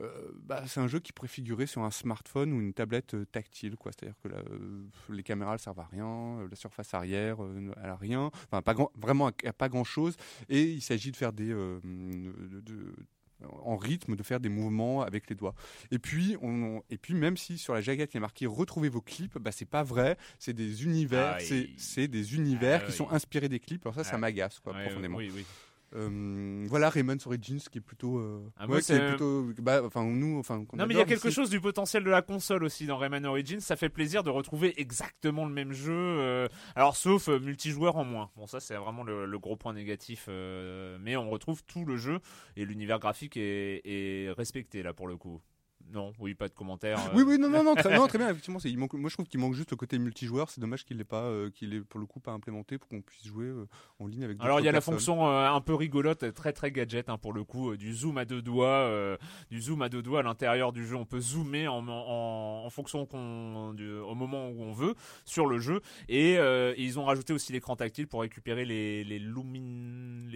euh, 0.00 0.30
bah, 0.42 0.62
c'est 0.66 0.80
un 0.80 0.86
jeu 0.88 1.00
qui 1.00 1.12
pourrait 1.12 1.28
figurer 1.28 1.66
sur 1.66 1.82
un 1.82 1.90
smartphone 1.90 2.52
ou 2.52 2.60
une 2.60 2.72
tablette 2.72 3.14
euh, 3.14 3.24
tactile, 3.26 3.76
quoi. 3.76 3.92
C'est-à-dire 3.92 4.16
que 4.22 4.28
là, 4.28 4.38
euh, 4.50 4.84
les 5.08 5.22
caméras 5.22 5.54
ne 5.54 5.58
servent 5.58 5.80
à 5.80 5.88
rien, 5.90 6.46
la 6.48 6.56
surface 6.56 6.94
arrière, 6.94 7.38
elle 7.82 7.90
a 7.90 7.96
rien, 7.96 8.30
enfin 8.46 8.62
pas 8.62 8.74
grand, 8.74 8.90
vraiment 8.96 9.30
à 9.44 9.52
pas 9.52 9.68
grand-chose. 9.68 10.16
Et 10.48 10.62
il 10.64 10.80
s'agit 10.82 11.10
de 11.10 11.16
faire 11.16 11.32
des 11.32 11.48
de- 11.48 12.60
de- 12.60 12.94
en 13.62 13.76
rythme 13.76 14.16
de 14.16 14.22
faire 14.24 14.40
des 14.40 14.48
mouvements 14.48 15.02
avec 15.02 15.30
les 15.30 15.36
doigts. 15.36 15.54
Et 15.92 16.00
puis, 16.00 16.36
on, 16.42 16.82
et 16.90 16.98
puis 16.98 17.14
même 17.14 17.36
si 17.36 17.56
sur 17.56 17.72
la 17.72 17.80
jaquette 17.80 18.12
il 18.12 18.16
y 18.16 18.18
a 18.18 18.20
marqué 18.20 18.46
retrouvez 18.46 18.88
vos 18.88 19.00
clips, 19.00 19.38
bah 19.38 19.52
c'est 19.52 19.64
pas 19.64 19.84
vrai. 19.84 20.16
C'est 20.40 20.52
des 20.54 20.82
univers, 20.84 21.36
Ah, 21.36 21.38
c'est 21.40 21.70
il- 22.02 22.08
des 22.08 22.34
univers 22.34 22.80
Ah, 22.82 22.86
qui 22.86 22.90
oui. 22.90 22.96
sont 22.96 23.08
inspirés 23.10 23.48
des 23.48 23.60
clips. 23.60 23.86
Alors 23.86 23.94
ça, 23.94 24.02
ça 24.02 24.18
m'agace 24.18 24.58
quoi 24.58 24.72
profondément. 24.74 25.18
Oui, 25.18 25.30
oui. 25.32 25.46
Euh, 25.94 26.66
voilà 26.68 26.90
Rayman's 26.90 27.26
Origins 27.26 27.60
qui 27.70 27.78
est 27.78 27.80
plutôt, 27.80 28.18
euh, 28.18 28.40
Ah, 28.58 28.66
ouais, 28.66 28.82
c'est- 28.82 28.96
est 28.96 29.08
plutôt, 29.08 29.46
bah, 29.62 29.80
enfin 29.84 30.04
nous, 30.04 30.38
enfin. 30.38 30.58
Non 30.74 30.86
mais 30.86 30.92
il 30.94 30.98
y 30.98 31.00
a 31.00 31.04
quelque 31.06 31.30
chose 31.30 31.48
du 31.48 31.60
potentiel 31.60 32.04
de 32.04 32.10
la 32.10 32.20
console 32.22 32.62
aussi 32.64 32.86
dans 32.86 32.98
Rayman 32.98 33.24
Origins. 33.24 33.60
Ça 33.60 33.74
fait 33.76 33.88
plaisir 33.88 34.22
de 34.22 34.30
retrouver 34.30 34.78
exactement 34.80 35.46
le 35.46 35.52
même 35.52 35.72
jeu. 35.72 35.92
euh, 35.94 36.48
alors 36.74 36.96
sauf 36.96 37.28
euh, 37.28 37.38
multijoueur 37.40 37.96
en 37.96 38.04
moins. 38.04 38.30
Bon 38.36 38.46
ça 38.46 38.60
c'est 38.60 38.76
vraiment 38.76 39.02
le, 39.02 39.24
le 39.24 39.38
gros 39.38 39.56
point 39.56 39.72
négatif. 39.72 40.28
mais 40.28 41.16
on 41.16 41.30
retrouve 41.30 41.62
tout 41.64 41.84
le 41.84 41.96
jeu 41.96 42.20
et 42.56 42.64
l'univers 42.64 42.98
graphique 42.98 43.36
est, 43.36 43.80
est 43.84 44.30
respecté 44.32 44.82
là 44.82 44.92
pour 44.92 45.08
le 45.08 45.16
coup. 45.16 45.40
Non, 45.92 46.12
oui, 46.18 46.34
pas 46.34 46.48
de 46.48 46.54
commentaires. 46.54 46.98
euh. 46.98 47.10
Oui, 47.14 47.22
oui, 47.26 47.38
non, 47.38 47.48
non, 47.48 47.62
non, 47.64 47.74
très, 47.74 47.94
non, 47.96 48.06
très 48.06 48.18
bien. 48.18 48.28
Effectivement, 48.28 48.58
il 48.64 48.78
manque, 48.78 48.92
moi 48.94 49.08
je 49.08 49.14
trouve 49.14 49.26
qu'il 49.26 49.40
manque 49.40 49.54
juste 49.54 49.70
le 49.70 49.76
côté 49.76 49.98
multijoueur. 49.98 50.50
C'est 50.50 50.60
dommage 50.60 50.84
qu'il 50.84 50.96
l'ait 50.98 51.04
pas, 51.04 51.22
euh, 51.22 51.50
qu'il 51.50 51.72
ait 51.74 51.80
pour 51.80 51.98
le 52.00 52.06
coup 52.06 52.20
pas 52.20 52.32
implémenté 52.32 52.76
pour 52.78 52.88
qu'on 52.88 53.00
puisse 53.00 53.26
jouer 53.26 53.46
euh, 53.46 53.66
en 53.98 54.06
ligne 54.06 54.24
avec. 54.24 54.38
Alors 54.40 54.60
il 54.60 54.64
y 54.66 54.68
a 54.68 54.72
la 54.72 54.80
fonction 54.80 55.26
euh, 55.28 55.48
un 55.50 55.60
peu 55.60 55.74
rigolote, 55.74 56.32
très 56.34 56.52
très 56.52 56.70
gadget 56.70 57.08
hein, 57.08 57.16
pour 57.18 57.32
le 57.32 57.44
coup, 57.44 57.70
euh, 57.70 57.76
du 57.76 57.94
zoom 57.94 58.18
à 58.18 58.24
deux 58.24 58.42
doigts, 58.42 58.66
euh, 58.68 59.16
du 59.50 59.60
zoom 59.62 59.82
à 59.82 59.88
deux 59.88 60.02
doigts 60.02 60.20
à 60.20 60.22
l'intérieur 60.22 60.72
du 60.72 60.86
jeu. 60.86 60.96
On 60.96 61.06
peut 61.06 61.20
zoomer 61.20 61.68
en, 61.68 61.86
en, 61.88 62.64
en 62.66 62.70
fonction 62.70 63.06
qu'on, 63.06 63.74
au 64.06 64.14
moment 64.14 64.48
où 64.50 64.62
on 64.62 64.72
veut 64.72 64.94
sur 65.24 65.46
le 65.46 65.58
jeu. 65.58 65.80
Et, 66.08 66.36
euh, 66.38 66.74
ils 66.76 66.98
ont 66.98 67.04
rajouté 67.04 67.32
aussi 67.32 67.52
l'écran 67.52 67.76
tactile 67.76 68.06
pour 68.06 68.20
récupérer 68.20 68.64
les 68.64 69.04
les 69.04 69.18
lumin, 69.18 70.28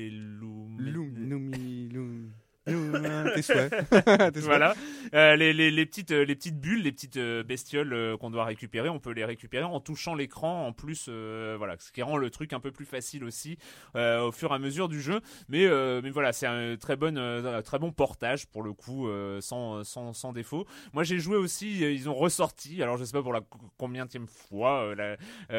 lum-. 1.92 2.32
Loom, 2.66 3.30
Tes 3.34 3.42
souhaits. 3.42 3.70
Tes 3.90 4.40
souhaits. 4.40 4.44
voilà, 4.44 4.74
Euh, 5.14 5.36
les, 5.36 5.52
les, 5.52 5.70
les 5.70 5.84
petites 5.86 6.12
euh, 6.12 6.24
les 6.24 6.34
petites 6.34 6.58
bulles, 6.60 6.82
les 6.82 6.92
petites 6.92 7.16
euh, 7.16 7.42
bestioles 7.42 8.16
qu'on 8.18 8.30
doit 8.30 8.44
récupérer, 8.44 8.88
on 8.88 8.98
peut 9.00 9.10
les 9.12 9.24
récupérer 9.24 9.64
en 9.64 9.80
touchant 9.80 10.14
l'écran 10.14 10.66
en 10.66 10.72
plus, 10.72 11.06
euh, 11.08 11.54
voilà, 11.58 11.76
ce 11.78 11.92
qui 11.92 12.02
rend 12.02 12.16
le 12.16 12.30
truc 12.30 12.52
un 12.52 12.60
peu 12.60 12.70
plus 12.70 12.84
facile 12.86 13.24
aussi 13.24 13.58
euh, 13.96 14.22
au 14.22 14.32
fur 14.32 14.52
et 14.52 14.54
à 14.54 14.58
mesure 14.58 14.88
du 14.88 15.00
jeu. 15.02 15.20
Mais 15.48 15.66
mais 16.02 16.10
voilà, 16.10 16.32
c'est 16.32 16.46
un 16.46 16.76
très 16.76 16.96
bon 16.96 17.14
très 17.62 17.78
bon 17.78 17.92
portage 17.92 18.46
pour 18.46 18.62
le 18.62 18.72
coup, 18.72 19.08
sans 19.40 19.84
sans 19.84 20.12
sans 20.12 20.32
défaut. 20.32 20.66
Moi 20.92 21.04
j'ai 21.04 21.18
joué 21.18 21.36
aussi, 21.36 21.80
ils 21.80 22.08
ont 22.08 22.14
ressorti, 22.14 22.82
alors 22.82 22.96
je 22.96 23.04
sais 23.04 23.12
pas 23.12 23.22
pour 23.22 23.32
la 23.32 23.42
combienième 23.76 24.26
fois, 24.26 24.94
la 24.94 25.16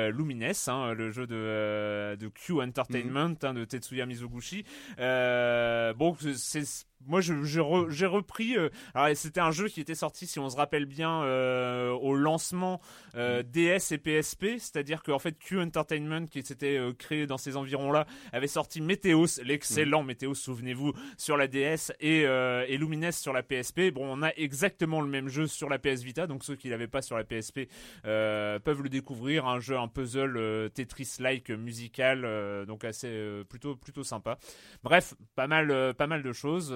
Lumines, 0.09 0.51
hein, 0.67 0.93
le 0.93 1.11
jeu 1.11 1.27
de 1.27 2.15
de 2.19 2.27
Q 2.29 2.61
Entertainment 2.61 3.35
hein, 3.43 3.53
de 3.53 3.65
Tetsuya 3.65 4.05
Mizoguchi. 4.05 4.63
Bon, 4.97 6.15
c'est 6.35 6.63
moi 7.07 7.21
je- 7.21 7.43
j'ai 7.43 7.59
re- 7.59 7.89
j'ai 7.89 8.05
repris 8.05 8.57
euh, 8.57 8.69
alors 8.93 9.15
c'était 9.15 9.39
un 9.39 9.51
jeu 9.51 9.67
qui 9.67 9.81
était 9.81 9.95
sorti 9.95 10.25
si 10.27 10.39
on 10.39 10.49
se 10.49 10.55
rappelle 10.57 10.85
bien 10.85 11.23
euh, 11.23 11.91
au 11.91 12.15
lancement 12.15 12.81
euh, 13.15 13.43
DS 13.43 13.91
et 13.91 13.97
PSP 13.97 14.57
c'est-à-dire 14.57 15.03
qu'en 15.03 15.19
fait 15.19 15.37
Q 15.37 15.59
Entertainment 15.61 16.25
qui 16.27 16.43
s'était 16.43 16.77
euh, 16.77 16.93
créé 16.93 17.27
dans 17.27 17.37
ces 17.37 17.57
environs 17.57 17.91
là 17.91 18.05
avait 18.31 18.47
sorti 18.47 18.81
Meteos 18.81 19.41
l'excellent 19.43 20.03
Meteos 20.03 20.35
souvenez-vous 20.35 20.93
sur 21.17 21.37
la 21.37 21.47
DS 21.47 21.91
et, 21.99 22.21
et 22.21 22.77
Lumines 22.77 23.11
sur 23.11 23.33
la 23.33 23.43
PSP 23.43 23.91
bon 23.93 24.05
on 24.19 24.21
a 24.23 24.29
exactement 24.35 25.01
le 25.01 25.07
même 25.07 25.27
jeu 25.27 25.47
sur 25.47 25.69
la 25.69 25.79
PS 25.79 26.01
Vita 26.03 26.27
donc 26.27 26.43
ceux 26.43 26.55
qui 26.55 26.69
l'avaient 26.69 26.87
pas 26.87 27.01
sur 27.01 27.17
la 27.17 27.23
PSP 27.23 27.67
peuvent 28.03 28.81
le 28.81 28.89
découvrir. 28.89 29.45
Un 29.47 29.59
jeu 29.59 29.77
un 29.77 29.87
puzzle 29.87 30.69
Tetris-like 30.73 31.49
musical 31.49 32.65
donc 32.67 32.83
assez 32.83 33.41
plutôt 33.49 33.75
plutôt 33.75 34.03
sympa. 34.03 34.37
Bref 34.83 35.13
pas 35.35 35.47
mal 35.47 35.93
pas 35.95 36.07
mal 36.07 36.23
de 36.23 36.33
choses 36.33 36.71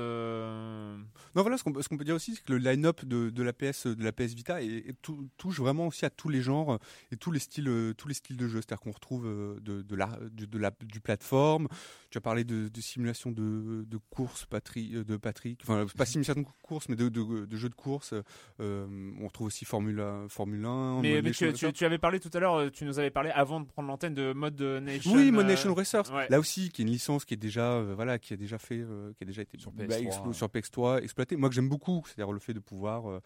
Non, 1.36 1.42
voilà, 1.44 1.58
ce 1.58 1.64
qu'on 1.64 1.72
peut, 1.74 2.04
dire 2.04 2.16
aussi, 2.16 2.36
c'est 2.36 2.44
que 2.44 2.54
le 2.54 2.60
line-up 2.60 3.06
de, 3.06 3.30
de 3.30 3.44
la 3.44 3.54
PS, 3.54 3.88
de 3.88 4.04
la 4.04 4.12
PS 4.12 4.34
Vita 4.34 4.62
est- 4.62 4.90
est 4.90 5.02
tou- 5.02 5.30
touche 5.38 5.60
vraiment 5.60 5.88
aussi 5.88 6.06
à 6.06 6.10
tous 6.10 6.30
les 6.30 6.42
genres 6.42 6.74
euh, 6.74 6.78
et 7.12 7.18
tous 7.18 7.32
les 7.32 7.40
styles, 7.40 7.68
euh, 7.70 7.94
tous 7.94 8.08
les 8.08 8.14
styles 8.14 8.38
de 8.38 8.48
jeu. 8.48 8.58
C'est-à-dire 8.62 8.80
qu'on 8.82 8.92
retrouve 8.92 9.26
euh, 9.28 9.60
de, 9.62 9.82
de 9.82 9.96
la, 9.96 10.18
du, 10.32 10.48
de 10.48 10.58
la, 10.58 10.72
du 10.82 11.00
plateforme. 11.00 11.68
Tu 12.10 12.18
as 12.18 12.22
parlé 12.22 12.44
de, 12.44 12.68
de 12.70 12.82
simulation 12.82 13.32
de, 13.32 13.84
de 13.88 13.98
course, 14.10 14.46
Patri- 14.46 14.96
euh, 14.96 15.04
de 15.04 15.18
Patrick. 15.18 15.60
Enfin, 15.64 15.86
pas 15.98 16.06
simulation 16.06 16.36
de 16.42 16.46
course, 16.64 16.90
mais 16.90 16.96
de, 16.96 17.10
de, 17.10 17.46
de 17.46 17.58
jeux 17.58 17.70
de 17.70 17.76
course. 17.76 18.14
Euh, 18.60 19.12
on 19.20 19.28
retrouve 19.28 19.48
aussi 19.48 19.66
Formule 19.66 20.00
1, 20.00 20.30
Formule 20.30 20.66
1 20.66 21.02
mais, 21.02 21.22
Mode 21.22 21.34
tu, 21.34 21.46
Racer. 21.50 21.70
tu, 21.70 21.74
tu 21.74 21.86
avais 21.86 21.98
parlé 21.98 22.20
tout 22.20 22.30
à 22.34 22.40
l'heure, 22.40 22.56
euh, 22.56 22.70
tu 22.70 22.86
nous 22.86 23.00
avais 23.00 23.12
parlé 23.12 23.30
avant 23.32 23.60
de 23.60 23.66
prendre 23.66 23.88
l'antenne 23.90 24.14
de 24.14 24.34
mode 24.34 24.60
Nation. 24.62 25.14
Oui, 25.14 25.32
Mod 25.32 25.46
euh, 25.46 25.48
Nation 25.50 25.74
Racers. 25.74 26.12
ouais. 26.14 26.28
Là 26.30 26.40
aussi, 26.40 26.70
qui 26.70 26.82
est 26.82 26.86
une 26.86 26.92
licence 26.92 27.26
qui 27.26 27.34
est 27.34 27.38
déjà, 27.38 27.74
euh, 27.74 27.94
voilà, 27.96 28.18
qui 28.20 28.34
a 28.34 28.38
déjà 28.38 28.58
fait, 28.58 28.80
euh, 28.80 29.12
qui 29.18 29.24
a 29.24 29.28
déjà 29.28 29.42
été 29.42 29.58
Sur 29.60 29.72
bah, 29.72 29.86
PS3. 29.86 30.07
Explo- 30.10 30.34
sur 30.34 30.48
PS3 30.50 31.02
exploité. 31.02 31.36
Moi, 31.36 31.50
que 31.50 31.56
j'aime 31.56 31.70
beaucoup, 31.70 32.04
c'est-à-dire 32.06 32.32
le 32.32 32.40
fait 32.40 32.54
de 32.54 32.60
pouvoir, 32.60 33.10
euh, 33.10 33.20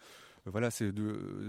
euh, 0.48 0.52
voilà, 0.52 0.72
c'est 0.72 0.92
de, 0.92 1.02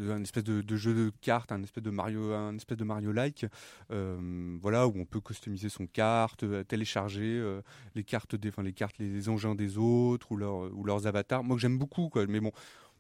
de- 0.05 0.11
un 0.13 0.23
espèce 0.23 0.45
de, 0.45 0.61
de 0.63 0.77
jeu 0.77 0.95
de 0.95 1.13
cartes, 1.21 1.53
un 1.53 1.63
espèce 1.63 1.83
de 1.83 1.91
Mario, 1.91 2.33
un 2.33 2.55
espèce 2.57 2.77
de 2.79 2.85
Mario-like, 2.85 3.47
euh, 3.91 4.59
voilà, 4.61 4.87
où 4.87 4.93
on 4.97 5.05
peut 5.05 5.21
customiser 5.21 5.69
son 5.69 5.87
carte, 5.87 6.45
télécharger 6.69 7.39
euh, 7.39 7.63
les 7.95 8.05
cartes, 8.05 8.35
des, 8.37 8.49
enfin 8.51 8.63
les 8.63 8.73
cartes, 8.73 8.99
les 8.99 9.29
engins 9.29 9.55
des 9.55 9.79
autres 9.79 10.33
ou 10.33 10.37
leurs, 10.37 10.77
ou 10.77 10.85
leurs 10.85 11.07
avatars. 11.07 11.43
Moi, 11.45 11.57
que 11.57 11.61
j'aime 11.63 11.79
beaucoup, 11.79 12.09
quoi. 12.09 12.27
Mais 12.27 12.41
bon. 12.41 12.53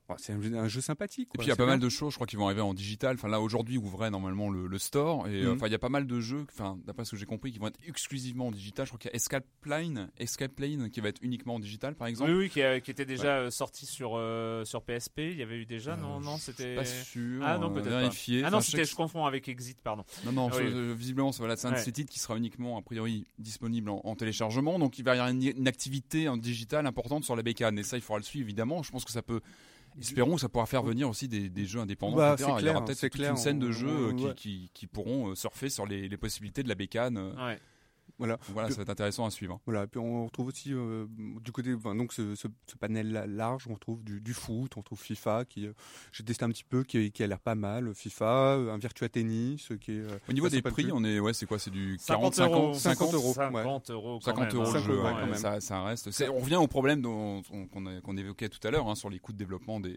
Bah, 0.08 0.16
C'est 0.18 0.32
un, 0.32 0.68
jeu- 0.68 0.80
sympathique. 0.80 1.28
Et 1.34 1.38
puis 1.38 1.46
il 1.46 1.50
y 1.50 1.52
a 1.52 1.56
pas 1.56 1.64
bien. 1.64 1.74
mal 1.74 1.80
de 1.80 1.88
choses, 1.88 2.10
je 2.12 2.16
crois, 2.16 2.26
qui 2.26 2.36
vont 2.36 2.46
arriver 2.46 2.60
en 2.60 2.74
digital. 2.74 3.14
Enfin 3.14 3.28
là 3.28 3.40
aujourd'hui 3.40 3.78
ouvrait 3.78 4.10
normalement 4.10 4.50
le, 4.50 4.66
le 4.66 4.78
store 4.78 5.28
et 5.28 5.42
euh, 5.42 5.48
Mhm. 5.50 5.56
enfin 5.56 5.66
il 5.68 5.72
y 5.72 5.74
a 5.74 5.78
pas 5.78 5.88
mal 5.88 6.06
de 6.06 6.20
jeux. 6.20 6.44
Enfin 6.52 6.78
d'après 6.84 7.04
ce 7.04 7.12
que 7.12 7.16
j'ai 7.16 7.24
compris, 7.26 7.52
qui 7.52 7.58
vont 7.58 7.68
être 7.68 7.78
exclusivement 7.86 8.48
en 8.48 8.50
digital. 8.50 8.84
Je 8.86 8.90
crois 8.90 8.98
qu'il 8.98 9.10
y 9.10 9.12
a 9.12 9.16
Escape 9.16 9.46
Plane, 9.60 10.10
Escape 10.18 10.52
Plane 10.52 10.90
qui 10.90 11.00
va 11.00 11.08
être 11.08 11.20
uniquement 11.22 11.54
en 11.54 11.58
digital 11.60 11.94
par 11.94 12.08
exemple. 12.08 12.30
Oui, 12.30 12.36
oui, 12.36 12.50
qui, 12.50 12.62
a- 12.62 12.80
qui 12.80 12.90
était 12.90 13.04
déjà 13.06 13.36
euh, 13.38 13.50
sorti 13.50 13.86
sur, 13.86 14.12
euh, 14.16 14.64
sur 14.64 14.82
PSP. 14.82 15.18
Il 15.32 15.38
y 15.38 15.42
avait 15.42 15.56
eu 15.58 15.66
déjà, 15.66 15.96
non, 15.96 16.16
Euh, 16.16 16.20
non, 16.20 16.36
je 16.36 16.42
suis 16.42 16.52
c'était. 16.52 16.74
pas 16.74 16.84
sûr. 16.84 17.42
Ah 17.44 17.58
non, 17.58 17.70
euh, 17.70 17.74
peut-être 17.74 17.88
vérifier. 17.88 18.42
pas. 18.42 18.48
Ah 18.48 18.50
non, 18.50 18.60
je 18.60 18.66
c'était, 18.66 18.82
que 18.82 18.88
je 18.88 18.94
confonds 18.96 19.24
avec 19.24 19.48
Exit, 19.48 19.78
pardon. 19.82 20.04
Non, 20.26 20.32
non, 20.32 20.48
Ah 20.52 20.56
oui. 20.58 20.64
euh, 20.66 20.94
visiblement, 20.96 21.30
c'est 21.32 21.38
voilà, 21.38 21.56
c'est 21.56 21.68
un 21.68 21.70
de 21.70 21.76
Ouais. 21.76 21.82
ces 21.82 21.92
titres 21.92 22.12
qui 22.12 22.18
sera 22.18 22.36
uniquement, 22.36 22.76
a 22.76 22.82
priori, 22.82 23.24
disponible 23.38 23.88
en, 23.90 24.00
en 24.04 24.16
téléchargement. 24.16 24.78
Donc, 24.78 24.98
il 24.98 25.04
va 25.04 25.14
y 25.14 25.18
avoir 25.18 25.28
une, 25.32 25.42
une 25.42 25.68
activité 25.68 26.28
en 26.28 26.36
digital 26.36 26.86
importante 26.86 27.24
sur 27.24 27.36
la 27.36 27.42
bécane. 27.42 27.78
Et 27.78 27.82
ça, 27.82 27.96
il 27.96 28.02
faudra 28.02 28.18
le 28.18 28.24
suivre, 28.24 28.44
évidemment. 28.46 28.82
Je 28.82 28.90
pense 28.90 29.04
que 29.04 29.12
ça 29.12 29.22
peut. 29.22 29.40
Espérons 30.00 30.34
que 30.36 30.40
ça 30.40 30.48
pourra 30.48 30.66
faire 30.66 30.82
venir 30.82 31.08
aussi 31.08 31.28
des, 31.28 31.48
des 31.48 31.64
jeux 31.66 31.80
indépendants. 31.80 32.16
Bah, 32.16 32.36
Il 32.38 32.66
y 32.66 32.68
aura 32.70 32.84
peut-être 32.84 32.98
c'est 32.98 33.10
toute 33.10 33.20
clair, 33.20 33.30
une 33.32 33.36
scène 33.36 33.58
de 33.58 33.70
jeux 33.70 33.88
on- 33.88 34.08
euh, 34.08 34.12
qui, 34.14 34.24
ouais. 34.26 34.34
qui, 34.34 34.70
qui 34.74 34.86
pourront 34.86 35.30
euh, 35.30 35.34
surfer 35.34 35.68
sur 35.68 35.86
les, 35.86 36.08
les 36.08 36.16
possibilités 36.16 36.62
de 36.62 36.68
la 36.68 36.74
bécane. 36.74 37.16
euh. 37.18 37.46
Ouais. 37.46 37.58
Voilà. 38.22 38.36
Donc 38.36 38.46
voilà, 38.52 38.68
ça 38.70 38.76
va 38.76 38.82
être 38.82 38.90
intéressant 38.90 39.26
à 39.26 39.30
suivre. 39.30 39.60
Voilà, 39.66 39.84
et 39.84 39.86
puis 39.86 39.98
on 40.00 40.26
retrouve 40.26 40.46
aussi 40.48 40.72
euh, 40.72 41.06
du 41.40 41.50
côté, 41.52 41.74
enfin, 41.74 41.94
donc 41.94 42.12
ce, 42.12 42.34
ce, 42.34 42.46
ce 42.66 42.76
panel 42.76 43.10
large, 43.28 43.66
on 43.68 43.74
retrouve 43.74 44.02
du, 44.04 44.20
du 44.20 44.32
foot, 44.32 44.72
on 44.76 44.80
retrouve 44.80 45.00
FIFA, 45.00 45.44
qui 45.44 45.66
euh, 45.66 45.72
j'ai 46.12 46.22
testé 46.24 46.44
un 46.44 46.50
petit 46.50 46.64
peu, 46.64 46.84
qui, 46.84 47.10
qui 47.10 47.22
a 47.22 47.26
l'air 47.26 47.40
pas 47.40 47.54
mal, 47.54 47.94
FIFA, 47.94 48.54
un 48.54 48.78
Virtua 48.78 49.08
Tennis, 49.08 49.70
euh, 49.72 49.76
qui 49.76 49.92
est. 49.92 50.00
euh, 50.00 50.18
Au 50.28 50.32
niveau 50.32 50.48
des 50.48 50.62
prix, 50.62 50.84
plus. 50.84 50.92
on 50.92 51.02
est, 51.04 51.18
ouais, 51.18 51.32
c'est 51.34 51.46
quoi 51.46 51.58
C'est 51.58 51.70
du 51.70 51.96
50 51.98 52.34
40, 52.36 52.52
euros. 52.54 52.74
50, 52.74 52.96
50 53.10 53.14
euros. 53.14 53.32
50 53.34 53.90
euros. 53.90 54.18
quand 54.22 54.24
50 54.30 54.44
même, 54.44 54.54
euros 54.54 54.72
le 54.72 54.78
50 54.80 54.84
jeu, 54.86 54.92
euros, 54.98 55.04
ouais, 55.06 55.12
quand 55.20 55.26
même. 55.26 55.34
ça, 55.34 55.60
ça 55.60 55.82
reste. 55.82 56.08
On 56.30 56.38
revient 56.40 56.56
au 56.56 56.68
problème 56.68 57.02
dont, 57.02 57.42
on- 57.52 57.66
qu'on 57.66 57.86
a- 57.86 58.00
qu'on 58.00 58.16
évoquait 58.16 58.48
tout 58.48 58.64
à 58.66 58.70
l'heure 58.70 58.88
hein, 58.88 58.94
sur 58.94 59.10
les 59.10 59.18
coûts 59.18 59.32
de 59.32 59.38
développement 59.38 59.80
des, 59.80 59.96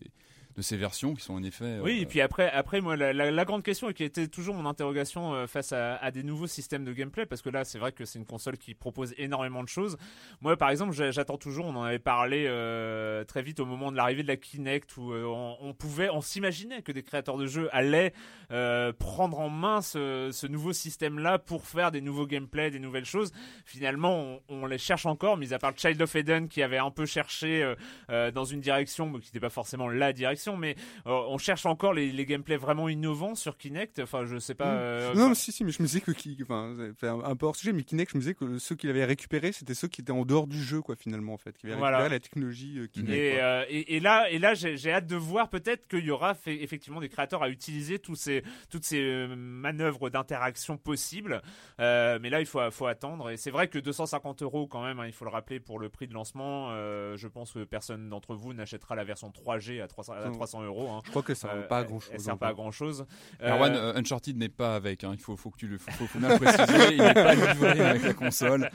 de 0.57 0.61
ces 0.61 0.77
versions 0.77 1.13
qui 1.15 1.21
sont 1.23 1.33
en 1.33 1.43
effet. 1.43 1.79
Oui, 1.81 1.97
euh, 1.99 2.01
et 2.01 2.05
puis 2.05 2.21
après, 2.21 2.49
après 2.51 2.79
moi, 2.81 2.95
la, 2.95 3.11
la- 3.11 3.31
la 3.31 3.45
grande 3.45 3.61
question 3.63 3.89
et 3.89 3.93
qui 3.93 4.03
était 4.05 4.27
toujours 4.27 4.55
mon 4.55 4.65
interrogation 4.65 5.33
euh, 5.33 5.47
face 5.47 5.73
à, 5.73 5.95
à 5.97 6.11
des 6.11 6.23
nouveaux 6.23 6.47
systèmes 6.47 6.85
de 6.85 6.93
gameplay, 6.93 7.25
parce 7.25 7.41
que 7.41 7.49
là, 7.49 7.65
c'est 7.65 7.77
vrai 7.79 7.91
que 7.91 8.05
c'est 8.05 8.19
une 8.19 8.25
console 8.25 8.57
qui 8.57 8.73
propose 8.73 9.13
énormément 9.17 9.63
de 9.63 9.67
choses. 9.67 9.97
Moi, 10.41 10.55
par 10.55 10.69
exemple, 10.69 10.93
j'a- 10.93 11.11
j'attends 11.11 11.37
toujours. 11.37 11.65
On 11.65 11.75
en 11.75 11.83
avait 11.83 11.99
parlé 11.99 12.45
euh, 12.47 13.23
très 13.25 13.41
vite 13.41 13.59
au 13.59 13.65
moment 13.65 13.91
de 13.91 13.97
l'arrivée 13.97 14.23
de 14.23 14.27
la 14.29 14.37
Kinect, 14.37 14.95
où 14.97 15.11
euh, 15.11 15.25
on, 15.25 15.57
on 15.59 15.73
pouvait, 15.73 16.09
on 16.09 16.21
s'imaginait 16.21 16.81
que 16.81 16.91
des 16.93 17.03
créateurs 17.03 17.37
de 17.37 17.47
jeux 17.47 17.67
allaient 17.73 18.13
euh, 18.51 18.93
prendre 18.93 19.39
en 19.39 19.49
main 19.49 19.81
ce, 19.81 20.29
ce 20.31 20.47
nouveau 20.47 20.71
système-là 20.71 21.37
pour 21.39 21.65
faire 21.65 21.91
des 21.91 22.01
nouveaux 22.01 22.27
gameplays, 22.27 22.71
des 22.71 22.79
nouvelles 22.79 23.05
choses. 23.05 23.31
Finalement, 23.65 24.39
on, 24.47 24.63
on 24.63 24.65
les 24.67 24.77
cherche 24.77 25.05
encore, 25.05 25.35
mis 25.37 25.53
à 25.53 25.59
part 25.59 25.73
Child 25.75 26.01
of 26.01 26.15
Eden 26.15 26.47
qui 26.47 26.61
avait 26.61 26.77
un 26.77 26.91
peu 26.91 27.05
cherché 27.05 27.61
euh, 27.63 27.75
euh, 28.09 28.31
dans 28.31 28.45
une 28.45 28.61
direction, 28.61 29.09
mais 29.09 29.19
qui 29.19 29.27
n'était 29.27 29.39
pas 29.39 29.49
forcément 29.49 29.89
la 29.89 30.13
direction. 30.13 30.44
Mais 30.57 30.75
euh, 31.07 31.11
on 31.29 31.37
cherche 31.37 31.65
encore 31.65 31.93
les, 31.93 32.11
les 32.11 32.25
gameplays 32.25 32.57
vraiment 32.57 32.89
innovants 32.89 33.35
sur 33.35 33.57
Kinect. 33.57 33.99
Enfin, 33.99 34.25
je 34.25 34.37
sais 34.37 34.55
pas. 34.55 34.73
Mm. 34.73 34.77
euh, 34.79 35.13
non, 35.15 35.29
mais 35.29 35.35
si, 35.35 35.51
si, 35.51 35.63
mais 35.63 35.71
je 35.71 35.81
me 35.81 35.87
disais 35.87 36.01
que, 36.01 36.11
qui, 36.11 36.37
enfin, 36.41 36.75
un, 37.01 37.35
peu 37.35 37.45
hors 37.45 37.55
sujet, 37.55 37.73
mais 37.73 37.83
Kinect, 37.83 38.11
je 38.11 38.17
me 38.17 38.21
disais 38.21 38.33
que 38.35 38.57
ceux 38.57 38.75
qu'il 38.75 38.89
avait 38.89 39.05
récupérés, 39.05 39.51
c'était 39.51 39.73
ceux 39.73 39.87
qui 39.87 40.01
étaient 40.01 40.11
en 40.11 40.25
dehors 40.25 40.47
du 40.47 40.61
jeu, 40.61 40.81
quoi, 40.81 40.95
finalement, 40.95 41.33
en 41.33 41.37
fait, 41.37 41.57
qui 41.57 41.65
avaient 41.67 41.75
Voilà. 41.75 41.97
récupéré 41.97 42.15
la 42.15 42.19
technologie 42.19 42.79
euh, 42.79 42.87
Kinect. 42.87 43.09
Et, 43.17 43.33
quoi. 43.37 43.69
et, 43.69 43.95
et 43.95 43.99
là, 43.99 44.29
et 44.29 44.39
là, 44.39 44.53
j'ai 44.53 44.91
hâte 44.91 45.07
de 45.07 45.15
voir 45.15 45.49
peut-être 45.49 45.87
qu'il 45.87 46.05
y 46.05 46.11
aura 46.11 46.33
fait- 46.35 46.61
effectivement 46.63 46.99
des 46.99 47.09
créateurs 47.09 47.43
à 47.43 47.49
utiliser 47.49 47.99
tous 47.99 48.15
ces, 48.15 48.43
toutes 48.69 48.83
ces 48.85 49.27
manœuvres 49.35 50.09
d'interaction 50.09 50.77
possibles. 50.77 51.41
Euh, 51.79 52.19
mais 52.21 52.29
là, 52.29 52.39
il 52.39 52.45
faut, 52.45 52.59
faut 52.71 52.87
attendre. 52.87 53.29
Et 53.29 53.37
c'est 53.37 53.51
vrai 53.51 53.67
que 53.67 53.79
250 53.79 54.41
euros 54.41 54.67
quand 54.67 54.83
même, 54.83 54.99
hein, 54.99 55.05
il 55.07 55.13
faut 55.13 55.25
le 55.25 55.31
rappeler 55.31 55.59
pour 55.59 55.79
le 55.79 55.89
prix 55.89 56.07
de 56.07 56.13
lancement. 56.13 56.69
euh, 56.71 57.15
je 57.17 57.27
pense 57.27 57.51
que 57.53 57.63
personne 57.63 58.09
d'entre 58.09 58.35
vous 58.35 58.53
n'achètera 58.53 58.95
la 58.95 59.03
version 59.03 59.29
3G 59.29 59.81
à 59.81 59.87
300, 59.87 60.13
à. 60.13 60.29
300 60.35 60.63
euros. 60.63 60.89
hein. 60.89 61.01
Je 61.05 61.09
crois 61.09 61.23
que 61.23 61.33
ça 61.33 61.47
Euh, 61.49 61.59
sert 61.59 61.67
pas 61.67 61.77
à 61.79 61.83
grand 61.83 61.99
chose. 61.99 62.11
Elle 62.13 62.19
sert 62.19 62.37
pas 62.37 62.47
à 62.47 62.53
grand 62.53 62.71
chose. 62.71 63.05
Erwan, 63.41 63.73
euh, 63.75 63.93
Uncharted 63.95 64.37
n'est 64.37 64.49
pas 64.49 64.75
avec, 64.75 65.03
hein. 65.03 65.11
il 65.13 65.19
faut, 65.19 65.35
faut 65.35 65.49
que 65.49 65.57
tu 65.57 65.67
le 65.67 65.77
faut, 65.77 65.91
faut- 65.91 66.07
faut 66.07 66.19
bien 66.19 66.29
le 66.29 66.37
préciser, 66.39 66.93
il 66.93 66.97
n'est 67.01 67.13
pas 67.13 67.33
livré 67.35 67.79
avec 67.81 68.03
la 68.03 68.13
console, 68.13 68.69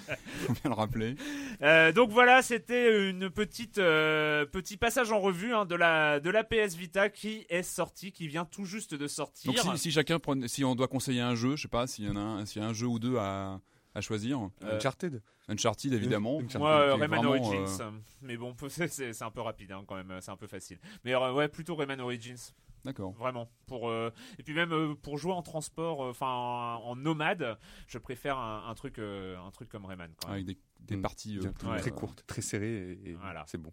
faut 0.46 0.52
bien 0.52 0.62
le 0.70 0.72
rappeler. 0.74 1.14
Euh, 1.62 1.92
donc 1.92 2.11
voilà, 2.11 2.42
c'était 2.42 3.08
une 3.11 3.30
petite 3.30 3.78
euh, 3.78 4.46
petit 4.46 4.76
passage 4.76 5.12
en 5.12 5.20
revue 5.20 5.54
hein, 5.54 5.64
de 5.66 5.74
la 5.74 6.20
de 6.20 6.30
la 6.30 6.44
PS 6.44 6.74
Vita 6.76 7.08
qui 7.08 7.46
est 7.48 7.62
sortie, 7.62 8.12
qui 8.12 8.28
vient 8.28 8.44
tout 8.44 8.64
juste 8.64 8.94
de 8.94 9.06
sortir. 9.06 9.52
Donc 9.52 9.58
si, 9.76 9.78
si 9.78 9.90
chacun 9.90 10.18
prenait, 10.18 10.48
si 10.48 10.64
on 10.64 10.74
doit 10.74 10.88
conseiller 10.88 11.20
un 11.20 11.34
jeu, 11.34 11.56
je 11.56 11.62
sais 11.62 11.68
pas, 11.68 11.86
s'il 11.86 12.06
y 12.06 12.08
en 12.11 12.16
a 12.16 12.20
un, 12.20 12.46
s'il 12.46 12.62
y 12.62 12.64
a 12.64 12.68
un 12.68 12.72
jeu 12.72 12.86
ou 12.86 12.98
deux 12.98 13.16
à, 13.18 13.61
à 13.95 14.01
choisir. 14.01 14.41
Euh, 14.62 14.76
Uncharted. 14.76 15.22
Uncharted 15.49 15.93
évidemment. 15.93 16.36
Uncharted. 16.38 16.61
Moi, 16.61 16.70
euh, 16.70 16.95
Rayman 16.95 17.20
vraiment, 17.20 17.30
Origins, 17.47 17.80
euh, 17.80 17.91
mais 18.22 18.36
bon, 18.36 18.55
c'est 18.68 19.22
un 19.22 19.30
peu 19.30 19.41
rapide 19.41 19.72
hein, 19.72 19.84
quand 19.86 19.97
même, 19.97 20.20
c'est 20.20 20.30
un 20.30 20.36
peu 20.36 20.47
facile. 20.47 20.78
Mais 21.05 21.14
euh, 21.14 21.32
ouais, 21.32 21.49
plutôt 21.49 21.74
Rayman 21.74 22.01
Origins, 22.01 22.36
D'accord. 22.84 23.12
vraiment. 23.12 23.51
Pour 23.66 23.88
euh, 23.91 24.11
et 24.38 24.43
puis 24.43 24.55
même 24.55 24.72
euh, 24.72 24.95
pour 24.95 25.18
jouer 25.18 25.32
en 25.32 25.43
transport, 25.43 26.05
euh, 26.05 26.11
enfin 26.11 26.26
en, 26.28 26.82
en 26.84 26.97
nomade, 26.97 27.59
je 27.88 27.99
préfère 27.99 28.38
un, 28.38 28.68
un 28.68 28.74
truc, 28.74 28.99
euh, 28.99 29.36
un 29.38 29.51
truc 29.51 29.68
comme 29.68 29.84
Rayman. 29.86 30.11
Quand 30.20 30.28
même. 30.28 30.34
Avec 30.34 30.47
des, 30.47 30.59
des 30.80 30.97
Mm. 30.97 31.03
parties 31.03 31.38
euh, 31.38 31.68
ouais. 31.68 31.78
très 31.78 31.91
euh, 31.91 31.95
courte, 31.95 32.24
très 32.26 32.43
serrée, 32.43 32.93
et, 33.05 33.11
et 33.11 33.14
Voilà. 33.14 33.45
c'est 33.49 33.59
bon. 33.59 33.72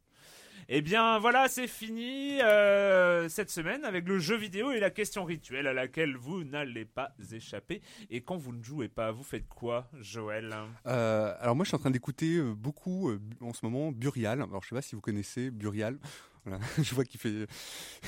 Eh 0.69 0.81
bien 0.81 1.17
voilà, 1.17 1.47
c'est 1.47 1.67
fini 1.67 2.41
euh, 2.41 3.29
cette 3.29 3.49
semaine 3.49 3.85
avec 3.85 4.05
le 4.05 4.19
jeu 4.19 4.35
vidéo 4.35 4.71
et 4.71 4.81
la 4.81 4.89
question 4.89 5.23
rituelle 5.23 5.65
à 5.65 5.71
laquelle 5.71 6.17
vous 6.17 6.43
n'allez 6.43 6.83
pas 6.83 7.13
échapper. 7.31 7.81
Et 8.09 8.19
quand 8.19 8.35
vous 8.35 8.51
ne 8.51 8.61
jouez 8.61 8.89
pas, 8.89 9.11
vous 9.13 9.23
faites 9.23 9.47
quoi, 9.47 9.89
Joël? 10.01 10.53
Euh, 10.85 11.33
alors 11.39 11.55
moi, 11.55 11.63
je 11.63 11.69
suis 11.69 11.75
en 11.75 11.79
train 11.79 11.89
d'écouter 11.89 12.35
euh, 12.35 12.53
beaucoup 12.53 13.09
en 13.39 13.53
ce 13.53 13.65
moment 13.65 13.93
Burial. 13.93 14.41
Alors 14.41 14.61
je 14.61 14.67
sais 14.67 14.75
pas 14.75 14.81
si 14.81 14.95
vous 14.95 15.01
connaissez 15.01 15.51
Burial. 15.51 15.99
Je 16.81 16.95
vois 16.95 17.03
qu'il 17.03 17.19
fait, 17.19 17.47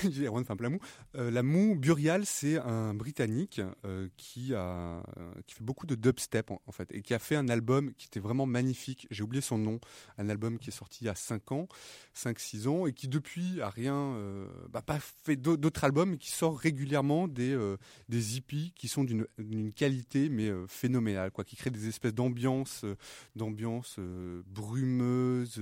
Erwan 0.26 0.46
fait 0.46 0.54
un 0.54 0.56
plein 0.56 0.70
mou. 0.70 0.80
Euh, 1.16 1.32
la 1.32 1.44
moue 1.44 1.76
Burial, 1.76 2.26
c'est 2.26 2.58
un 2.58 2.94
Britannique 2.94 3.62
euh, 3.86 4.08
qui 4.18 4.54
a, 4.54 5.04
euh, 5.18 5.34
qui 5.46 5.56
fait 5.56 5.64
beaucoup 5.64 5.86
de 5.86 5.96
dubstep 5.96 6.52
en, 6.52 6.72
fait 6.72 6.90
et 6.94 7.02
qui 7.02 7.14
a 7.14 7.20
fait 7.20 7.36
un 7.36 7.50
album 7.50 7.94
qui 7.96 8.08
était 8.08 8.20
vraiment 8.20 8.46
magnifique. 8.46 9.08
J'ai 9.12 9.24
oublié 9.24 9.42
son 9.42 9.58
nom. 9.58 9.80
Un 10.18 10.30
album 10.30 10.58
qui 10.60 10.70
est 10.70 10.74
sorti 10.74 11.00
il 11.04 11.08
y 11.08 11.10
a 11.10 11.16
5 11.16 11.52
ans, 11.52 11.68
5-6 12.16 12.68
ans 12.68 12.86
et 12.88 12.94
qui 12.94 13.08
depuis 13.08 13.62
a 13.62 13.70
rien, 13.70 13.96
euh, 13.96 14.48
bah, 14.70 14.82
pas 14.82 15.00
fait 15.00 15.36
d'au- 15.36 15.58
d'autres 15.58 15.84
albums, 15.84 16.12
mais 16.12 16.18
qui 16.18 16.32
sort 16.32 16.58
régulièrement 16.58 17.28
des 17.28 17.58
des 18.10 18.38
hippies 18.38 18.74
qui 18.76 18.88
sont 18.88 19.04
d'une 19.04 19.74
qualité 19.74 20.30
mais 20.30 20.52
phénoménale 20.68 21.32
quoi, 21.32 21.44
qui 21.44 21.56
créent 21.56 21.70
des 21.70 21.88
espèces 21.88 22.14
d'ambiance 22.14 22.86
d'ambiance 23.36 24.00
brumeuse, 24.48 25.62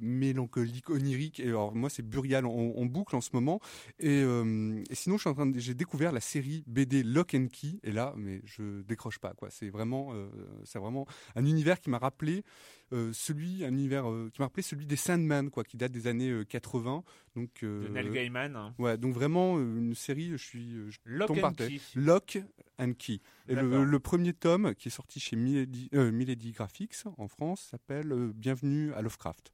mélancolique, 0.00 0.90
onirique. 0.90 1.39
Et 1.40 1.48
alors 1.48 1.74
moi 1.74 1.90
c'est 1.90 2.02
Burial 2.02 2.46
en, 2.46 2.50
en 2.50 2.86
boucle 2.86 3.16
en 3.16 3.20
ce 3.20 3.30
moment. 3.32 3.60
Et, 3.98 4.22
euh, 4.22 4.82
et 4.90 4.94
sinon 4.94 5.16
je 5.16 5.22
suis 5.22 5.30
en 5.30 5.34
train 5.34 5.50
j'ai 5.56 5.74
découvert 5.74 6.12
la 6.12 6.20
série 6.20 6.64
BD 6.66 7.02
Lock 7.02 7.34
and 7.34 7.48
Key 7.52 7.78
et 7.82 7.92
là 7.92 8.14
mais 8.16 8.40
je 8.44 8.82
décroche 8.82 9.18
pas 9.18 9.32
quoi. 9.34 9.48
C'est 9.50 9.70
vraiment 9.70 10.10
euh, 10.12 10.28
c'est 10.64 10.78
vraiment 10.78 11.06
un 11.36 11.44
univers 11.44 11.80
qui 11.80 11.90
m'a 11.90 11.98
rappelé 11.98 12.44
euh, 12.92 13.12
celui 13.12 13.64
un 13.64 13.68
univers 13.68 14.04
qui 14.32 14.40
m'a 14.40 14.46
rappelé 14.46 14.62
celui 14.62 14.86
des 14.86 14.96
Sandman 14.96 15.50
quoi, 15.50 15.64
qui 15.64 15.76
date 15.76 15.92
des 15.92 16.06
années 16.06 16.30
euh, 16.30 16.44
80. 16.44 17.04
Donc 17.36 17.50
de 17.62 17.88
Neil 17.88 18.10
Gaiman 18.10 18.56
hein. 18.56 18.74
Ouais, 18.78 18.98
donc 18.98 19.14
vraiment 19.14 19.58
une 19.58 19.94
série, 19.94 20.30
je 20.32 20.36
suis 20.36 20.74
je 20.88 20.98
Lock 21.04 21.30
and. 21.30 21.52
Key. 21.52 21.80
Lock 21.94 22.38
and 22.78 22.92
Key. 22.98 23.20
Et 23.48 23.54
le, 23.54 23.84
le 23.84 23.98
premier 24.00 24.32
tome 24.32 24.74
qui 24.74 24.88
est 24.88 24.90
sorti 24.90 25.20
chez 25.20 25.36
Milady, 25.36 25.88
Milady 25.92 26.52
Graphics 26.52 27.04
en 27.18 27.28
France 27.28 27.68
s'appelle 27.70 28.32
Bienvenue 28.34 28.92
à 28.94 29.02
Lovecraft. 29.02 29.52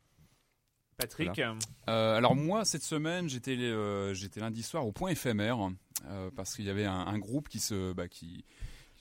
Patrick 0.96 1.38
Euh, 1.88 2.16
alors 2.16 2.34
moi 2.34 2.64
cette 2.64 2.82
semaine 2.82 3.28
j'étais 3.28 3.56
euh, 3.56 4.14
j'étais 4.14 4.40
lundi 4.40 4.62
soir 4.62 4.86
au 4.86 4.92
point 4.92 5.10
éphémère 5.10 5.58
euh, 6.08 6.30
parce 6.34 6.54
qu'il 6.56 6.64
y 6.64 6.70
avait 6.70 6.84
un, 6.86 6.92
un 7.06 7.18
groupe 7.18 7.48
qui 7.48 7.58
se 7.60 7.92
bah, 7.92 8.08
qui 8.08 8.44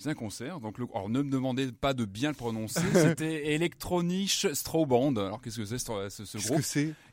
un 0.09 0.13
concert. 0.13 0.59
Donc 0.59 0.77
le, 0.77 0.87
alors 0.93 1.07
ne 1.07 1.21
me 1.21 1.31
demandez 1.31 1.71
pas 1.71 1.93
de 1.93 2.03
bien 2.03 2.29
le 2.29 2.35
prononcer. 2.35 2.81
C'était 2.93 3.53
Electronisch 3.53 4.45
Stroband. 4.53 5.15
Alors 5.15 5.41
qu'est-ce 5.41 5.57
que 5.57 5.65
c'est 5.65 5.77
ce, 5.77 6.09
ce- 6.09 6.25
ce 6.25 6.37
Qu'est-ce 6.37 6.47
groupe 6.49 6.59
que 6.59 6.63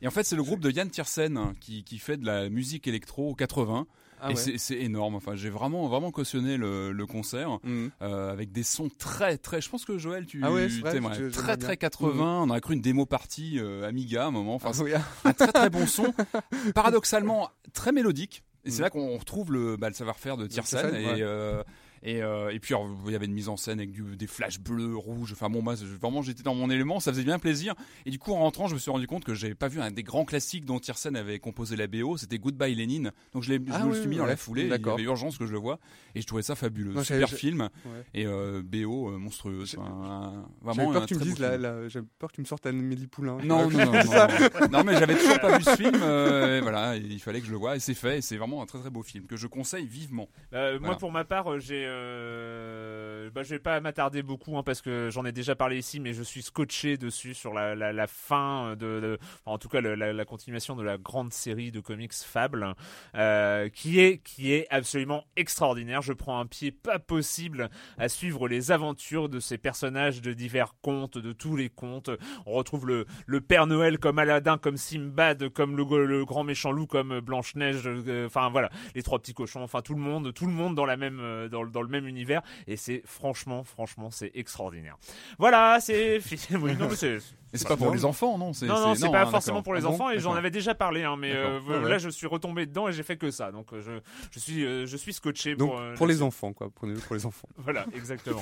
et 0.01 0.07
en 0.07 0.11
fait 0.11 0.23
c'est 0.25 0.35
le 0.35 0.43
groupe 0.43 0.59
de 0.59 0.69
Yann 0.69 0.89
Tiersen 0.89 1.37
hein, 1.37 1.53
qui, 1.61 1.83
qui 1.85 1.97
fait 1.97 2.17
de 2.17 2.25
la 2.25 2.49
musique 2.49 2.85
électro 2.87 3.33
80 3.35 3.87
Ah 4.25 4.31
et 4.31 4.35
ouais. 4.35 4.57
c'est- 4.57 4.75
énorme 4.75 5.15
enfin 5.15 5.35
j'ai 5.35 5.49
vraiment 5.49 5.87
vraiment 5.87 6.11
cautionné 6.11 6.55
le, 6.57 6.91
le 6.93 7.05
concert 7.05 7.59
Mhm. 7.63 7.91
euh, 8.01 8.31
avec 8.31 8.51
des 8.51 8.63
sons 8.63 8.89
très 8.97 9.37
très 9.37 9.59
je 9.61 9.69
pense 9.69 9.83
que 9.85 9.97
Joël 9.97 10.25
tu 10.25 10.39
Ah 10.43 10.51
ouais, 10.51 10.67
vrai, 10.67 10.99
je- 11.17 11.29
très 11.29 11.57
très 11.57 11.67
bien. 11.67 11.75
80 11.75 12.41
on 12.43 12.49
aurait 12.49 12.61
cru 12.61 12.73
une 12.75 12.81
démo 12.81 13.05
partie 13.05 13.59
euh, 13.59 13.87
Amiga 13.87 14.23
à 14.23 14.27
un 14.27 14.31
moment 14.31 14.55
enfin 14.55 14.71
Ah 14.73 14.81
oui, 14.83 14.91
ah. 14.95 15.01
un 15.25 15.33
très 15.33 15.51
très 15.51 15.69
bon 15.69 15.85
son, 15.85 16.13
paradoxalement 16.75 17.49
très 17.73 17.91
mélodique. 17.91 18.43
Et 18.65 18.71
c'est 18.71 18.79
Mm. 18.79 18.83
là 18.83 18.89
qu'on 18.91 19.17
retrouve 19.17 19.51
le, 19.51 19.75
bah, 19.75 19.89
le 19.89 19.93
savoir-faire 19.93 20.37
de 20.37 20.47
Tiersen. 20.47 20.95
Et, 20.95 21.21
euh, 21.21 21.63
et, 22.03 22.21
euh, 22.21 22.49
et 22.53 22.59
puis 22.59 22.73
alors, 22.75 22.87
il 23.05 23.11
y 23.11 23.15
avait 23.15 23.25
une 23.25 23.33
mise 23.33 23.49
en 23.49 23.57
scène 23.57 23.79
avec 23.79 23.91
du- 23.91 24.15
des 24.15 24.27
flashs 24.27 24.59
bleus, 24.59 24.95
rouges. 24.95 25.31
Enfin 25.33 25.49
bon, 25.49 25.61
moi 25.61 25.75
vraiment 26.01 26.21
j'étais 26.21 26.43
dans 26.43 26.53
mon 26.55 26.69
élément, 26.69 26.99
ça 26.99 27.11
faisait 27.11 27.23
bien 27.23 27.39
plaisir. 27.39 27.73
Et 28.05 28.11
du 28.11 28.19
coup 28.19 28.33
en 28.33 28.39
rentrant, 28.39 28.67
je 28.67 28.73
me 28.73 28.79
suis 28.79 28.91
rendu 28.91 29.07
compte 29.07 29.23
que 29.23 29.33
j'avais 29.33 29.55
pas 29.55 29.67
vu 29.69 29.79
un 29.81 29.89
des 29.91 30.03
grands 30.03 30.25
classiques 30.25 30.65
dont 30.65 30.79
Tiersen 30.79 31.15
avait 31.15 31.39
composé 31.39 31.75
la 31.75 31.87
BO. 31.87 32.17
C'était 32.17 32.37
Goodbye 32.37 32.75
Lénine. 32.75 33.11
Donc 33.33 33.43
je, 33.43 33.53
Ah 33.71 33.85
me 33.85 33.93
suis 33.93 34.03
mis 34.07 34.15
oui, 34.15 34.17
dans 34.17 34.25
la 34.25 34.35
foulée. 34.35 34.63
Il 34.63 34.67
y 34.67 34.69
D'accord. 34.69 34.93
avait 34.93 35.03
urgence 35.03 35.37
que 35.37 35.45
je 35.45 35.51
le 35.53 35.59
vois. 35.59 35.79
Et 36.15 36.21
je 36.21 36.27
trouvais 36.27 36.43
ça 36.43 36.55
fabuleux. 36.55 36.93
Non, 36.93 37.03
Super 37.03 37.29
film. 37.29 37.61
Ouais. 37.85 38.03
Et 38.13 38.25
euh, 38.25 38.61
BO 38.63 39.09
euh, 39.09 39.17
monstrueuse. 39.17 39.71
J'ai- 39.71 39.77
Enfin, 39.77 40.45
vraiment 40.61 40.91
peur 40.91 41.03
un 41.03 41.05
que 41.05 41.13
tu 41.13 41.15
me 41.15 41.23
dises 41.23 41.35
film. 41.35 41.61
la- 41.61 41.87
j'avais 41.89 42.05
peur 42.19 42.29
que 42.29 42.35
tu 42.35 42.41
me 42.41 42.45
sortes 42.45 42.65
Amélie 42.65 43.07
Poulain. 43.07 43.37
Non, 43.43 43.69
non, 43.69 43.85
non, 43.85 43.91
non, 43.93 44.67
non, 44.71 44.83
mais 44.83 44.93
j'avais 44.97 45.15
toujours 45.15 45.39
pas 45.39 45.57
vu 45.57 45.63
ce 45.63 45.75
film. 45.75 45.99
euh, 46.01 46.57
et 46.57 46.61
voilà, 46.61 46.95
il 46.95 47.19
fallait 47.19 47.39
que 47.39 47.45
je 47.47 47.51
le 47.51 47.57
voie 47.57 47.75
et 47.75 47.79
c'est 47.79 47.93
fait. 47.93 48.17
Et 48.17 48.21
c'est 48.21 48.37
vraiment 48.37 48.61
un 48.61 48.65
très 48.65 48.79
très 48.79 48.89
beau 48.89 49.03
film 49.03 49.25
que 49.25 49.35
je 49.37 49.47
conseille 49.47 49.85
vivement. 49.87 50.27
Euh, 50.53 50.79
Moi, 50.79 50.97
pour 50.97 51.11
ma 51.11 51.23
part, 51.23 51.51
euh, 51.53 51.59
j'ai, 51.59 51.85
euh, 51.93 53.29
bah, 53.31 53.43
je 53.43 53.49
vais 53.49 53.59
pas 53.59 53.79
m'attarder 53.79 54.23
beaucoup 54.23 54.57
hein, 54.57 54.63
parce 54.63 54.81
que 54.81 55.09
j'en 55.11 55.25
ai 55.25 55.31
déjà 55.31 55.55
parlé 55.55 55.77
ici, 55.77 55.99
mais 55.99 56.13
je 56.13 56.23
suis 56.23 56.41
scotché 56.41 56.97
dessus 56.97 57.33
sur 57.33 57.53
la, 57.53 57.75
la, 57.75 57.93
la 57.93 58.07
fin 58.07 58.71
de, 58.71 58.75
de- 58.99 59.19
en 59.45 59.57
tout 59.57 59.69
cas, 59.69 59.81
la, 59.81 60.13
la 60.13 60.25
continuation 60.25 60.75
de 60.75 60.83
la 60.83 60.97
grande 60.97 61.31
série 61.33 61.71
de 61.71 61.79
comics 61.79 62.13
Fable, 62.13 62.73
euh, 63.15 63.69
qui 63.69 63.99
est 63.99 64.17
qui 64.23 64.53
est 64.53 64.67
absolument 64.71 65.23
extraordinaire. 65.35 66.01
Je 66.01 66.13
prends 66.13 66.39
un 66.39 66.45
pied 66.45 66.71
pas 66.71 66.99
possible 66.99 67.69
à 67.97 68.09
suivre 68.09 68.47
les 68.47 68.71
aventures 68.71 69.29
de 69.29 69.39
ces 69.39 69.57
personnages 69.57 70.21
de 70.21 70.33
divers 70.33 70.73
contes, 70.81 71.17
de 71.17 71.31
tous 71.31 71.55
les 71.55 71.69
contes. 71.69 72.09
On 72.45 72.53
retrouve 72.53 72.87
le, 72.87 73.05
le 73.25 73.41
Père 73.41 73.67
Noël 73.67 73.99
comme 73.99 74.19
Aladdin, 74.19 74.57
comme 74.57 74.77
Simbad, 74.77 75.49
comme 75.49 75.77
le, 75.77 76.05
le 76.05 76.25
grand 76.25 76.43
méchant 76.43 76.71
loup, 76.71 76.87
comme 76.87 77.19
Blanche 77.19 77.55
Neige. 77.55 77.87
Enfin 78.25 78.49
voilà, 78.49 78.69
les 78.95 79.03
trois 79.03 79.19
petits 79.19 79.33
cochons. 79.33 79.61
Enfin 79.61 79.81
tout 79.81 79.93
le 79.93 80.01
monde, 80.01 80.33
tout 80.33 80.45
le 80.47 80.51
monde 80.53 80.75
dans 80.75 80.85
la 80.85 80.97
même 80.97 81.19
euh, 81.21 81.47
dans, 81.49 81.65
dans 81.65 81.81
le 81.83 81.89
même 81.89 82.07
univers. 82.07 82.41
Et 82.67 82.77
c'est 82.77 83.03
franchement, 83.05 83.63
franchement, 83.63 84.09
c'est 84.11 84.31
extraordinaire. 84.35 84.97
Voilà, 85.37 85.79
c'est 85.79 86.19
fini. 86.19 86.41
Oui, 86.63 86.75
non, 86.77 86.87
mais 86.89 86.95
c'est 86.95 87.15
Et 87.17 87.57
c'est 87.57 87.67
pas 87.67 87.75
pour 87.77 87.87
non, 87.87 87.93
les 87.93 88.05
enfants, 88.05 88.37
non 88.37 88.51
non, 88.63 88.67
non, 88.67 88.95
c'est 88.95 89.09
pas 89.11 89.23
hein, 89.23 89.25
forcément 89.27 89.57
d'accord. 89.57 89.63
pour 89.63 89.73
les 89.73 89.81
Ah 89.81 89.87
bon 89.87 89.93
enfants 89.93 90.09
et 90.11 90.19
j'en 90.19 90.33
avais 90.33 90.49
déjà 90.51 90.73
parlé, 90.75 91.03
hein, 91.03 91.15
mais 91.17 91.31
euh, 91.33 91.59
ouais. 91.61 91.89
là 91.89 91.97
je 91.97 92.09
suis 92.09 92.25
retombé 92.27 92.65
dedans 92.65 92.87
et 92.87 92.93
j'ai 92.93 93.03
fait 93.03 93.17
que 93.17 93.31
ça, 93.31 93.51
donc 93.51 93.73
euh, 93.73 93.81
je, 93.81 93.91
je 94.31 94.39
suis 94.39 94.61
je, 94.61 94.85
je 94.85 94.97
suis 94.97 95.13
scotché 95.13 95.55
Donc 95.55 95.71
pour, 95.71 95.79
euh, 95.79 95.93
pour 95.95 96.07
les 96.07 96.21
enfants 96.21 96.53
quoi, 96.53 96.69
prenez-le 96.73 96.99
pour 96.99 97.15
les 97.15 97.25
enfants. 97.25 97.47
Voilà, 97.57 97.85
exactement. 97.95 98.41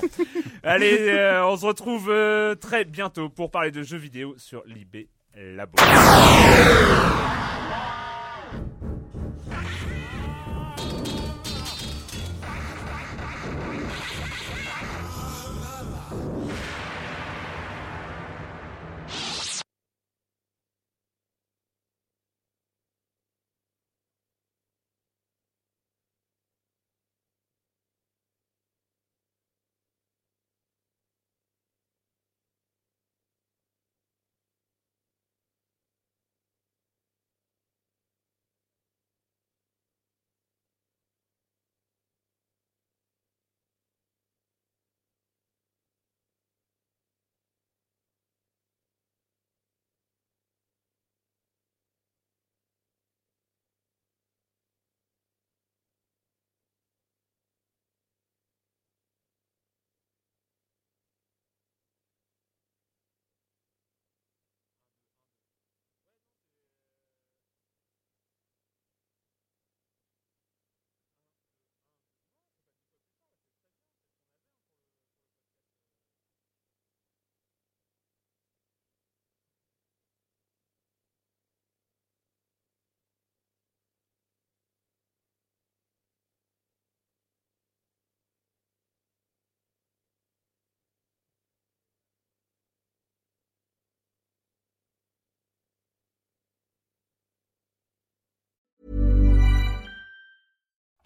Allez, 0.62 1.08
euh, 1.08 1.46
on 1.46 1.56
se 1.56 1.66
retrouve 1.66 2.08
euh, 2.10 2.54
très 2.54 2.84
bientôt 2.84 3.28
pour 3.28 3.50
parler 3.50 3.70
de 3.70 3.82
jeux 3.82 3.96
vidéo 3.98 4.34
sur 4.38 4.62
l'IB 4.66 5.08
Labo. 5.34 5.76